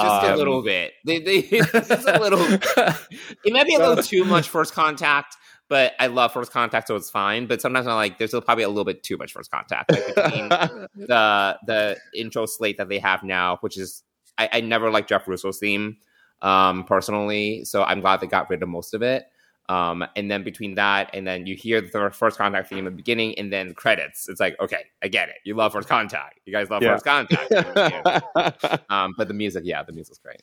just 0.00 0.24
a 0.24 0.32
Um, 0.32 0.38
little 0.38 0.62
bit. 0.62 0.92
They, 1.04 1.18
they, 1.20 1.42
just 1.60 1.90
a 1.90 2.18
little. 2.20 2.40
It 2.40 3.52
might 3.52 3.66
be 3.66 3.74
a 3.74 3.78
little 3.78 4.02
too 4.02 4.24
much 4.24 4.48
first 4.48 4.72
contact, 4.74 5.36
but 5.68 5.92
I 6.00 6.06
love 6.08 6.32
first 6.32 6.50
contact, 6.52 6.88
so 6.88 6.96
it's 6.96 7.10
fine. 7.10 7.46
But 7.46 7.60
sometimes 7.60 7.86
I'm 7.86 7.94
like, 7.94 8.18
there's 8.18 8.32
probably 8.32 8.64
a 8.64 8.68
little 8.68 8.84
bit 8.84 9.02
too 9.02 9.16
much 9.16 9.32
first 9.32 9.50
contact. 9.50 9.92
Like 9.92 10.14
between 10.14 10.48
the 10.96 11.58
the 11.66 11.96
intro 12.14 12.46
slate 12.46 12.78
that 12.78 12.88
they 12.88 12.98
have 12.98 13.22
now, 13.22 13.58
which 13.60 13.76
is 13.78 14.02
I, 14.38 14.48
I 14.54 14.60
never 14.62 14.90
liked 14.90 15.08
Jeff 15.08 15.28
Russo's 15.28 15.58
theme 15.58 15.96
um, 16.42 16.84
personally, 16.84 17.64
so 17.64 17.82
I'm 17.82 18.00
glad 18.00 18.20
they 18.20 18.26
got 18.26 18.50
rid 18.50 18.62
of 18.62 18.68
most 18.68 18.94
of 18.94 19.02
it. 19.02 19.24
Um, 19.68 20.04
and 20.14 20.30
then 20.30 20.44
between 20.44 20.76
that 20.76 21.10
and 21.12 21.26
then 21.26 21.46
you 21.46 21.56
hear 21.56 21.80
the 21.80 22.10
first 22.12 22.38
contact 22.38 22.68
theme 22.68 22.78
in 22.78 22.84
the 22.84 22.90
beginning, 22.92 23.36
and 23.38 23.52
then 23.52 23.74
credits. 23.74 24.28
It's 24.28 24.38
like, 24.38 24.54
okay, 24.60 24.84
I 25.02 25.08
get 25.08 25.28
it. 25.28 25.36
You 25.44 25.54
love 25.54 25.72
first 25.72 25.88
contact. 25.88 26.40
You 26.44 26.52
guys 26.52 26.70
love 26.70 26.82
Yeah. 26.82 26.96
first 26.96 27.04
contact. 27.04 28.84
um, 28.90 29.14
but 29.18 29.28
the 29.28 29.34
music, 29.34 29.62
yeah, 29.66 29.82
the 29.82 29.92
music's 29.92 30.18
great. 30.18 30.40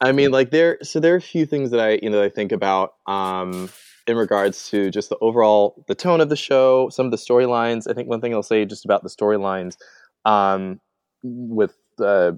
I 0.00 0.12
mean, 0.12 0.30
like 0.30 0.50
there. 0.50 0.78
So 0.82 1.00
there 1.00 1.14
are 1.14 1.16
a 1.16 1.20
few 1.22 1.46
things 1.46 1.70
that 1.70 1.80
I, 1.80 1.98
you 2.02 2.10
know, 2.10 2.22
I 2.22 2.28
think 2.28 2.52
about 2.52 2.94
um, 3.06 3.70
in 4.06 4.16
regards 4.16 4.68
to 4.70 4.90
just 4.90 5.08
the 5.08 5.16
overall 5.20 5.84
the 5.88 5.94
tone 5.94 6.20
of 6.20 6.28
the 6.28 6.36
show, 6.36 6.88
some 6.90 7.06
of 7.06 7.12
the 7.12 7.16
storylines. 7.18 7.88
I 7.90 7.94
think 7.94 8.08
one 8.08 8.20
thing 8.20 8.34
I'll 8.34 8.42
say 8.42 8.64
just 8.64 8.84
about 8.84 9.02
the 9.02 9.08
storylines 9.08 9.76
um, 10.24 10.80
with 11.22 11.74
uh, 11.98 12.32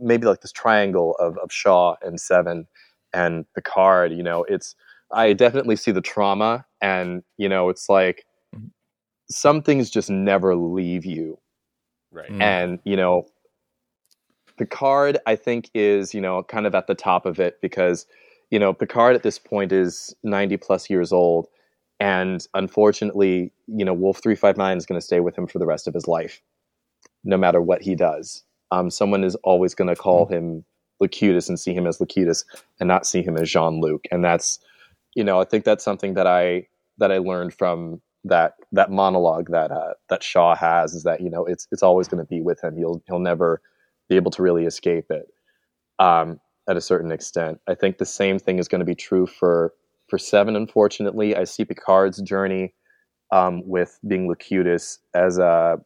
maybe 0.00 0.26
like 0.26 0.40
this 0.40 0.52
triangle 0.52 1.14
of, 1.20 1.36
of 1.38 1.52
Shaw 1.52 1.96
and 2.02 2.20
Seven 2.20 2.66
and 3.12 3.44
Picard. 3.54 4.12
You 4.12 4.22
know, 4.22 4.44
it's 4.44 4.74
I 5.14 5.32
definitely 5.32 5.76
see 5.76 5.92
the 5.92 6.00
trauma, 6.00 6.66
and 6.80 7.22
you 7.38 7.48
know, 7.48 7.68
it's 7.68 7.88
like 7.88 8.26
some 9.28 9.62
things 9.62 9.90
just 9.90 10.10
never 10.10 10.54
leave 10.54 11.04
you. 11.04 11.38
Right. 12.12 12.30
Mm. 12.30 12.42
And, 12.42 12.78
you 12.84 12.96
know, 12.96 13.26
Picard, 14.56 15.18
I 15.26 15.36
think, 15.36 15.70
is, 15.74 16.14
you 16.14 16.20
know, 16.20 16.42
kind 16.44 16.66
of 16.66 16.74
at 16.74 16.86
the 16.86 16.94
top 16.94 17.26
of 17.26 17.40
it 17.40 17.60
because, 17.60 18.06
you 18.50 18.58
know, 18.58 18.72
Picard 18.72 19.16
at 19.16 19.22
this 19.22 19.38
point 19.38 19.72
is 19.72 20.14
90 20.22 20.56
plus 20.58 20.88
years 20.88 21.12
old. 21.12 21.48
And 21.98 22.46
unfortunately, 22.54 23.52
you 23.66 23.84
know, 23.84 23.94
Wolf 23.94 24.22
359 24.22 24.76
is 24.76 24.86
going 24.86 25.00
to 25.00 25.04
stay 25.04 25.20
with 25.20 25.36
him 25.36 25.46
for 25.46 25.58
the 25.58 25.66
rest 25.66 25.88
of 25.88 25.94
his 25.94 26.06
life, 26.06 26.40
no 27.24 27.36
matter 27.36 27.60
what 27.60 27.82
he 27.82 27.94
does. 27.94 28.42
Um, 28.70 28.90
someone 28.90 29.24
is 29.24 29.34
always 29.36 29.74
going 29.74 29.88
to 29.88 29.96
call 29.96 30.26
him 30.26 30.64
Locutus 31.00 31.48
and 31.48 31.58
see 31.58 31.74
him 31.74 31.86
as 31.86 32.00
Locutus 32.00 32.44
and 32.80 32.88
not 32.88 33.06
see 33.06 33.22
him 33.22 33.36
as 33.36 33.50
Jean 33.50 33.80
Luc. 33.80 34.04
And 34.10 34.24
that's, 34.24 34.58
you 35.14 35.24
know, 35.24 35.40
I 35.40 35.44
think 35.44 35.64
that's 35.64 35.84
something 35.84 36.14
that 36.14 36.26
I 36.26 36.66
that 36.98 37.10
I 37.12 37.18
learned 37.18 37.54
from 37.54 38.00
that 38.24 38.54
that 38.72 38.90
monologue 38.90 39.50
that 39.50 39.70
uh, 39.70 39.94
that 40.08 40.22
Shaw 40.22 40.54
has 40.56 40.94
is 40.94 41.02
that 41.04 41.20
you 41.20 41.30
know 41.30 41.44
it's 41.44 41.66
it's 41.70 41.82
always 41.82 42.08
going 42.08 42.22
to 42.24 42.28
be 42.28 42.40
with 42.40 42.62
him. 42.62 42.76
He'll 42.76 43.02
he'll 43.06 43.18
never 43.18 43.60
be 44.08 44.16
able 44.16 44.30
to 44.32 44.42
really 44.42 44.64
escape 44.64 45.06
it 45.10 45.26
um, 45.98 46.40
at 46.68 46.76
a 46.76 46.80
certain 46.80 47.12
extent. 47.12 47.60
I 47.68 47.74
think 47.74 47.98
the 47.98 48.06
same 48.06 48.38
thing 48.38 48.58
is 48.58 48.68
going 48.68 48.80
to 48.80 48.84
be 48.84 48.94
true 48.94 49.26
for 49.26 49.72
for 50.08 50.18
Seven. 50.18 50.56
Unfortunately, 50.56 51.36
I 51.36 51.44
see 51.44 51.64
Picard's 51.64 52.20
journey 52.22 52.74
um, 53.30 53.66
with 53.66 53.98
being 54.06 54.28
Locutus 54.28 54.98
as 55.14 55.38
a 55.38 55.80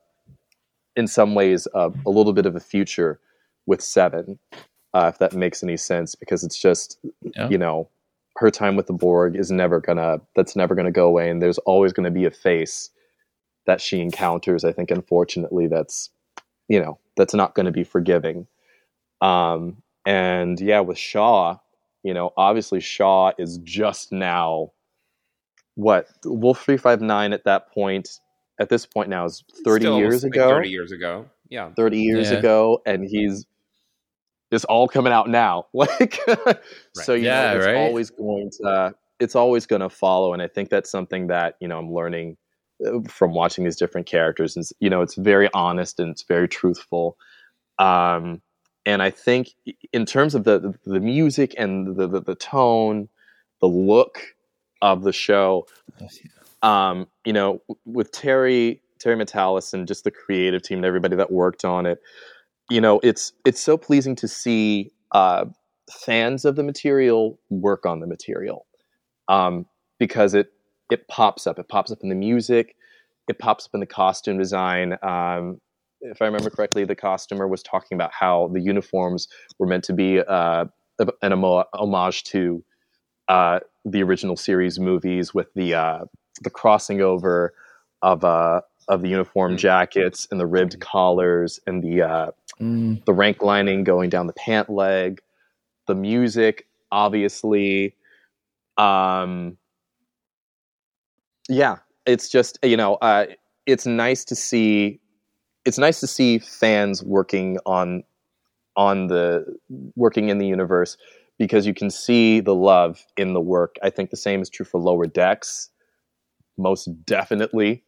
in 0.97 1.07
some 1.07 1.35
ways 1.35 1.69
a, 1.75 1.93
a 2.07 2.11
little 2.11 2.33
bit 2.33 2.47
of 2.47 2.57
a 2.57 2.61
future 2.61 3.21
with 3.67 3.81
Seven, 3.81 4.39
uh, 4.95 5.11
if 5.13 5.19
that 5.19 5.33
makes 5.35 5.63
any 5.63 5.77
sense, 5.77 6.15
because 6.15 6.43
it's 6.45 6.59
just 6.59 6.99
Yeah. 7.37 7.49
you 7.49 7.59
know 7.59 7.89
her 8.39 8.51
time 8.51 8.77
with 8.77 8.87
the 8.87 8.93
Borg 8.93 9.37
is 9.37 9.51
never 9.51 9.81
gonna 9.81 10.21
that's 10.37 10.57
never 10.57 10.75
gonna 10.75 10.91
go 10.91 11.07
away, 11.07 11.31
and 11.31 11.43
there's 11.43 11.59
always 11.59 11.93
gonna 11.93 12.11
be 12.11 12.25
a 12.25 12.31
face 12.31 12.91
that 13.67 13.81
she 13.81 14.01
encounters. 14.01 14.65
I 14.65 14.73
think, 14.73 14.91
unfortunately, 14.91 15.67
that's 15.67 16.11
you 16.69 16.81
know 16.81 16.99
that's 17.17 17.35
not 17.35 17.55
going 17.55 17.67
to 17.67 17.73
be 17.73 17.85
forgiving. 17.85 18.47
Um, 19.21 19.83
and 20.07 20.61
yeah, 20.61 20.81
with 20.81 20.99
Shaw, 20.99 21.57
you 22.03 22.15
know, 22.15 22.33
obviously 22.37 22.81
Shaw 22.81 23.33
is 23.39 23.59
just 23.65 24.13
now 24.13 24.73
what 25.75 26.09
Wolf 26.25 26.63
three 26.63 26.77
five 26.77 27.01
nine 27.01 27.33
at 27.33 27.45
that 27.45 27.73
point. 27.73 28.21
At 28.61 28.69
this 28.71 28.87
point 28.87 29.09
now 29.09 29.25
is 29.25 29.45
thirty 29.65 29.85
Still 29.85 29.99
years 29.99 30.25
like 30.25 30.33
ago. 30.35 30.49
Thirty 30.49 30.71
years 30.71 30.93
ago. 30.93 31.27
Yeah. 31.51 31.71
30 31.77 31.99
years 32.03 32.31
Yeah. 32.31 32.39
ago 32.39 32.83
and 32.85 33.05
he's 33.09 33.47
it's 34.51 34.65
all 34.67 34.89
coming 34.89 35.13
out 35.13 35.29
now. 35.29 35.67
Like 35.75 36.19
so 36.95 37.15
you 37.15 37.25
Yeah, 37.25 37.53
know 37.53 37.57
it's 37.57 37.67
right. 37.67 37.77
always 37.77 38.11
going 38.11 38.51
to 38.63 38.95
it's 39.21 39.37
always 39.37 39.67
going 39.67 39.83
to 39.83 39.91
follow 39.91 40.33
and 40.33 40.43
i 40.43 40.49
think 40.49 40.71
that's 40.71 40.91
something 40.91 41.29
that 41.29 41.57
you 41.61 41.69
know 41.69 41.79
i'm 41.79 41.93
learning 41.93 42.37
uh, 42.87 43.01
from 43.09 43.35
watching 43.35 43.65
these 43.65 43.77
different 43.77 44.07
characters 44.07 44.57
and 44.57 44.67
you 44.81 44.91
know 44.91 45.03
it's 45.03 45.17
very 45.17 45.49
honest 45.55 46.01
and 46.01 46.11
it's 46.11 46.23
very 46.25 46.49
truthful. 46.49 47.17
Um 47.79 48.43
and 48.87 49.03
i 49.03 49.11
think 49.11 49.51
in 49.93 50.07
terms 50.07 50.35
of 50.35 50.45
the 50.45 50.75
the 50.87 51.01
music 51.01 51.55
and 51.59 51.97
the 51.97 52.07
the, 52.09 52.21
the 52.23 52.37
tone 52.37 53.09
the 53.61 53.69
look 53.69 54.21
of 54.83 55.03
the 55.05 55.13
show 55.13 55.67
um, 56.63 57.09
you 57.27 57.35
know, 57.35 57.63
with 57.87 58.13
Terry 58.13 58.83
Terry 59.01 59.17
Matalas 59.17 59.75
and 59.75 59.89
just 59.89 60.05
the 60.05 60.13
creative 60.13 60.63
team 60.63 60.81
and 60.81 60.87
everybody 60.87 61.17
that 61.17 61.33
worked 61.33 61.65
on 61.65 61.87
it, 61.87 62.01
you 62.71 62.81
know, 62.81 63.01
it's 63.03 63.33
it's 63.45 63.61
so 63.61 63.77
pleasing 63.77 64.17
to 64.17 64.29
see 64.29 64.91
uh, 65.13 65.47
fans 65.91 66.45
of 66.45 66.57
the 66.57 66.63
material 66.63 67.39
work 67.51 67.87
on 67.87 68.01
the 68.01 68.07
material 68.07 68.67
um, 69.29 69.67
because 69.99 70.35
it 70.35 70.53
it 70.91 71.09
pops 71.09 71.47
up. 71.47 71.59
It 71.59 71.69
pops 71.69 71.91
up 71.93 71.99
in 72.03 72.09
the 72.09 72.15
music. 72.15 72.77
It 73.29 73.39
pops 73.39 73.67
up 73.67 73.73
in 73.75 73.81
the 73.81 73.87
costume 73.87 74.39
design. 74.39 74.99
Um, 75.03 75.61
if 76.01 76.23
I 76.23 76.27
remember 76.27 76.51
correctly, 76.51 76.85
the 76.85 76.97
costumer 76.97 77.49
was 77.49 77.63
talking 77.63 77.97
about 77.97 78.13
how 78.13 78.51
the 78.53 78.61
uniforms 78.61 79.29
were 79.59 79.67
meant 79.67 79.85
to 79.85 79.93
be 79.93 80.21
uh, 80.21 80.67
an 81.23 81.33
homage 81.75 82.25
to 82.25 82.65
uh, 83.29 83.61
the 83.85 84.03
original 84.03 84.37
series 84.37 84.79
movies 84.81 85.35
with 85.35 85.49
the 85.55 85.75
uh, 85.75 86.05
the 86.43 86.51
crossing 86.51 87.01
over 87.03 87.55
of 88.03 88.25
uh, 88.25 88.61
of 88.89 89.03
the 89.03 89.09
uniform 89.09 89.55
Mm. 89.55 89.59
jackets 89.59 90.29
and 90.31 90.41
the 90.41 90.47
ribbed 90.47 90.81
collars 90.81 91.61
and 91.67 91.83
the 91.83 92.03
uh, 92.03 92.31
Mm. 92.61 93.05
the 93.05 93.13
rank 93.13 93.43
lining 93.43 93.85
going 93.85 94.11
down 94.11 94.27
the 94.27 94.33
pant 94.33 94.69
leg, 94.69 95.21
the 95.87 95.95
music, 95.95 96.67
obviously. 96.91 97.95
Um, 98.77 99.57
yeah, 101.49 101.77
it's 102.07 102.29
just 102.29 102.59
you 102.63 102.77
know, 102.77 102.95
uh, 102.97 103.27
it's 103.67 103.87
nice 103.87 104.25
to 104.27 104.35
see. 104.35 105.01
It's 105.65 105.79
nice 105.79 106.01
to 106.01 106.07
see 106.07 106.39
fans 106.39 107.03
working 107.03 107.59
on 107.67 108.03
on 108.77 109.09
the 109.09 109.45
working 109.97 110.29
in 110.29 110.39
the 110.39 110.47
universe 110.47 110.97
because 111.39 111.67
you 111.67 111.75
can 111.75 111.91
see 111.91 112.41
the 112.41 112.55
love 112.55 113.05
in 113.17 113.35
the 113.35 113.41
work. 113.41 113.77
I 113.83 113.91
think 113.91 114.11
the 114.11 114.17
same 114.17 114.43
is 114.43 114.51
true 114.51 114.67
for 114.67 114.81
Lower 114.81 115.07
Decks, 115.07 115.71
most 116.57 116.87
definitely. 117.05 117.83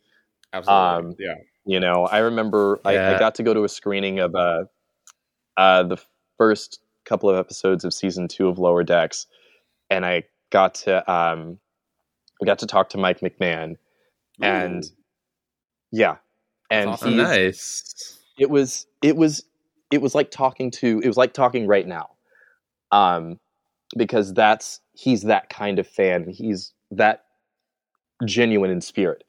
Absolutely. 0.52 1.10
Um, 1.10 1.16
yeah. 1.18 1.34
You 1.70 1.78
know, 1.78 2.04
I 2.04 2.18
remember 2.18 2.80
I, 2.84 3.14
I 3.14 3.18
got 3.20 3.36
to 3.36 3.44
go 3.44 3.54
to 3.54 3.62
a 3.62 3.68
screening 3.68 4.18
of 4.18 4.34
uh, 4.34 4.64
uh, 5.56 5.84
the 5.84 5.98
first 6.36 6.80
couple 7.04 7.30
of 7.30 7.36
episodes 7.36 7.84
of 7.84 7.94
season 7.94 8.26
two 8.26 8.48
of 8.48 8.58
Lower 8.58 8.82
Decks, 8.82 9.28
and 9.88 10.04
I 10.04 10.24
got 10.50 10.74
to 10.86 11.08
um, 11.08 11.60
I 12.42 12.44
got 12.44 12.58
to 12.58 12.66
talk 12.66 12.88
to 12.88 12.98
Mike 12.98 13.20
McMahan, 13.20 13.76
and 14.42 14.84
yeah, 15.92 16.16
and 16.72 16.90
That's 16.90 17.02
awesome. 17.02 17.12
he's, 17.12 17.22
nice. 17.22 18.18
it 18.36 18.50
was 18.50 18.88
it 19.00 19.16
was 19.16 19.44
it 19.92 20.02
was 20.02 20.12
like 20.12 20.32
talking 20.32 20.72
to 20.72 21.00
it 21.04 21.06
was 21.06 21.16
like 21.16 21.34
talking 21.34 21.68
right 21.68 21.86
now 21.86 22.10
um 22.90 23.38
because 23.96 24.34
that's 24.34 24.80
he's 24.92 25.22
that 25.22 25.48
kind 25.50 25.78
of 25.78 25.86
fan 25.86 26.28
he's 26.28 26.72
that 26.90 27.26
genuine 28.24 28.70
in 28.70 28.80
spirit 28.80 29.22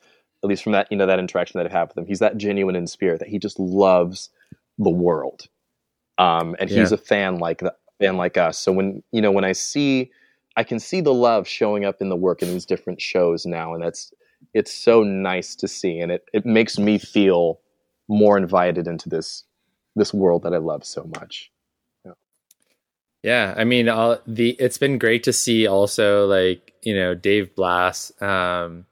at 0.44 0.50
least 0.50 0.64
from 0.64 0.72
that 0.74 0.88
you 0.92 0.98
know 0.98 1.06
that 1.06 1.20
interaction 1.20 1.58
that 1.58 1.66
i've 1.66 1.72
had 1.72 1.88
with 1.88 1.98
him. 1.98 2.06
He's 2.06 2.20
that 2.20 2.38
genuine 2.38 2.76
in 2.76 2.88
spirit 2.88 3.20
that 3.20 3.28
he 3.28 3.40
just 3.40 3.60
loves 3.60 4.30
the 4.78 4.90
world. 4.90 5.48
Um 6.18 6.56
and 6.60 6.70
he's 6.70 6.92
a 6.92 6.98
fan 6.98 7.38
like 7.38 7.60
that 7.60 7.78
fan 8.00 8.18
like 8.18 8.38
us. 8.38 8.58
So 8.58 8.72
when 8.72 9.04
you 9.12 9.22
know 9.22 9.32
when 9.32 9.46
i 9.46 9.52
see 9.52 10.12
i 10.58 10.64
can 10.64 10.80
see 10.80 11.02
the 11.02 11.14
love 11.14 11.48
showing 11.48 11.86
up 11.86 12.02
in 12.02 12.10
the 12.10 12.16
work 12.16 12.42
in 12.42 12.50
these 12.50 12.66
different 12.66 13.02
shows 13.02 13.46
now 13.46 13.74
and 13.74 13.84
that's 13.84 14.14
it's 14.54 14.74
so 14.74 15.04
nice 15.04 15.56
to 15.56 15.68
see 15.68 16.00
and 16.00 16.12
it, 16.12 16.26
it 16.34 16.46
makes 16.46 16.80
me 16.80 16.98
feel 16.98 17.60
more 18.08 18.38
invited 18.38 18.88
into 18.88 19.08
this 19.08 19.44
this 19.96 20.14
world 20.14 20.44
that 20.44 20.54
I 20.54 20.58
love 20.58 20.86
so 20.86 21.10
much. 21.20 21.52
Yeah, 23.24 23.54
I 23.56 23.66
mean, 23.66 23.88
all 23.88 24.18
the 24.26 24.52
it's 24.60 24.80
been 24.80 24.98
great 24.98 25.24
to 25.24 25.34
see 25.34 25.68
also 25.68 26.26
like 26.26 26.74
you 26.82 26.96
know 26.96 27.14
Dave 27.14 27.56
Blass, 27.56 28.12
um, 28.22 28.86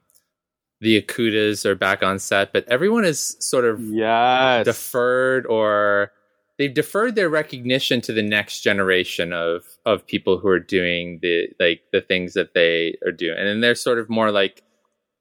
the 0.80 1.00
Okudas 1.02 1.64
are 1.66 1.74
back 1.74 2.02
on 2.02 2.18
set, 2.18 2.52
but 2.52 2.64
everyone 2.68 3.04
is 3.04 3.36
sort 3.40 3.64
of 3.64 3.80
Yes. 3.80 4.64
deferred 4.64 5.46
or 5.46 6.12
they've 6.58 6.72
deferred 6.74 7.14
their 7.14 7.28
recognition 7.28 8.00
to 8.02 8.12
the 8.12 8.22
next 8.22 8.60
generation 8.60 9.32
of 9.32 9.64
of 9.86 10.06
people 10.06 10.38
who 10.38 10.48
are 10.48 10.58
doing 10.60 11.18
the 11.22 11.48
like 11.58 11.82
the 11.92 12.00
things 12.00 12.34
that 12.34 12.54
they 12.54 12.96
are 13.04 13.12
doing, 13.12 13.36
and 13.38 13.46
then 13.46 13.60
they're 13.60 13.74
sort 13.74 13.98
of 13.98 14.08
more 14.10 14.30
like 14.30 14.62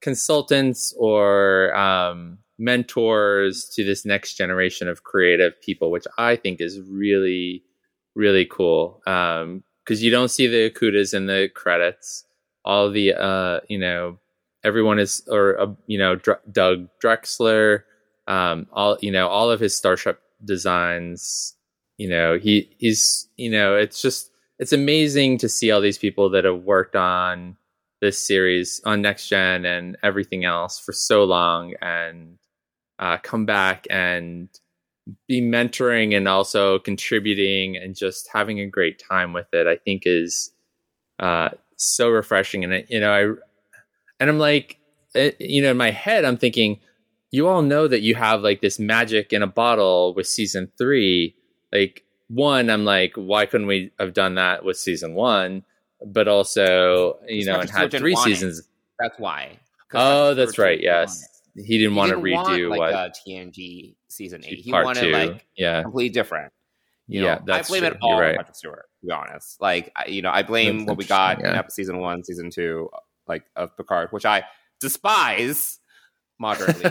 consultants 0.02 0.94
or 0.98 1.76
um, 1.76 2.38
mentors 2.58 3.70
to 3.70 3.84
this 3.84 4.06
next 4.06 4.36
generation 4.36 4.88
of 4.88 5.04
creative 5.04 5.60
people, 5.62 5.92
which 5.92 6.06
I 6.18 6.36
think 6.36 6.62
is 6.62 6.80
really 6.90 7.64
really 8.16 8.46
cool 8.46 9.02
because 9.06 10.04
you 10.04 10.12
don't 10.12 10.30
see 10.30 10.48
the 10.48 10.70
Okudas 10.70 11.14
in 11.14 11.26
the 11.28 11.50
credits. 11.54 12.26
All 12.66 12.90
the 12.92 13.14
uh, 13.14 13.60
you 13.70 13.78
know 13.80 14.20
everyone 14.64 15.00
is 15.00 15.24
or 15.30 15.60
uh, 15.60 15.74
you 15.88 15.98
know 15.98 16.16
Dr- 16.16 16.42
Doug 16.52 16.88
Drexler, 17.04 17.84
um, 18.28 18.68
all 18.72 18.98
you 19.02 19.12
know 19.12 19.28
all 19.28 19.52
of 19.52 19.60
his 19.60 19.76
Starship 19.76 20.22
designs. 20.44 21.56
You 21.98 22.10
know 22.10 22.38
he 22.38 22.76
he's 22.78 23.28
you 23.36 23.50
know 23.50 23.76
it's 23.76 24.02
just 24.02 24.32
it's 24.60 24.74
amazing 24.74 25.38
to 25.40 25.50
see 25.50 25.72
all 25.72 25.82
these 25.82 25.98
people 25.98 26.30
that 26.32 26.46
have 26.46 26.64
worked 26.64 26.96
on 26.96 27.58
this 28.02 28.26
series 28.26 28.82
on 28.86 29.02
next 29.02 29.28
gen 29.28 29.66
and 29.66 29.98
everything 30.04 30.46
else 30.46 30.80
for 30.80 30.94
so 30.94 31.24
long 31.24 31.74
and 31.82 32.38
uh, 33.00 33.18
come 33.18 33.46
back 33.46 33.88
and 33.90 34.50
be 35.28 35.42
mentoring 35.42 36.16
and 36.16 36.28
also 36.28 36.80
contributing 36.80 37.76
and 37.76 37.96
just 37.96 38.30
having 38.32 38.60
a 38.60 38.68
great 38.68 39.02
time 39.10 39.34
with 39.34 39.48
it 39.54 39.68
i 39.68 39.76
think 39.76 40.04
is 40.06 40.52
uh, 41.20 41.50
so 41.76 42.10
refreshing 42.10 42.64
and 42.64 42.86
you 42.90 43.00
know 43.00 43.12
i 43.12 43.49
and 44.20 44.30
i'm 44.30 44.40
like 44.40 44.80
eh, 45.16 45.32
you 45.40 45.62
know 45.62 45.72
in 45.72 45.78
my 45.78 45.92
head 45.92 46.26
i'm 46.26 46.38
thinking 46.38 46.80
you 47.32 47.48
all 47.48 47.62
know 47.62 47.88
that 47.88 48.02
you 48.02 48.16
have 48.16 48.42
like 48.42 48.62
this 48.62 48.80
magic 48.80 49.34
in 49.34 49.42
a 49.42 49.48
bottle 49.48 50.14
with 50.14 50.28
season 50.28 50.72
three 50.78 51.36
like 51.72 52.04
one 52.28 52.70
i'm 52.70 52.86
like 52.86 53.14
why 53.16 53.46
couldn't 53.46 53.68
we 53.68 53.92
have 54.00 54.14
done 54.14 54.36
that 54.36 54.64
with 54.64 54.78
season 54.78 55.14
one 55.14 55.64
but 56.06 56.28
also 56.28 57.18
you 57.28 57.40
It's 57.40 57.48
know 57.48 57.60
and 57.60 57.70
had 57.70 57.92
three 57.92 58.16
seasons 58.16 58.62
That's 59.00 59.18
why. 59.20 59.60
oh 59.94 60.34
that's 60.34 60.58
right 60.58 60.80
yes 60.80 61.26
he 61.56 61.78
didn't 61.78 61.96
want 61.96 62.10
to 62.10 62.16
didn't 62.16 62.32
want, 62.32 62.50
redo 62.50 62.70
like 62.70 62.94
what 62.94 63.18
TNG 63.28 63.96
season 64.08 64.44
eight. 64.46 64.60
He 64.60 64.72
wanted 64.72 65.02
two. 65.02 65.12
like 65.12 65.46
yeah, 65.56 65.82
completely 65.84 66.10
different. 66.10 66.52
You 67.08 67.24
yeah, 67.24 67.36
know, 67.36 67.42
that's 67.48 67.70
I 67.70 67.72
blame 67.72 67.82
true. 67.82 67.92
it 67.92 67.98
all 68.02 68.10
You're 68.10 68.18
on 68.18 68.22
right. 68.24 68.38
Patrick 68.38 68.56
Stewart. 68.56 68.86
To 69.02 69.08
be 69.08 69.12
honest, 69.12 69.62
like 69.62 69.92
I, 69.96 70.06
you 70.06 70.22
know, 70.22 70.30
I 70.30 70.44
blame 70.44 70.80
That's 70.80 70.90
what 70.90 70.98
we 70.98 71.06
got 71.06 71.38
interesting, 71.40 71.50
in 71.50 71.64
yeah. 71.64 71.68
season 71.70 72.00
one, 72.00 72.24
season 72.24 72.50
two, 72.52 72.90
like 73.30 73.44
of 73.56 73.76
Picard, 73.78 74.10
which 74.12 74.26
I 74.26 74.44
despise 74.82 75.80
moderately. 76.40 76.86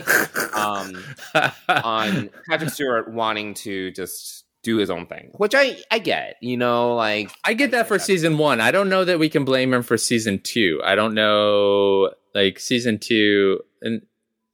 um, 0.55 0.95
on 1.69 2.31
Patrick 2.49 2.71
Stewart 2.71 3.13
wanting 3.13 3.55
to 3.55 3.91
just 3.93 4.45
do 4.63 4.77
his 4.77 4.91
own 4.91 5.07
thing, 5.07 5.31
which 5.37 5.55
I 5.55 5.79
I 5.91 5.99
get. 5.99 6.37
You 6.41 6.57
know, 6.57 6.95
like 6.95 7.31
I 7.45 7.55
get 7.55 7.71
that 7.73 7.89
for 7.89 7.99
season 7.99 8.39
one. 8.39 8.61
I 8.61 8.71
don't 8.71 8.89
know 8.89 9.05
that 9.05 9.19
we 9.19 9.29
can 9.29 9.45
blame 9.45 9.73
him 9.75 9.83
for 9.83 9.97
season 9.97 10.41
two. 10.43 10.81
I 10.85 10.95
don't 10.95 11.15
know, 11.15 12.13
like 12.35 12.59
season 12.59 12.99
two, 12.99 13.61
and 13.83 14.03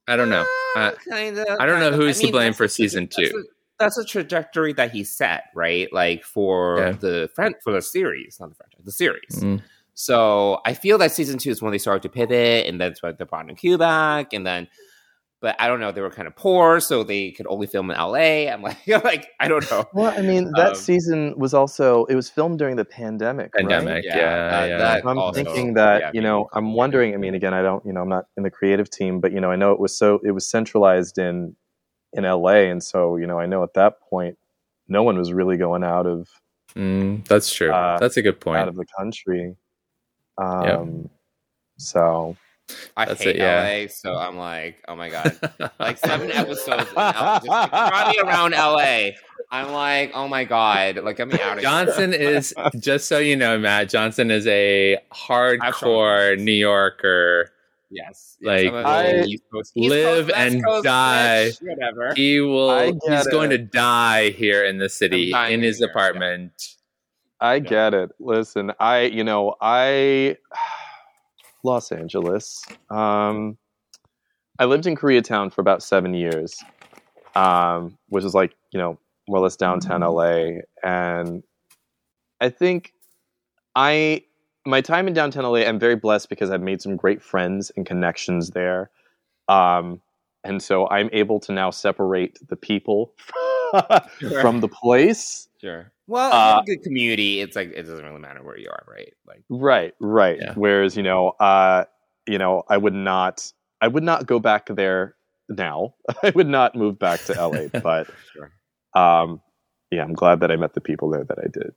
I 0.07 0.15
don't 0.15 0.29
know. 0.29 0.45
Uh, 0.75 0.91
kind 1.09 1.37
of. 1.37 1.47
I 1.59 1.65
don't 1.65 1.79
know 1.79 1.91
who's 1.93 2.19
to 2.19 2.31
blame 2.31 2.53
for 2.53 2.67
season 2.67 3.05
that's 3.05 3.15
two. 3.31 3.37
a- 3.37 3.49
That's 3.79 3.97
a 3.97 4.05
trajectory 4.05 4.71
that 4.73 4.91
he 4.91 5.03
set, 5.03 5.45
right? 5.55 5.91
Like 5.91 6.23
for 6.23 6.77
Yeah. 6.79 6.91
the 6.93 7.29
friend 7.35 7.55
for 7.63 7.73
the 7.73 7.81
series, 7.81 8.37
not 8.39 8.49
the 8.49 8.55
franchise, 8.55 8.85
the 8.85 8.91
series. 8.91 9.35
mm, 9.43 9.61
So 9.95 10.59
I 10.65 10.73
feel 10.73 10.97
that 10.99 11.11
season 11.13 11.37
two 11.39 11.49
is 11.49 11.61
when 11.61 11.71
they 11.71 11.77
started 11.77 12.03
to 12.03 12.09
pivot, 12.09 12.67
and 12.67 12.79
that's 12.79 13.01
when 13.01 13.15
they 13.17 13.25
brought 13.25 13.49
in 13.49 13.55
Q 13.55 13.77
back, 13.77 14.33
and 14.33 14.45
then. 14.45 14.67
But 15.41 15.55
I 15.59 15.67
don't 15.67 15.79
know. 15.79 15.91
They 15.91 16.01
were 16.01 16.09
kind 16.09 16.27
of 16.27 16.35
poor, 16.35 16.79
so 16.79 17.03
they 17.03 17.29
could 17.31 17.45
only 17.47 17.67
film 17.67 17.91
in 17.91 17.97
LA. 17.97 18.49
I'm 18.51 18.61
like, 18.63 18.77
like 18.87 19.27
I 19.39 19.47
don't 19.47 19.69
know. 19.69 19.83
Well, 19.93 20.13
I 20.17 20.21
mean, 20.21 20.51
that 20.55 20.69
Um, 20.69 20.75
season 20.75 21.37
was 21.37 21.53
also 21.53 22.05
it 22.05 22.15
was 22.15 22.29
filmed 22.29 22.57
during 22.57 22.77
the 22.77 22.85
pandemic. 22.85 23.53
pandemic. 23.53 24.03
Yeah, 24.05 24.17
Yeah, 24.17 24.65
yeah. 24.65 24.73
uh, 24.75 24.77
that- 24.77 25.05
I'm 25.05 25.19
also, 25.19 25.43
thinking 25.43 25.73
that 25.75 25.99
yeah, 26.01 26.11
you 26.13 26.21
know 26.21 26.49
I'm 26.53 26.73
wondering. 26.73 27.13
I 27.13 27.17
mean, 27.17 27.35
again, 27.35 27.53
I 27.53 27.61
don't 27.61 27.85
you 27.85 27.93
know 27.93 28.01
I'm 28.01 28.09
not 28.09 28.25
in 28.37 28.43
the 28.43 28.49
creative 28.49 28.89
team, 28.89 29.19
but 29.19 29.33
you 29.33 29.39
know 29.39 29.51
I 29.51 29.55
know 29.55 29.71
it 29.71 29.79
was 29.79 29.95
so 29.95 30.19
it 30.23 30.31
was 30.31 30.49
centralized 30.49 31.17
in 31.19 31.55
in 32.13 32.23
LA, 32.23 32.69
and 32.71 32.81
so 32.83 33.17
you 33.17 33.27
know 33.27 33.37
I 33.37 33.45
know 33.45 33.61
at 33.61 33.73
that 33.75 33.99
point 34.01 34.37
no 34.87 35.03
one 35.03 35.17
was 35.17 35.31
really 35.31 35.57
going 35.57 35.83
out 35.83 36.07
of 36.07 36.27
Mm, 36.75 37.25
that's 37.27 37.53
true. 37.53 37.71
Uh, 37.71 37.99
that's 37.99 38.17
a 38.17 38.21
good 38.21 38.39
point. 38.41 38.57
out 38.57 38.67
of 38.67 38.75
the 38.75 38.85
country. 38.97 39.55
Um, 40.37 41.09
so 41.77 42.35
I 42.97 43.05
That's 43.05 43.21
hate 43.21 43.35
it, 43.35 43.39
yeah. 43.39 43.81
LA, 43.83 43.87
so 43.87 44.15
I'm 44.15 44.37
like, 44.37 44.77
oh 44.87 44.95
my 44.95 45.09
god, 45.09 45.37
like 45.79 45.97
seven 45.97 46.31
episodes 46.33 46.89
in 46.89 46.95
LA, 46.95 47.39
just 47.39 47.71
running 47.71 48.19
around 48.21 48.51
LA. 48.51 49.09
I'm 49.51 49.71
like, 49.71 50.11
oh 50.15 50.27
my 50.27 50.43
god, 50.43 50.97
like 50.97 51.17
get 51.17 51.27
me 51.27 51.39
out 51.39 51.57
of 51.57 51.63
Johnson 51.63 52.13
is 52.13 52.53
just 52.79 53.07
so 53.07 53.19
you 53.19 53.35
know, 53.35 53.57
Matt. 53.59 53.89
Johnson 53.89 54.31
is 54.31 54.47
a 54.47 54.97
hardcore 55.13 56.33
I've- 56.33 56.43
New 56.43 56.51
Yorker. 56.51 57.45
here. 57.45 57.51
Yes, 57.91 58.35
Like, 58.41 58.67
I'm 58.67 58.73
a 58.75 58.79
I 58.81 59.21
East 59.27 59.43
Coast- 59.53 59.71
East 59.75 59.89
live 59.91 60.25
Coast, 60.27 60.37
and 60.37 60.65
Coast 60.65 60.83
die. 60.83 61.49
bitch, 61.51 61.61
whatever. 61.61 62.13
He 62.15 62.41
will. 62.41 62.93
He's 63.07 63.27
get 63.27 63.27
going 63.27 63.51
to 63.51 63.57
die 63.59 64.31
here 64.31 64.65
in 64.65 64.79
the 64.79 64.89
city 64.89 65.31
in 65.31 65.61
his 65.61 65.77
here, 65.77 65.87
yeah. 65.87 66.74
I 67.39 67.59
get 67.59 67.93
it. 67.93 68.11
Listen, 68.19 68.71
I 68.79 69.01
you 69.01 69.23
know 69.23 69.55
I 69.61 70.37
Los 71.63 71.91
Angeles. 71.91 72.63
Um, 72.89 73.57
I 74.59 74.65
lived 74.65 74.87
in 74.87 74.95
Koreatown 74.95 75.51
for 75.51 75.61
about 75.61 75.83
seven 75.83 76.13
years, 76.13 76.63
um, 77.35 77.97
which 78.09 78.23
is 78.23 78.33
like 78.33 78.55
you 78.71 78.79
know 78.79 78.97
more 79.27 79.39
or 79.39 79.41
less 79.41 79.55
downtown 79.55 80.01
LA, 80.01 80.59
and 80.83 81.43
I 82.39 82.49
think 82.49 82.93
I 83.75 84.23
my 84.65 84.81
time 84.81 85.07
in 85.07 85.13
downtown 85.13 85.43
LA. 85.43 85.59
I'm 85.59 85.79
very 85.79 85.95
blessed 85.95 86.29
because 86.29 86.51
I've 86.51 86.61
made 86.61 86.81
some 86.81 86.95
great 86.95 87.21
friends 87.21 87.71
and 87.75 87.85
connections 87.85 88.51
there, 88.51 88.89
um, 89.49 90.01
and 90.43 90.61
so 90.61 90.87
I'm 90.89 91.09
able 91.11 91.39
to 91.41 91.51
now 91.51 91.69
separate 91.69 92.39
the 92.47 92.55
people 92.55 93.13
from 94.41 94.61
the 94.61 94.69
place. 94.69 95.49
Sure. 95.59 95.91
Well, 96.07 96.31
Uh, 96.33 96.57
if 96.59 96.63
a 96.63 96.75
good 96.75 96.83
community. 96.83 97.41
It's 97.41 97.55
like 97.55 97.69
it 97.69 97.83
doesn't 97.83 98.05
really 98.05 98.19
matter 98.19 98.43
where 98.43 98.57
you 98.57 98.69
are, 98.69 98.83
right? 98.87 99.13
Like, 99.27 99.43
Right, 99.49 99.93
right. 99.99 100.37
Yeah. 100.39 100.53
Whereas, 100.55 100.95
you 100.95 101.03
know, 101.03 101.29
uh, 101.39 101.85
you 102.27 102.37
know, 102.37 102.63
I 102.69 102.77
would 102.77 102.93
not, 102.93 103.51
I 103.81 103.87
would 103.87 104.03
not 104.03 104.25
go 104.27 104.39
back 104.39 104.67
there 104.67 105.15
now. 105.49 105.95
I 106.23 106.31
would 106.35 106.47
not 106.47 106.75
move 106.75 106.99
back 106.99 107.25
to 107.25 107.33
LA. 107.33 107.67
But, 107.83 108.07
Sure. 108.33 108.51
um, 108.95 109.41
yeah, 109.91 110.03
I'm 110.03 110.13
glad 110.13 110.39
that 110.41 110.51
I 110.51 110.55
met 110.55 110.73
the 110.73 110.81
people 110.81 111.09
there 111.09 111.23
that 111.23 111.37
I 111.39 111.47
did. 111.51 111.73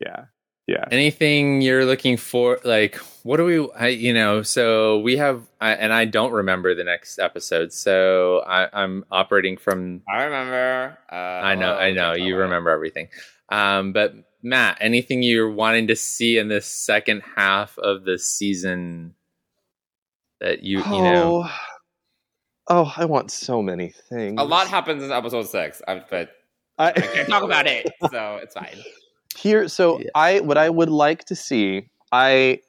Yeah, 0.00 0.24
yeah. 0.66 0.84
Anything 0.90 1.62
you're 1.62 1.84
looking 1.84 2.16
for? 2.16 2.60
Like, 2.64 2.96
what 3.24 3.38
do 3.38 3.44
we? 3.44 3.68
I, 3.72 3.88
you 3.88 4.14
know, 4.14 4.42
so 4.42 5.00
we 5.00 5.16
have, 5.16 5.42
I, 5.60 5.72
and 5.72 5.92
I 5.92 6.04
don't 6.04 6.32
remember 6.32 6.74
the 6.74 6.84
next 6.84 7.18
episode, 7.18 7.72
so 7.72 8.40
I, 8.46 8.68
I'm 8.72 9.04
operating 9.10 9.56
from. 9.56 10.02
I 10.08 10.24
remember. 10.24 10.98
Uh, 11.10 11.14
I 11.14 11.54
know, 11.54 11.74
I 11.74 11.92
know, 11.92 12.12
you 12.12 12.36
remember 12.36 12.70
everything. 12.70 13.08
Um, 13.48 13.92
but 13.92 14.14
Matt, 14.42 14.78
anything 14.80 15.22
you're 15.22 15.50
wanting 15.50 15.88
to 15.88 15.96
see 15.96 16.38
in 16.38 16.48
this 16.48 16.66
second 16.66 17.22
half 17.36 17.76
of 17.78 18.04
the 18.04 18.18
season 18.18 19.14
that 20.40 20.62
you, 20.62 20.78
you 20.78 21.02
know? 21.02 21.44
oh, 21.44 21.56
oh, 22.68 22.94
I 22.96 23.06
want 23.06 23.30
so 23.30 23.60
many 23.60 23.92
things. 24.08 24.40
A 24.40 24.44
lot 24.44 24.68
happens 24.68 25.02
in 25.02 25.10
episode 25.10 25.48
six, 25.48 25.82
um, 25.88 26.02
but 26.08 26.30
I, 26.78 26.90
I 26.90 26.92
can't 26.92 27.28
talk 27.28 27.42
about 27.42 27.66
it, 27.66 27.92
so 28.10 28.38
it's 28.42 28.54
fine. 28.54 28.78
Here, 29.40 29.68
so 29.68 29.98
Yeah. 30.00 30.06
I 30.14 30.40
what 30.40 30.58
I 30.58 30.68
would 30.70 30.90
like 30.90 31.24
to 31.26 31.34
see, 31.34 31.88
I 32.12 32.60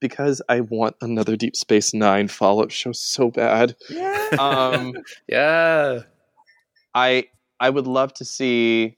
because 0.00 0.42
I 0.48 0.60
want 0.60 0.96
another 1.00 1.36
Deep 1.36 1.56
Space 1.56 1.94
Nine 1.94 2.28
follow 2.28 2.62
up 2.62 2.70
show 2.70 2.92
so 2.92 3.30
bad. 3.30 3.76
Um, 4.38 4.94
Yeah. 5.28 6.00
I 6.94 7.26
I 7.60 7.70
would 7.70 7.86
love 7.86 8.12
to 8.14 8.24
see 8.24 8.96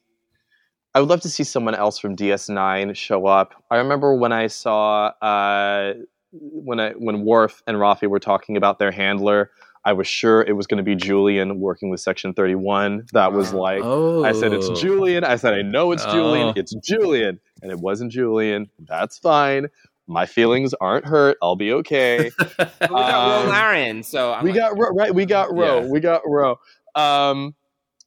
I 0.94 1.00
would 1.00 1.08
love 1.08 1.20
to 1.20 1.28
see 1.30 1.44
someone 1.44 1.74
else 1.74 1.98
from 1.98 2.16
DS9 2.16 2.96
show 2.96 3.26
up. 3.26 3.62
I 3.70 3.76
remember 3.76 4.14
when 4.14 4.32
I 4.32 4.48
saw 4.48 5.08
uh, 5.22 5.94
when 6.32 6.80
I 6.80 6.90
when 6.92 7.24
Worf 7.24 7.62
and 7.66 7.76
Rafi 7.76 8.08
were 8.08 8.18
talking 8.18 8.56
about 8.56 8.78
their 8.78 8.90
handler, 8.90 9.50
I 9.88 9.94
was 9.94 10.06
sure 10.06 10.42
it 10.42 10.52
was 10.52 10.66
going 10.66 10.76
to 10.76 10.82
be 10.84 10.94
Julian 10.94 11.60
working 11.60 11.88
with 11.88 12.00
Section 12.00 12.34
31. 12.34 13.06
That 13.14 13.32
was 13.32 13.54
like 13.54 13.80
Oh. 13.82 14.22
I 14.22 14.32
said 14.32 14.52
it's 14.52 14.68
Julian. 14.78 15.24
I 15.24 15.36
said 15.36 15.54
I 15.54 15.62
know 15.62 15.92
it's 15.92 16.04
Julian. 16.04 16.48
Oh. 16.48 16.52
It's 16.56 16.74
Julian, 16.74 17.40
and 17.62 17.72
it 17.72 17.78
wasn't 17.78 18.12
Julian. 18.12 18.68
That's 18.78 19.16
fine. 19.16 19.68
My 20.06 20.26
feelings 20.26 20.74
aren't 20.78 21.06
hurt. 21.06 21.38
I'll 21.40 21.56
be 21.56 21.72
okay. 21.72 22.30
But 22.58 22.70
we 22.82 22.86
got 22.88 23.40
Um, 23.40 23.46
Ro 23.46 23.50
Laren, 23.52 24.02
so 24.02 24.34
I'm 24.34 24.44
we 24.44 24.50
like, 24.50 24.60
got 24.60 24.78
Ro, 24.78 24.90
right. 24.90 25.14
We 25.14 25.24
got 25.24 25.54
Ro. 25.54 25.80
Yeah. 25.80 25.86
We 25.88 26.00
got 26.00 26.20
Ro. 26.26 26.58
Um, 26.94 27.54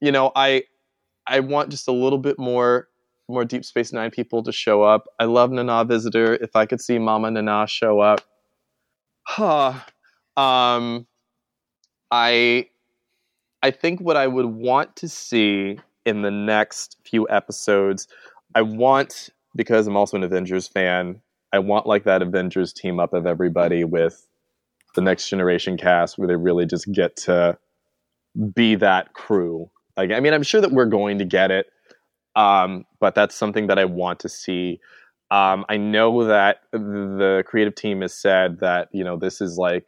you 0.02 0.12
know, 0.12 0.32
I 0.36 0.66
I 1.26 1.40
want 1.40 1.70
just 1.70 1.88
a 1.88 1.92
little 1.92 2.20
bit 2.20 2.38
more 2.38 2.90
more 3.28 3.44
Deep 3.44 3.66
Space 3.66 3.92
Nine 3.92 4.12
people 4.12 4.44
to 4.44 4.52
show 4.52 4.84
up. 4.84 5.06
I 5.20 5.26
love 5.26 5.50
Nana 5.50 5.84
Visitor. 5.86 6.36
If 6.36 6.56
I 6.56 6.68
could 6.68 6.80
see 6.80 7.00
Mama 7.00 7.32
Nana 7.32 7.66
show 7.68 8.00
up, 8.02 8.22
huh. 9.24 9.74
Um, 10.38 11.08
I 12.12 12.68
I 13.64 13.72
think 13.72 14.02
what 14.02 14.18
I 14.18 14.28
would 14.28 14.46
want 14.46 14.96
to 14.98 15.10
see 15.10 15.80
in 16.06 16.22
the 16.22 16.32
next 16.32 16.98
few 17.04 17.28
episodes, 17.30 18.08
I 18.56 18.62
want 18.62 19.30
because 19.56 19.88
I'm 19.88 19.98
also 19.98 20.18
an 20.18 20.24
Avengers 20.24 20.68
fan. 20.68 21.22
I 21.54 21.60
want 21.60 21.86
like 21.86 22.04
that 22.06 22.22
Avengers 22.22 22.74
team 22.74 23.00
up 23.00 23.14
of 23.14 23.26
everybody 23.26 23.84
with 23.84 24.28
the 24.96 25.02
next 25.02 25.30
generation 25.30 25.78
cast 25.78 26.18
where 26.18 26.28
they 26.28 26.36
really 26.36 26.66
just 26.66 26.92
get 26.92 27.16
to 27.16 27.58
be 28.54 28.76
that 28.76 29.14
crew. 29.14 29.70
Like, 29.98 30.12
I 30.12 30.20
mean, 30.20 30.34
I'm 30.34 30.44
sure 30.44 30.62
that 30.62 30.72
we're 30.72 30.86
going 30.86 31.20
to 31.20 31.26
get 31.26 31.52
it, 31.52 31.68
um, 32.36 32.86
but 33.00 33.16
that's 33.16 33.36
something 33.36 33.68
that 33.68 33.78
I 33.78 33.86
want 33.86 34.20
to 34.22 34.30
see. 34.30 34.80
Um, 35.30 35.66
I 35.70 35.78
know 35.78 36.26
that 36.26 36.62
the 36.72 37.44
creative 37.46 37.76
team 37.76 38.02
has 38.02 38.14
said 38.14 38.60
that 38.60 38.90
you 38.92 39.04
know 39.04 39.18
this 39.18 39.42
is 39.42 39.58
like 39.58 39.88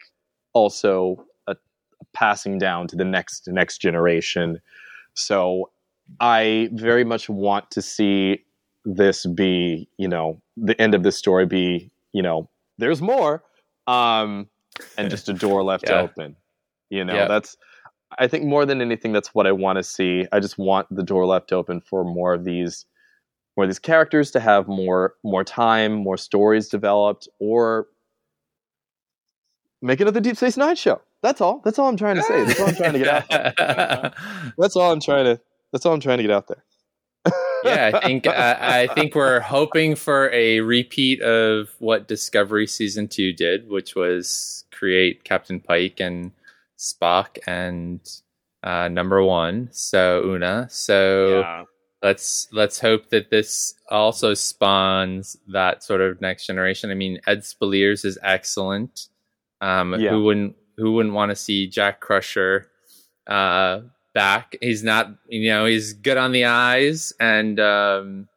also 0.52 1.24
passing 2.14 2.58
down 2.58 2.88
to 2.88 2.96
the 2.96 3.04
next 3.04 3.46
next 3.48 3.78
generation. 3.78 4.60
So 5.14 5.70
I 6.20 6.70
very 6.72 7.04
much 7.04 7.28
want 7.28 7.70
to 7.72 7.82
see 7.82 8.44
this 8.84 9.26
be, 9.26 9.88
you 9.98 10.08
know, 10.08 10.40
the 10.56 10.80
end 10.80 10.94
of 10.94 11.02
this 11.02 11.16
story 11.16 11.46
be, 11.46 11.90
you 12.12 12.22
know, 12.22 12.48
there's 12.78 13.00
more, 13.02 13.42
um, 13.86 14.48
and 14.98 15.10
just 15.10 15.28
a 15.28 15.32
door 15.32 15.62
left 15.70 15.84
Yeah. 15.88 16.00
open. 16.00 16.36
You 16.90 17.04
know, 17.04 17.14
Yeah. 17.14 17.28
that's 17.28 17.56
I 18.16 18.28
think 18.28 18.44
more 18.44 18.64
than 18.64 18.80
anything, 18.80 19.12
that's 19.12 19.34
what 19.34 19.46
I 19.46 19.52
want 19.52 19.76
to 19.78 19.82
see. 19.82 20.26
I 20.30 20.38
just 20.38 20.56
want 20.56 20.86
the 20.94 21.02
door 21.02 21.26
left 21.26 21.52
open 21.52 21.80
for 21.80 22.04
more 22.04 22.32
of 22.34 22.44
these, 22.44 22.86
more 23.56 23.64
of 23.64 23.70
these 23.70 23.80
characters 23.80 24.30
to 24.32 24.40
have 24.40 24.68
more 24.68 25.14
more 25.24 25.42
time, 25.44 25.94
more 25.94 26.16
stories 26.16 26.68
developed, 26.68 27.28
or 27.40 27.88
make 29.82 30.00
another 30.00 30.20
Deep 30.20 30.36
Space 30.36 30.56
Nine 30.56 30.76
show. 30.76 31.00
That's 31.24 31.40
all. 31.40 31.62
That's 31.64 31.78
all 31.78 31.88
I'm 31.88 31.96
trying 31.96 32.16
to 32.16 32.22
say. 32.22 32.44
That's 32.44 32.60
all 32.60 32.68
I'm 32.68 32.74
trying 32.74 32.92
to 32.92 32.98
get 32.98 33.08
out. 33.32 34.14
That's 34.58 34.76
all 34.76 34.92
I'm 34.92 35.00
trying 35.00 35.24
to. 35.24 35.40
That's 35.72 35.86
all 35.86 35.94
I'm 35.94 36.00
trying 36.00 36.18
to 36.18 36.22
get 36.22 36.30
out 36.30 36.48
there. 36.48 36.62
yeah, 37.64 37.92
I 37.94 38.00
think 38.06 38.26
uh, 38.26 38.56
I 38.60 38.88
think 38.94 39.14
we're 39.14 39.40
hoping 39.40 39.94
for 39.96 40.30
a 40.34 40.60
repeat 40.60 41.22
of 41.22 41.70
what 41.78 42.06
Discovery 42.08 42.66
season 42.66 43.08
two 43.08 43.32
did, 43.32 43.70
which 43.70 43.94
was 43.94 44.66
create 44.70 45.24
Captain 45.24 45.60
Pike 45.60 45.98
and 45.98 46.30
Spock 46.78 47.38
and 47.46 48.00
uh, 48.62 48.88
number 48.88 49.22
one, 49.24 49.70
so 49.72 50.22
Una. 50.26 50.68
So 50.70 51.38
Yeah. 51.40 51.64
let's 52.02 52.48
let's 52.52 52.78
hope 52.78 53.08
that 53.08 53.30
this 53.30 53.74
also 53.90 54.34
spawns 54.34 55.38
that 55.48 55.82
sort 55.82 56.02
of 56.02 56.20
next 56.20 56.46
generation. 56.46 56.90
I 56.90 56.94
mean, 56.94 57.18
Ed 57.26 57.38
Speleers 57.40 58.04
is 58.04 58.18
excellent. 58.22 59.08
Um, 59.62 59.94
Yeah. 59.98 60.10
Who 60.10 60.24
wouldn't 60.24 60.56
who 60.76 60.92
wouldn't 60.92 61.14
want 61.14 61.30
to 61.30 61.36
see 61.36 61.66
Jack 61.66 62.00
Crusher 62.00 62.70
uh, 63.26 63.80
back? 64.12 64.56
He's 64.60 64.82
not, 64.82 65.10
you 65.28 65.48
know, 65.50 65.66
he's 65.66 65.92
good 65.92 66.16
on 66.16 66.32
the 66.32 66.44
eyes 66.46 67.12
and 67.20 67.58
um, 67.60 68.28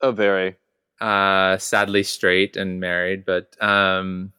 oh, 0.00 0.12
very. 0.12 0.56
uh, 1.00 1.58
sadly 1.58 2.02
straight 2.02 2.56
and 2.56 2.80
married, 2.80 3.24
but 3.24 3.54
um, 3.62 4.32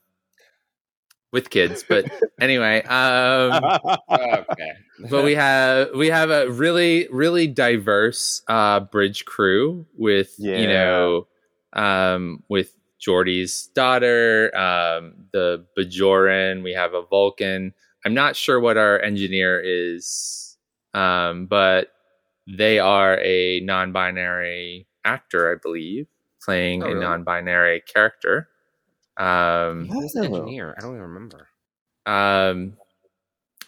with 1.31 1.49
kids. 1.49 1.83
But 1.87 2.05
anyway, 2.41 2.81
um, 2.83 3.61
okay. 4.09 4.71
but 5.09 5.23
we 5.23 5.35
have 5.35 5.89
we 5.93 6.07
have 6.07 6.29
a 6.29 6.49
really 6.49 7.07
really 7.11 7.47
diverse 7.47 8.41
uh 8.47 8.79
bridge 8.79 9.25
crew 9.25 9.85
with 9.97 10.33
you 10.37 10.67
know 10.67 11.27
um 11.73 12.43
with 12.49 12.71
Geordi's 13.05 13.67
daughter 13.75 14.49
um 14.57 15.13
the 15.31 15.63
Bajoran 15.77 16.63
we 16.63 16.73
have 16.73 16.93
a 16.95 17.03
Vulcan 17.05 17.73
I'm 18.05 18.13
not 18.15 18.35
sure 18.35 18.59
what 18.59 18.77
our 18.77 18.99
engineer 18.99 19.61
is 19.63 20.57
um 20.95 21.45
but 21.45 21.91
they 22.47 22.79
are 22.79 23.19
a 23.21 23.59
non-binary 23.61 24.87
actor 25.03 25.51
I 25.51 25.55
believe 25.61 26.07
playing 26.41 26.81
Oh, 26.83 26.87
a 26.87 26.89
really? 26.89 26.99
non-binary 27.05 27.81
character 27.81 28.49
um 29.17 29.87
Who's 29.87 30.13
the 30.13 30.23
engineer? 30.25 30.73
I 30.77 30.81
don't 30.81 30.91
even 30.95 31.01
remember. 31.03 31.47
um, 32.05 32.73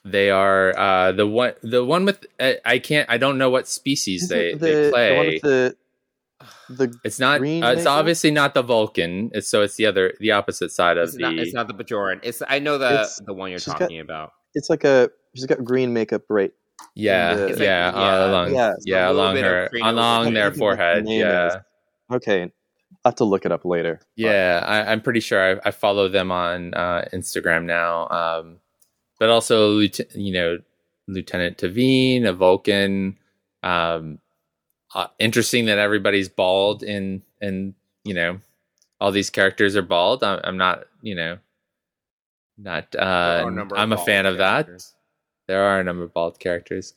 they 0.06 0.30
are 0.30 0.78
uh, 0.78 1.12
the 1.12 1.28
one 1.28 1.54
the 1.64 1.84
one 1.84 2.06
with 2.06 2.26
uh, 2.40 2.54
I 2.66 2.80
can't 2.80 3.10
I 3.10 3.18
don't 3.18 3.38
know 3.38 3.50
what 3.50 3.68
species 3.68 4.30
they, 4.30 4.50
it 4.52 4.60
they 4.60 4.72
the, 4.72 4.76
the 4.76 5.16
one 5.16 5.28
play. 5.28 5.30
with 5.34 5.42
the 5.42 5.76
the 6.70 6.94
it's 7.04 7.20
not. 7.20 7.40
green 7.40 7.64
Uh, 7.64 7.72
it's 7.72 7.80
makeup? 7.80 7.94
obviously 7.94 8.32
not 8.32 8.54
the 8.54 8.62
Vulcan. 8.62 9.32
It's, 9.34 9.48
so 9.50 9.62
it's 9.64 9.76
the 9.76 9.86
other 9.86 10.14
the 10.20 10.32
opposite 10.32 10.72
side 10.72 10.98
of 10.98 11.06
It's 11.10 11.16
the. 11.18 11.22
not, 11.24 11.34
it's 11.36 11.54
not 11.54 11.68
the 11.68 11.74
Bajoran. 11.74 12.20
It's 12.24 12.42
I 12.48 12.60
know 12.60 12.78
the 12.78 13.08
the 13.26 13.34
one 13.34 13.50
you're 13.50 13.60
she's 13.60 13.74
got- 13.74 13.80
talking 13.80 14.00
about. 14.00 14.34
it's 14.54 14.70
like 14.70 14.84
a 14.84 15.10
she's 15.36 15.46
got 15.46 15.64
green 15.64 15.94
makeup 15.94 16.24
right 16.30 16.52
yeah, 16.96 17.34
the- 17.34 17.42
yeah, 17.42 17.46
like- 17.50 17.60
yeah, 17.60 17.92
yeah, 17.96 18.26
along, 18.30 18.54
yeah, 18.54 18.56
yeah, 18.56 18.72
it's 18.74 18.86
a 18.86 18.90
little 18.90 19.12
along 19.14 19.38
her, 19.38 19.70
along 19.84 20.34
their 20.34 20.52
forehead. 20.54 21.06
the 21.08 21.12
Yeah, 21.14 21.48
is. 21.48 21.56
okay 22.14 22.42
I'll 23.04 23.12
have 23.12 23.16
to 23.16 23.24
look 23.24 23.46
it 23.46 23.52
up 23.52 23.66
later 23.66 24.00
yeah. 24.16 24.64
I, 24.66 24.92
I'm 24.92 25.02
pretty 25.02 25.20
sure 25.22 25.58
I, 25.58 25.60
I 25.68 25.72
follow 25.72 26.08
them 26.08 26.32
on 26.32 26.74
uh, 26.74 27.06
Instagram 27.14 27.66
now. 27.66 28.08
Um, 28.10 28.58
but 29.20 29.30
also, 29.30 29.80
you 29.80 30.32
know, 30.34 30.58
Lieutenant 31.08 31.58
T'Veen, 31.58 32.26
a 32.28 32.34
Vulcan. 32.34 33.18
Um, 33.64 34.20
uh, 34.98 35.08
interesting 35.20 35.66
that 35.66 35.78
everybody's 35.78 36.28
bald 36.28 36.82
in 36.82 37.22
and 37.40 37.76
you 38.04 38.14
know 38.14 38.40
all 39.00 39.12
these 39.12 39.30
characters 39.30 39.76
are 39.76 39.84
bald. 39.84 40.24
I'm, 40.24 40.40
I'm 40.44 40.58
not, 40.58 40.86
you 41.02 41.14
know, 41.14 41.38
not. 42.58 42.96
Uh, 42.96 43.44
a 43.46 43.52
number 43.52 43.76
of 43.76 43.82
I'm 43.82 43.94
a 43.94 43.98
fan 43.98 44.26
of 44.26 44.38
that. 44.40 44.68
There 45.48 45.64
are 45.64 45.80
a 45.80 45.84
number 45.84 46.04
of 46.04 46.14
bald 46.14 46.40
characters. 46.40 46.96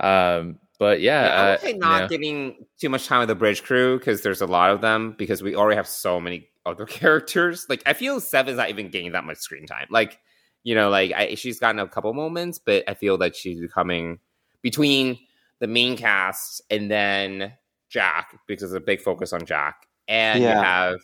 Um, 0.00 0.58
but 0.78 1.00
yeah, 1.00 1.26
Yeah, 1.26 1.34
I 1.34 1.46
uh, 1.46 1.50
would 1.50 1.60
say 1.60 1.72
you 1.72 1.78
not 1.78 2.02
know, 2.02 2.08
getting 2.08 2.66
too 2.80 2.88
much 2.88 3.06
time 3.06 3.20
with 3.20 3.28
the 3.28 3.34
bridge 3.34 3.62
crew 3.62 3.98
because 3.98 4.22
there's 4.22 4.40
a 4.40 4.46
lot 4.46 4.70
of 4.70 4.80
them 4.80 5.14
because 5.16 5.42
we 5.42 5.54
already 5.54 5.76
have 5.76 5.86
so 5.86 6.18
many 6.20 6.48
other 6.64 6.86
characters. 6.86 7.66
Like 7.68 7.82
I 7.84 7.92
feel 7.92 8.18
Seven's 8.18 8.56
not 8.56 8.70
even 8.70 8.88
getting 8.88 9.12
that 9.12 9.24
much 9.24 9.38
screen 9.38 9.66
time. 9.66 9.88
Like 9.90 10.18
you 10.64 10.74
know, 10.74 10.88
like 10.88 11.12
I, 11.12 11.34
she's 11.34 11.58
gotten 11.58 11.80
a 11.80 11.86
couple 11.86 12.14
moments, 12.14 12.58
but 12.58 12.84
I 12.88 12.94
feel 12.94 13.18
that 13.18 13.36
she's 13.36 13.60
becoming 13.60 14.20
between 14.62 15.18
the 15.62 15.68
main 15.68 15.96
cast 15.96 16.60
and 16.70 16.90
then 16.90 17.52
Jack 17.88 18.36
because 18.48 18.70
there's 18.70 18.82
a 18.82 18.84
big 18.84 19.00
focus 19.00 19.32
on 19.32 19.46
Jack, 19.46 19.86
and 20.08 20.42
you 20.42 20.48
have 20.48 20.96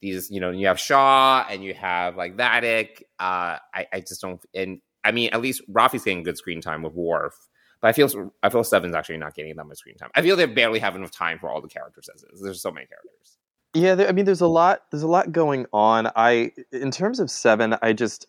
these, 0.00 0.30
you 0.30 0.40
know, 0.40 0.50
you 0.50 0.66
have 0.66 0.80
Shaw 0.80 1.44
and 1.48 1.62
you 1.62 1.74
have 1.74 2.16
like 2.16 2.36
Vadic. 2.36 3.02
Uh, 3.18 3.58
I, 3.74 3.86
I 3.92 4.00
just 4.00 4.22
don't, 4.22 4.40
and 4.54 4.80
I 5.04 5.12
mean, 5.12 5.30
at 5.32 5.42
least 5.42 5.60
Rafi's 5.68 6.04
getting 6.04 6.22
good 6.22 6.38
screen 6.38 6.62
time 6.62 6.82
with 6.82 6.94
Worf. 6.94 7.34
But 7.80 7.88
I 7.88 7.92
feel 7.92 8.32
I 8.42 8.48
feel 8.48 8.64
Seven's 8.64 8.94
actually 8.94 9.18
not 9.18 9.34
getting 9.34 9.54
that 9.56 9.64
much 9.64 9.78
screen 9.78 9.96
time. 9.96 10.10
I 10.14 10.22
feel 10.22 10.36
they 10.36 10.46
barely 10.46 10.78
have 10.78 10.96
enough 10.96 11.12
time 11.12 11.38
for 11.38 11.50
all 11.50 11.60
the 11.60 11.68
characters 11.68 12.08
as 12.14 12.22
is. 12.24 12.40
There's 12.40 12.62
so 12.62 12.72
many 12.72 12.86
characters. 12.86 13.36
Yeah, 13.74 13.94
there, 13.94 14.08
I 14.08 14.12
mean, 14.12 14.24
there's 14.24 14.40
a 14.40 14.46
lot. 14.48 14.80
There's 14.90 15.02
a 15.02 15.08
lot 15.08 15.32
going 15.32 15.66
on. 15.72 16.10
I, 16.16 16.52
in 16.72 16.90
terms 16.90 17.20
of 17.20 17.30
seven, 17.30 17.76
I 17.82 17.92
just 17.92 18.26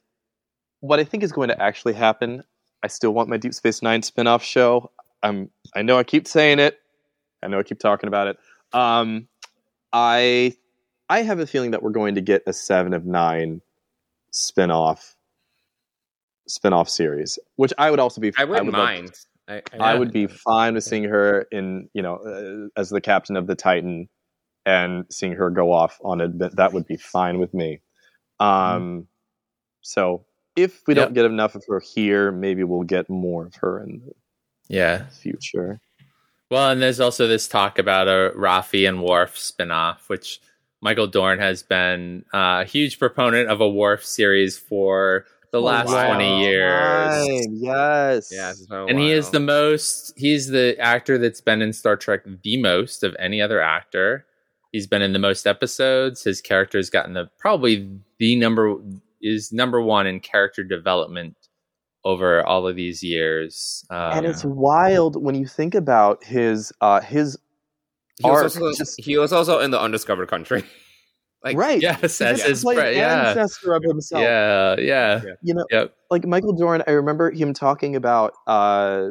what 0.81 0.99
I 0.99 1.03
think 1.03 1.23
is 1.23 1.31
going 1.31 1.49
to 1.49 1.61
actually 1.61 1.93
happen. 1.93 2.43
I 2.83 2.87
still 2.87 3.11
want 3.11 3.29
my 3.29 3.37
Deep 3.37 3.53
Space 3.53 3.81
Nine 3.81 4.01
spin-off 4.01 4.43
show. 4.43 4.91
I'm. 5.23 5.49
I 5.75 5.81
know 5.81 5.97
I 5.97 6.03
keep 6.03 6.27
saying 6.27 6.59
it. 6.59 6.77
I 7.43 7.47
know 7.47 7.59
I 7.59 7.63
keep 7.63 7.79
talking 7.79 8.07
about 8.07 8.27
it. 8.27 8.37
Um, 8.73 9.27
I, 9.93 10.53
I 11.09 11.21
have 11.21 11.39
a 11.39 11.47
feeling 11.47 11.71
that 11.71 11.81
we're 11.81 11.91
going 11.91 12.15
to 12.15 12.21
get 12.21 12.43
a 12.47 12.53
Seven 12.53 12.93
of 12.93 13.05
Nine 13.05 13.61
spin-off 14.31 15.15
spin-off 16.47 16.89
series, 16.89 17.39
which 17.55 17.73
I 17.77 17.89
would 17.91 17.99
also 17.99 18.21
be. 18.21 18.33
I 18.37 18.43
wouldn't 18.45 18.65
would 18.67 18.73
love- 18.75 18.85
mind. 18.87 19.11
I, 19.47 19.63
I 19.79 19.95
would 19.95 20.11
be 20.11 20.27
fine 20.27 20.75
with 20.75 20.83
seeing 20.83 21.05
her 21.05 21.41
in, 21.51 21.89
you 21.95 22.03
know, 22.03 22.17
uh, 22.17 22.79
as 22.79 22.89
the 22.91 23.01
captain 23.01 23.35
of 23.35 23.47
the 23.47 23.55
Titan 23.55 24.07
and 24.63 25.05
seeing 25.09 25.31
her 25.33 25.49
go 25.49 25.71
off 25.73 25.99
on 26.03 26.21
it. 26.21 26.55
That 26.55 26.71
would 26.71 26.85
be 26.85 26.97
fine 26.97 27.39
with 27.39 27.51
me. 27.51 27.81
Um, 28.39 29.07
so 29.81 30.25
if 30.55 30.83
we 30.85 30.93
Yep. 30.93 31.03
don't 31.07 31.13
get 31.15 31.25
enough 31.25 31.55
of 31.55 31.63
her 31.67 31.79
here, 31.79 32.31
maybe 32.31 32.63
we'll 32.63 32.83
get 32.83 33.09
more 33.09 33.47
of 33.47 33.55
her 33.55 33.81
in 33.81 34.11
yeah. 34.69 35.07
future. 35.07 35.79
Well, 36.49 36.71
and 36.71 36.81
there's 36.81 36.99
also 36.99 37.27
this 37.27 37.47
talk 37.47 37.77
about 37.77 38.07
a 38.07 38.33
Rafi 38.35 38.87
and 38.87 39.03
Worf 39.03 39.35
spinoff, 39.35 40.07
which 40.07 40.39
Michael 40.81 41.07
Dorn 41.07 41.39
has 41.39 41.61
been 41.61 42.25
uh, 42.33 42.61
a 42.61 42.65
huge 42.65 42.97
proponent 42.97 43.49
of 43.49 43.61
a 43.61 43.69
Worf 43.69 44.03
series 44.03 44.57
for 44.57 45.25
the 45.51 45.61
last 45.61 45.89
wow. 45.89 46.15
20 46.15 46.41
years. 46.41 47.47
Yes. 47.51 48.29
Yeah, 48.31 48.53
And 48.87 48.99
he 48.99 49.11
is 49.11 49.31
the 49.31 49.39
most, 49.39 50.13
he's 50.15 50.47
the 50.47 50.77
actor 50.79 51.17
that's 51.17 51.41
been 51.41 51.61
in 51.61 51.73
Star 51.73 51.97
Trek 51.97 52.21
the 52.43 52.61
most 52.61 53.03
of 53.03 53.15
any 53.19 53.41
other 53.41 53.61
actor. 53.61 54.25
He's 54.71 54.87
been 54.87 55.01
in 55.01 55.13
the 55.13 55.19
most 55.19 55.47
episodes. 55.47 56.23
His 56.23 56.41
character's 56.41 56.89
gotten 56.89 57.13
the 57.13 57.29
probably 57.39 57.89
the 58.19 58.35
number 58.35 58.77
is 59.21 59.51
number 59.51 59.81
one 59.81 60.07
in 60.07 60.19
character 60.19 60.63
development 60.63 61.35
over 62.09 62.45
all 62.45 62.67
of 62.67 62.75
these 62.75 63.01
years. 63.03 63.85
Um, 63.89 64.17
and 64.17 64.25
it's 64.25 64.43
wild 64.45 65.21
when 65.21 65.35
you 65.35 65.45
think 65.45 65.75
about 65.75 66.23
his 66.23 66.71
uh 66.81 67.01
his 67.01 67.37
He 68.21 68.27
was, 68.29 68.55
also, 68.57 68.73
just- 68.77 68.99
he 69.01 69.17
was 69.17 69.31
also 69.33 69.59
in 69.59 69.71
the 69.71 69.79
undiscovered 69.79 70.27
country. 70.29 70.63
like, 71.43 71.55
right. 71.57 71.81
yes, 71.81 72.19
as 72.21 72.41
his 72.41 72.63
play 72.63 72.97
yeah, 72.97 73.29
ancestor 73.29 73.73
of 73.73 73.83
himself. 73.83 74.21
yeah, 74.23 74.75
yeah, 74.79 75.21
You 75.41 75.53
know, 75.53 75.65
yep. 75.71 75.93
like 76.11 76.25
Michael 76.25 76.53
Dorn, 76.53 76.83
I 76.87 76.91
remember 76.91 77.31
him 77.31 77.53
talking 77.53 77.95
about 77.95 78.33
uh, 78.47 79.09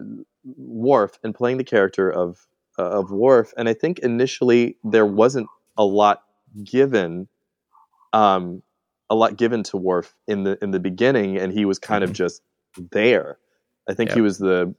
Worf 0.57 1.19
and 1.25 1.35
playing 1.35 1.57
the 1.59 1.65
character 1.65 2.11
of 2.11 2.47
uh, 2.79 2.83
of 3.01 3.11
Worf, 3.11 3.53
and 3.57 3.69
I 3.69 3.75
think 3.75 3.99
initially 4.01 4.77
there 4.85 5.07
wasn't 5.07 5.49
a 5.77 5.85
lot 5.85 6.23
given, 6.65 7.29
um, 8.13 8.63
a 9.11 9.15
lot 9.15 9.37
given 9.37 9.63
to 9.65 9.77
Worf 9.77 10.15
in 10.27 10.45
the 10.45 10.59
in 10.63 10.71
the 10.71 10.81
beginning, 10.81 11.39
and 11.39 11.53
he 11.53 11.65
was 11.65 11.79
kind 11.79 12.05
of 12.05 12.11
Mhm. 12.11 12.15
just 12.15 12.43
there. 12.91 13.39
I 13.89 13.95
think 13.95 14.13
he 14.13 14.21
was 14.21 14.39
the 14.39 14.75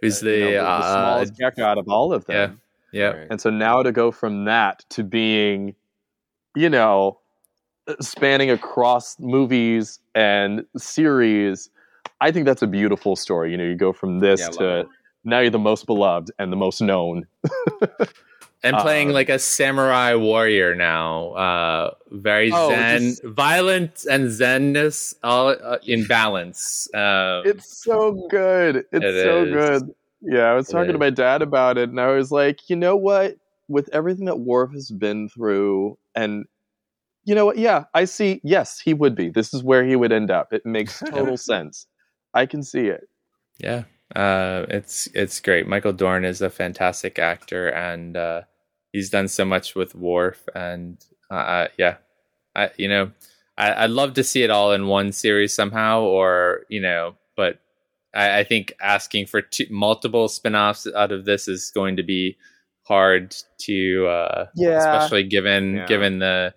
Who's 0.00 0.22
you 0.22 0.30
the, 0.30 0.38
know, 0.38 0.50
the, 0.50 0.58
the 0.58 0.64
uh, 0.64 1.00
smallest 1.00 1.38
character 1.38 1.64
out 1.64 1.78
of 1.78 1.88
all 1.88 2.12
of 2.12 2.26
them. 2.26 2.60
yeah, 2.92 3.08
Right. 3.08 3.26
And 3.30 3.40
so 3.40 3.50
now 3.50 3.82
to 3.82 3.92
go 3.92 4.10
from 4.10 4.44
that 4.44 4.84
to 4.90 5.02
being, 5.02 5.74
you 6.54 6.68
know, 6.68 7.20
spanning 8.00 8.50
across 8.50 9.18
movies 9.18 9.98
and 10.14 10.64
series, 10.76 11.70
I 12.20 12.30
think 12.30 12.46
that's 12.46 12.62
a 12.62 12.66
beautiful 12.66 13.16
story. 13.16 13.50
You 13.50 13.56
know, 13.56 13.64
you 13.64 13.74
go 13.74 13.92
from 13.92 14.20
this 14.20 14.40
Yeah, 14.40 14.48
to 14.58 14.88
now 15.24 15.40
you're 15.40 15.50
the 15.50 15.58
most 15.58 15.86
beloved 15.86 16.30
and 16.38 16.52
the 16.52 16.56
most 16.56 16.80
known. 16.80 17.26
and 18.64 18.76
playing 18.78 19.10
Uh, 19.10 19.14
like 19.14 19.28
a 19.28 19.38
samurai 19.38 20.14
warrior 20.14 20.74
now. 20.74 21.28
Uh, 21.34 21.90
very 22.10 22.50
Oh, 22.52 22.70
zen, 22.70 23.00
just- 23.02 23.22
violent 23.24 24.04
and 24.10 24.28
zenness 24.28 25.14
all 25.22 25.48
uh, 25.50 25.78
in 25.86 26.06
balance. 26.08 26.88
Um, 26.94 27.42
It's 27.46 27.82
so 27.84 28.26
good. 28.30 28.76
It's 28.92 29.04
It 29.04 29.22
so 29.24 29.44
is. 29.44 29.52
good. 29.52 29.94
Yeah, 30.22 30.44
I 30.50 30.54
was 30.54 30.68
talking 30.68 30.92
to 30.92 30.98
my 30.98 31.10
dad 31.10 31.42
about 31.42 31.76
it, 31.78 31.90
and 31.90 32.00
I 32.00 32.08
was 32.16 32.32
like, 32.32 32.70
you 32.70 32.76
know 32.76 32.96
what? 32.96 33.36
With 33.68 33.88
everything 33.92 34.24
that 34.24 34.40
Worf 34.40 34.72
has 34.72 34.90
been 34.90 35.28
through, 35.28 35.98
and 36.14 36.46
you 37.24 37.34
know 37.34 37.46
what? 37.46 37.58
Yeah, 37.58 37.84
I 37.94 38.04
see. 38.06 38.40
Yes, 38.42 38.80
he 38.80 38.94
would 38.94 39.14
be. 39.14 39.28
This 39.30 39.52
is 39.54 39.62
where 39.62 39.84
he 39.84 39.96
would 39.96 40.12
end 40.12 40.30
up. 40.30 40.52
It 40.52 40.64
makes 40.66 40.98
total 41.10 41.36
sense. 41.36 41.86
I 42.34 42.46
can 42.46 42.62
see 42.62 42.86
it. 42.88 43.08
yeah, 43.58 43.84
Uh, 44.16 44.64
it's 44.68 45.08
it's 45.14 45.40
great. 45.40 45.66
Michael 45.66 45.92
Dorn 45.92 46.24
is 46.24 46.40
a 46.42 46.48
fantastic 46.50 47.18
actor, 47.18 47.68
and 47.68 48.16
uh, 48.16 48.42
he's 48.94 49.10
done 49.10 49.28
so 49.28 49.44
much 49.44 49.74
with 49.74 49.94
Worf. 49.94 50.48
And 50.54 51.04
uh, 51.30 51.66
yeah, 51.76 51.96
I 52.54 52.70
you 52.78 52.88
know 52.88 53.10
I, 53.58 53.82
would 53.82 53.90
love 53.90 54.14
to 54.14 54.24
see 54.24 54.42
it 54.42 54.50
all 54.50 54.72
in 54.72 54.86
one 54.86 55.12
series 55.12 55.52
somehow, 55.52 56.02
or 56.02 56.64
you 56.68 56.80
know, 56.80 57.16
but 57.36 57.58
I, 58.14 58.38
I 58.38 58.44
think 58.44 58.72
asking 58.80 59.26
for 59.26 59.42
two, 59.42 59.66
multiple 59.68 60.28
spin-offs 60.28 60.86
out 60.94 61.12
of 61.12 61.24
this 61.24 61.48
is 61.48 61.70
going 61.74 61.96
to 61.96 62.02
be 62.02 62.38
hard 62.84 63.34
to 63.58 64.06
uh, 64.06 64.46
yeah, 64.54 64.78
especially 64.78 65.24
given 65.24 65.76
yeah. 65.76 65.86
given 65.86 66.20
the 66.20 66.54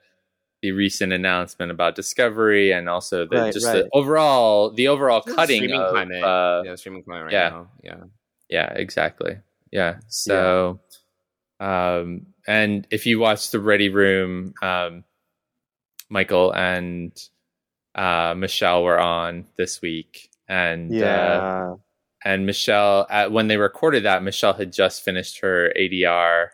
the 0.62 0.72
recent 0.72 1.14
announcement 1.14 1.72
about 1.72 1.96
Discovery 1.96 2.72
and 2.72 2.90
also 2.90 3.28
the 3.28 3.38
right, 3.38 3.54
just 3.54 3.66
right. 3.66 3.84
the 3.84 3.90
overall 3.94 4.72
the 4.72 4.88
overall 4.88 5.22
cutting 5.22 5.58
streaming 5.58 5.82
of 5.82 5.92
climate. 5.92 6.24
Uh, 6.24 6.62
yeah, 6.66 6.76
streaming 6.76 7.04
climate 7.04 7.26
right 7.26 7.34
yeah. 7.34 7.50
now. 7.50 7.68
Yeah. 7.84 7.98
Yeah, 8.50 8.74
exactly. 8.74 9.38
Yeah. 9.72 9.98
So 10.08 10.80
yeah. 10.80 10.87
Um 11.60 12.28
and 12.48 12.88
if 12.92 13.06
you 13.06 13.20
watch 13.20 13.52
the 13.52 13.60
Ready 13.60 13.90
Room, 13.90 14.54
um 14.62 15.04
Michael 16.10 16.54
and 16.54 17.12
uh 17.96 18.34
Michelle 18.38 18.84
were 18.84 19.00
on 19.00 19.46
this 19.58 19.82
week 19.82 20.30
and 20.48 20.92
uh, 20.92 20.96
yeah. 20.96 21.72
Uh, 21.72 21.76
and 22.26 22.46
Michelle 22.46 23.08
at, 23.10 23.32
when 23.32 23.48
they 23.48 23.58
recorded 23.58 24.04
that 24.04 24.24
Michelle 24.24 24.54
had 24.54 24.74
just 24.74 25.04
finished 25.04 25.40
her 25.40 25.72
ADR 25.78 26.50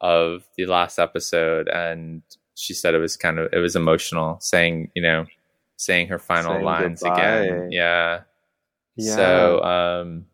of 0.00 0.44
the 0.56 0.66
last 0.66 0.98
episode 0.98 1.68
and 1.68 2.22
she 2.54 2.74
said 2.74 2.94
it 2.94 2.98
was 2.98 3.16
kind 3.16 3.38
of 3.38 3.52
it 3.52 3.58
was 3.58 3.76
emotional 3.76 4.38
saying 4.40 4.90
you 4.94 5.02
know 5.02 5.26
saying 5.76 6.08
her 6.08 6.18
final 6.18 6.52
saying 6.52 6.64
lines 6.64 7.02
goodbye. 7.02 7.20
again 7.20 7.72
yeah. 7.72 8.20
yeah 8.96 9.14
so 9.14 9.62
um 9.62 10.26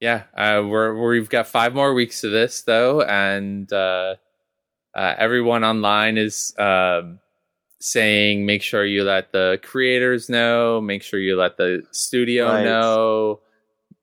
yeah 0.00 0.24
uh 0.36 0.62
we're 0.64 0.94
we've 1.10 1.28
got 1.28 1.46
five 1.46 1.74
more 1.74 1.94
weeks 1.94 2.24
of 2.24 2.30
this 2.30 2.62
though 2.62 3.02
and 3.02 3.72
uh, 3.72 4.14
uh 4.94 5.14
everyone 5.18 5.64
online 5.64 6.18
is 6.18 6.54
um 6.58 7.18
saying 7.80 8.46
make 8.46 8.62
sure 8.62 8.84
you 8.84 9.04
let 9.04 9.32
the 9.32 9.58
creators 9.62 10.28
know 10.28 10.80
make 10.80 11.02
sure 11.02 11.20
you 11.20 11.36
let 11.36 11.56
the 11.56 11.82
studio 11.92 12.46
right. 12.46 12.64
know 12.64 13.40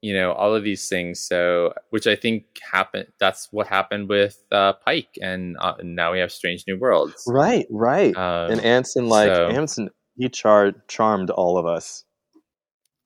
you 0.01 0.13
know 0.13 0.33
all 0.33 0.53
of 0.53 0.63
these 0.63 0.89
things. 0.89 1.19
So 1.19 1.73
which 1.91 2.07
i 2.07 2.15
think 2.15 2.45
happened 2.71 3.07
that's 3.19 3.47
what 3.51 3.67
happened 3.67 4.09
with 4.09 4.43
uh, 4.51 4.73
pike 4.73 5.17
and 5.21 5.55
uh, 5.59 5.75
now 5.83 6.11
we 6.11 6.19
have 6.19 6.31
strange 6.31 6.65
new 6.67 6.77
worlds. 6.77 7.23
Right 7.27 7.67
right. 7.69 8.15
Um, 8.15 8.51
and 8.51 8.61
anson 8.61 9.07
like 9.07 9.33
so, 9.33 9.47
anson 9.47 9.89
he 10.17 10.27
char- 10.29 10.75
charmed 10.87 11.29
all 11.29 11.57
of 11.57 11.65
us. 11.65 12.03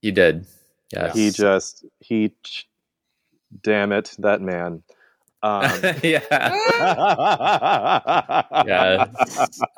He 0.02 0.12
did. 0.12 0.46
Yes. 0.94 1.16
he 1.16 1.32
just 1.32 1.86
he 2.00 2.34
damn 3.62 3.92
it 3.92 4.16
that 4.20 4.42
man 4.42 4.84
um, 5.44 5.70
yeah 6.04 6.22
yeah 8.66 9.08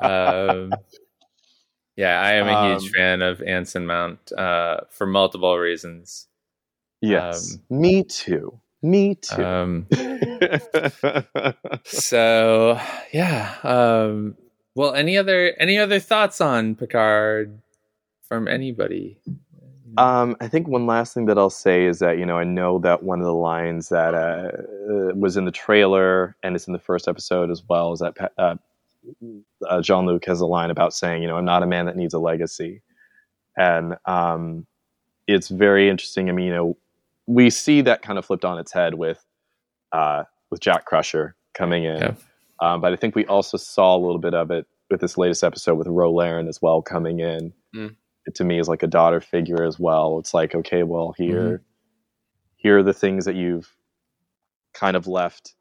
um, 0.00 0.72
yeah 1.96 2.20
i 2.20 2.32
am 2.32 2.48
a 2.48 2.72
huge 2.72 2.88
um, 2.88 2.92
fan 2.94 3.22
of 3.22 3.42
anson 3.42 3.86
mount 3.86 4.32
uh, 4.32 4.80
for 4.90 5.06
multiple 5.06 5.56
reasons 5.58 6.28
Yes, 7.00 7.54
um, 7.70 7.80
me 7.80 8.04
too. 8.04 8.60
Me 8.82 9.14
too. 9.14 9.44
Um, 9.44 9.86
so 11.84 12.80
yeah. 13.12 13.54
Um, 13.62 14.36
well, 14.74 14.94
any 14.94 15.16
other 15.16 15.54
any 15.58 15.78
other 15.78 16.00
thoughts 16.00 16.40
on 16.40 16.74
Picard 16.74 17.60
from 18.22 18.48
anybody? 18.48 19.18
Um, 19.96 20.36
I 20.40 20.48
think 20.48 20.68
one 20.68 20.86
last 20.86 21.14
thing 21.14 21.26
that 21.26 21.38
I'll 21.38 21.50
say 21.50 21.86
is 21.86 21.98
that 22.00 22.18
you 22.18 22.26
know 22.26 22.36
I 22.36 22.44
know 22.44 22.78
that 22.80 23.02
one 23.02 23.20
of 23.20 23.26
the 23.26 23.34
lines 23.34 23.88
that 23.88 24.14
uh, 24.14 24.50
uh 24.50 25.14
was 25.14 25.36
in 25.36 25.44
the 25.44 25.50
trailer 25.50 26.36
and 26.42 26.54
it's 26.54 26.66
in 26.66 26.72
the 26.72 26.78
first 26.78 27.08
episode 27.08 27.50
as 27.50 27.62
well 27.68 27.92
is 27.92 28.00
that 28.00 28.32
uh, 28.36 28.56
uh, 29.68 29.80
Jean 29.80 30.06
Luc 30.06 30.24
has 30.26 30.40
a 30.40 30.46
line 30.46 30.70
about 30.70 30.92
saying 30.92 31.22
you 31.22 31.28
know 31.28 31.36
I'm 31.36 31.44
not 31.44 31.62
a 31.62 31.66
man 31.66 31.86
that 31.86 31.96
needs 31.96 32.14
a 32.14 32.18
legacy, 32.18 32.82
and 33.56 33.96
um, 34.04 34.66
it's 35.26 35.48
very 35.48 35.88
interesting. 35.88 36.28
I 36.28 36.32
mean, 36.32 36.46
you 36.46 36.54
know, 36.54 36.76
we 37.26 37.50
see 37.50 37.80
that 37.82 38.02
kind 38.02 38.18
of 38.18 38.24
flipped 38.24 38.44
on 38.44 38.58
its 38.58 38.72
head 38.72 38.94
with 38.94 39.24
uh, 39.92 40.24
with 40.50 40.60
Jack 40.60 40.84
Crusher 40.84 41.34
coming 41.54 41.84
in. 41.84 41.98
Yeah. 41.98 42.14
Um, 42.60 42.80
but 42.80 42.92
I 42.92 42.96
think 42.96 43.14
we 43.14 43.24
also 43.26 43.56
saw 43.56 43.96
a 43.96 43.98
little 43.98 44.18
bit 44.18 44.34
of 44.34 44.50
it 44.50 44.66
with 44.90 45.00
this 45.00 45.16
latest 45.16 45.44
episode 45.44 45.74
with 45.76 45.86
Ro 45.86 46.12
Laren 46.12 46.48
as 46.48 46.60
well 46.60 46.82
coming 46.82 47.20
in. 47.20 47.52
Mm. 47.74 47.94
To 48.34 48.44
me 48.44 48.58
is 48.58 48.68
like 48.68 48.82
a 48.82 48.86
daughter 48.86 49.20
figure 49.20 49.64
as 49.64 49.78
well. 49.78 50.18
It's 50.18 50.34
like, 50.34 50.54
okay, 50.54 50.82
well 50.82 51.14
here 51.16 51.42
mm-hmm. 51.42 51.62
here 52.56 52.78
are 52.78 52.82
the 52.82 52.92
things 52.92 53.24
that 53.24 53.34
you've 53.34 53.74
kind 54.74 54.96
of 54.96 55.06
left. 55.06 55.54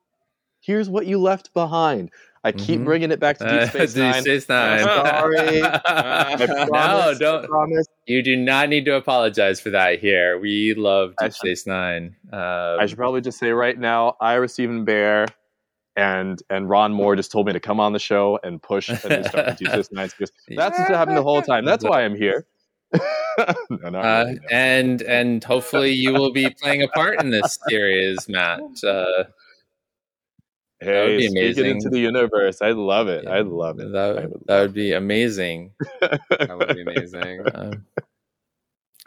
Here's 0.60 0.90
what 0.90 1.06
you 1.06 1.18
left 1.18 1.54
behind. 1.54 2.12
I 2.44 2.52
keep 2.52 2.76
mm-hmm. 2.76 2.86
bringing 2.86 3.12
it 3.12 3.20
back 3.20 3.38
to 3.40 3.46
Deep 3.46 3.70
Space 3.70 3.98
uh, 3.98 4.00
Nine. 4.00 4.14
Deep 4.24 4.42
Space 4.42 4.50
Nine. 4.50 4.80
sorry. 4.84 5.60
promise, 6.70 6.70
no, 6.72 7.16
don't. 7.20 7.48
promise. 7.48 7.88
You 8.06 8.24
do 8.24 8.36
not 8.38 8.70
need 8.70 8.86
to 8.86 8.96
apologize 8.96 9.60
for 9.60 9.70
that. 9.72 10.00
Here, 10.00 10.40
we 10.40 10.74
love 10.76 11.14
Deep 11.20 11.34
Space 11.34 11.68
Nine. 11.68 12.16
Um, 12.32 12.40
I 12.80 12.86
should 12.86 12.98
probably 12.98 13.22
just 13.22 13.40
say 13.40 13.50
right 13.52 13.78
now, 13.78 14.16
Ira 14.22 14.48
Steven 14.48 14.86
Behr 14.86 15.28
and 15.98 16.42
and 16.50 16.70
Ron 16.70 16.94
Moore 16.94 17.16
just 17.16 17.32
told 17.32 17.48
me 17.48 17.54
to 17.54 17.60
come 17.60 17.80
on 17.80 17.92
the 17.92 18.00
show 18.00 18.40
and 18.44 18.62
push 18.62 18.88
and 18.88 19.00
Deep 19.58 19.68
Space 19.68 19.92
Nine 19.92 20.10
that's 20.56 20.78
what's 20.80 20.90
happened 20.90 21.18
the 21.18 21.24
whole 21.24 21.42
time. 21.42 21.66
That's 21.66 21.84
why 21.84 22.04
I'm 22.04 22.16
here. 22.16 22.46
no, 23.70 23.90
no, 23.90 24.00
uh, 24.00 24.24
no. 24.24 24.38
And 24.52 25.02
and 25.02 25.44
hopefully 25.44 25.92
you 25.92 26.14
will 26.14 26.32
be 26.32 26.50
playing 26.50 26.84
a 26.84 26.88
part 26.90 27.22
in 27.22 27.30
this 27.30 27.60
series, 27.68 28.28
Matt. 28.30 28.62
Uh, 28.84 29.24
Hey, 30.80 31.28
speak 31.28 31.58
it 31.58 31.66
into 31.66 31.90
the 31.90 32.00
universe. 32.00 32.62
I 32.62 32.72
love 32.72 33.08
it. 33.08 33.24
Yeah, 33.24 33.32
I 33.32 33.42
love 33.42 33.80
it. 33.80 33.92
That, 33.94 34.14
would, 34.16 34.34
that 34.46 34.62
would 34.62 34.74
be 34.74 34.94
amazing. 34.94 35.72
that 36.02 36.56
would 36.56 36.76
be 36.76 36.82
amazing. 36.82 37.44
Um, 37.56 37.86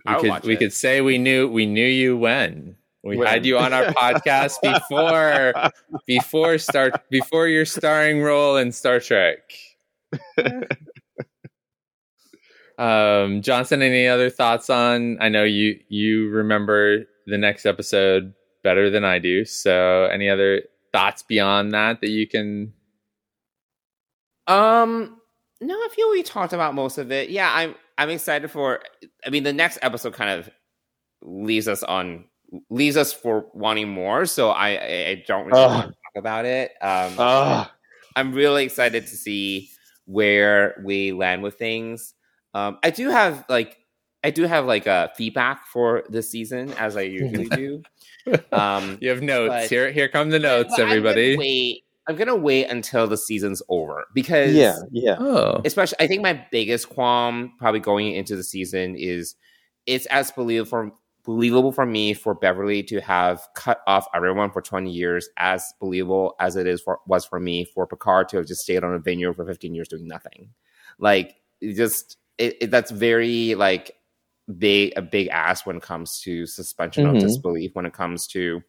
we 0.05 0.15
could 0.17 0.43
we 0.43 0.55
it. 0.55 0.59
could 0.59 0.73
say 0.73 1.01
we 1.01 1.17
knew 1.17 1.47
we 1.47 1.67
knew 1.67 1.87
you 1.87 2.17
when 2.17 2.75
we 3.05 3.17
when? 3.17 3.29
had 3.29 3.47
you 3.47 3.59
on 3.59 3.73
our 3.73 3.85
podcast 3.85 4.61
before 4.63 5.71
before 6.07 6.59
start 6.59 7.09
before 7.09 7.47
your 7.47 7.65
starring 7.65 8.21
role 8.21 8.57
in 8.57 8.73
Star 8.73 8.99
Trek. 8.99 9.53
Um, 12.81 13.43
Johnson, 13.43 13.83
any 13.83 14.09
other 14.09 14.31
thoughts 14.31 14.71
on? 14.71 15.19
I 15.21 15.29
know 15.29 15.45
you 15.45 15.79
you 15.89 16.31
remember 16.31 17.05
the 17.27 17.39
next 17.39 17.67
episode 17.67 18.35
better 18.63 18.91
than 18.91 19.05
I 19.05 19.19
do. 19.19 19.45
So, 19.45 20.05
any 20.13 20.29
other 20.29 20.63
thoughts 20.93 21.23
beyond 21.23 21.73
that 21.73 22.01
that 22.01 22.11
you 22.11 22.27
can 22.27 22.73
um 24.47 25.17
no 25.61 25.75
i 25.75 25.89
feel 25.95 26.11
we 26.11 26.23
talked 26.23 26.53
about 26.53 26.75
most 26.75 26.99
of 26.99 27.13
it 27.13 27.31
yeah 27.31 27.51
i'm 27.55 27.75
i'm 27.99 28.11
excited 28.11 28.51
for 28.51 28.81
i 29.25 29.31
mean 29.31 29.45
the 29.45 29.53
next 29.53 29.79
episode 29.83 30.13
kind 30.13 30.31
of 30.31 30.51
leaves 31.23 31.69
us 31.69 31.83
on 31.83 32.25
leaves 32.71 32.97
us 32.97 33.13
for 33.13 33.47
wanting 33.55 33.89
more 33.89 34.27
so 34.27 34.51
i 34.51 34.69
i 34.71 35.25
don't 35.27 35.47
really 35.47 35.61
want 35.61 35.89
to 35.89 35.93
talk 35.93 36.17
about 36.17 36.45
it 36.45 36.73
um 36.83 37.67
i'm 38.17 38.33
really 38.33 38.65
excited 38.65 39.07
to 39.07 39.17
see 39.17 39.69
where 40.07 40.83
we 40.85 41.13
land 41.13 41.43
with 41.43 41.57
things 41.57 42.15
um 42.55 42.79
i 42.83 42.91
do 42.91 43.09
have 43.09 43.45
like 43.49 43.77
I 44.23 44.31
do 44.31 44.43
have 44.43 44.67
like 44.67 44.87
a 44.87 45.11
feedback 45.17 45.67
for 45.67 46.05
this 46.09 46.31
season, 46.31 46.73
as 46.75 46.97
I 46.97 47.03
usually 47.03 47.49
do. 47.49 47.83
Um, 48.53 48.99
you 49.01 49.09
have 49.09 49.23
notes 49.23 49.51
but, 49.51 49.71
here. 49.71 49.91
Here 49.91 50.09
come 50.09 50.31
the 50.31 50.39
notes, 50.39 50.79
everybody. 50.79 51.33
I'm 51.33 51.37
gonna, 51.37 51.39
wait, 51.39 51.85
I'm 52.07 52.17
gonna 52.17 52.37
wait 52.37 52.67
until 52.67 53.07
the 53.07 53.17
season's 53.17 53.63
over 53.69 54.05
because 54.15 54.55
yeah, 54.55 54.77
yeah. 54.91 55.17
Oh. 55.19 55.63
Especially, 55.65 55.97
I 56.01 56.07
think 56.07 56.23
my 56.23 56.45
biggest 56.51 56.91
qualm 56.91 57.55
probably 57.59 57.81
going 57.81 58.15
into 58.15 58.37
the 58.37 58.45
season 58.45 58.95
is 58.97 59.37
it's 59.87 60.07
as 60.07 60.31
believable 60.31 60.69
for 60.69 60.93
believable 61.25 61.73
for 61.73 61.87
me 61.87 62.13
for 62.15 62.35
Beverly 62.35 62.83
to 62.83 63.01
have 63.01 63.43
cut 63.55 63.81
off 63.87 64.07
everyone 64.15 64.51
for 64.51 64.63
20 64.63 64.91
years 64.91 65.29
as 65.37 65.75
believable 65.79 66.35
as 66.41 66.57
it 66.57 66.67
is 66.67 66.81
for 66.81 66.99
was 67.07 67.25
for 67.25 67.41
me 67.41 67.65
for 67.65 67.87
Picard 67.87 68.29
to 68.31 68.39
have 68.39 68.47
just 68.47 68.63
stayed 68.63 68.85
on 68.85 68.95
a 68.95 68.99
vineyard 68.99 69.35
for 69.35 69.47
15 69.47 69.75
years 69.75 69.89
doing 69.89 70.07
nothing. 70.07 70.51
Like 70.99 71.37
it 71.61 71.75
just 71.75 72.19
it, 72.41 72.57
it, 72.61 72.71
that's 72.71 72.91
very 72.91 73.55
like 73.55 73.97
big 74.59 74.93
a 74.97 75.03
big 75.03 75.29
ass 75.29 75.65
when 75.65 75.77
it 75.77 75.83
comes 75.83 76.21
to 76.21 76.47
suspension 76.47 77.05
mm-hmm. 77.05 77.17
of 77.17 77.23
disbelief 77.23 77.75
when 77.75 77.87
it 77.87 77.93
comes 77.93 78.27
to 78.29 78.63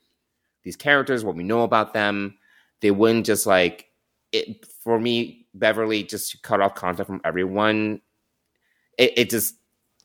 these 0.63 0.75
characters, 0.75 1.23
what 1.23 1.35
we 1.35 1.43
know 1.43 1.63
about 1.63 1.93
them. 1.93 2.37
They 2.81 2.91
wouldn't 2.91 3.25
just 3.25 3.45
like 3.45 3.87
it 4.31 4.65
for 4.83 4.99
me, 4.99 5.47
Beverly 5.53 6.03
just 6.03 6.41
cut 6.43 6.61
off 6.61 6.75
contact 6.75 7.07
from 7.07 7.21
everyone. 7.23 8.01
It, 8.97 9.13
it 9.17 9.29
just 9.29 9.55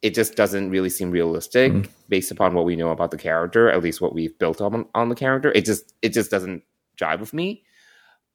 it 0.03 0.15
just 0.15 0.37
doesn't 0.37 0.71
really 0.71 0.91
seem 0.91 1.11
realistic 1.11 1.73
mm-hmm. 1.73 1.91
based 2.09 2.31
upon 2.31 2.55
what 2.55 2.65
we 2.65 2.77
know 2.77 2.91
about 2.91 3.11
the 3.11 3.19
character, 3.19 3.71
at 3.71 3.83
least 3.83 4.01
what 4.01 4.15
we've 4.15 4.39
built 4.39 4.61
on 4.61 4.87
on 4.95 5.09
the 5.09 5.15
character. 5.15 5.51
It 5.53 5.65
just 5.65 5.93
it 6.03 6.13
just 6.13 6.31
doesn't 6.31 6.63
jive 6.97 7.21
with 7.21 7.33
me. 7.33 7.65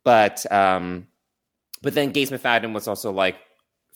But 0.03 0.51
um 0.51 1.07
but 1.81 1.93
then 1.93 2.11
Gates 2.11 2.31
McFadden 2.31 2.73
was 2.73 2.87
also 2.87 3.11
like 3.11 3.37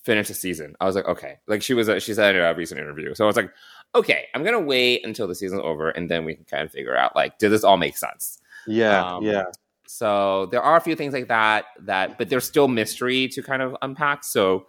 finish 0.06 0.27
the 0.27 0.34
season. 0.36 0.76
I 0.80 0.86
was 0.86 0.95
like, 0.95 1.07
okay. 1.07 1.40
Like 1.48 1.64
she 1.64 1.73
was, 1.73 1.88
a, 1.88 1.99
she 1.99 2.14
said 2.14 2.36
in 2.36 2.41
a 2.41 2.53
recent 2.53 2.80
interview. 2.80 3.14
So 3.15 3.26
I 3.26 3.27
was 3.27 3.36
like, 3.36 3.52
okay, 3.95 4.27
I'm 4.34 4.44
gonna 4.44 4.60
wait 4.60 5.06
until 5.06 5.27
the 5.27 5.36
season's 5.36 5.61
over, 5.64 5.90
and 5.90 6.10
then 6.10 6.23
we 6.26 6.36
can 6.36 6.45
kind 6.45 6.64
of 6.64 6.72
figure 6.72 6.95
out 6.95 7.15
like, 7.15 7.40
did 7.40 7.49
this 7.49 7.64
all 7.64 7.77
make 7.77 7.98
sense? 7.98 8.40
Yeah, 8.68 9.15
Um, 9.15 9.23
yeah, 9.23 9.45
So 9.88 10.48
there 10.48 10.61
are 10.61 10.77
a 10.77 10.82
few 10.82 10.95
things 10.95 11.14
like 11.14 11.27
that 11.27 11.65
that, 11.82 12.18
but 12.18 12.30
there's 12.30 12.45
still 12.45 12.68
mystery 12.68 13.27
to 13.30 13.41
kind 13.44 13.61
of 13.61 13.76
unpack. 13.82 14.23
So, 14.23 14.68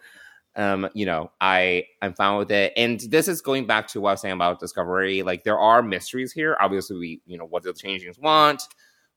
um, 0.55 0.89
you 0.93 1.05
know, 1.05 1.31
I 1.41 1.85
I'm 2.01 2.13
fine 2.13 2.37
with 2.37 2.51
it. 2.51 2.73
And 2.75 2.99
this 2.99 3.27
is 3.27 3.41
going 3.41 3.67
back 3.67 3.87
to 3.89 4.01
what 4.01 4.09
I 4.09 4.13
was 4.13 4.21
saying 4.21 4.33
about 4.33 4.59
Discovery. 4.59 5.23
Like 5.23 5.43
there 5.43 5.59
are 5.59 5.83
mysteries 5.83 6.31
here. 6.31 6.57
Obviously, 6.59 6.97
we 6.97 7.21
you 7.27 7.37
know 7.37 7.45
what 7.45 7.63
do 7.63 7.71
the 7.71 7.79
changelings 7.79 8.17
want, 8.17 8.63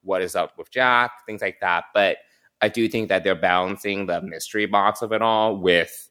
what 0.03 0.23
is 0.23 0.37
up 0.37 0.59
with 0.59 0.71
Jack, 0.71 1.13
things 1.27 1.41
like 1.41 1.61
that. 1.61 1.85
But 1.95 2.19
I 2.61 2.69
do 2.69 2.89
think 2.89 3.09
that 3.09 3.25
they're 3.25 3.35
balancing 3.35 4.07
the 4.07 4.21
mystery 4.21 4.67
box 4.67 5.01
of 5.01 5.13
it 5.13 5.23
all 5.23 5.57
with 5.57 6.10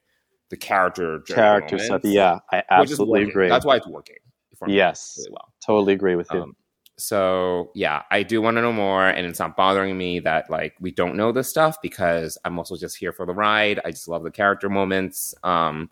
the 0.50 0.58
character 0.58 1.20
character 1.22 1.76
moments, 1.78 1.86
stuff. 1.86 2.02
Yeah, 2.04 2.40
I 2.52 2.64
absolutely 2.70 3.24
agree. 3.24 3.50
That's 3.50 3.66
why 3.66 3.78
it's 3.78 3.88
working. 3.88 4.18
for 4.58 4.68
me 4.68 4.76
Yes. 4.76 5.16
really 5.18 5.32
well. 5.32 5.54
totally 5.66 5.94
agree 5.94 6.16
with 6.16 6.28
you. 6.34 6.42
Um, 6.42 6.56
so 6.98 7.72
yeah, 7.76 8.04
I 8.12 8.24
do 8.24 8.42
want 8.42 8.58
to 8.58 8.62
know 8.62 8.74
more, 8.74 9.08
and 9.08 9.26
it's 9.26 9.40
not 9.40 9.56
bothering 9.56 9.98
me 9.98 10.20
that 10.20 10.50
like 10.50 10.74
we 10.82 10.92
don't 10.92 11.16
know 11.16 11.32
this 11.32 11.50
stuff 11.50 11.82
because 11.82 12.38
I'm 12.44 12.58
also 12.58 12.76
just 12.76 12.98
here 12.98 13.14
for 13.14 13.26
the 13.26 13.34
ride. 13.34 13.80
I 13.86 13.92
just 13.92 14.08
love 14.10 14.24
the 14.24 14.32
character 14.32 14.70
moments. 14.70 15.34
Um, 15.44 15.90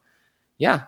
yeah, 0.57 0.84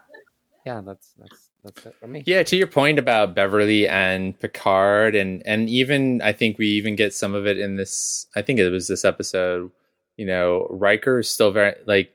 yeah, 0.65 0.81
that's 0.85 1.13
that's 1.17 1.49
that's 1.63 1.85
it 1.85 1.95
for 1.99 2.07
me. 2.07 2.23
Yeah, 2.25 2.43
to 2.43 2.57
your 2.57 2.67
point 2.67 2.99
about 2.99 3.33
Beverly 3.33 3.87
and 3.87 4.37
Picard, 4.37 5.15
and 5.15 5.41
and 5.45 5.69
even 5.69 6.21
I 6.21 6.33
think 6.33 6.57
we 6.57 6.67
even 6.67 6.95
get 6.97 7.13
some 7.13 7.33
of 7.33 7.47
it 7.47 7.57
in 7.57 7.77
this. 7.77 8.27
I 8.35 8.41
think 8.41 8.59
it 8.59 8.69
was 8.69 8.87
this 8.89 9.05
episode. 9.05 9.71
You 10.17 10.25
know, 10.25 10.67
Riker 10.69 11.19
is 11.19 11.29
still 11.29 11.51
very 11.51 11.75
like 11.85 12.13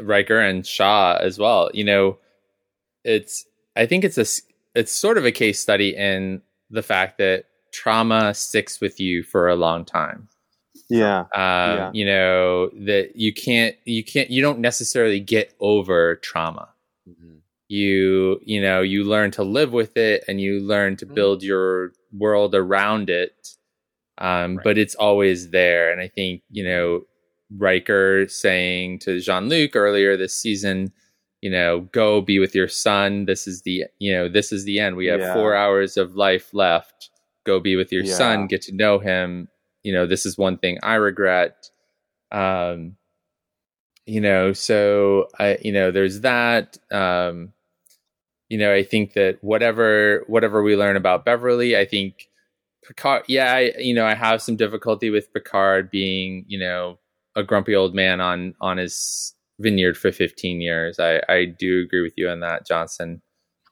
Riker 0.00 0.38
and 0.40 0.66
Shaw 0.66 1.16
as 1.20 1.38
well. 1.38 1.70
You 1.74 1.84
know, 1.84 2.18
it's 3.04 3.46
I 3.76 3.86
think 3.86 4.04
it's 4.04 4.18
a 4.18 4.26
it's 4.74 4.92
sort 4.92 5.18
of 5.18 5.24
a 5.24 5.32
case 5.32 5.60
study 5.60 5.94
in 5.96 6.42
the 6.70 6.82
fact 6.82 7.18
that 7.18 7.46
trauma 7.72 8.34
sticks 8.34 8.80
with 8.80 9.00
you 9.00 9.22
for 9.22 9.48
a 9.48 9.56
long 9.56 9.84
time 9.84 10.28
yeah, 10.90 11.20
um, 11.20 11.26
Yeah. 11.34 11.90
you 11.94 12.04
know 12.04 12.68
that 12.86 13.12
you 13.16 13.32
can't 13.32 13.74
you 13.86 14.04
can't 14.04 14.30
you 14.30 14.42
don't 14.42 14.58
necessarily 14.58 15.20
get 15.20 15.54
over 15.60 16.16
trauma 16.16 16.68
Mhm. 17.08 17.38
you 17.68 18.40
you 18.44 18.60
know 18.60 18.82
you 18.82 19.04
learn 19.04 19.30
to 19.32 19.42
live 19.42 19.72
with 19.72 19.96
it 19.96 20.24
and 20.28 20.40
you 20.40 20.60
learn 20.60 20.96
to 20.96 21.06
Mhm. 21.06 21.14
build 21.14 21.42
your 21.42 21.92
world 22.12 22.54
around 22.54 23.08
it 23.10 23.48
um, 24.18 24.56
Right. 24.56 24.64
but 24.64 24.78
it's 24.78 24.94
always 24.94 25.48
there 25.50 25.90
and 25.90 26.00
i 26.00 26.08
think 26.08 26.42
you 26.50 26.64
know 26.64 27.02
Riker 27.58 28.26
saying 28.28 29.00
to 29.00 29.20
Jean-Luc 29.20 29.76
earlier 29.76 30.16
this 30.16 30.34
season 30.34 30.92
you 31.40 31.50
know 31.50 31.80
go 31.92 32.20
be 32.20 32.38
with 32.38 32.54
your 32.54 32.68
son. 32.68 33.24
This 33.26 33.46
is 33.48 33.62
the 33.62 33.84
you 33.98 34.12
know 34.12 34.28
this 34.28 34.52
is 34.52 34.64
the 34.64 34.78
end. 34.78 34.96
We 34.96 35.06
have 35.06 35.20
Yeah. 35.20 35.34
4 35.34 35.54
hours 35.54 35.96
of 35.96 36.14
life 36.14 36.54
left. 36.54 37.10
Go 37.44 37.58
be 37.60 37.74
with 37.76 37.90
your 37.92 38.04
Yeah. 38.04 38.14
son 38.14 38.46
get 38.46 38.62
to 38.62 38.74
know 38.74 38.98
him. 39.00 39.48
You 39.82 39.92
know 39.92 40.06
this 40.06 40.24
is 40.24 40.38
one 40.38 40.56
thing 40.58 40.78
i 40.82 40.94
regret. 40.94 41.68
Um 42.30 42.96
you 44.06 44.20
know 44.20 44.52
so 44.52 45.28
i 45.38 45.58
you 45.62 45.72
know 45.72 45.90
there's 45.90 46.20
that. 46.20 46.78
Um 46.92 47.52
you 48.48 48.58
know 48.58 48.72
i 48.72 48.82
think 48.84 49.14
that 49.14 49.38
whatever 49.42 50.24
whatever 50.26 50.62
we 50.62 50.76
learn 50.76 50.94
about 50.96 51.24
beverly 51.24 51.74
i 51.76 51.86
think 51.86 52.28
picard 52.86 53.22
yeah 53.26 53.50
I, 53.54 53.72
you 53.78 53.94
know 53.94 54.04
i 54.04 54.14
have 54.14 54.42
some 54.42 54.56
difficulty 54.56 55.08
with 55.08 55.32
picard 55.32 55.90
being 55.90 56.44
you 56.48 56.58
know 56.58 56.98
a 57.36 57.42
grumpy 57.42 57.74
old 57.74 57.94
man 57.94 58.20
on 58.20 58.54
on 58.60 58.76
his 58.78 59.34
vineyard 59.60 59.96
for 59.96 60.10
15 60.12 60.60
years 60.60 60.98
i 60.98 61.20
i 61.28 61.44
do 61.44 61.82
agree 61.82 62.02
with 62.02 62.14
you 62.16 62.28
on 62.28 62.40
that 62.40 62.66
johnson 62.66 63.22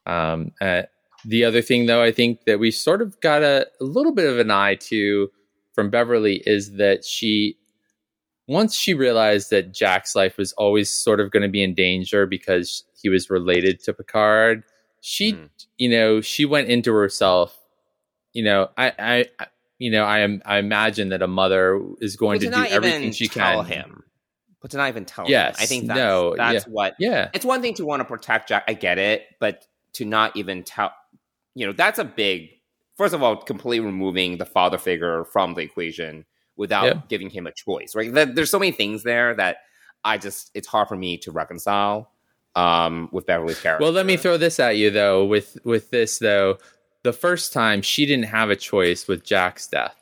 um 0.05 0.51
uh, 0.61 0.83
the 1.25 1.43
other 1.45 1.61
thing 1.61 1.85
though 1.85 2.01
i 2.01 2.11
think 2.11 2.45
that 2.45 2.59
we 2.59 2.71
sort 2.71 3.01
of 3.01 3.19
got 3.21 3.43
a, 3.43 3.67
a 3.79 3.83
little 3.83 4.13
bit 4.13 4.29
of 4.31 4.39
an 4.39 4.51
eye 4.51 4.75
to 4.75 5.29
from 5.73 5.89
beverly 5.89 6.41
is 6.45 6.73
that 6.77 7.03
she 7.05 7.57
once 8.47 8.75
she 8.75 8.93
realized 8.93 9.49
that 9.51 9.73
Jack's 9.73 10.13
life 10.15 10.37
was 10.37 10.51
always 10.53 10.89
sort 10.89 11.19
of 11.21 11.31
going 11.31 11.43
to 11.43 11.47
be 11.49 11.63
in 11.63 11.73
danger 11.73 12.25
because 12.25 12.83
he 13.01 13.07
was 13.07 13.29
related 13.29 13.79
to 13.83 13.93
Picard, 13.93 14.63
she, 14.99 15.33
Mm. 15.33 15.49
you 15.77 15.87
know, 15.89 16.19
she 16.19 16.43
went 16.43 16.67
into 16.67 16.91
herself. 16.91 17.57
You 18.33 18.43
know, 18.43 18.69
I, 18.77 18.91
I, 18.99 19.25
I- 19.39 19.47
you 19.81 19.89
know, 19.89 20.03
I 20.03 20.19
am, 20.19 20.41
I 20.45 20.57
imagine 20.57 21.09
that 21.09 21.21
a 21.21 21.27
mother 21.27 21.81
is 21.99 22.15
going 22.15 22.39
But 22.39 22.45
to, 22.45 22.51
to 22.51 22.55
do 22.55 22.65
everything 22.75 23.01
even 23.01 23.13
she 23.13 23.27
tell 23.27 23.63
can. 23.63 23.71
him, 23.71 24.03
but 24.61 24.71
to 24.71 24.77
not 24.77 24.89
even 24.89 25.05
tell 25.05 25.25
Yes, 25.27 25.57
him. 25.57 25.63
I 25.63 25.65
think 25.65 25.87
that's, 25.87 25.97
no, 25.97 26.35
that's 26.37 26.65
yeah. 26.67 26.71
what 26.71 26.93
Yeah, 26.99 27.29
it's 27.33 27.45
one 27.45 27.61
thing 27.61 27.73
to 27.75 27.85
want 27.85 27.99
to 28.01 28.05
protect 28.05 28.49
Jack. 28.49 28.63
I 28.67 28.73
get 28.73 28.97
it, 28.97 29.23
but 29.39 29.65
to 29.93 30.05
not 30.05 30.35
even 30.37 30.63
tell, 30.63 30.91
you 31.55 31.65
know, 31.65 31.73
that's 31.73 31.99
a 31.99 32.03
big. 32.05 32.49
First 32.95 33.13
of 33.15 33.23
all, 33.23 33.37
completely 33.37 33.85
removing 33.85 34.37
the 34.37 34.45
father 34.45 34.77
figure 34.77 35.25
from 35.25 35.55
the 35.55 35.61
equation 35.61 36.25
without 36.55 36.85
Yeah. 36.85 37.01
giving 37.09 37.29
him 37.31 37.47
a 37.47 37.51
choice. 37.51 37.95
Right? 37.95 38.13
There- 38.13 38.25
There's 38.27 38.51
so 38.51 38.59
many 38.59 38.71
things 38.71 39.01
there 39.03 39.33
that 39.35 39.57
I 40.03 40.17
just 40.19 40.51
it's 40.53 40.67
hard 40.67 40.87
for 40.89 40.95
me 40.95 41.17
to 41.19 41.31
reconcile 41.31 42.11
um, 42.55 43.09
with 43.11 43.25
Beverly's 43.25 43.59
character. 43.59 43.83
Well, 43.83 43.93
let 43.93 44.05
me 44.05 44.17
throw 44.17 44.37
this 44.37 44.59
at 44.59 44.77
you 44.77 44.91
though. 44.91 45.25
With 45.25 45.57
with 45.63 45.89
this 45.89 46.19
though, 46.19 46.57
the 47.03 47.13
first 47.13 47.53
time 47.53 47.81
she 47.81 48.05
didn't 48.05 48.25
have 48.25 48.49
a 48.49 48.55
choice 48.55 49.07
with 49.07 49.23
Jack's 49.23 49.67
death, 49.67 49.95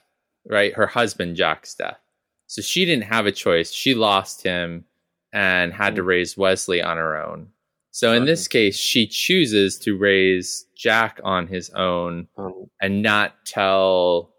right? 0.45 0.73
Her 0.73 0.87
husband 0.87 1.35
Jack's 1.35 1.73
death. 1.75 1.99
So 2.47 2.61
she 2.61 2.85
didn't 2.85 3.05
have 3.05 3.25
a 3.25 3.31
choice. 3.31 3.71
She 3.71 3.93
lost 3.93 4.43
him 4.43 4.85
and 5.31 5.73
had 5.73 5.95
to 5.95 6.03
raise 6.03 6.37
Wesley 6.37 6.81
on 6.81 6.97
her 6.97 7.15
own. 7.15 7.49
So 7.91 8.13
in 8.13 8.25
this 8.25 8.47
case, 8.47 8.77
she 8.77 9.07
chooses 9.07 9.77
to 9.79 9.97
raise 9.97 10.65
Jack 10.75 11.19
on 11.23 11.47
his 11.47 11.69
own 11.71 12.27
Um, 12.37 12.69
and 12.81 13.01
not 13.01 13.45
tell 13.45 14.33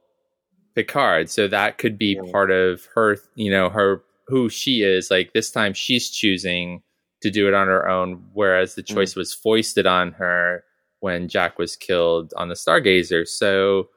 Picard. 0.74 1.30
So 1.30 1.48
that 1.48 1.78
could 1.78 1.98
be 1.98 2.18
part 2.32 2.50
of 2.50 2.86
her, 2.94 3.18
you 3.34 3.50
know, 3.50 3.68
her 3.68 4.02
who 4.28 4.48
she 4.48 4.82
is. 4.82 5.10
Like 5.10 5.32
this 5.32 5.50
time 5.50 5.74
she's 5.74 6.10
choosing 6.10 6.82
to 7.22 7.30
do 7.30 7.48
it 7.48 7.54
on 7.54 7.66
her 7.66 7.88
own, 7.88 8.24
whereas 8.32 8.74
the 8.74 8.82
choice 8.82 9.14
was 9.14 9.34
foisted 9.34 9.86
on 9.86 10.12
her 10.12 10.64
when 11.00 11.28
Jack 11.28 11.58
was 11.58 11.76
killed 11.76 12.32
on 12.36 12.48
the 12.48 12.54
Stargazer. 12.54 13.26
So 13.26 13.88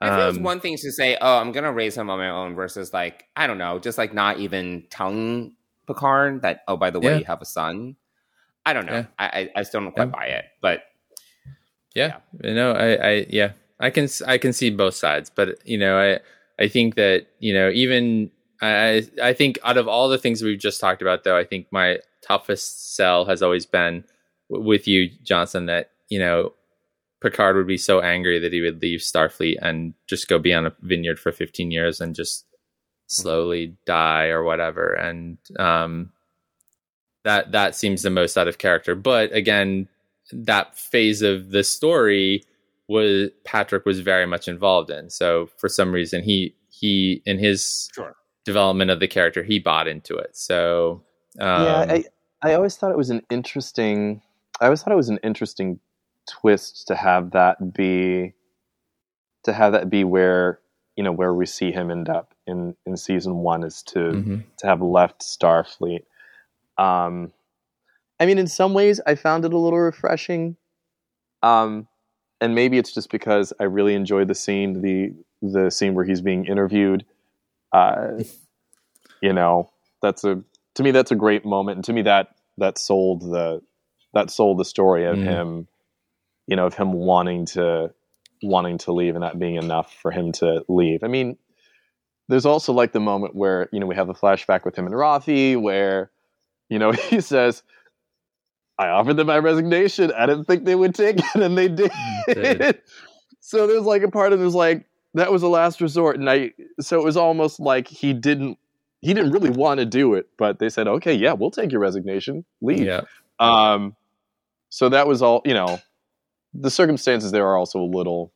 I 0.00 0.10
think 0.10 0.28
it's 0.28 0.36
um, 0.38 0.44
one 0.44 0.60
thing 0.60 0.76
to 0.76 0.92
say, 0.92 1.16
"Oh, 1.20 1.38
I'm 1.38 1.50
gonna 1.52 1.72
raise 1.72 1.96
him 1.96 2.08
on 2.10 2.18
my 2.18 2.28
own," 2.30 2.54
versus 2.54 2.92
like 2.92 3.24
I 3.34 3.46
don't 3.46 3.58
know, 3.58 3.78
just 3.78 3.98
like 3.98 4.14
not 4.14 4.38
even 4.38 4.84
telling 4.90 5.54
Picard 5.86 6.42
that, 6.42 6.60
"Oh, 6.68 6.76
by 6.76 6.90
the 6.90 7.00
way, 7.00 7.12
Yeah. 7.12 7.18
you 7.18 7.24
have 7.24 7.42
a 7.42 7.46
son." 7.46 7.96
I 8.66 8.72
don't 8.74 8.86
know. 8.86 8.92
Yeah. 8.92 9.06
I, 9.18 9.50
I 9.56 9.62
still 9.62 9.80
don't 9.80 9.92
quite 9.92 10.08
Yeah. 10.08 10.10
buy 10.10 10.26
it, 10.26 10.44
but 10.60 10.82
yeah, 11.94 12.18
you 12.44 12.54
know, 12.54 12.72
I, 12.72 13.08
I, 13.08 13.26
yeah, 13.30 13.52
I 13.80 13.88
can, 13.90 14.08
I 14.26 14.36
can 14.38 14.52
see 14.52 14.68
both 14.70 14.94
sides, 14.94 15.30
but 15.34 15.56
you 15.66 15.78
know, 15.78 15.98
I, 15.98 16.20
I 16.62 16.68
think 16.68 16.94
that 16.96 17.26
you 17.38 17.54
know, 17.54 17.70
even 17.70 18.30
I, 18.60 19.06
I 19.22 19.32
think 19.32 19.58
out 19.64 19.78
of 19.78 19.88
all 19.88 20.08
the 20.08 20.18
things 20.18 20.42
we've 20.42 20.58
just 20.58 20.80
talked 20.80 21.00
about, 21.00 21.24
though, 21.24 21.36
I 21.36 21.44
think 21.44 21.66
my 21.70 21.98
toughest 22.20 22.94
sell 22.94 23.24
has 23.24 23.42
always 23.42 23.64
been 23.66 24.04
w- 24.50 24.68
with 24.68 24.86
you, 24.86 25.08
Johnson, 25.22 25.66
that 25.66 25.90
you 26.08 26.18
know, 26.18 26.52
Picard 27.20 27.56
would 27.56 27.66
be 27.66 27.78
so 27.78 28.00
angry 28.00 28.38
that 28.38 28.52
he 28.52 28.60
would 28.60 28.80
leave 28.80 29.00
Starfleet 29.00 29.56
and 29.60 29.94
just 30.06 30.28
go 30.28 30.38
be 30.38 30.54
on 30.54 30.66
a 30.66 30.74
vineyard 30.82 31.18
for 31.18 31.32
15 31.32 31.70
years 31.70 32.00
and 32.00 32.14
just 32.14 32.44
slowly 33.06 33.76
die 33.86 34.26
or 34.26 34.44
whatever, 34.44 34.92
and 34.92 35.38
um, 35.58 36.12
that 37.24 37.52
that 37.52 37.74
seems 37.74 38.02
the 38.02 38.10
most 38.10 38.36
out 38.38 38.48
of 38.48 38.58
character. 38.58 38.94
But 38.94 39.32
again, 39.32 39.88
that 40.32 40.76
phase 40.78 41.22
of 41.22 41.50
the 41.50 41.64
story 41.64 42.44
was 42.86 43.30
Patrick 43.44 43.84
was 43.84 44.00
very 44.00 44.26
much 44.26 44.48
involved 44.48 44.90
in. 44.90 45.10
So 45.10 45.48
for 45.56 45.68
some 45.68 45.92
reason, 45.92 46.22
he 46.22 46.54
he 46.70 47.22
in 47.26 47.38
his 47.38 47.90
Sure. 47.94 48.14
development 48.44 48.90
of 48.90 49.00
the 49.00 49.08
character, 49.08 49.42
he 49.42 49.58
bought 49.58 49.88
into 49.88 50.16
it. 50.16 50.36
So 50.36 51.02
um, 51.40 51.64
yeah, 51.64 51.86
I, 51.88 52.04
I 52.42 52.54
always 52.54 52.76
thought 52.76 52.90
it 52.90 52.96
was 52.96 53.10
an 53.10 53.22
interesting. 53.30 54.22
I 54.60 54.66
always 54.66 54.82
thought 54.82 54.92
it 54.92 54.96
was 54.96 55.08
an 55.08 55.18
interesting 55.22 55.80
twist 56.28 56.86
to 56.88 56.94
have 56.94 57.32
that 57.32 57.72
be, 57.74 58.34
to 59.44 59.52
have 59.52 59.72
that 59.72 59.90
be 59.90 60.04
where 60.04 60.60
you 60.96 61.04
know 61.04 61.12
where 61.12 61.32
we 61.32 61.46
see 61.46 61.70
him 61.70 61.90
end 61.90 62.08
up 62.08 62.34
in 62.46 62.74
in 62.84 62.96
season 62.96 63.36
one 63.36 63.62
is 63.62 63.82
to 63.84 63.98
mhm. 63.98 64.42
to 64.58 64.66
have 64.66 64.82
left 64.82 65.20
Starfleet. 65.20 66.04
Um, 66.76 67.32
I 68.20 68.26
mean, 68.26 68.38
in 68.38 68.48
some 68.48 68.74
ways, 68.74 69.00
I 69.06 69.14
found 69.14 69.44
it 69.44 69.52
a 69.52 69.58
little 69.58 69.78
refreshing. 69.78 70.56
Um, 71.42 71.86
and 72.40 72.54
maybe 72.54 72.78
it's 72.78 72.92
just 72.92 73.10
because 73.10 73.52
I 73.60 73.64
really 73.64 73.94
enjoyed 73.94 74.28
the 74.28 74.34
scene, 74.34 74.82
the 74.82 75.14
the 75.40 75.70
scene 75.70 75.94
where 75.94 76.04
he's 76.04 76.20
being 76.20 76.46
interviewed. 76.46 77.04
Uh, 77.72 78.22
you 79.22 79.32
know, 79.32 79.70
that's 80.02 80.24
a 80.24 80.42
to 80.74 80.82
me 80.82 80.90
that's 80.90 81.12
a 81.12 81.16
great 81.16 81.44
moment, 81.44 81.76
and 81.76 81.84
to 81.84 81.92
me 81.92 82.02
that 82.02 82.34
that 82.58 82.78
sold 82.78 83.22
the 83.22 83.60
that 84.14 84.30
sold 84.30 84.58
the 84.58 84.64
story 84.64 85.04
of 85.04 85.16
Mm. 85.16 85.24
him, 85.24 85.68
you 86.48 86.56
know, 86.56 86.66
of 86.66 86.74
him 86.74 86.92
wanting 86.92 87.46
to 87.46 87.92
wanting 88.42 88.78
to 88.78 88.92
leave 88.92 89.14
and 89.14 89.22
that 89.22 89.38
being 89.38 89.56
enough 89.56 89.94
for 89.94 90.10
him 90.10 90.32
to 90.32 90.64
leave. 90.68 91.04
I 91.04 91.08
mean, 91.08 91.36
there's 92.28 92.46
also 92.46 92.72
like 92.72 92.92
the 92.92 93.00
moment 93.00 93.36
where 93.36 93.68
you 93.70 93.78
know 93.78 93.86
we 93.86 93.94
have 93.94 94.06
the 94.06 94.14
flashback 94.14 94.64
with 94.64 94.74
him 94.74 94.86
and 94.86 94.94
Rafi, 94.94 95.60
where 95.60 96.10
you 96.68 96.78
know 96.78 96.90
he 97.10 97.20
says, 97.20 97.62
I 98.78 98.88
offered 98.88 99.14
them 99.14 99.26
my 99.26 99.38
resignation. 99.38 100.10
I 100.16 100.26
didn't 100.26 100.46
think 100.46 100.64
they 100.64 100.74
would 100.74 100.94
take 100.94 101.18
it, 101.18 101.34
and 101.34 101.56
they 101.56 101.68
did. 101.68 101.92
Did. 102.26 102.80
so 103.40 103.66
there's 103.66 103.84
like 103.84 104.02
a 104.02 104.10
part 104.10 104.32
of 104.32 104.40
there's 104.40 104.54
like 104.54 104.86
that 105.14 105.30
was 105.30 105.42
a 105.42 105.48
last 105.48 105.80
resort, 105.80 106.18
and 106.18 106.28
I 106.28 106.52
so 106.80 106.98
it 106.98 107.04
was 107.04 107.16
almost 107.16 107.60
like 107.60 107.88
he 107.88 108.14
didn't 108.14 108.58
he 109.02 109.12
didn't 109.14 109.32
really 109.32 109.50
want 109.50 109.78
to 109.78 109.86
do 109.86 110.14
it, 110.14 110.28
but 110.38 110.58
they 110.58 110.70
said, 110.70 110.88
okay, 110.88 111.14
yeah, 111.14 111.32
we'll 111.32 111.50
take 111.50 111.70
your 111.70 111.80
resignation, 111.80 112.44
leave. 112.60 112.80
Yeah. 112.80 113.02
Um, 113.38 113.94
so 114.70 114.88
that 114.88 115.06
was 115.06 115.22
all. 115.22 115.42
You 115.44 115.54
know, 115.54 115.80
the 116.54 116.70
circumstances 116.70 117.30
there 117.32 117.46
are 117.46 117.56
also 117.56 117.80
a 117.80 117.84
little 117.90 118.32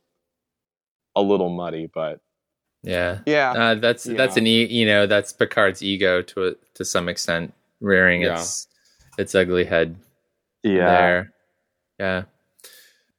a 1.15 1.21
little 1.21 1.49
muddy, 1.49 1.87
but 1.93 2.19
Yeah. 2.83 3.19
yeah, 3.25 3.51
Uh, 3.51 3.75
that's 3.75 4.03
that's 4.03 4.35
an 4.37 4.47
e- 4.47 4.65
you 4.65 4.85
know 4.85 5.05
that's 5.07 5.31
Picard's 5.33 5.81
ego 5.83 6.21
to 6.23 6.47
a, 6.47 6.51
to 6.75 6.85
some 6.85 7.07
extent 7.09 7.53
rearing 7.81 8.21
Yeah. 8.23 8.33
its 8.39 8.67
its 9.17 9.35
ugly 9.35 9.63
head 9.65 9.95
yeah. 10.63 10.85
there. 10.87 11.33
Yeah. 11.99 12.23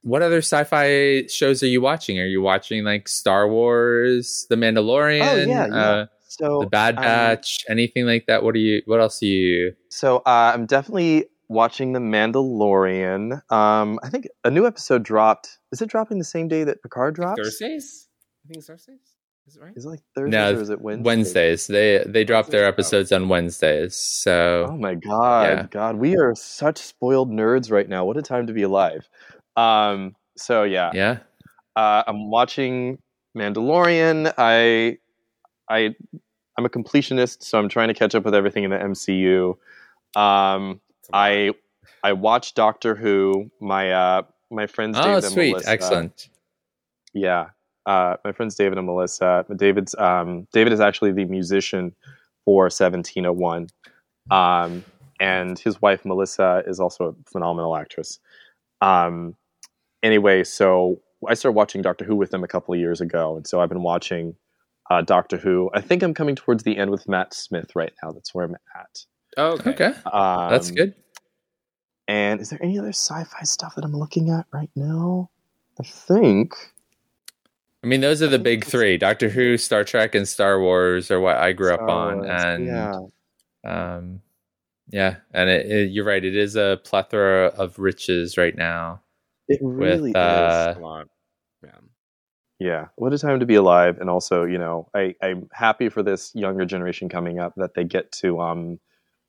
What 0.01 0.21
other 0.21 0.37
sci-fi 0.39 1.25
shows 1.27 1.63
are 1.63 1.67
you 1.67 1.81
watching? 1.81 2.19
Are 2.19 2.27
you 2.27 2.41
watching 2.41 2.83
like 2.83 3.07
Star 3.07 3.47
Wars, 3.47 4.45
The 4.49 4.55
Mandalorian, 4.55 5.21
Oh, 5.21 5.35
yeah, 5.49 5.67
yeah. 5.67 5.75
Uh, 5.75 6.05
So 6.27 6.59
The 6.59 6.67
Bad 6.67 6.97
um, 6.97 7.03
Batch, 7.03 7.63
anything 7.69 8.05
like 8.05 8.25
that? 8.27 8.43
What 8.43 8.55
are 8.55 8.59
you? 8.59 8.81
What 8.85 8.99
else 8.99 9.23
are 9.23 9.25
you? 9.25 9.73
So 9.89 10.17
uh, 10.17 10.51
I'm 10.53 10.65
definitely 10.65 11.25
watching 11.47 11.93
The 11.93 11.99
Mandalorian. 11.99 13.41
Um, 13.51 13.99
I 14.03 14.09
think 14.09 14.27
a 14.43 14.51
new 14.51 14.65
episode 14.65 15.03
dropped. 15.03 15.59
Is 15.71 15.81
it 15.81 15.89
dropping 15.89 16.17
the 16.19 16.23
same 16.25 16.47
day 16.47 16.63
that 16.63 16.81
Picard 16.81 17.15
drops? 17.15 17.41
Thursdays? 17.41 18.07
I 18.45 18.47
think 18.47 18.57
it's 18.59 18.67
Thursdays. 18.67 18.99
Is 19.47 19.57
it 19.57 19.61
right? 19.61 19.73
Is 19.75 19.85
it 19.85 19.89
like 19.89 19.99
Thursdays 20.15 20.31
No, 20.31 20.53
or 20.57 20.61
is 20.61 20.69
it 20.71 20.81
Wednesdays? 20.81 21.05
Wednesdays. 21.05 21.67
They 21.67 22.03
they 22.07 22.23
drop 22.23 22.47
their 22.47 22.65
Oh. 22.65 22.69
episodes 22.69 23.11
on 23.11 23.29
Wednesdays. 23.29 23.95
So 23.95 24.65
Oh 24.69 24.75
my 24.77 24.95
god, 24.95 25.43
Yeah. 25.47 25.67
God, 25.69 25.97
we 25.97 26.17
are 26.17 26.33
such 26.35 26.79
spoiled 26.79 27.29
nerds 27.31 27.71
right 27.71 27.87
now. 27.87 28.05
What 28.05 28.17
a 28.17 28.23
time 28.23 28.47
to 28.47 28.53
be 28.53 28.63
alive. 28.63 29.07
Um, 29.55 30.15
so 30.35 30.63
yeah, 30.63 30.89
yeah. 30.95 31.17
uh, 31.75 32.03
I'm 32.07 32.29
watching 32.31 32.97
Mandalorian. 33.37 34.33
I, 34.37 34.97
I, 35.69 35.95
I'm 36.57 36.65
a 36.65 36.69
completionist, 36.69 37.43
so 37.43 37.59
I'm 37.59 37.69
trying 37.69 37.89
to 37.89 37.93
catch 37.93 38.15
up 38.15 38.23
with 38.25 38.33
everything 38.33 38.63
in 38.63 38.71
the 38.71 38.77
MCU. 38.77 39.57
Um, 40.19 40.81
I, 41.13 41.51
I 42.03 42.13
watched 42.13 42.55
Doctor 42.55 42.95
Who. 42.95 43.49
My, 43.59 43.91
uh, 43.91 44.21
my 44.51 44.67
friends. 44.67 44.97
Oh, 44.97 45.01
David 45.03 45.13
and 45.15 45.21
Melissa. 45.23 45.33
sweet, 45.33 45.51
Melissa- 45.51 45.69
excellent. 45.69 46.29
Yeah, 47.13 47.49
uh, 47.85 48.17
my 48.23 48.31
friends 48.31 48.55
David 48.55 48.77
and 48.77 48.87
Melissa. 48.87 49.45
David's 49.55 49.95
um, 49.95 50.47
David 50.51 50.73
is 50.73 50.79
actually 50.79 51.11
the 51.11 51.25
musician 51.25 51.95
for 52.43 52.63
1701, 52.65 53.67
um, 54.31 54.83
and 55.19 55.57
his 55.59 55.81
wife 55.81 56.03
Melissa 56.05 56.63
is 56.67 56.79
also 56.79 57.05
a 57.09 57.29
phenomenal 57.31 57.75
actress. 57.75 58.19
Um, 58.81 59.35
anyway, 60.03 60.43
so 60.43 60.99
I 61.27 61.33
started 61.35 61.55
watching 61.55 61.81
Doctor 61.81 62.05
Who 62.05 62.15
with 62.15 62.31
them 62.31 62.43
a 62.43 62.47
couple 62.47 62.73
of 62.73 62.79
years 62.79 63.01
ago, 63.01 63.37
and 63.37 63.47
so 63.47 63.61
I've 63.61 63.69
been 63.69 63.83
watching 63.83 64.35
uh, 64.89 65.01
Doctor 65.01 65.37
Who. 65.37 65.69
I 65.73 65.81
think 65.81 66.03
I'm 66.03 66.13
coming 66.13 66.35
towards 66.35 66.63
the 66.63 66.77
end 66.77 66.91
with 66.91 67.07
Matt 67.07 67.33
Smith 67.33 67.75
right 67.75 67.93
now. 68.03 68.11
That's 68.11 68.33
where 68.33 68.45
I'm 68.45 68.55
at. 68.75 69.05
Oh, 69.37 69.53
okay. 69.53 69.71
Okay, 69.71 69.93
Um, 70.11 70.49
that's 70.49 70.71
good. 70.71 70.95
And 72.07 72.39
is 72.39 72.49
there 72.49 72.61
any 72.61 72.77
other 72.77 72.89
sci-fi 72.89 73.43
stuff 73.43 73.75
that 73.75 73.83
I'm 73.83 73.95
looking 73.95 74.29
at 74.29 74.45
right 74.51 74.69
now? 74.75 75.29
I 75.79 75.83
think. 75.83 76.53
I 77.83 77.87
mean, 77.87 78.01
those 78.01 78.21
are 78.21 78.27
the 78.27 78.39
big 78.39 78.63
three: 78.65 78.97
Doctor 78.97 79.29
Who, 79.29 79.57
Star 79.57 79.83
Trek, 79.83 80.15
and 80.15 80.27
Star 80.27 80.59
Wars 80.59 81.11
are 81.11 81.19
what 81.19 81.37
I 81.37 81.51
grew 81.53 81.73
up 81.73 81.81
Star 81.81 81.89
on. 81.89 82.17
Wars, 82.19 82.29
And 82.29 82.65
yeah. 82.65 82.99
um, 83.65 84.21
yeah, 84.89 85.17
and 85.33 85.49
it, 85.49 85.65
it, 85.71 85.91
you're 85.91 86.05
right; 86.05 86.23
it 86.23 86.35
is 86.35 86.55
a 86.55 86.79
plethora 86.83 87.47
of 87.57 87.77
riches 87.79 88.37
right 88.37 88.55
now. 88.55 89.01
It 89.47 89.59
really 89.61 90.09
with, 90.09 90.15
uh, 90.15 90.67
is. 90.71 90.77
A 90.77 90.79
lot. 90.79 91.07
Yeah. 91.63 91.69
Yeah, 92.59 92.87
what 92.95 93.13
a 93.13 93.17
time 93.17 93.39
to 93.41 93.45
be 93.45 93.55
alive! 93.55 93.99
And 93.99 94.09
also, 94.09 94.45
you 94.45 94.57
know, 94.57 94.89
I, 94.95 95.13
I'm 95.21 95.49
happy 95.51 95.89
for 95.89 96.01
this 96.01 96.33
younger 96.33 96.65
generation 96.65 97.09
coming 97.09 97.39
up 97.39 97.53
that 97.57 97.73
they 97.73 97.83
get 97.83 98.11
to 98.13 98.39
um, 98.39 98.79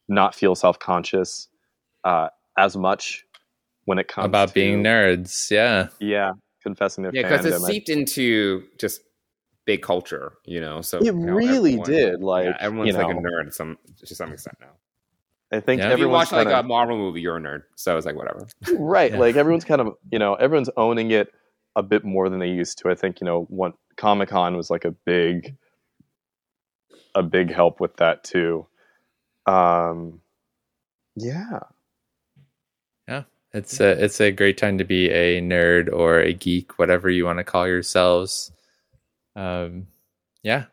not 0.09 0.35
feel 0.35 0.55
self 0.55 0.79
conscious 0.79 1.49
uh, 2.05 2.29
as 2.57 2.77
much 2.77 3.25
when 3.85 3.99
it 3.99 4.09
comes 4.09 4.27
about 4.27 4.49
to, 4.49 4.55
being 4.55 4.83
nerds. 4.83 5.51
Yeah, 5.51 5.89
Yeah, 6.01 6.33
confessing 6.63 7.03
their 7.05 7.15
Yeah, 7.15 7.23
because 7.23 7.45
it 7.47 7.61
seeped 7.61 7.89
into 7.89 8.65
just 8.79 9.03
big 9.65 9.83
culture, 9.83 10.35
you 10.45 10.61
know. 10.61 10.81
So 10.81 10.99
It 10.99 11.05
you 11.07 11.13
know, 11.13 11.33
really 11.35 11.73
everyone- 11.75 11.91
did, 11.91 12.21
like, 12.23 12.45
yeah, 12.47 12.57
everyone's 12.61 12.89
you 12.89 12.95
like 13.01 13.15
a 13.17 13.19
nerd 13.19 13.53
some 13.53 13.79
to 14.05 14.15
some 14.15 14.33
extent 14.33 14.57
now. 14.61 14.73
I 15.53 15.61
think 15.61 15.79
Yeah. 15.81 15.87
If 15.87 15.99
you 15.99 16.05
everyone's 16.07 16.31
watch 16.31 16.33
like 16.33 16.47
kinda, 16.49 16.59
a 16.61 16.63
Marvel 16.65 16.97
movie, 16.97 17.21
you're 17.21 17.37
a 17.37 17.41
nerd. 17.41 17.63
So 17.77 17.97
it's 17.97 18.05
like 18.07 18.17
whatever. 18.17 18.47
right. 18.79 19.13
Yeah. 19.13 19.19
Like 19.19 19.37
everyone's 19.37 19.65
kind 19.65 19.81
of, 19.81 19.95
you 20.11 20.19
know, 20.19 20.35
everyone's 20.35 20.71
owning 20.77 21.13
it 21.13 21.33
a 21.77 21.83
bit 21.85 22.05
more 22.05 22.29
than 22.29 22.41
they 22.41 22.49
used 22.51 22.79
to. 22.79 22.91
I 22.91 22.95
think, 22.97 23.21
you 23.21 23.25
know, 23.27 23.43
one 23.45 23.75
Comic 23.97 24.29
Con 24.31 24.57
was 24.57 24.71
like 24.71 24.85
a 24.85 24.91
big, 24.91 25.57
a 27.15 27.23
big 27.23 27.53
help 27.53 27.81
with 27.81 27.97
that 27.97 28.25
too. 28.25 28.67
Um, 29.47 30.21
yeah. 31.15 31.61
Yeah. 33.09 33.23
It's 33.53 33.81
a 33.81 34.05
it's 34.05 34.21
a 34.21 34.33
great 34.33 34.59
time 34.59 34.77
to 34.79 34.85
be 34.85 35.09
a 35.11 35.41
nerd 35.41 35.91
or 35.93 36.21
a 36.21 36.35
geek, 36.35 36.79
whatever 36.79 37.09
you 37.09 37.25
want 37.25 37.39
to 37.39 37.45
call 37.45 37.67
yourselves. 37.67 38.53
Um, 39.35 39.87
yeah. 40.43 40.65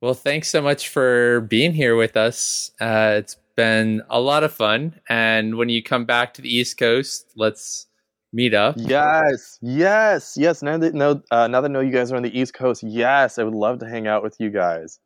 Well, 0.00 0.14
thanks 0.14 0.48
so 0.50 0.60
much 0.60 0.88
for 0.88 1.40
being 1.42 1.72
here 1.72 1.96
with 1.96 2.16
us. 2.16 2.70
Uh, 2.80 3.14
it's 3.16 3.36
been 3.56 4.02
a 4.10 4.20
lot 4.20 4.44
of 4.44 4.52
fun, 4.52 5.00
and 5.08 5.56
when 5.56 5.70
you 5.70 5.82
come 5.82 6.04
back 6.04 6.34
to 6.34 6.42
the 6.42 6.54
East 6.54 6.76
Coast, 6.76 7.32
let's 7.34 7.86
meet 8.32 8.52
up. 8.52 8.74
Yes, 8.76 9.58
yes, 9.62 10.34
yes. 10.36 10.62
Now 10.62 10.76
that 10.76 10.94
know, 10.94 11.22
uh, 11.30 11.48
now 11.48 11.62
that 11.62 11.70
I 11.70 11.72
know 11.72 11.80
you 11.80 11.92
guys 11.92 12.12
are 12.12 12.16
on 12.16 12.22
the 12.22 12.38
East 12.38 12.52
Coast, 12.52 12.82
yes, 12.82 13.38
I 13.38 13.44
would 13.44 13.54
love 13.54 13.78
to 13.78 13.88
hang 13.88 14.06
out 14.06 14.22
with 14.22 14.36
you 14.38 14.50
guys. 14.50 15.00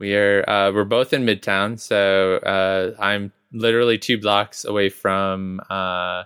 We 0.00 0.14
are 0.16 0.48
uh, 0.48 0.72
we're 0.72 0.84
both 0.84 1.12
in 1.12 1.24
Midtown, 1.24 1.78
so 1.78 2.36
uh, 2.38 2.94
I'm 3.00 3.32
literally 3.52 3.96
two 3.98 4.18
blocks 4.18 4.64
away 4.64 4.88
from 4.88 5.60
uh, 5.70 6.24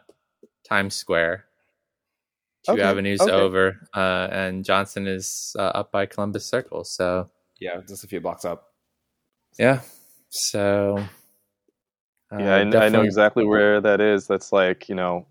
Times 0.66 0.95
Square, 0.95 1.45
two 2.65 2.73
Okay, 2.73 2.82
avenues 2.82 3.20
okay. 3.20 3.31
over, 3.32 3.89
uh, 3.95 4.28
and 4.31 4.65
Johnson 4.65 5.07
is 5.07 5.55
uh, 5.59 5.62
up 5.62 5.93
by 5.93 6.07
Columbus 6.07 6.47
Circle. 6.47 6.85
So 6.85 7.31
Yeah, 7.61 7.81
just 7.86 8.05
a 8.05 8.07
few 8.09 8.20
blocks 8.20 8.45
up. 8.47 8.73
yeah, 9.59 9.81
so 10.31 11.05
uh, 12.32 12.39
yeah, 12.39 12.55
I, 12.57 12.86
I 12.86 12.89
know 12.89 13.03
exactly 13.03 13.45
where 13.45 13.81
that 13.82 14.01
is. 14.01 14.27
That's 14.27 14.51
like 14.51 14.89
you 14.89 14.95
know, 14.95 15.27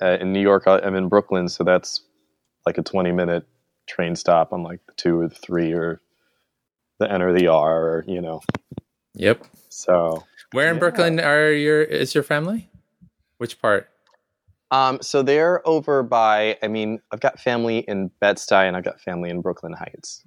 uh, 0.00 0.16
in 0.20 0.32
New 0.32 0.40
York, 0.40 0.64
I- 0.66 0.80
I'm 0.80 0.94
in 0.94 1.08
Brooklyn, 1.08 1.48
so 1.48 1.62
that's 1.62 2.00
like 2.64 2.78
a 2.78 2.82
20 2.82 3.12
minute 3.12 3.46
train 3.86 4.16
stop 4.16 4.52
on 4.52 4.62
like 4.62 4.80
the 4.86 4.92
two 4.94 5.20
or 5.20 5.28
the 5.28 5.34
three 5.34 5.72
or 5.72 6.00
the 6.98 7.10
N 7.10 7.22
or 7.22 7.32
the 7.32 7.48
R, 7.48 7.82
or 7.88 8.04
you 8.06 8.20
know. 8.20 8.40
Yep. 9.14 9.44
So, 9.68 10.24
Where 10.52 10.68
in 10.68 10.74
Yeah. 10.76 10.80
Brooklyn 10.80 11.20
are 11.20 11.50
your 11.52 11.82
is 11.82 12.14
your 12.14 12.24
family? 12.24 12.70
Which 13.38 13.60
part? 13.60 13.88
um, 14.70 15.00
so 15.00 15.22
they're 15.22 15.66
over 15.66 16.02
by. 16.02 16.58
I 16.62 16.68
mean, 16.68 17.00
I've 17.12 17.20
got 17.20 17.38
family 17.38 17.78
in 17.80 18.10
Bed 18.20 18.36
Stuy, 18.36 18.66
and 18.66 18.76
I've 18.76 18.84
got 18.84 19.00
family 19.00 19.30
in 19.30 19.40
Brooklyn 19.40 19.72
Heights. 19.72 20.24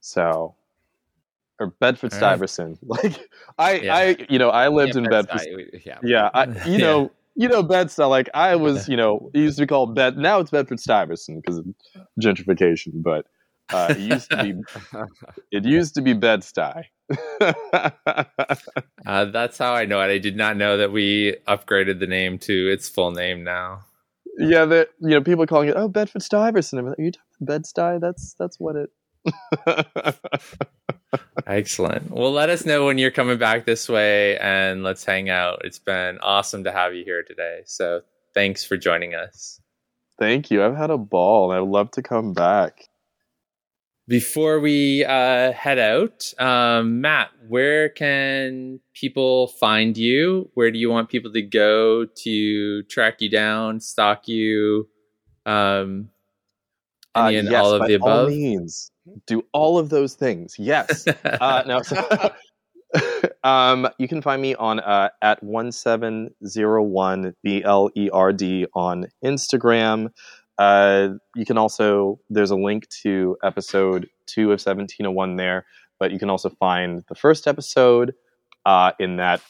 So, 0.00 0.54
or 1.58 1.68
Bedford 1.80 2.12
All 2.12 2.20
right. 2.20 2.36
Stuyvesant. 2.38 2.78
Like 2.86 3.18
I, 3.58 3.74
Yeah. 3.78 3.94
I, 3.96 4.16
you 4.28 4.38
know, 4.38 4.50
I 4.50 4.68
lived 4.68 4.94
Yeah, 4.96 5.02
in 5.02 5.08
Bed-Stuy, 5.10 5.28
Bedford. 5.32 5.70
we- 5.72 5.82
Yeah. 5.84 5.98
Yeah, 6.02 6.30
I, 6.34 6.44
you 6.46 6.54
Yeah. 6.78 6.86
know, 6.86 7.12
you 7.36 7.48
know 7.48 7.62
Bed-Stuy. 7.62 8.08
Like 8.08 8.28
I 8.34 8.54
was, 8.56 8.88
you 8.92 8.96
know, 8.96 9.30
it 9.34 9.38
used 9.40 9.56
to 9.56 9.62
be 9.62 9.66
called 9.66 9.94
Bed. 9.94 10.16
Now 10.18 10.38
it's 10.40 10.50
Bedford 10.50 10.78
Stuyvesant 10.80 11.42
because 11.42 11.58
of 11.58 11.66
gentrification. 12.20 13.02
But 13.02 13.26
uh, 13.72 13.88
it 13.90 13.98
used 13.98 14.30
to 14.30 14.42
be, 14.42 14.54
it 15.52 15.64
used 15.64 15.94
to 15.94 16.02
be 16.02 16.12
Bed 16.12 16.40
Stuy. 16.40 16.84
Uh, 19.06 19.26
that's 19.26 19.58
how 19.58 19.74
I 19.74 19.84
know 19.84 20.00
it. 20.00 20.06
I 20.06 20.16
did 20.16 20.34
not 20.34 20.56
know 20.56 20.78
that 20.78 20.90
we 20.90 21.36
upgraded 21.46 22.00
the 22.00 22.06
name 22.06 22.38
to 22.38 22.72
its 22.72 22.88
full 22.88 23.10
name 23.10 23.44
now. 23.44 23.80
yeah, 24.38 24.64
that 24.64 24.88
you 24.98 25.10
know, 25.10 25.20
people 25.20 25.46
calling 25.46 25.68
it 25.68 25.76
oh 25.76 25.88
Bedford 25.88 26.22
Stuyvesant. 26.22 26.80
Are 26.80 26.94
you 26.96 27.12
talking 27.12 27.28
Bed 27.42 27.64
Stuy? 27.64 28.00
That's 28.00 28.34
that's 28.38 28.58
what 28.58 28.76
it. 28.76 28.90
Excellent. 31.46 32.10
Well, 32.10 32.32
let 32.32 32.48
us 32.48 32.64
know 32.64 32.86
when 32.86 32.96
you're 32.98 33.10
coming 33.10 33.38
back 33.38 33.66
this 33.66 33.88
way 33.88 34.38
and 34.38 34.82
let's 34.82 35.04
hang 35.04 35.28
out. 35.28 35.60
It's 35.64 35.78
been 35.78 36.18
awesome 36.20 36.64
to 36.64 36.72
have 36.72 36.94
you 36.94 37.04
here 37.04 37.22
today. 37.22 37.60
So 37.66 38.00
thanks 38.32 38.64
for 38.64 38.76
joining 38.76 39.14
us. 39.14 39.60
Thank 40.18 40.50
you. 40.50 40.64
I've 40.64 40.76
had 40.76 40.90
a 40.90 40.98
ball, 40.98 41.50
and 41.50 41.60
I'd 41.60 41.68
love 41.68 41.90
to 41.92 42.02
come 42.02 42.32
back. 42.32 42.88
Before 44.06 44.60
we 44.60 45.02
uh, 45.04 45.52
head 45.52 45.78
out, 45.78 46.32
um, 46.38 47.00
Matt, 47.00 47.30
where 47.48 47.88
can 47.88 48.80
people 48.92 49.48
find 49.48 49.96
you? 49.96 50.50
Where 50.54 50.70
do 50.70 50.78
you 50.78 50.90
want 50.90 51.08
people 51.08 51.32
to 51.32 51.40
go 51.40 52.04
to 52.04 52.82
track 52.84 53.22
you 53.22 53.30
down, 53.30 53.80
stalk 53.80 54.28
you? 54.28 54.88
Um, 55.46 56.10
Uh, 57.16 57.30
and 57.32 57.48
yes, 57.48 57.64
all 57.64 57.72
of 57.72 57.80
by 57.80 57.86
the 57.88 57.96
all 57.98 58.08
above? 58.08 58.28
means, 58.28 58.90
do 59.26 59.42
all 59.52 59.78
of 59.78 59.88
those 59.88 60.14
things. 60.14 60.56
Yes. 60.58 61.06
uh, 61.24 61.62
no. 61.66 61.80
So, 61.82 61.96
um, 63.44 63.88
you 63.98 64.08
can 64.08 64.20
find 64.20 64.42
me 64.42 64.54
on 64.56 64.80
uh, 64.80 65.10
at 65.22 65.42
one 65.42 65.70
seven 65.72 66.34
zero 66.44 66.82
one 66.82 67.34
b 67.42 67.62
l 67.64 67.88
e 67.94 68.10
r 68.12 68.32
d 68.32 68.66
on 68.74 69.06
Instagram. 69.24 70.08
Uh, 70.58 71.10
you 71.34 71.44
can 71.44 71.58
also 71.58 72.20
there's 72.30 72.50
a 72.50 72.56
link 72.56 72.88
to 72.88 73.36
episode 73.42 74.08
two 74.26 74.52
of 74.52 74.60
seventeen 74.60 75.06
oh 75.06 75.10
one 75.10 75.36
there, 75.36 75.66
but 75.98 76.12
you 76.12 76.18
can 76.18 76.30
also 76.30 76.48
find 76.48 77.04
the 77.08 77.14
first 77.14 77.46
episode 77.46 78.14
uh, 78.64 78.92
in 78.98 79.16
that 79.16 79.40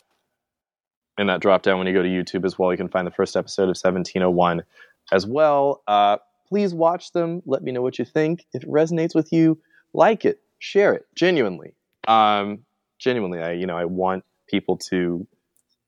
in 1.18 1.26
that 1.28 1.40
drop 1.40 1.62
down 1.62 1.78
when 1.78 1.86
you 1.86 1.92
go 1.92 2.02
to 2.02 2.08
YouTube 2.08 2.44
as 2.44 2.58
well. 2.58 2.72
You 2.72 2.76
can 2.76 2.88
find 2.88 3.06
the 3.06 3.12
first 3.12 3.36
episode 3.36 3.68
of 3.68 3.76
seventeen 3.76 4.22
oh 4.22 4.30
one 4.30 4.62
as 5.12 5.26
well. 5.26 5.82
Uh, 5.86 6.16
please 6.48 6.74
watch 6.74 7.12
them. 7.12 7.42
Let 7.46 7.62
me 7.62 7.72
know 7.72 7.82
what 7.82 7.98
you 7.98 8.04
think. 8.04 8.46
If 8.52 8.62
it 8.62 8.70
resonates 8.70 9.14
with 9.14 9.32
you, 9.32 9.58
like 9.92 10.24
it, 10.24 10.40
share 10.58 10.94
it. 10.94 11.06
Genuinely, 11.14 11.74
um, 12.08 12.64
genuinely, 12.98 13.40
I 13.40 13.52
you 13.52 13.66
know 13.66 13.76
I 13.76 13.84
want 13.84 14.24
people 14.48 14.78
to 14.88 15.26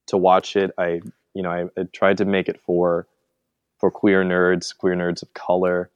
to 0.09 0.17
watch 0.17 0.57
it. 0.57 0.73
I 0.79 1.01
you 1.35 1.43
know 1.43 1.51
I, 1.51 1.65
I 1.81 1.85
tried 1.93 2.19
to 2.19 2.25
make 2.25 2.49
it 2.49 2.61
for 2.67 3.07
for 3.79 3.91
queer 3.91 4.25
nerds, 4.25 4.77
queer 4.77 4.95
nerds 4.95 5.23
of 5.23 5.33
color. 5.35 5.91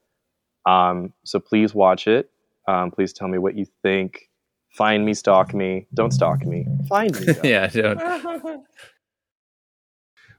Um, 0.66 1.12
so 1.24 1.40
please 1.40 1.74
watch 1.74 2.06
it. 2.06 2.30
Um, 2.68 2.90
please 2.90 3.12
tell 3.12 3.28
me 3.28 3.38
what 3.38 3.56
you 3.56 3.66
think. 3.82 4.28
Find 4.70 5.04
me, 5.04 5.14
stalk 5.14 5.52
me. 5.52 5.86
Don't 5.94 6.12
stalk 6.12 6.44
me. 6.44 6.66
Find 6.88 7.18
me. 7.20 7.34
yeah, 7.44 7.66
don't. 7.66 8.00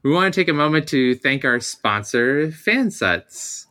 We 0.04 0.12
want 0.12 0.34
to 0.34 0.42
take 0.42 0.50
a 0.50 0.54
moment 0.54 0.88
to 0.88 1.14
thank 1.14 1.46
our 1.46 1.60
sponsor, 1.60 2.48
Fansets, 2.48 3.68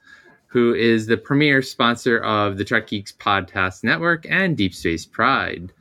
who 0.47 0.73
is 0.73 1.07
the 1.07 1.17
premier 1.17 1.61
sponsor 1.61 2.19
of 2.19 2.57
the 2.57 2.65
Trek 2.65 2.87
Geeks 2.87 3.11
Podcast 3.11 3.83
Network 3.83 4.27
and 4.31 4.57
Deep 4.57 4.73
Space 4.73 5.05
Pride. 5.05 5.73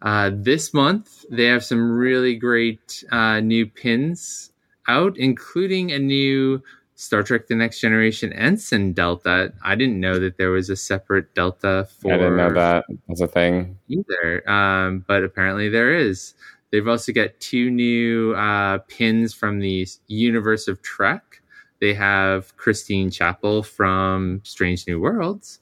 Uh, 0.00 0.30
this 0.32 0.72
month, 0.72 1.24
they 1.28 1.46
have 1.46 1.64
some 1.64 1.90
really 1.90 2.36
great 2.36 3.02
uh, 3.10 3.40
new 3.40 3.66
pins 3.66 4.52
out, 4.86 5.18
including 5.18 5.90
a 5.90 5.98
new 5.98 6.62
Star 7.00 7.22
Trek 7.22 7.46
The 7.46 7.54
Next 7.54 7.80
Generation 7.80 8.30
Ensign 8.34 8.92
Delta. 8.92 9.54
I 9.64 9.74
didn't 9.74 10.00
know 10.00 10.18
that 10.18 10.36
there 10.36 10.50
was 10.50 10.68
a 10.68 10.76
separate 10.76 11.34
Delta 11.34 11.88
for 11.98 12.12
I 12.12 12.18
didn't 12.18 12.36
know 12.36 12.52
that 12.52 12.84
was 13.08 13.22
a 13.22 13.26
thing. 13.26 13.78
either, 13.88 14.48
um, 14.48 15.02
but 15.08 15.24
apparently 15.24 15.70
there 15.70 15.94
is. 15.94 16.34
They've 16.70 16.86
also 16.86 17.12
got 17.12 17.40
two 17.40 17.70
new 17.70 18.34
uh, 18.34 18.80
pins 18.88 19.32
from 19.32 19.60
the 19.60 19.88
universe 20.08 20.68
of 20.68 20.82
Trek. 20.82 21.40
They 21.80 21.94
have 21.94 22.54
Christine 22.58 23.10
Chapel 23.10 23.62
from 23.62 24.42
Strange 24.44 24.86
New 24.86 25.00
Worlds 25.00 25.58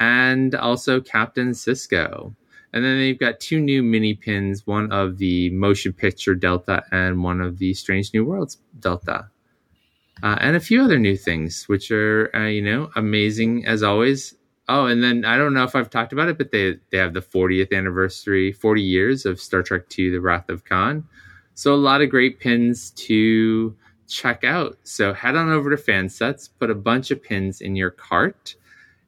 and 0.00 0.56
also 0.56 1.00
Captain 1.00 1.50
Sisko. 1.50 2.34
And 2.72 2.84
then 2.84 2.98
they've 2.98 3.18
got 3.18 3.38
two 3.38 3.60
new 3.60 3.84
mini 3.84 4.14
pins, 4.14 4.66
one 4.66 4.90
of 4.90 5.18
the 5.18 5.50
motion 5.50 5.92
picture 5.92 6.34
Delta 6.34 6.82
and 6.90 7.22
one 7.22 7.40
of 7.40 7.58
the 7.58 7.74
Strange 7.74 8.12
New 8.12 8.24
Worlds 8.24 8.58
Delta. 8.80 9.28
Uh, 10.22 10.36
and 10.40 10.56
a 10.56 10.60
few 10.60 10.82
other 10.82 10.98
new 10.98 11.16
things, 11.16 11.64
which 11.68 11.90
are, 11.90 12.34
uh, 12.34 12.46
you 12.46 12.62
know, 12.62 12.90
amazing 12.96 13.66
as 13.66 13.82
always. 13.82 14.34
Oh, 14.68 14.86
and 14.86 15.02
then 15.02 15.24
I 15.24 15.36
don't 15.36 15.54
know 15.54 15.64
if 15.64 15.74
I've 15.74 15.90
talked 15.90 16.12
about 16.12 16.28
it, 16.28 16.38
but 16.38 16.52
they 16.52 16.76
they 16.90 16.98
have 16.98 17.14
the 17.14 17.20
40th 17.22 17.72
anniversary, 17.72 18.52
40 18.52 18.82
years 18.82 19.26
of 19.26 19.40
Star 19.40 19.62
Trek 19.62 19.82
II: 19.98 20.10
The 20.10 20.20
Wrath 20.20 20.48
of 20.48 20.64
Khan. 20.64 21.04
So 21.54 21.74
a 21.74 21.76
lot 21.76 22.02
of 22.02 22.10
great 22.10 22.40
pins 22.40 22.90
to 22.92 23.76
check 24.08 24.44
out. 24.44 24.78
So 24.84 25.12
head 25.12 25.36
on 25.36 25.50
over 25.50 25.74
to 25.74 25.82
Fansets, 25.82 26.48
put 26.58 26.70
a 26.70 26.74
bunch 26.74 27.10
of 27.10 27.22
pins 27.22 27.60
in 27.60 27.76
your 27.76 27.90
cart, 27.90 28.54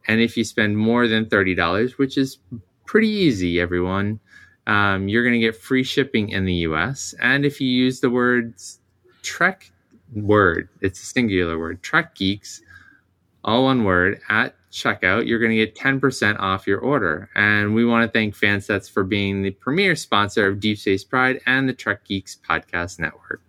and 0.09 0.21
if 0.21 0.37
you 0.37 0.45
spend 0.45 0.77
more 0.77 1.07
than 1.09 1.29
thirty 1.29 1.55
dollars, 1.55 1.99
which 1.99 2.19
is 2.19 2.39
pretty 2.87 3.09
easy, 3.09 3.61
everyone, 3.61 4.21
um, 4.67 5.09
you're 5.09 5.23
going 5.23 5.41
to 5.41 5.47
get 5.47 5.57
free 5.57 5.83
shipping 5.83 6.31
in 6.31 6.45
the 6.45 6.55
U.S. 6.69 7.15
And 7.21 7.45
if 7.45 7.61
you 7.61 7.69
use 7.69 8.01
the 8.01 8.11
words 8.11 8.81
Trek 9.23 9.72
word, 10.15 10.69
it's 10.81 11.03
a 11.03 11.07
singular 11.07 11.59
word, 11.59 11.83
Trek 11.83 12.15
Geeks, 12.15 12.63
all 13.45 13.65
one 13.65 13.85
word 13.85 14.21
at 14.29 14.55
checkout, 14.73 15.27
you're 15.27 15.39
going 15.39 15.51
to 15.51 15.57
get 15.57 15.77
10% 15.77 16.41
off 16.41 16.67
your 16.67 16.79
order. 16.79 17.29
And 17.35 17.75
we 17.75 17.85
want 17.85 18.07
to 18.07 18.11
thank 18.11 18.35
Fansets 18.35 18.91
for 18.91 19.05
being 19.05 19.43
the 19.43 19.51
premier 19.51 19.95
sponsor 19.95 20.49
of 20.49 20.59
Deep 20.59 20.79
Space 20.79 21.05
Pride 21.05 21.41
and 21.47 21.69
the 21.69 21.75
Trek 21.75 22.05
Geeks 22.05 22.39
Podcast 22.49 22.99
Network. 22.99 23.43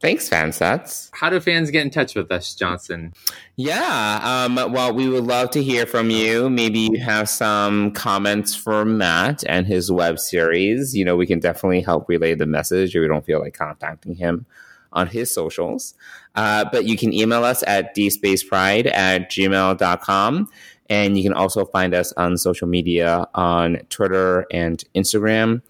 Thanks, 0.00 0.28
fansets. 0.28 1.10
How 1.12 1.28
do 1.28 1.40
fans 1.40 1.72
get 1.72 1.82
in 1.82 1.90
touch 1.90 2.14
with 2.14 2.30
us, 2.30 2.54
Johnson? 2.54 3.12
Yeah. 3.56 4.20
Um, 4.22 4.54
well, 4.72 4.94
we 4.94 5.08
would 5.08 5.24
love 5.24 5.50
to 5.50 5.62
hear 5.62 5.86
from 5.86 6.08
you. 6.08 6.48
Maybe 6.48 6.78
you 6.78 7.00
have 7.00 7.28
some 7.28 7.90
comments 7.90 8.54
for 8.54 8.84
Matt 8.84 9.42
and 9.48 9.66
his 9.66 9.90
web 9.90 10.20
series. 10.20 10.96
You 10.96 11.04
know, 11.04 11.16
we 11.16 11.26
can 11.26 11.40
definitely 11.40 11.80
help 11.80 12.08
relay 12.08 12.36
the 12.36 12.46
message 12.46 12.94
if 12.94 13.00
we 13.00 13.08
don't 13.08 13.26
feel 13.26 13.40
like 13.40 13.54
contacting 13.54 14.14
him 14.14 14.46
on 14.92 15.06
his 15.06 15.32
socials. 15.32 15.94
Uh, 16.34 16.64
but 16.70 16.84
you 16.84 16.96
can 16.96 17.12
email 17.12 17.44
us 17.44 17.64
at 17.66 17.94
dspacepride 17.96 18.92
at 18.94 19.30
gmail.com. 19.30 20.48
And 20.90 21.18
you 21.18 21.22
can 21.22 21.34
also 21.34 21.66
find 21.66 21.94
us 21.94 22.12
on 22.16 22.38
social 22.38 22.66
media 22.66 23.26
on 23.34 23.78
Twitter 23.90 24.46
and 24.50 24.82
Instagram 24.94 25.62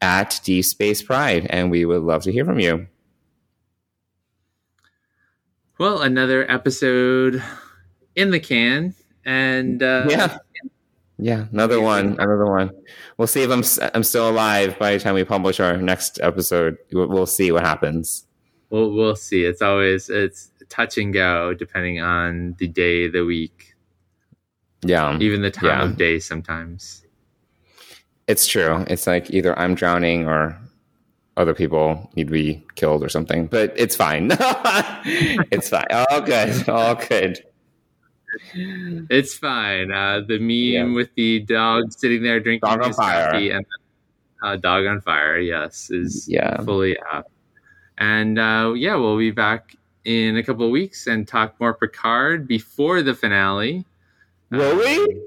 at 0.00 0.30
dspacepride. 0.30 1.46
And 1.50 1.70
we 1.70 1.84
would 1.84 2.02
love 2.02 2.22
to 2.22 2.32
hear 2.32 2.44
from 2.44 2.58
you. 2.58 2.86
Well, 5.78 6.00
another 6.02 6.50
episode 6.50 7.42
in 8.14 8.30
the 8.30 8.40
can. 8.40 8.94
And 9.24 9.82
uh, 9.82 10.06
yeah. 10.08 10.38
Yeah, 11.18 11.46
another 11.52 11.80
one, 11.80 12.16
another 12.18 12.46
one. 12.46 12.70
We'll 13.16 13.28
see 13.28 13.42
if 13.42 13.50
I'm 13.50 13.62
I'm 13.94 14.02
still 14.02 14.28
alive 14.28 14.76
by 14.78 14.94
the 14.94 14.98
time 14.98 15.14
we 15.14 15.22
publish 15.22 15.60
our 15.60 15.76
next 15.76 16.18
episode. 16.20 16.78
We'll, 16.92 17.08
we'll 17.08 17.26
see 17.26 17.52
what 17.52 17.64
happens. 17.64 18.26
We'll 18.72 18.90
we'll 18.90 19.16
see. 19.16 19.44
It's 19.44 19.60
always 19.60 20.08
it's 20.08 20.50
touch 20.70 20.96
and 20.96 21.12
go 21.12 21.52
depending 21.52 22.00
on 22.00 22.56
the 22.58 22.66
day, 22.66 23.06
the 23.06 23.22
week, 23.22 23.74
Yeah, 24.82 25.18
even 25.20 25.42
the 25.42 25.50
time 25.50 25.66
Yeah. 25.68 25.84
of 25.84 25.96
day. 25.98 26.18
Sometimes. 26.18 27.04
it's 28.26 28.46
true. 28.46 28.82
It's 28.88 29.06
like 29.06 29.30
either 29.30 29.56
I'm 29.58 29.74
drowning 29.74 30.26
or 30.26 30.58
other 31.36 31.52
people 31.54 32.10
need 32.16 32.28
to 32.28 32.32
be 32.32 32.64
killed 32.76 33.02
or 33.04 33.08
something. 33.10 33.46
But 33.46 33.74
it's 33.76 33.94
fine. 33.96 34.30
it's 35.52 35.68
fine. 35.68 35.86
All 35.90 36.20
good. 36.22 36.68
All 36.68 36.94
good. 36.94 37.44
It's 38.54 39.34
fine. 39.36 39.90
Uh, 39.92 40.20
the 40.26 40.38
meme 40.38 40.48
Yeah. 40.90 40.94
with 40.94 41.10
the 41.14 41.40
dog 41.40 41.92
sitting 41.92 42.22
there 42.22 42.40
drinking 42.40 42.68
Dog 42.68 42.82
on 42.82 42.92
fire. 42.94 43.30
coffee 43.32 43.50
and 43.50 43.66
uh, 44.42 44.56
dog 44.56 44.86
on 44.86 45.00
fire. 45.02 45.38
Yes, 45.38 45.90
is 45.90 46.26
Yeah. 46.28 46.56
fully 46.62 46.96
up. 47.12 47.26
And 47.98 48.38
uh, 48.38 48.72
yeah, 48.76 48.96
we'll 48.96 49.18
be 49.18 49.30
back 49.30 49.76
in 50.04 50.36
a 50.36 50.42
couple 50.42 50.64
of 50.66 50.70
weeks 50.72 51.06
and 51.06 51.26
talk 51.28 51.58
more 51.60 51.74
Picard 51.74 52.48
before 52.48 53.02
the 53.02 53.14
finale. 53.14 53.84
Will 54.50 54.72
Um, 54.72 54.78
we? 54.78 55.20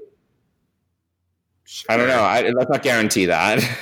I 1.88 1.96
don't 1.96 2.08
know. 2.08 2.20
I, 2.20 2.48
let's 2.50 2.70
not 2.70 2.82
guarantee 2.82 3.26
that. 3.26 3.62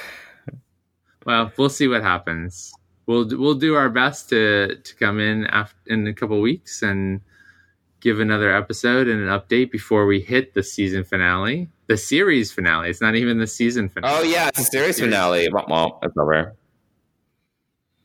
Well, 1.26 1.50
we'll 1.56 1.70
see 1.70 1.88
what 1.88 2.02
happens. 2.02 2.70
We'll 3.06 3.26
we'll 3.26 3.54
do 3.54 3.76
our 3.76 3.88
best 3.88 4.28
to 4.28 4.76
to 4.76 4.94
come 4.96 5.18
in 5.18 5.46
after, 5.46 5.74
in 5.86 6.06
a 6.06 6.12
couple 6.12 6.38
weeks 6.42 6.82
and 6.82 7.22
give 8.00 8.20
another 8.20 8.54
episode 8.54 9.08
and 9.08 9.22
an 9.22 9.28
update 9.28 9.70
before 9.70 10.04
we 10.04 10.20
hit 10.20 10.52
the 10.52 10.62
season 10.62 11.02
finale, 11.02 11.70
the 11.86 11.96
series 11.96 12.52
finale. 12.52 12.90
It's 12.90 13.00
not 13.00 13.14
even 13.14 13.38
the 13.38 13.46
season 13.46 13.88
finale. 13.88 14.14
oh 14.18 14.22
yeah, 14.22 14.48
it's 14.48 14.58
a 14.60 14.64
series 14.64 15.00
finale. 15.00 15.48
Well, 15.50 15.64
well, 15.66 15.98
it's 16.02 16.14
over. 16.18 16.54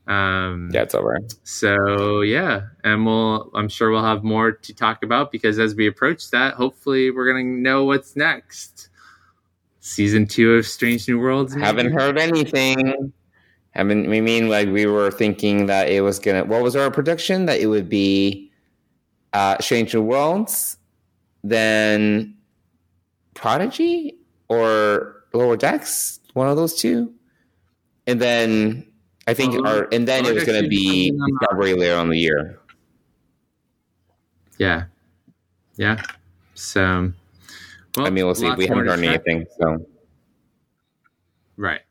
Um, 0.10 0.72
Yeah, 0.73 0.81
it's 0.81 0.95
over. 0.95 1.19
So 1.44 2.22
yeah, 2.22 2.64
and 2.84 3.06
we'll 3.06 3.52
I'm 3.53 3.69
sure 3.69 3.91
we'll 3.91 4.03
have 4.03 4.23
more 4.23 4.52
to 4.52 4.73
talk 4.73 5.03
about 5.03 5.31
because 5.31 5.60
as 5.60 5.76
we 5.76 5.86
approach 5.88 6.31
that, 6.31 6.56
hopefully 6.56 7.11
we're 7.11 7.31
gonna 7.31 7.44
know 7.44 7.86
what's 7.86 8.15
next. 8.15 8.90
Season 9.81 10.26
two 10.26 10.56
of 10.56 10.65
Strange 10.65 11.07
New 11.07 11.19
Worlds. 11.19 11.56
maybe? 11.56 11.65
Haven't 11.65 11.94
heard 11.94 12.18
anything. 12.18 13.14
Haven't 13.72 14.10
we 14.10 14.19
mean 14.19 14.49
like 14.49 14.68
we 14.69 14.88
were 14.88 15.11
thinking 15.11 15.68
that 15.68 15.90
it 15.90 16.02
was 16.02 16.18
gonna 16.18 16.44
what 16.44 16.64
was 16.64 16.76
our 16.76 16.90
prediction? 16.90 17.45
That 17.45 17.60
it 17.60 17.68
would 17.68 17.88
be 17.88 18.52
uh 19.34 19.60
Strange 19.60 19.94
New 19.94 20.02
Worlds, 20.02 20.77
then 21.44 22.36
Prodigy 23.36 24.18
or 24.48 25.23
Lower 25.34 25.56
Decks, 25.56 26.19
one 26.34 26.48
of 26.48 26.57
those 26.57 26.73
two. 26.73 27.14
And 28.07 28.19
then 28.19 28.89
I 29.30 29.34
think 29.35 29.64
our 29.65 29.88
and 29.91 30.07
then 30.07 30.26
it 30.26 30.34
was 30.34 30.43
gonna 30.43 30.64
be 30.68 31.11
be 31.11 31.19
Discovery 31.39 31.76
later 31.76 31.95
on 31.95 32.10
the 32.10 32.18
year. 32.18 32.60
Yeah, 34.57 34.85
yeah. 35.76 36.01
So, 36.56 37.14
well, 37.95 38.07
I 38.07 38.10
mean 38.10 38.26
we'll 38.26 38.34
see. 38.35 38.51
We 38.56 38.65
haven't 38.65 38.88
heard 38.88 39.03
anything, 39.03 39.45
so 39.60 39.85
Right. 41.57 41.81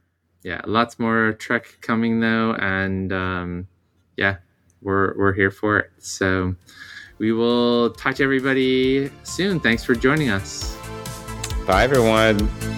Yeah, 0.42 0.62
lots 0.64 0.98
more 0.98 1.32
Trek 1.34 1.78
coming 1.80 2.20
though, 2.20 2.54
and 2.54 3.12
um, 3.12 3.68
yeah, 4.16 4.38
we're 4.82 5.16
we're 5.16 5.34
here 5.34 5.50
for 5.50 5.78
it. 5.78 5.90
So 5.98 6.56
we 7.18 7.32
will 7.32 7.90
talk 7.90 8.16
to 8.16 8.24
everybody 8.24 9.10
soon. 9.24 9.60
Thanks 9.60 9.84
for 9.84 9.94
joining 9.94 10.30
us. 10.30 10.76
bye 11.66 11.84
everyone. 11.84 12.77